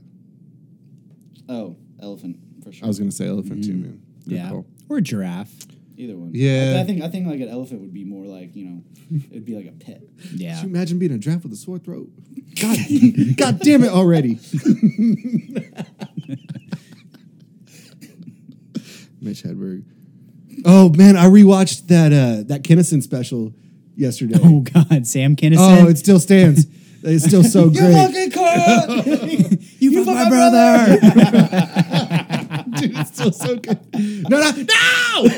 Oh, 1.48 1.76
elephant 2.02 2.38
for 2.64 2.72
sure. 2.72 2.84
I 2.84 2.88
was 2.88 2.98
going 2.98 3.10
to 3.10 3.16
say 3.16 3.28
elephant 3.28 3.64
too, 3.64 3.74
man. 3.74 4.02
Good 4.24 4.34
yeah. 4.34 4.48
call. 4.48 4.66
Or 4.88 5.00
giraffe. 5.00 5.54
Either 6.00 6.16
one. 6.16 6.30
Yeah. 6.32 6.76
I, 6.76 6.80
I 6.80 6.84
think 6.84 7.02
I 7.02 7.08
think 7.08 7.26
like 7.26 7.40
an 7.40 7.48
elephant 7.48 7.82
would 7.82 7.92
be 7.92 8.04
more 8.04 8.24
like 8.24 8.56
you 8.56 8.64
know, 8.64 8.82
it'd 9.30 9.44
be 9.44 9.54
like 9.54 9.66
a 9.66 9.72
pet. 9.72 10.00
Yeah. 10.34 10.54
Could 10.54 10.62
you 10.62 10.74
imagine 10.74 10.98
being 10.98 11.12
a 11.12 11.18
giraffe 11.18 11.42
with 11.42 11.52
a 11.52 11.56
sore 11.56 11.78
throat? 11.78 12.08
God, 12.58 12.78
God 13.36 13.60
damn 13.60 13.84
it 13.84 13.90
already. 13.90 14.34
Mitch 19.20 19.42
Hedberg. 19.42 19.84
Oh 20.64 20.88
man, 20.88 21.18
I 21.18 21.26
rewatched 21.26 21.88
that 21.88 22.12
uh 22.12 22.44
that 22.48 22.62
Kinison 22.62 23.02
special 23.02 23.52
yesterday. 23.94 24.38
Oh 24.42 24.60
God, 24.60 25.06
Sam 25.06 25.36
Kinison. 25.36 25.82
Oh, 25.84 25.88
it 25.88 25.98
still 25.98 26.18
stands. 26.18 26.66
It's 27.02 27.26
still 27.26 27.44
so 27.44 27.68
great. 27.70 28.32
cunt! 28.32 29.80
you, 29.80 30.04
fucked 30.04 30.16
my 30.16 30.28
brother. 30.28 30.98
Dude, 32.80 32.96
it's 32.96 33.12
still 33.12 33.32
so 33.32 33.56
good. 33.56 33.78
No, 34.28 34.38
no, 34.40 34.50
no! 34.50 34.54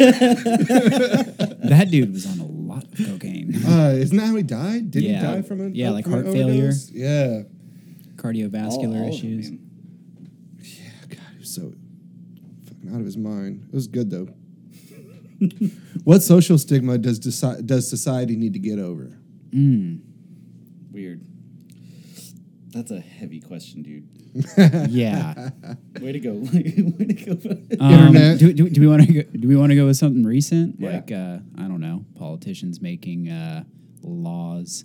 that 1.69 1.89
dude 1.91 2.13
was 2.13 2.27
on 2.27 2.39
a 2.41 2.47
lot 2.47 2.85
of 2.85 2.97
cocaine. 3.07 3.51
Uh, 3.67 3.91
isn't 3.97 4.17
that 4.17 4.27
how 4.27 4.35
he 4.37 4.43
died? 4.43 4.91
Did 4.91 5.03
Yeah. 5.05 5.21
he 5.21 5.27
die 5.27 5.43
from 5.43 5.61
a 5.61 5.69
Yeah, 5.69 5.91
like 5.91 6.07
heart 6.07 6.27
failure. 6.27 6.73
Yeah. 6.93 7.43
Cardiovascular 8.17 9.09
issues. 9.09 9.51
Yeah, 9.51 10.91
God, 11.09 11.19
he 11.33 11.39
was 11.41 11.55
so 11.55 11.73
fucking 12.67 12.91
out 12.95 13.01
of 13.01 13.05
his 13.07 13.17
mind. 13.17 13.65
It 13.69 13.75
was 13.75 13.87
good 13.89 14.11
though. 14.11 14.29
what 16.05 16.23
social 16.23 16.57
stigma 16.59 16.99
does 16.99 17.19
deci- 17.19 17.67
does 17.67 17.89
society 17.89 18.37
need 18.37 18.53
to 18.53 18.59
get 18.61 18.79
over? 18.79 19.19
Weird. 19.53 21.25
That's 22.73 22.91
a 22.91 23.01
heavy 23.01 23.41
question, 23.41 23.83
dude. 23.83 24.09
Yeah. 24.91 25.51
Way 26.01 26.13
to 26.13 26.21
go! 26.21 26.33
Way 26.53 27.07
to 27.07 27.37
go! 27.37 27.51
Um, 27.79 27.93
Internet. 27.93 28.39
do, 28.39 28.53
do, 28.53 28.71
do 28.71 28.81
we 28.81 28.87
want 28.87 29.07
to 29.07 29.13
go, 29.13 29.23
do 29.39 29.47
we 29.47 29.57
want 29.57 29.71
to 29.71 29.77
go 29.77 29.87
with 29.87 29.99
something 29.99 30.25
recent? 30.25 30.77
Yeah. 30.79 30.91
Like 30.91 31.13
uh, 31.13 31.39
I 31.59 31.69
don't 31.69 31.81
know, 31.81 32.05
politicians 32.17 32.81
making 32.81 33.29
uh, 33.29 33.65
laws 34.03 34.85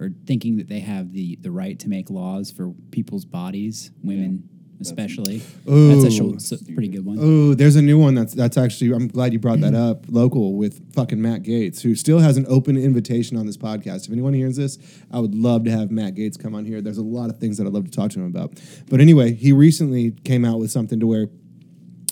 or 0.00 0.10
thinking 0.26 0.56
that 0.56 0.68
they 0.68 0.80
have 0.80 1.12
the 1.12 1.36
the 1.42 1.50
right 1.50 1.78
to 1.80 1.88
make 1.88 2.08
laws 2.10 2.50
for 2.50 2.72
people's 2.90 3.26
bodies, 3.26 3.90
women 4.02 4.48
especially. 4.80 5.38
That's 5.64 6.04
a 6.04 6.10
short, 6.10 6.36
s- 6.36 6.62
pretty 6.62 6.88
good 6.88 7.04
one. 7.04 7.18
Oh, 7.20 7.54
there's 7.54 7.76
a 7.76 7.82
new 7.82 7.98
one 7.98 8.14
that's 8.14 8.34
that's 8.34 8.56
actually. 8.56 8.92
I'm 8.92 9.08
glad 9.08 9.32
you 9.32 9.38
brought 9.38 9.60
that 9.60 9.72
mm-hmm. 9.72 9.90
up. 9.90 10.04
Local 10.08 10.54
with 10.54 10.94
fucking 10.94 11.20
Matt 11.20 11.42
Gaetz, 11.42 11.80
who 11.80 11.94
still 11.94 12.18
has 12.18 12.36
an 12.36 12.46
open 12.48 12.76
invitation 12.76 13.36
on 13.36 13.46
this 13.46 13.56
podcast. 13.56 14.06
If 14.06 14.12
anyone 14.12 14.34
hears 14.34 14.56
this, 14.56 14.78
I 15.10 15.20
would 15.20 15.34
love 15.34 15.64
to 15.64 15.70
have 15.70 15.90
Matt 15.90 16.14
Gaetz 16.14 16.40
come 16.40 16.54
on 16.54 16.64
here. 16.64 16.80
There's 16.80 16.98
a 16.98 17.02
lot 17.02 17.30
of 17.30 17.38
things 17.38 17.58
that 17.58 17.66
I'd 17.66 17.72
love 17.72 17.84
to 17.84 17.90
talk 17.90 18.10
to 18.12 18.20
him 18.20 18.26
about. 18.26 18.60
But 18.88 19.00
anyway, 19.00 19.34
he 19.34 19.52
recently 19.52 20.12
came 20.24 20.44
out 20.44 20.58
with 20.58 20.70
something 20.70 21.00
to 21.00 21.06
where 21.06 21.28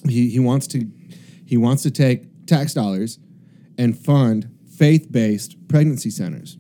he 0.09 0.31
he 0.31 0.39
wants 0.39 0.67
to 0.69 0.87
he 1.45 1.57
wants 1.57 1.83
to 1.83 1.91
take 1.91 2.47
tax 2.47 2.75
dollars 2.75 3.19
and 3.79 3.99
fund 3.99 4.51
faith 4.77 5.11
based 5.11 5.57
pregnancy 5.69 6.11
centers. 6.11 6.59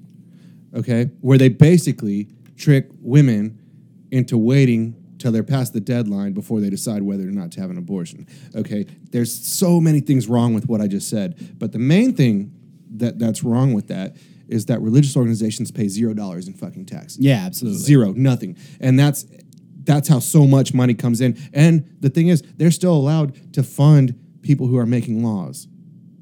Okay, 0.75 1.11
where 1.21 1.39
they 1.39 1.49
basically 1.49 2.29
trick 2.57 2.89
women 3.01 3.61
into 4.11 4.39
waiting 4.39 4.97
till 5.19 5.33
they're 5.33 5.43
past 5.43 5.73
the 5.73 5.81
deadline 5.81 6.33
before 6.33 6.61
they 6.61 6.71
decide 6.71 7.03
whether 7.03 7.23
or 7.25 7.33
not 7.33 7.53
to 7.53 7.61
have 7.61 7.71
an 7.71 7.79
abortion. 7.79 8.27
Okay, 8.55 8.87
there's 9.11 9.35
so 9.35 9.81
many 9.81 10.01
things 10.01 10.29
wrong 10.29 10.55
with 10.55 10.69
what 10.69 10.81
I 10.81 10.87
just 10.87 11.09
said, 11.09 11.59
but 11.59 11.73
the 11.73 11.79
main 11.79 12.15
thing 12.15 12.53
that 12.97 13.19
that's 13.19 13.43
wrong 13.43 13.73
with 13.73 13.89
that 13.89 14.17
is 14.49 14.67
that 14.67 14.81
religious 14.81 15.17
organizations 15.17 15.71
pay 15.71 15.89
zero 15.89 16.15
dollars 16.15 16.47
in 16.47 16.55
fucking 16.55 16.87
tax. 16.87 17.17
Yeah, 17.19 17.45
absolutely. 17.47 17.81
Zero, 17.81 18.13
nothing. 18.13 18.57
And 18.81 18.99
that's 18.99 19.27
that's 19.85 20.09
how 20.09 20.19
so 20.19 20.47
much 20.47 20.73
money 20.73 20.95
comes 20.95 21.21
in. 21.21 21.39
And 21.53 21.97
the 22.01 22.09
thing 22.09 22.29
is, 22.29 22.43
they're 22.57 22.71
still 22.71 22.95
allowed 22.95 23.53
to 23.55 23.63
fund 23.63 24.19
people 24.43 24.67
who 24.67 24.79
are 24.79 24.87
making 24.87 25.23
laws. 25.23 25.69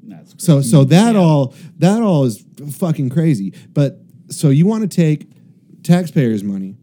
That's 0.03 0.33
So 0.37 0.61
so 0.61 0.83
that 0.85 1.15
all 1.15 1.53
that 1.77 2.01
all 2.01 2.25
is 2.25 2.43
fucking 2.71 3.09
crazy. 3.09 3.53
But 3.69 3.99
so 4.29 4.49
you 4.49 4.65
want 4.65 4.89
to 4.89 4.95
take 4.95 5.27
taxpayers' 5.83 6.43
money 6.43 6.77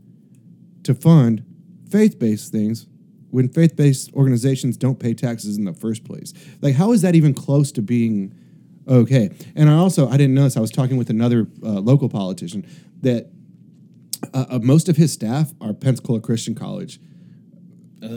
to 0.85 0.95
fund 0.95 1.45
faith-based 1.91 2.51
things 2.53 2.87
when 3.31 3.49
faith-based 3.49 4.13
organizations 4.15 4.77
don't 4.77 4.99
pay 4.99 5.15
taxes 5.15 5.57
in 5.57 5.65
the 5.65 5.73
first 5.73 6.05
place. 6.05 6.33
Like 6.61 6.75
how 6.75 6.93
is 6.93 7.03
that 7.03 7.15
even 7.15 7.35
close 7.35 7.71
to 7.73 7.83
being 7.83 8.35
okay? 8.89 9.31
And 9.55 9.69
I 9.71 9.75
also 9.75 10.09
I 10.09 10.17
didn't 10.17 10.35
notice 10.35 10.57
I 10.57 10.61
was 10.61 10.71
talking 10.71 10.97
with 10.97 11.11
another 11.11 11.47
uh, 11.63 11.69
local 11.81 12.09
politician 12.09 12.67
that 13.03 13.31
uh, 14.35 14.47
uh, 14.51 14.59
most 14.61 14.89
of 14.89 14.97
his 14.97 15.13
staff 15.13 15.53
are 15.61 15.73
Pensacola 15.73 16.21
Christian 16.21 16.55
College 16.55 16.99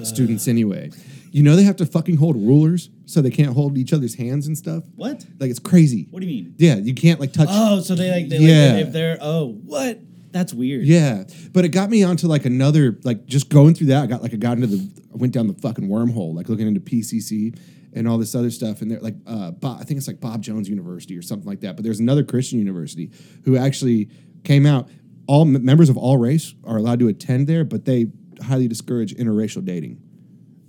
students 0.04 0.48
anyway. 0.48 0.90
You 1.32 1.44
know 1.44 1.56
they 1.56 1.64
have 1.64 1.76
to 1.78 1.86
fucking 1.86 2.18
hold 2.18 2.36
rulers 2.38 2.90
so 3.06 3.22
they 3.22 3.30
can't 3.32 3.54
hold 3.54 3.78
each 3.78 3.92
other's 3.92 4.16
hands 4.16 4.48
and 4.48 4.58
stuff. 4.58 4.84
what? 4.96 5.26
Like 5.40 5.50
it's 5.50 5.60
crazy. 5.60 6.08
What 6.10 6.22
do 6.22 6.28
you 6.28 6.34
mean? 6.44 6.56
Yeah, 6.58 6.76
you 6.76 6.94
can't 6.94 7.20
like 7.20 7.34
touch. 7.34 7.50
Oh, 7.52 7.82
so 7.82 7.96
they 7.96 8.10
like 8.12 8.30
they 8.30 8.38
Yeah. 8.38 8.74
like 8.74 8.88
if 8.88 8.94
they're 8.94 9.18
oh 9.20 9.54
what? 9.66 10.00
That's 10.34 10.52
weird. 10.52 10.86
Yeah, 10.86 11.24
but 11.52 11.64
it 11.64 11.70
got 11.70 11.92
me 11.92 12.04
onto 12.04 12.28
like 12.28 12.46
another 12.46 12.98
like 13.04 13.28
just 13.28 13.50
going 13.50 13.76
through 13.76 13.88
that. 13.88 14.04
I 14.04 14.08
got 14.08 14.24
like 14.24 14.34
I 14.34 14.38
got 14.38 14.54
into 14.58 14.68
the 14.68 15.02
I 15.14 15.18
went 15.18 15.32
down 15.32 15.48
the 15.48 15.54
fucking 15.54 15.88
wormhole 15.88 16.34
like 16.34 16.50
looking 16.50 16.68
into 16.68 16.82
PCC 16.82 17.58
and 17.94 18.08
all 18.08 18.18
this 18.18 18.34
other 18.34 18.50
stuff. 18.50 18.82
And 18.82 18.90
they're 18.90 19.00
like 19.00 19.14
uh, 19.28 19.52
Bob, 19.52 19.78
I 19.80 19.84
think 19.84 20.00
it's 20.00 20.08
like 20.08 20.20
Bob 20.20 20.42
Jones 20.42 20.68
University 20.68 21.16
or 21.16 21.22
something 21.22 21.48
like 21.48 21.62
that. 21.62 21.76
But 21.76 21.84
there's 21.84 22.00
another 22.00 22.24
Christian 22.24 22.58
university 22.58 23.12
who 23.46 23.58
actually 23.58 24.10
came 24.44 24.66
out. 24.66 24.90
All 25.28 25.44
m- 25.44 25.64
members 25.64 25.90
of 25.90 25.98
all 25.98 26.18
race 26.18 26.56
are 26.66 26.78
allowed 26.78 27.00
to 27.00 27.08
attend 27.08 27.48
there, 27.48 27.64
but 27.64 27.86
they 27.86 28.08
highly 28.42 28.68
discourage 28.68 29.14
interracial 29.16 29.64
dating 29.64 30.02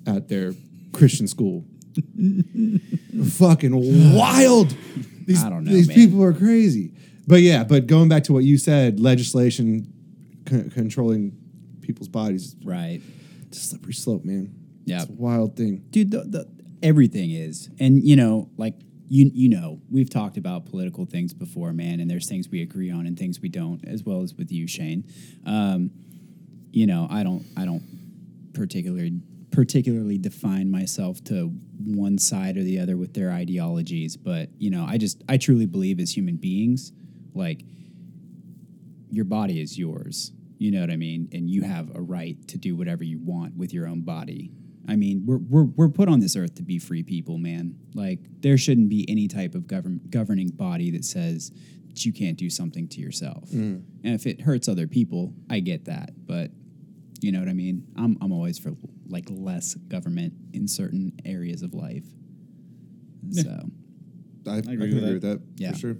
at 0.06 0.28
their 0.28 0.52
Christian 0.92 1.26
school. 1.26 1.64
fucking 3.30 4.14
wild. 4.14 4.76
These, 5.26 5.42
I 5.42 5.48
don't 5.48 5.64
know, 5.64 5.72
These 5.72 5.88
people 5.88 6.22
are 6.22 6.34
crazy. 6.34 6.92
But 7.26 7.40
yeah, 7.42 7.64
but 7.64 7.86
going 7.86 8.08
back 8.08 8.24
to 8.24 8.32
what 8.32 8.44
you 8.44 8.58
said, 8.58 9.00
legislation 9.00 9.92
c- 10.48 10.68
controlling 10.70 11.36
people's 11.80 12.08
bodies, 12.08 12.54
Right. 12.64 13.00
it's 13.46 13.58
a 13.58 13.60
slippery 13.68 13.94
slope, 13.94 14.24
man. 14.24 14.54
Yeah. 14.84 15.02
It's 15.02 15.10
a 15.10 15.14
wild 15.14 15.56
thing. 15.56 15.84
dude 15.90 16.10
the, 16.10 16.24
the, 16.24 16.48
everything 16.82 17.30
is 17.30 17.70
and 17.80 18.04
you 18.04 18.14
know 18.16 18.50
like 18.58 18.74
you 19.08 19.30
you 19.32 19.48
know 19.48 19.80
we've 19.90 20.10
talked 20.10 20.36
about 20.36 20.66
political 20.66 21.06
things 21.06 21.32
before 21.32 21.72
man 21.72 22.00
and 22.00 22.10
there's 22.10 22.28
things 22.28 22.50
we 22.50 22.60
agree 22.60 22.90
on 22.90 23.06
and 23.06 23.18
things 23.18 23.40
we 23.40 23.48
don't 23.48 23.82
as 23.88 24.02
well 24.04 24.20
as 24.20 24.34
with 24.34 24.52
you 24.52 24.66
shane 24.68 25.02
um, 25.46 25.90
you 26.72 26.86
know 26.86 27.06
i 27.10 27.22
don't 27.22 27.46
i 27.56 27.64
don't 27.64 27.82
particularly 28.52 29.18
particularly 29.50 30.18
define 30.18 30.70
myself 30.70 31.24
to 31.24 31.46
one 31.86 32.18
side 32.18 32.58
or 32.58 32.62
the 32.62 32.78
other 32.78 32.98
with 32.98 33.14
their 33.14 33.30
ideologies 33.30 34.18
but 34.18 34.50
you 34.58 34.70
know 34.70 34.84
i 34.86 34.98
just 34.98 35.22
i 35.30 35.38
truly 35.38 35.64
believe 35.64 35.98
as 35.98 36.14
human 36.14 36.36
beings 36.36 36.92
like 37.34 37.64
your 39.10 39.24
body 39.24 39.60
is 39.60 39.78
yours. 39.78 40.32
You 40.58 40.70
know 40.70 40.80
what 40.80 40.90
I 40.90 40.96
mean? 40.96 41.28
And 41.32 41.50
you 41.50 41.62
have 41.62 41.94
a 41.94 42.00
right 42.00 42.36
to 42.48 42.58
do 42.58 42.76
whatever 42.76 43.04
you 43.04 43.18
want 43.18 43.56
with 43.56 43.72
your 43.74 43.86
own 43.86 44.02
body. 44.02 44.52
I 44.88 44.96
mean, 44.96 45.24
we're, 45.26 45.38
we're, 45.38 45.64
we're 45.64 45.88
put 45.88 46.08
on 46.08 46.20
this 46.20 46.36
earth 46.36 46.54
to 46.56 46.62
be 46.62 46.78
free 46.78 47.02
people, 47.02 47.38
man. 47.38 47.74
Like, 47.94 48.20
there 48.40 48.58
shouldn't 48.58 48.88
be 48.88 49.04
any 49.08 49.28
type 49.28 49.54
of 49.54 49.66
govern, 49.66 50.00
governing 50.10 50.48
body 50.48 50.90
that 50.92 51.04
says 51.04 51.50
that 51.88 52.04
you 52.04 52.12
can't 52.12 52.36
do 52.36 52.50
something 52.50 52.88
to 52.88 53.00
yourself. 53.00 53.48
Mm. 53.50 53.82
And 54.04 54.14
if 54.14 54.26
it 54.26 54.42
hurts 54.42 54.68
other 54.68 54.86
people, 54.86 55.32
I 55.50 55.60
get 55.60 55.86
that. 55.86 56.10
But, 56.26 56.50
you 57.20 57.32
know 57.32 57.40
what 57.40 57.48
I 57.48 57.54
mean? 57.54 57.86
I'm, 57.96 58.18
I'm 58.20 58.30
always 58.32 58.58
for, 58.58 58.72
like, 59.08 59.24
less 59.30 59.74
government 59.74 60.34
in 60.52 60.68
certain 60.68 61.12
areas 61.24 61.62
of 61.62 61.72
life. 61.72 62.04
So, 63.32 63.50
I, 64.46 64.58
I, 64.58 64.60
can 64.60 64.70
agree 64.72 64.88
agree 64.88 65.00
with 65.00 65.12
with 65.14 65.22
that, 65.22 65.40
Yeah. 65.56 65.72
for 65.72 65.78
sure. 65.78 65.96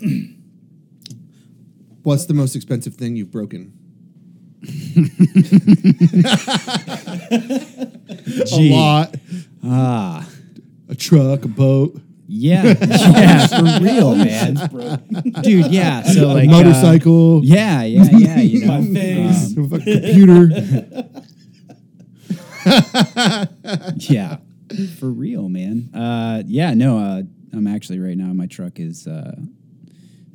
What's 2.02 2.26
the 2.26 2.34
most 2.34 2.56
expensive 2.56 2.94
thing 2.94 3.16
you've 3.16 3.30
broken? 3.30 3.72
A 8.52 8.70
lot. 8.72 9.14
Ah. 9.64 10.28
A 10.90 10.94
truck, 10.94 11.44
a 11.44 11.48
boat, 11.48 12.00
Yeah, 12.26 12.62
yeah, 12.80 13.46
for 13.46 13.62
real, 13.84 14.14
man, 14.14 14.54
dude. 15.42 15.66
Yeah, 15.66 16.02
so 16.02 16.28
like 16.28 16.48
a 16.48 16.50
uh, 16.50 16.52
motorcycle, 16.52 17.44
yeah, 17.44 17.82
yeah, 17.82 18.04
yeah. 18.12 18.40
You 18.40 18.66
know, 18.66 18.80
My 18.80 18.94
face. 18.94 19.56
um, 19.58 19.70
a 19.72 19.78
computer. 19.80 20.48
yeah, 23.96 24.38
for 24.98 25.10
real, 25.10 25.50
man. 25.50 25.90
Uh, 25.94 26.42
yeah, 26.46 26.72
no, 26.72 26.96
uh, 26.98 27.22
I'm 27.52 27.66
actually 27.66 27.98
right 27.98 28.16
now. 28.16 28.32
My 28.32 28.46
truck 28.46 28.80
is 28.80 29.06
uh, 29.06 29.36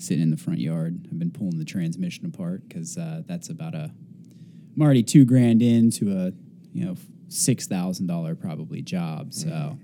sitting 0.03 0.23
in 0.23 0.29
the 0.31 0.37
front 0.37 0.59
yard. 0.59 1.07
I've 1.11 1.17
been 1.19 1.31
pulling 1.31 1.57
the 1.57 1.65
transmission 1.65 2.25
apart 2.25 2.67
because 2.67 2.97
uh, 2.97 3.21
that's 3.25 3.49
about 3.49 3.73
a. 3.73 3.91
I'm 4.75 4.81
already 4.81 5.03
two 5.03 5.25
grand 5.25 5.61
into 5.61 6.11
a 6.11 6.31
you 6.73 6.85
know 6.85 6.95
six 7.29 7.67
thousand 7.67 8.07
dollar 8.07 8.35
probably 8.35 8.81
job. 8.81 9.33
So 9.33 9.77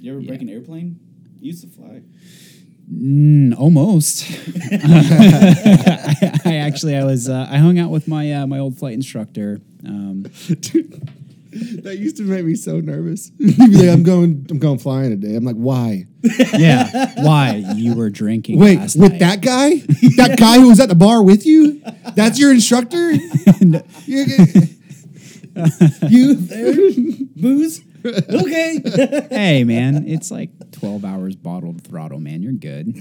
You 0.00 0.12
ever 0.12 0.20
break 0.22 0.40
an 0.42 0.48
airplane? 0.48 0.98
You 1.40 1.48
used 1.48 1.62
to 1.62 1.68
fly. 1.68 2.02
mm, 2.92 3.56
almost. 3.58 4.24
I, 4.72 6.40
I 6.44 6.56
actually 6.56 6.96
I 6.96 7.04
was 7.04 7.28
uh, 7.28 7.46
I 7.50 7.58
hung 7.58 7.78
out 7.78 7.90
with 7.90 8.06
my 8.08 8.32
uh, 8.32 8.46
my 8.46 8.58
old 8.58 8.78
flight 8.78 8.94
instructor. 8.94 9.60
Um, 9.86 10.26
That 11.82 11.96
used 11.98 12.16
to 12.18 12.22
make 12.22 12.44
me 12.44 12.54
so 12.54 12.78
nervous. 12.80 13.30
Like, 13.40 13.88
"I'm 13.88 14.02
going, 14.04 14.46
I'm 14.50 14.58
going 14.58 14.78
flying 14.78 15.10
today." 15.10 15.34
I'm 15.34 15.44
like, 15.44 15.56
"Why?" 15.56 16.06
yeah, 16.56 17.12
why 17.24 17.64
you 17.74 17.94
were 17.94 18.10
drinking? 18.10 18.58
Wait, 18.58 18.78
last 18.78 18.96
with 18.96 19.12
night. 19.12 19.18
that 19.20 19.40
guy? 19.40 19.76
that 20.16 20.36
guy 20.38 20.58
who 20.60 20.68
was 20.68 20.78
at 20.80 20.88
the 20.88 20.94
bar 20.94 21.22
with 21.22 21.44
you? 21.46 21.82
That's 22.14 22.38
your 22.38 22.52
instructor? 22.52 23.12
You- 23.12 23.80
You 26.08 26.34
there? 26.34 26.74
Booze? 27.36 27.80
Okay. 28.04 28.80
hey 29.30 29.64
man, 29.64 30.06
it's 30.08 30.30
like 30.30 30.50
twelve 30.72 31.04
hours 31.04 31.36
bottled 31.36 31.82
throttle, 31.84 32.20
man. 32.20 32.42
You're 32.42 32.52
good. 32.52 32.96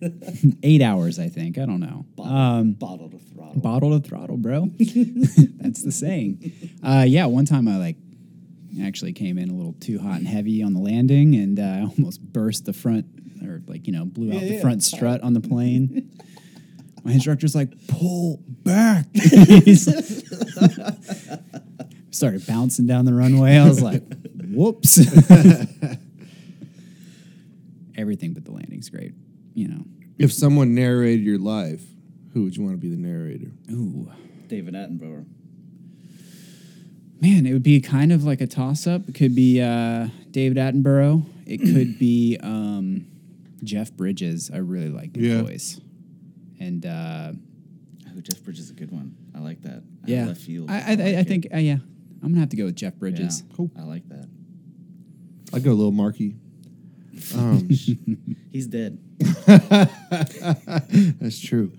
Eight 0.62 0.82
hours, 0.82 1.18
I 1.18 1.28
think. 1.28 1.58
I 1.58 1.66
don't 1.66 1.80
know. 1.80 2.04
Um, 2.22 2.72
Bottle 2.72 3.08
to 3.10 3.18
throttle. 3.18 3.60
bottle 3.60 4.00
to 4.00 4.06
throttle, 4.08 4.36
bro. 4.36 4.66
That's 4.78 5.82
the 5.82 5.92
saying. 5.92 6.52
Uh, 6.82 7.04
yeah, 7.06 7.26
one 7.26 7.44
time 7.44 7.66
I 7.68 7.76
like 7.78 7.96
actually 8.82 9.12
came 9.12 9.38
in 9.38 9.50
a 9.50 9.54
little 9.54 9.74
too 9.80 9.98
hot 9.98 10.18
and 10.18 10.28
heavy 10.28 10.62
on 10.62 10.72
the 10.74 10.80
landing, 10.80 11.34
and 11.34 11.58
uh, 11.58 11.62
I 11.62 11.80
almost 11.98 12.20
burst 12.22 12.64
the 12.64 12.72
front, 12.72 13.06
or 13.42 13.62
like 13.66 13.86
you 13.86 13.92
know, 13.92 14.04
blew 14.04 14.28
out 14.28 14.34
Yeah, 14.34 14.48
the 14.48 14.54
yeah. 14.56 14.60
front 14.60 14.82
strut 14.84 15.20
on 15.22 15.32
the 15.34 15.40
plane. 15.40 16.10
My 17.04 17.12
instructor's 17.12 17.54
like, 17.54 17.72
"Pull 17.88 18.40
back." 18.46 19.06
Started 22.10 22.46
bouncing 22.46 22.86
down 22.86 23.04
the 23.04 23.14
runway. 23.14 23.56
I 23.56 23.68
was 23.68 23.80
like, 23.82 24.02
"Whoops." 24.50 24.98
Everything 27.96 28.32
but 28.32 28.44
the 28.44 28.52
landing's 28.52 28.88
great, 28.90 29.12
you 29.58 29.68
know. 29.68 29.84
if 30.18 30.32
someone 30.32 30.74
narrated 30.74 31.24
your 31.24 31.38
life, 31.38 31.82
who 32.32 32.44
would 32.44 32.56
you 32.56 32.62
want 32.62 32.74
to 32.74 32.80
be 32.80 32.88
the 32.90 32.96
narrator? 33.00 33.50
Ooh. 33.70 34.10
David 34.46 34.74
Attenborough. 34.74 35.26
Man, 37.20 37.46
it 37.46 37.52
would 37.52 37.62
be 37.64 37.80
kind 37.80 38.12
of 38.12 38.22
like 38.24 38.40
a 38.40 38.46
toss 38.46 38.86
up. 38.86 39.08
It 39.08 39.14
could 39.16 39.34
be 39.34 39.60
uh, 39.60 40.08
David 40.30 40.56
Attenborough. 40.56 41.24
It 41.46 41.58
could 41.58 41.98
be 41.98 42.38
um, 42.42 43.06
Jeff 43.64 43.92
Bridges. 43.92 44.50
I 44.54 44.58
really 44.58 44.88
like 44.90 45.16
his 45.16 45.26
Yeah. 45.26 45.42
voice. 45.42 45.80
And 46.60 46.86
uh, 46.86 47.32
Oh, 48.16 48.20
Jeff 48.20 48.42
Bridges 48.42 48.66
is 48.66 48.70
a 48.70 48.74
good 48.74 48.90
one. 48.92 49.16
I 49.34 49.40
like 49.40 49.62
that. 49.62 49.82
Yeah, 50.06 50.26
Left 50.26 50.40
field. 50.40 50.70
I, 50.70 50.74
I, 50.92 50.94
like 50.94 51.00
I, 51.16 51.22
think, 51.24 51.48
uh, 51.52 51.58
yeah, 51.58 51.74
I'm 51.74 52.20
going 52.20 52.34
to 52.34 52.40
have 52.40 52.48
to 52.50 52.56
go 52.56 52.64
with 52.66 52.76
Jeff 52.76 52.94
Bridges. 52.94 53.42
Yeah, 53.48 53.56
Cool. 53.56 53.70
I 53.78 53.82
like 53.82 54.08
that. 54.08 54.28
I'd 55.52 55.62
go 55.64 55.70
a 55.70 55.74
little 55.74 55.92
Marky. 55.92 56.36
Um, 57.36 57.68
He's 58.52 58.66
dead. 58.66 58.98
that's 61.20 61.40
true. 61.40 61.72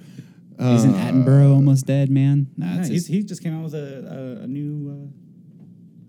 Isn't 0.59 0.93
Attenborough 0.93 1.53
almost 1.53 1.85
dead, 1.85 2.09
man? 2.09 2.47
Nah, 2.57 2.73
Yeah, 2.73 2.79
it's 2.79 2.87
he's, 2.89 3.07
his- 3.07 3.15
he 3.15 3.23
just 3.23 3.41
came 3.43 3.57
out 3.57 3.63
with 3.63 3.73
a, 3.75 4.37
a, 4.39 4.43
a 4.43 4.47
new 4.47 4.89
uh, 4.91 5.07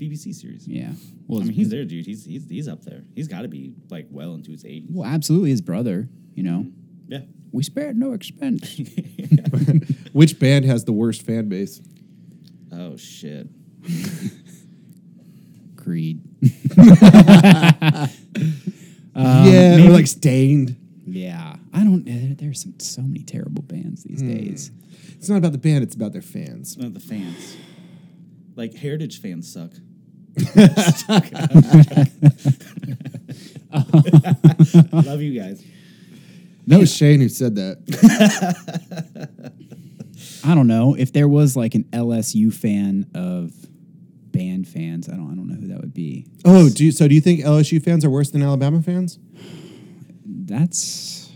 BBC 0.02 0.34
series. 0.34 0.66
yeah. 0.66 0.92
Well, 1.28 1.38
I 1.38 1.42
his- 1.42 1.48
mean, 1.50 1.56
he's 1.56 1.68
there, 1.70 1.84
dude. 1.84 2.06
He's 2.06 2.24
he's, 2.24 2.48
he's 2.48 2.66
up 2.68 2.82
there. 2.84 3.02
He's 3.14 3.28
got 3.28 3.42
to 3.42 3.48
be 3.48 3.72
like 3.90 4.06
well 4.10 4.34
into 4.34 4.50
his 4.50 4.64
80s. 4.64 4.86
well, 4.90 5.08
absolutely 5.08 5.50
his 5.50 5.60
brother, 5.60 6.08
you 6.34 6.42
know. 6.42 6.66
Yeah. 7.06 7.20
We 7.52 7.62
spared 7.62 7.96
no 7.96 8.12
expense. 8.12 8.80
Which 10.12 10.38
band 10.40 10.64
has 10.64 10.84
the 10.84 10.92
worst 10.92 11.22
fan 11.26 11.48
base? 11.48 11.80
Oh 12.72 12.96
shit. 12.96 13.48
Creed. 15.76 16.20
Um, 19.14 19.46
yeah, 19.46 19.76
maybe- 19.76 19.88
or 19.88 19.92
like 19.92 20.06
Staind. 20.06 20.76
Yeah. 21.06 21.56
I 21.72 21.84
don't, 21.84 22.06
eh, 22.08 22.18
there- 22.18 22.34
there's 22.34 22.62
some, 22.62 22.74
so 22.78 23.02
many 23.02 23.22
terrible 23.22 23.62
bands 23.62 24.04
these 24.04 24.20
hmm. 24.20 24.32
days. 24.32 24.70
It's 25.14 25.28
not 25.28 25.36
about 25.36 25.52
the 25.52 25.58
band; 25.58 25.84
it's 25.84 25.94
about 25.94 26.12
their 26.12 26.22
fans. 26.22 26.78
Not 26.78 26.94
the 26.94 27.00
fans. 27.00 27.56
Like 28.56 28.74
Heritage 28.74 29.20
fans 29.20 29.52
suck. 29.52 29.72
Love 34.92 35.20
you 35.20 35.38
guys. 35.38 35.62
That 36.66 36.78
was 36.78 36.94
Shane 36.94 37.20
who 37.20 37.28
said 37.28 37.56
that. 37.56 39.52
I 40.44 40.54
don't 40.54 40.68
know 40.68 40.94
if 40.94 41.12
there 41.12 41.28
was 41.28 41.56
like 41.56 41.74
an 41.74 41.84
LSU 41.92 42.52
fan 42.52 43.10
of 43.14 43.52
band 44.32 44.68
fans. 44.68 45.08
I 45.08 45.12
don't. 45.16 45.30
I 45.30 45.34
don't 45.34 45.48
know 45.48 45.54
who 45.56 45.66
that 45.68 45.80
would 45.80 45.94
be. 45.94 46.26
Oh, 46.44 46.68
do 46.68 46.84
you, 46.84 46.92
so? 46.92 47.08
Do 47.08 47.14
you 47.14 47.20
think 47.20 47.40
LSU 47.40 47.82
fans 47.82 48.04
are 48.04 48.10
worse 48.10 48.30
than 48.30 48.42
Alabama 48.42 48.82
fans? 48.82 49.18
That's 50.24 51.30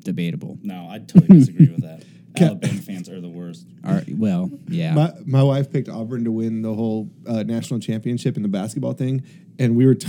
debatable. 0.00 0.58
No, 0.62 0.88
I 0.90 0.98
totally 0.98 1.38
disagree 1.38 1.68
with 1.68 1.82
that. 1.82 2.04
Alabama 2.40 2.80
fans 2.80 3.08
are 3.08 3.20
the 3.20 3.28
worst. 3.28 3.66
Are, 3.84 4.02
well, 4.16 4.50
yeah. 4.68 4.94
My 4.94 5.12
my 5.26 5.42
wife 5.42 5.70
picked 5.70 5.88
Auburn 5.88 6.24
to 6.24 6.32
win 6.32 6.62
the 6.62 6.72
whole 6.72 7.10
uh, 7.26 7.42
national 7.42 7.80
championship 7.80 8.36
in 8.36 8.42
the 8.42 8.48
basketball 8.48 8.92
thing, 8.92 9.22
and 9.58 9.76
we 9.76 9.86
were. 9.86 9.94
T- 9.94 10.08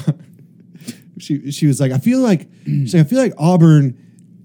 she 1.17 1.51
she 1.51 1.67
was 1.67 1.79
like, 1.79 1.91
I 1.91 1.97
feel 1.97 2.19
like 2.19 2.47
she's 2.65 2.93
like, 2.93 3.05
I 3.05 3.09
feel 3.09 3.19
like 3.19 3.33
Auburn 3.37 3.97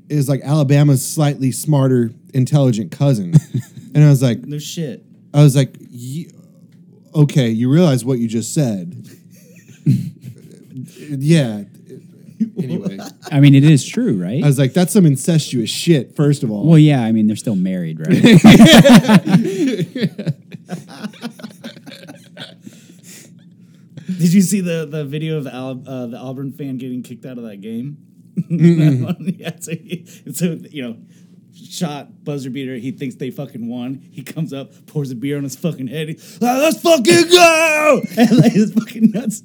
is 0.08 0.28
like 0.28 0.40
Alabama's 0.42 1.06
slightly 1.06 1.52
smarter, 1.52 2.10
intelligent 2.34 2.92
cousin, 2.92 3.34
and 3.94 4.04
I 4.04 4.08
was 4.08 4.22
like, 4.22 4.40
No 4.40 4.58
shit. 4.58 5.04
I 5.34 5.42
was 5.42 5.54
like, 5.54 5.76
"Ye- 5.90 6.30
okay, 7.16 7.48
you 7.48 7.70
realize 7.70 8.04
what 8.04 8.18
you 8.18 8.28
just 8.28 8.54
said. 8.54 9.08
yeah. 9.86 11.62
Anyway, 12.58 12.98
I 13.32 13.40
mean, 13.40 13.54
it 13.54 13.64
is 13.64 13.86
true, 13.86 14.22
right? 14.22 14.42
I 14.42 14.46
was 14.46 14.58
like, 14.58 14.74
that's 14.74 14.92
some 14.92 15.06
incestuous 15.06 15.70
shit. 15.70 16.14
First 16.14 16.42
of 16.42 16.50
all, 16.50 16.66
well, 16.66 16.78
yeah. 16.78 17.02
I 17.02 17.12
mean, 17.12 17.26
they're 17.26 17.36
still 17.36 17.56
married, 17.56 18.00
right? 18.00 18.08
Did 24.06 24.32
you 24.32 24.42
see 24.42 24.60
the, 24.60 24.86
the 24.88 25.04
video 25.04 25.38
of 25.38 25.44
the 25.44 25.54
Al, 25.54 25.82
uh, 25.86 26.06
the 26.06 26.16
Auburn 26.16 26.52
fan 26.52 26.78
getting 26.78 27.02
kicked 27.02 27.26
out 27.26 27.38
of 27.38 27.44
that 27.44 27.60
game? 27.60 27.98
That 28.36 29.00
one? 29.02 29.34
yeah, 29.38 29.52
so, 29.58 29.72
he, 29.72 30.04
so 30.32 30.58
you 30.70 30.82
know, 30.82 30.96
shot 31.56 32.24
buzzer 32.24 32.50
beater. 32.50 32.76
He 32.76 32.90
thinks 32.90 33.16
they 33.16 33.30
fucking 33.30 33.68
won. 33.68 33.94
He 34.10 34.22
comes 34.22 34.52
up, 34.52 34.86
pours 34.86 35.10
a 35.10 35.14
beer 35.14 35.36
on 35.36 35.44
his 35.44 35.56
fucking 35.56 35.86
head. 35.88 36.08
He, 36.08 36.18
"Ah, 36.42 36.58
let's 36.62 36.80
fucking 36.80 37.30
go! 37.30 38.02
And 38.16 38.38
like 38.38 38.52
his 38.52 38.72
fucking 38.72 39.10
nuts. 39.10 39.42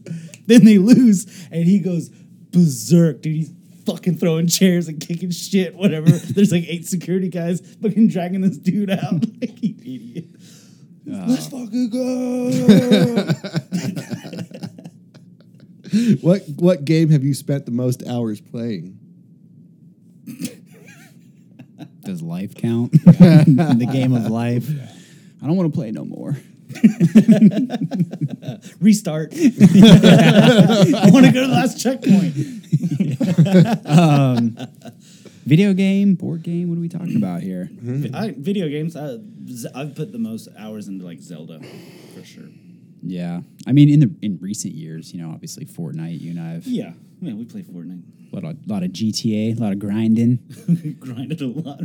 Then 0.48 0.66
they 0.66 0.78
lose, 0.78 1.48
and 1.52 1.66
he 1.66 1.80
goes 1.80 2.10
berserk, 2.10 3.22
dude. 3.22 3.36
He's 3.36 3.54
fucking 3.86 4.18
throwing 4.18 4.48
chairs 4.48 4.88
and 4.88 5.00
kicking 5.00 5.32
shit. 5.32 5.76
Whatever. 5.76 6.10
There's 6.12 6.52
like 6.52 6.66
eight 6.68 6.88
security 6.88 7.30
guys 7.30 7.62
fucking 7.82 8.10
dragging 8.10 8.42
this 8.42 8.58
dude 8.58 8.90
out. 8.90 9.14
like 9.42 9.62
you 9.64 9.76
idiot. 9.80 10.26
Let's 11.06 11.48
fucking 11.48 11.90
go! 11.90 12.52
what 16.22 16.44
what 16.58 16.86
game 16.86 17.10
have 17.10 17.24
you 17.24 17.34
spent 17.34 17.66
the 17.66 17.72
most 17.72 18.08
hours 18.08 18.40
playing? 18.40 19.01
Does 22.12 22.22
life 22.22 22.56
count? 22.56 22.94
In 23.06 23.56
the 23.80 23.88
game 23.90 24.12
of 24.14 24.30
life. 24.30 24.70
I 25.42 25.48
don't 25.48 25.56
want 25.56 25.74
to 25.74 25.78
play 25.78 25.92
no 25.92 26.04
more. 26.04 26.32
Restart. 28.82 29.32
I 29.34 31.10
want 31.10 31.26
to 31.26 31.32
go 31.32 31.40
to 31.40 31.48
the 31.48 31.54
last 31.54 31.80
checkpoint. 31.82 32.36
Um, 33.86 34.58
video 35.46 35.72
game, 35.74 36.16
board 36.16 36.44
game. 36.44 36.68
What 36.68 36.78
are 36.78 36.82
we 36.82 36.90
talking 36.90 37.16
about 37.16 37.44
here? 37.44 37.70
Mm-hmm. 37.72 38.14
I, 38.14 38.36
video 38.38 38.68
games. 38.68 38.98
I've 38.98 39.96
put 39.96 40.12
the 40.12 40.20
most 40.20 40.50
hours 40.60 40.90
into 40.90 41.06
like 41.06 41.22
Zelda, 41.22 41.62
for 42.14 42.26
sure. 42.26 42.50
Yeah, 43.02 43.40
I 43.66 43.72
mean, 43.72 43.90
in 43.90 44.02
the 44.02 44.14
in 44.22 44.38
recent 44.42 44.74
years, 44.74 45.14
you 45.14 45.22
know, 45.22 45.32
obviously 45.32 45.64
Fortnite. 45.64 46.20
You 46.20 46.32
and 46.32 46.42
I 46.42 46.50
have 46.52 46.68
Yeah, 46.68 46.92
yeah. 47.22 47.34
We 47.34 47.46
play 47.46 47.62
Fortnite. 47.62 48.04
a 48.32 48.36
lot 48.36 48.44
of, 48.44 48.58
lot 48.68 48.84
of 48.84 48.92
GTA, 48.92 49.58
a 49.58 49.62
lot 49.62 49.72
of 49.72 49.80
grinding. 49.80 50.40
Grinded 51.00 51.42
a 51.42 51.48
lot. 51.48 51.82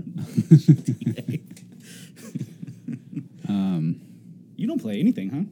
Um, 3.48 4.00
you 4.56 4.66
don't 4.66 4.80
play 4.80 4.98
anything, 4.98 5.30
huh? 5.30 5.42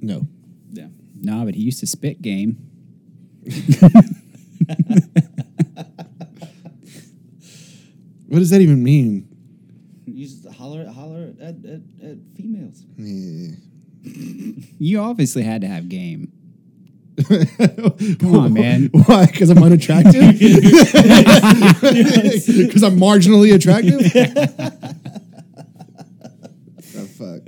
No. 0.00 0.26
Yeah. 0.70 0.88
Nah, 1.20 1.44
but 1.44 1.54
he 1.54 1.62
used 1.62 1.80
to 1.80 1.86
spit 1.86 2.22
game. 2.22 2.56
What 8.32 8.38
does 8.38 8.48
that 8.48 8.62
even 8.62 8.82
mean? 8.82 9.28
You 10.06 10.24
just 10.26 10.48
holler, 10.48 10.88
holler 10.88 11.34
at, 11.38 11.56
at, 11.66 11.82
at 12.02 12.16
females. 12.34 12.82
Yeah. 12.96 13.56
You 14.78 15.00
obviously 15.00 15.42
had 15.42 15.60
to 15.60 15.66
have 15.66 15.90
game. 15.90 16.32
Come 18.20 18.34
on, 18.36 18.52
man. 18.54 18.88
Why? 18.92 19.26
Because 19.26 19.50
I'm 19.50 19.62
unattractive? 19.62 20.14
Because 22.52 22.82
I'm 22.88 22.98
marginally 22.98 23.54
attractive? 23.54 24.00
oh, 26.96 27.06
fuck. 27.06 27.42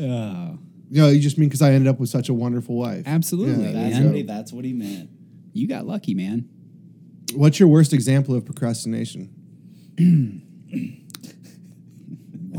Oh, 0.00 0.58
No, 0.90 1.08
you 1.08 1.20
just 1.20 1.38
mean 1.38 1.48
because 1.48 1.62
I 1.62 1.72
ended 1.72 1.88
up 1.88 1.98
with 1.98 2.08
such 2.10 2.28
a 2.28 2.34
wonderful 2.34 2.76
wife. 2.76 3.04
absolutely, 3.06 3.72
Yeah, 3.72 3.88
That's 3.90 4.04
what 4.04 4.14
he. 4.14 4.22
That's 4.22 4.52
what 4.52 4.64
he 4.64 4.72
meant. 4.72 5.10
You 5.52 5.66
got 5.66 5.86
lucky, 5.86 6.14
man. 6.14 6.48
What's 7.34 7.58
your 7.60 7.68
worst 7.68 7.92
example 7.92 8.34
of 8.34 8.44
procrastination? 8.44 9.30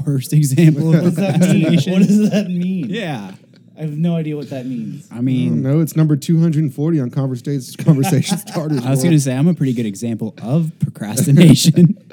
Worst 0.05 0.33
example 0.33 0.93
of 0.95 0.95
What 0.95 1.03
does 1.03 1.15
that 1.15 1.39
mean? 1.39 1.61
procrastination. 1.61 1.93
what 1.93 2.01
does 2.07 2.29
that 2.31 2.47
mean? 2.47 2.89
yeah. 2.89 3.35
I 3.81 3.85
have 3.85 3.97
no 3.97 4.15
idea 4.15 4.35
what 4.37 4.51
that 4.51 4.67
means. 4.67 5.07
I 5.11 5.21
mean, 5.21 5.63
No, 5.63 5.79
it's 5.79 5.95
number 5.95 6.15
240 6.15 6.99
on 6.99 7.09
conversation, 7.09 7.83
conversation 7.83 8.37
starters. 8.37 8.85
I 8.85 8.91
was 8.91 9.01
going 9.01 9.15
to 9.15 9.19
say 9.19 9.35
I'm 9.35 9.47
a 9.47 9.55
pretty 9.55 9.73
good 9.73 9.87
example 9.87 10.35
of 10.41 10.71
procrastination. 10.79 11.97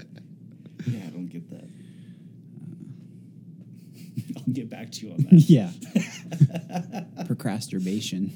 Yeah, 0.87 1.01
I 1.05 1.11
don't 1.11 1.27
get 1.29 1.51
that. 1.51 1.65
Uh, 4.35 4.39
I'll 4.47 4.53
get 4.55 4.71
back 4.71 4.91
to 4.93 5.07
you 5.07 5.13
on 5.13 5.19
that. 5.31 5.33
yeah. 5.33 7.25
Procrastination. 7.27 8.33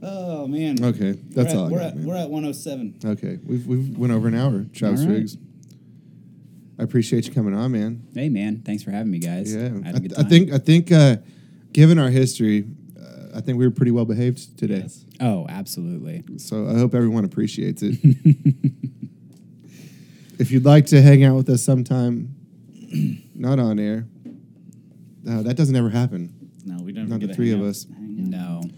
Oh 0.00 0.46
man. 0.46 0.82
Okay, 0.82 1.12
that's 1.30 1.52
we're 1.52 1.60
all. 1.60 1.66
I 1.66 1.70
we're 1.70 1.78
got, 1.78 1.86
at 1.88 1.96
man. 1.96 2.06
we're 2.06 2.16
at 2.16 2.30
107. 2.30 3.00
Okay, 3.04 3.38
we've 3.44 3.66
we've 3.66 3.98
went 3.98 4.12
over 4.14 4.28
an 4.28 4.34
hour. 4.34 4.64
Travis 4.72 5.00
All 5.02 5.06
right. 5.08 5.14
Riggs. 5.16 5.36
I 6.78 6.84
appreciate 6.84 7.26
you 7.26 7.32
coming 7.32 7.54
on, 7.54 7.72
man. 7.72 8.06
Hey, 8.14 8.28
man. 8.28 8.62
Thanks 8.64 8.82
for 8.84 8.92
having 8.92 9.10
me, 9.10 9.18
guys. 9.18 9.54
Yeah, 9.54 9.62
I, 9.62 9.86
had 9.86 9.94
I, 9.94 9.98
a 9.98 10.00
good 10.00 10.18
I 10.18 10.22
think 10.22 10.52
I 10.52 10.58
think 10.58 10.92
uh, 10.92 11.16
given 11.72 11.98
our 11.98 12.08
history, 12.10 12.66
uh, 12.96 13.36
I 13.36 13.40
think 13.40 13.58
we 13.58 13.66
were 13.66 13.72
pretty 13.72 13.90
well 13.90 14.04
behaved 14.04 14.56
today. 14.58 14.82
Yes. 14.82 15.04
Oh, 15.20 15.46
absolutely. 15.48 16.22
So 16.38 16.68
I 16.68 16.78
hope 16.78 16.94
everyone 16.94 17.24
appreciates 17.24 17.82
it. 17.82 17.98
if 20.38 20.52
you'd 20.52 20.64
like 20.64 20.86
to 20.86 21.02
hang 21.02 21.24
out 21.24 21.34
with 21.34 21.48
us 21.48 21.64
sometime, 21.64 22.36
not 23.34 23.58
on 23.58 23.80
air, 23.80 24.06
uh, 25.28 25.42
that 25.42 25.56
doesn't 25.56 25.74
ever 25.74 25.90
happen. 25.90 26.32
No, 26.64 26.82
we 26.82 26.92
don't. 26.92 27.08
Not 27.08 27.20
the 27.20 27.34
three 27.34 27.52
of 27.52 27.60
us. 27.62 27.86
No. 27.98 28.62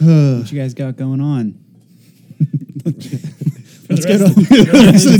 What 0.00 0.50
you 0.50 0.58
guys 0.58 0.72
got 0.72 0.96
going 0.96 1.20
on? 1.20 1.62
For 4.02 4.08
the 4.08 4.18
get 4.18 4.20
rest 4.20 4.36
on 4.36 4.44
the 4.44 4.90
rest 4.92 5.06
of 5.06 5.12
the 5.12 5.18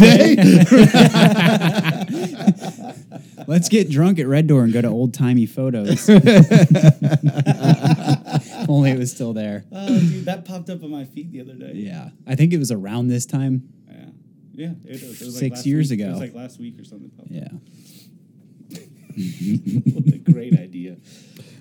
day. 3.36 3.44
Let's 3.47 3.69
get 3.69 3.90
drunk 3.90 4.19
at 4.19 4.27
Red 4.27 4.47
Door 4.47 4.65
and 4.65 4.73
go 4.73 4.81
to 4.81 4.89
old 4.89 5.12
timey 5.15 5.44
photos. 5.47 6.09
Only 8.69 8.90
it 8.93 8.98
was 8.98 9.11
still 9.11 9.32
there. 9.32 9.65
Oh, 9.73 9.98
dude, 9.98 10.24
that 10.27 10.44
popped 10.44 10.70
up 10.70 10.82
on 10.85 10.90
my 10.90 11.05
feed 11.05 11.32
the 11.32 11.40
other 11.40 11.55
day. 11.55 11.73
Yeah. 11.74 12.11
I 12.27 12.35
think 12.36 12.52
it 12.52 12.59
was 12.59 12.70
around 12.70 13.09
this 13.09 13.27
time. 13.27 13.69
Yeah. 13.89 14.05
Yeah. 14.52 14.73
It 14.85 15.02
was, 15.02 15.20
it 15.20 15.24
was 15.24 15.36
Six 15.39 15.57
last 15.57 15.66
years 15.66 15.90
week. 15.90 15.98
It 16.01 16.02
ago. 16.05 16.12
was 16.12 16.20
like 16.20 16.35
last 16.35 16.61
week 16.61 16.78
or 16.78 16.85
something. 16.85 17.11
Yeah. 17.28 17.48
what 19.94 20.15
a 20.15 20.19
great 20.19 20.57
idea. 20.59 20.97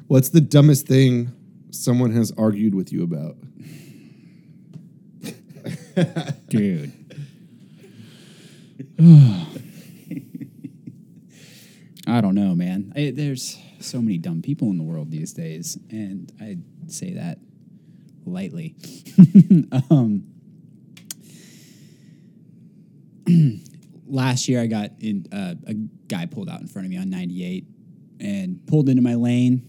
What's 0.08 0.30
the 0.30 0.42
dumbest 0.42 0.86
thing 0.88 1.32
someone 1.72 2.12
has 2.12 2.32
argued 2.38 2.76
with 2.76 2.92
you 2.94 3.04
about? 3.04 3.38
Dude. 6.50 6.94
I 12.06 12.20
don't 12.20 12.36
know, 12.36 12.54
man. 12.54 12.92
I, 12.98 13.14
there's 13.16 13.58
so 13.80 14.02
many 14.02 14.18
dumb 14.18 14.42
people 14.42 14.70
in 14.72 14.78
the 14.78 14.84
world 14.84 15.10
these 15.10 15.32
days, 15.32 15.78
and 15.90 16.30
I 16.42 16.58
say 16.88 17.14
that 17.14 17.38
lightly. 18.26 18.76
um, 19.90 20.26
last 24.06 24.50
year, 24.50 24.60
I 24.62 24.68
got 24.68 24.92
in. 25.00 25.28
Uh, 25.32 25.56
a 25.66 25.76
guy 26.10 26.26
pulled 26.26 26.50
out 26.50 26.60
in 26.60 26.68
front 26.68 26.86
of 26.86 26.90
me 26.90 26.98
on 26.98 27.10
98 27.10 27.66
and 28.20 28.60
pulled 28.68 28.90
into 28.90 29.02
my 29.02 29.16
lane. 29.16 29.66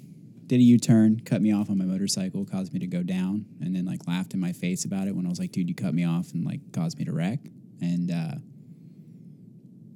Did 0.48 0.58
a 0.58 0.64
U-turn, 0.64 1.20
cut 1.20 1.40
me 1.40 1.52
off 1.52 1.70
on 1.70 1.78
my 1.78 1.84
motorcycle, 1.84 2.44
caused 2.44 2.72
me 2.72 2.80
to 2.80 2.88
go 2.88 3.04
down, 3.04 3.46
and 3.60 3.76
then 3.76 3.84
like 3.84 4.08
laughed 4.08 4.34
in 4.34 4.40
my 4.40 4.52
face 4.52 4.84
about 4.84 5.06
it 5.06 5.14
when 5.14 5.24
I 5.24 5.28
was 5.28 5.38
like, 5.38 5.52
"Dude, 5.52 5.68
you 5.68 5.76
cut 5.76 5.94
me 5.94 6.02
off 6.02 6.32
and 6.32 6.44
like 6.44 6.72
caused 6.72 6.98
me 6.98 7.04
to 7.04 7.12
wreck." 7.12 7.38
And 7.80 8.10
uh, 8.10 8.34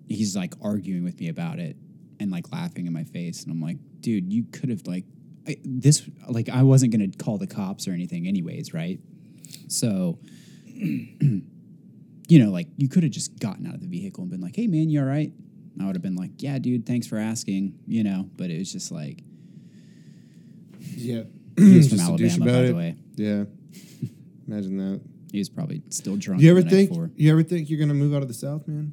he's 0.08 0.36
like 0.36 0.54
arguing 0.62 1.04
with 1.04 1.18
me 1.20 1.28
about 1.28 1.58
it 1.58 1.76
and 2.20 2.30
like 2.30 2.50
laughing 2.52 2.86
in 2.86 2.92
my 2.92 3.04
face, 3.04 3.42
and 3.42 3.52
I'm 3.52 3.60
like, 3.60 3.78
"Dude, 4.00 4.32
you 4.32 4.44
could 4.44 4.68
have 4.70 4.86
like 4.86 5.04
I, 5.46 5.56
this 5.64 6.08
like 6.28 6.48
I 6.48 6.62
wasn't 6.62 6.92
gonna 6.92 7.08
call 7.08 7.38
the 7.38 7.46
cops 7.46 7.86
or 7.88 7.92
anything, 7.92 8.26
anyways, 8.26 8.72
right?" 8.74 9.00
So, 9.68 10.18
you 10.66 11.42
know, 12.30 12.50
like 12.50 12.68
you 12.76 12.88
could 12.88 13.02
have 13.02 13.12
just 13.12 13.38
gotten 13.38 13.66
out 13.66 13.74
of 13.74 13.80
the 13.80 13.86
vehicle 13.86 14.22
and 14.22 14.30
been 14.30 14.40
like, 14.40 14.56
"Hey, 14.56 14.66
man, 14.66 14.88
you 14.90 15.00
all 15.00 15.06
right?" 15.06 15.32
And 15.74 15.82
I 15.82 15.86
would 15.86 15.96
have 15.96 16.02
been 16.02 16.16
like, 16.16 16.30
"Yeah, 16.38 16.58
dude, 16.58 16.86
thanks 16.86 17.06
for 17.06 17.18
asking," 17.18 17.78
you 17.86 18.04
know. 18.04 18.28
But 18.36 18.50
it 18.50 18.58
was 18.58 18.72
just 18.72 18.90
like 18.92 19.22
Yeah, 20.96 21.22
he 21.58 21.76
was 21.76 21.88
from 21.88 21.98
Just 21.98 22.10
a 22.10 22.16
douche 22.16 22.32
Alabama, 22.38 22.50
about 22.50 22.52
by 22.52 22.64
it. 22.64 22.68
the 22.68 22.74
way. 22.74 22.96
Yeah, 23.16 23.44
imagine 24.48 24.76
that. 24.78 25.00
He 25.32 25.38
was 25.38 25.48
probably 25.48 25.82
still 25.90 26.16
drunk. 26.16 26.40
You 26.42 26.50
ever 26.52 26.62
think? 26.62 26.92
You 27.16 27.32
ever 27.32 27.42
think 27.42 27.68
you're 27.68 27.80
gonna 27.80 27.94
move 27.94 28.14
out 28.14 28.22
of 28.22 28.28
the 28.28 28.34
South, 28.34 28.68
man? 28.68 28.92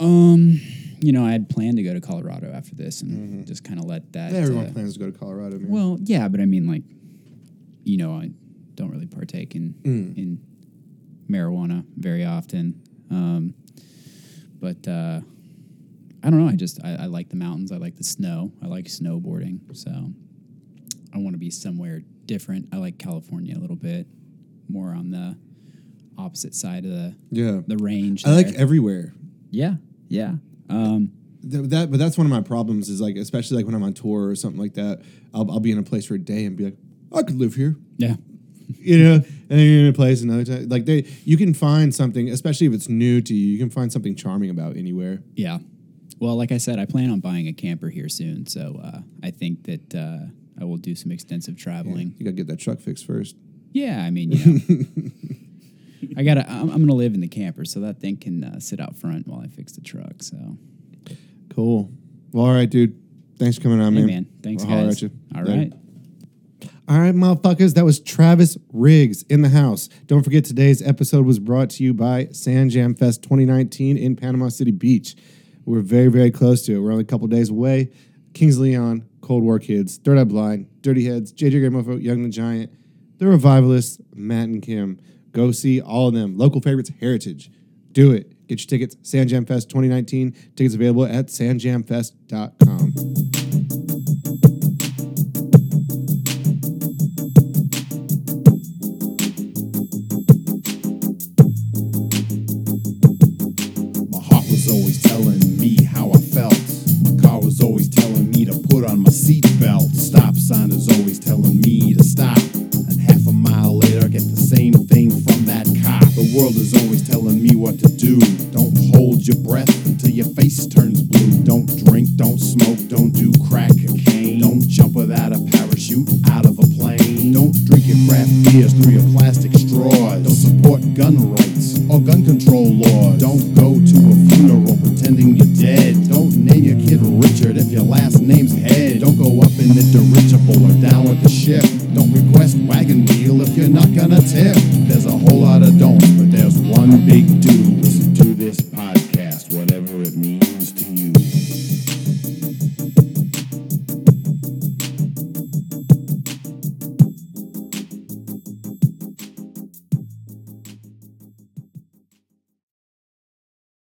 Um, 0.00 0.60
you 1.00 1.12
know, 1.12 1.24
I 1.24 1.32
had 1.32 1.48
planned 1.48 1.76
to 1.76 1.82
go 1.82 1.92
to 1.94 2.00
Colorado 2.00 2.52
after 2.52 2.74
this 2.74 3.02
and 3.02 3.46
just 3.46 3.62
kind 3.64 3.78
of 3.78 3.86
let 3.86 4.12
that. 4.14 4.32
Yeah, 4.32 4.38
everyone 4.40 4.66
uh, 4.66 4.72
plans 4.72 4.94
to 4.94 5.00
go 5.00 5.10
to 5.10 5.18
Colorado, 5.18 5.58
man. 5.58 5.68
Well, 5.68 5.98
yeah, 6.02 6.28
but 6.28 6.40
I 6.40 6.46
mean, 6.46 6.66
like, 6.66 6.82
you 7.84 7.96
know, 7.98 8.12
I 8.14 8.30
don't 8.74 8.90
really 8.90 9.06
partake 9.06 9.54
in 9.54 9.74
Mm. 9.84 10.16
in 10.16 10.38
marijuana 11.28 11.84
very 11.96 12.24
often. 12.24 12.80
Um, 13.10 13.54
but 14.60 14.86
uh, 14.88 15.20
I 16.22 16.30
don't 16.30 16.38
know. 16.42 16.48
I 16.48 16.56
just 16.56 16.82
I, 16.84 16.94
I 17.02 17.06
like 17.06 17.28
the 17.28 17.36
mountains. 17.36 17.70
I 17.70 17.76
like 17.76 17.96
the 17.96 18.04
snow. 18.04 18.52
I 18.62 18.66
like 18.66 18.86
snowboarding. 18.86 19.60
So 19.76 19.90
I 21.14 21.18
want 21.18 21.34
to 21.34 21.38
be 21.38 21.50
somewhere 21.50 22.02
different. 22.26 22.68
I 22.72 22.76
like 22.78 22.98
California 22.98 23.56
a 23.56 23.60
little 23.60 23.76
bit 23.76 24.06
more 24.68 24.94
on 24.94 25.10
the 25.10 25.36
opposite 26.16 26.54
side 26.54 26.84
of 26.84 26.90
the 26.90 27.14
yeah, 27.30 27.60
the 27.66 27.76
range. 27.76 28.24
I 28.26 28.30
like 28.34 28.54
everywhere. 28.54 29.12
Yeah, 29.54 29.74
yeah. 30.08 30.34
Um, 30.68 31.12
Th- 31.48 31.68
that 31.68 31.90
but 31.90 31.98
that's 31.98 32.16
one 32.16 32.26
of 32.26 32.30
my 32.32 32.40
problems 32.40 32.88
is 32.88 33.00
like 33.02 33.16
especially 33.16 33.58
like 33.58 33.66
when 33.66 33.74
I'm 33.74 33.82
on 33.82 33.92
tour 33.92 34.28
or 34.28 34.34
something 34.34 34.58
like 34.60 34.74
that 34.74 35.02
I'll, 35.34 35.50
I'll 35.50 35.60
be 35.60 35.72
in 35.72 35.78
a 35.78 35.82
place 35.82 36.06
for 36.06 36.14
a 36.14 36.18
day 36.18 36.46
and 36.46 36.56
be 36.56 36.64
like 36.64 36.76
I 37.12 37.22
could 37.22 37.38
live 37.38 37.54
here 37.54 37.76
yeah. 37.98 38.14
you 38.78 38.98
know 39.04 39.14
and 39.16 39.24
then 39.48 39.58
you're 39.58 39.80
in 39.80 39.88
a 39.88 39.92
place 39.92 40.22
another 40.22 40.44
time 40.44 40.70
like 40.70 40.86
they 40.86 41.04
you 41.24 41.36
can 41.36 41.52
find 41.52 41.94
something 41.94 42.30
especially 42.30 42.66
if 42.66 42.72
it's 42.72 42.88
new 42.88 43.20
to 43.20 43.34
you 43.34 43.46
you 43.52 43.58
can 43.58 43.68
find 43.68 43.92
something 43.92 44.16
charming 44.16 44.48
about 44.48 44.76
anywhere 44.78 45.22
Yeah. 45.34 45.58
Well, 46.18 46.36
like 46.36 46.52
I 46.52 46.58
said, 46.58 46.78
I 46.78 46.86
plan 46.86 47.10
on 47.10 47.20
buying 47.20 47.48
a 47.48 47.52
camper 47.52 47.90
here 47.90 48.08
soon, 48.08 48.46
so 48.46 48.80
uh, 48.82 49.00
I 49.22 49.30
think 49.30 49.64
that 49.64 49.94
uh, 49.94 50.26
I 50.58 50.64
will 50.64 50.76
do 50.78 50.94
some 50.94 51.10
extensive 51.12 51.58
traveling. 51.58 52.14
you 52.16 52.24
gotta 52.24 52.36
get 52.36 52.46
that 52.46 52.60
truck 52.60 52.80
fixed 52.80 53.04
first 53.04 53.36
Yeah, 53.72 54.00
I 54.02 54.10
mean, 54.10 54.30
you 54.32 54.44
know, 54.68 55.40
I 56.16 56.22
gotta. 56.22 56.48
I'm, 56.50 56.70
I'm 56.70 56.80
gonna 56.80 56.94
live 56.94 57.14
in 57.14 57.20
the 57.20 57.28
camper, 57.28 57.64
so 57.64 57.80
that 57.80 58.00
thing 58.00 58.16
can 58.16 58.44
uh, 58.44 58.60
sit 58.60 58.80
out 58.80 58.96
front 58.96 59.26
while 59.26 59.40
I 59.40 59.48
fix 59.48 59.72
the 59.72 59.80
truck. 59.80 60.22
So, 60.22 60.36
cool 61.54 61.90
well 62.32 62.46
all 62.46 62.52
right 62.52 62.68
dude 62.68 63.00
thanks 63.38 63.56
for 63.56 63.62
coming 63.62 63.80
on 63.80 63.94
hey, 63.94 64.00
man 64.00 64.06
man, 64.08 64.26
thanks, 64.42 64.64
I'll 64.64 64.86
guys. 64.86 65.02
All 65.34 65.42
right. 65.42 65.72
All 66.86 66.98
right, 66.98 67.14
motherfuckers. 67.14 67.74
That 67.74 67.86
was 67.86 67.98
Travis 67.98 68.58
Riggs 68.70 69.22
in 69.30 69.40
the 69.40 69.48
house. 69.48 69.88
Don't 70.04 70.22
forget 70.22 70.44
today's 70.44 70.82
episode 70.82 71.24
was 71.24 71.38
brought 71.38 71.70
to 71.70 71.82
you 71.82 71.94
by 71.94 72.26
Sand 72.32 72.72
Jam 72.72 72.94
Fest 72.94 73.22
2019 73.22 73.96
in 73.96 74.16
Panama 74.16 74.50
City 74.50 74.70
Beach. 74.70 75.16
We're 75.64 75.80
very, 75.80 76.08
very 76.08 76.30
close 76.30 76.66
to 76.66 76.76
it. 76.76 76.80
We're 76.80 76.92
only 76.92 77.04
a 77.04 77.06
couple 77.06 77.26
days 77.26 77.48
away. 77.48 77.90
Kings 78.34 78.58
Leon, 78.58 79.08
Cold 79.22 79.44
War 79.44 79.58
Kids, 79.58 79.96
Third 79.96 80.18
Eye 80.18 80.24
Blind, 80.24 80.68
Dirty 80.82 81.06
Heads, 81.06 81.32
JJ 81.32 81.52
Grey 81.52 81.70
Mofro, 81.70 82.02
Young 82.02 82.22
the 82.22 82.28
Giant, 82.28 82.70
The 83.16 83.28
Revivalists, 83.28 83.98
Matt 84.14 84.48
and 84.48 84.62
Kim. 84.62 85.00
Go 85.34 85.52
see 85.52 85.80
all 85.80 86.08
of 86.08 86.14
them. 86.14 86.38
Local 86.38 86.60
favorites, 86.60 86.90
Heritage. 87.00 87.50
Do 87.92 88.12
it. 88.12 88.48
Get 88.48 88.60
your 88.60 88.66
tickets. 88.66 88.96
Sand 89.02 89.28
Jam 89.28 89.44
Fest 89.44 89.68
2019. 89.68 90.32
Tickets 90.56 90.74
available 90.74 91.04
at 91.04 91.26
sandjamfest.com. 91.26 93.43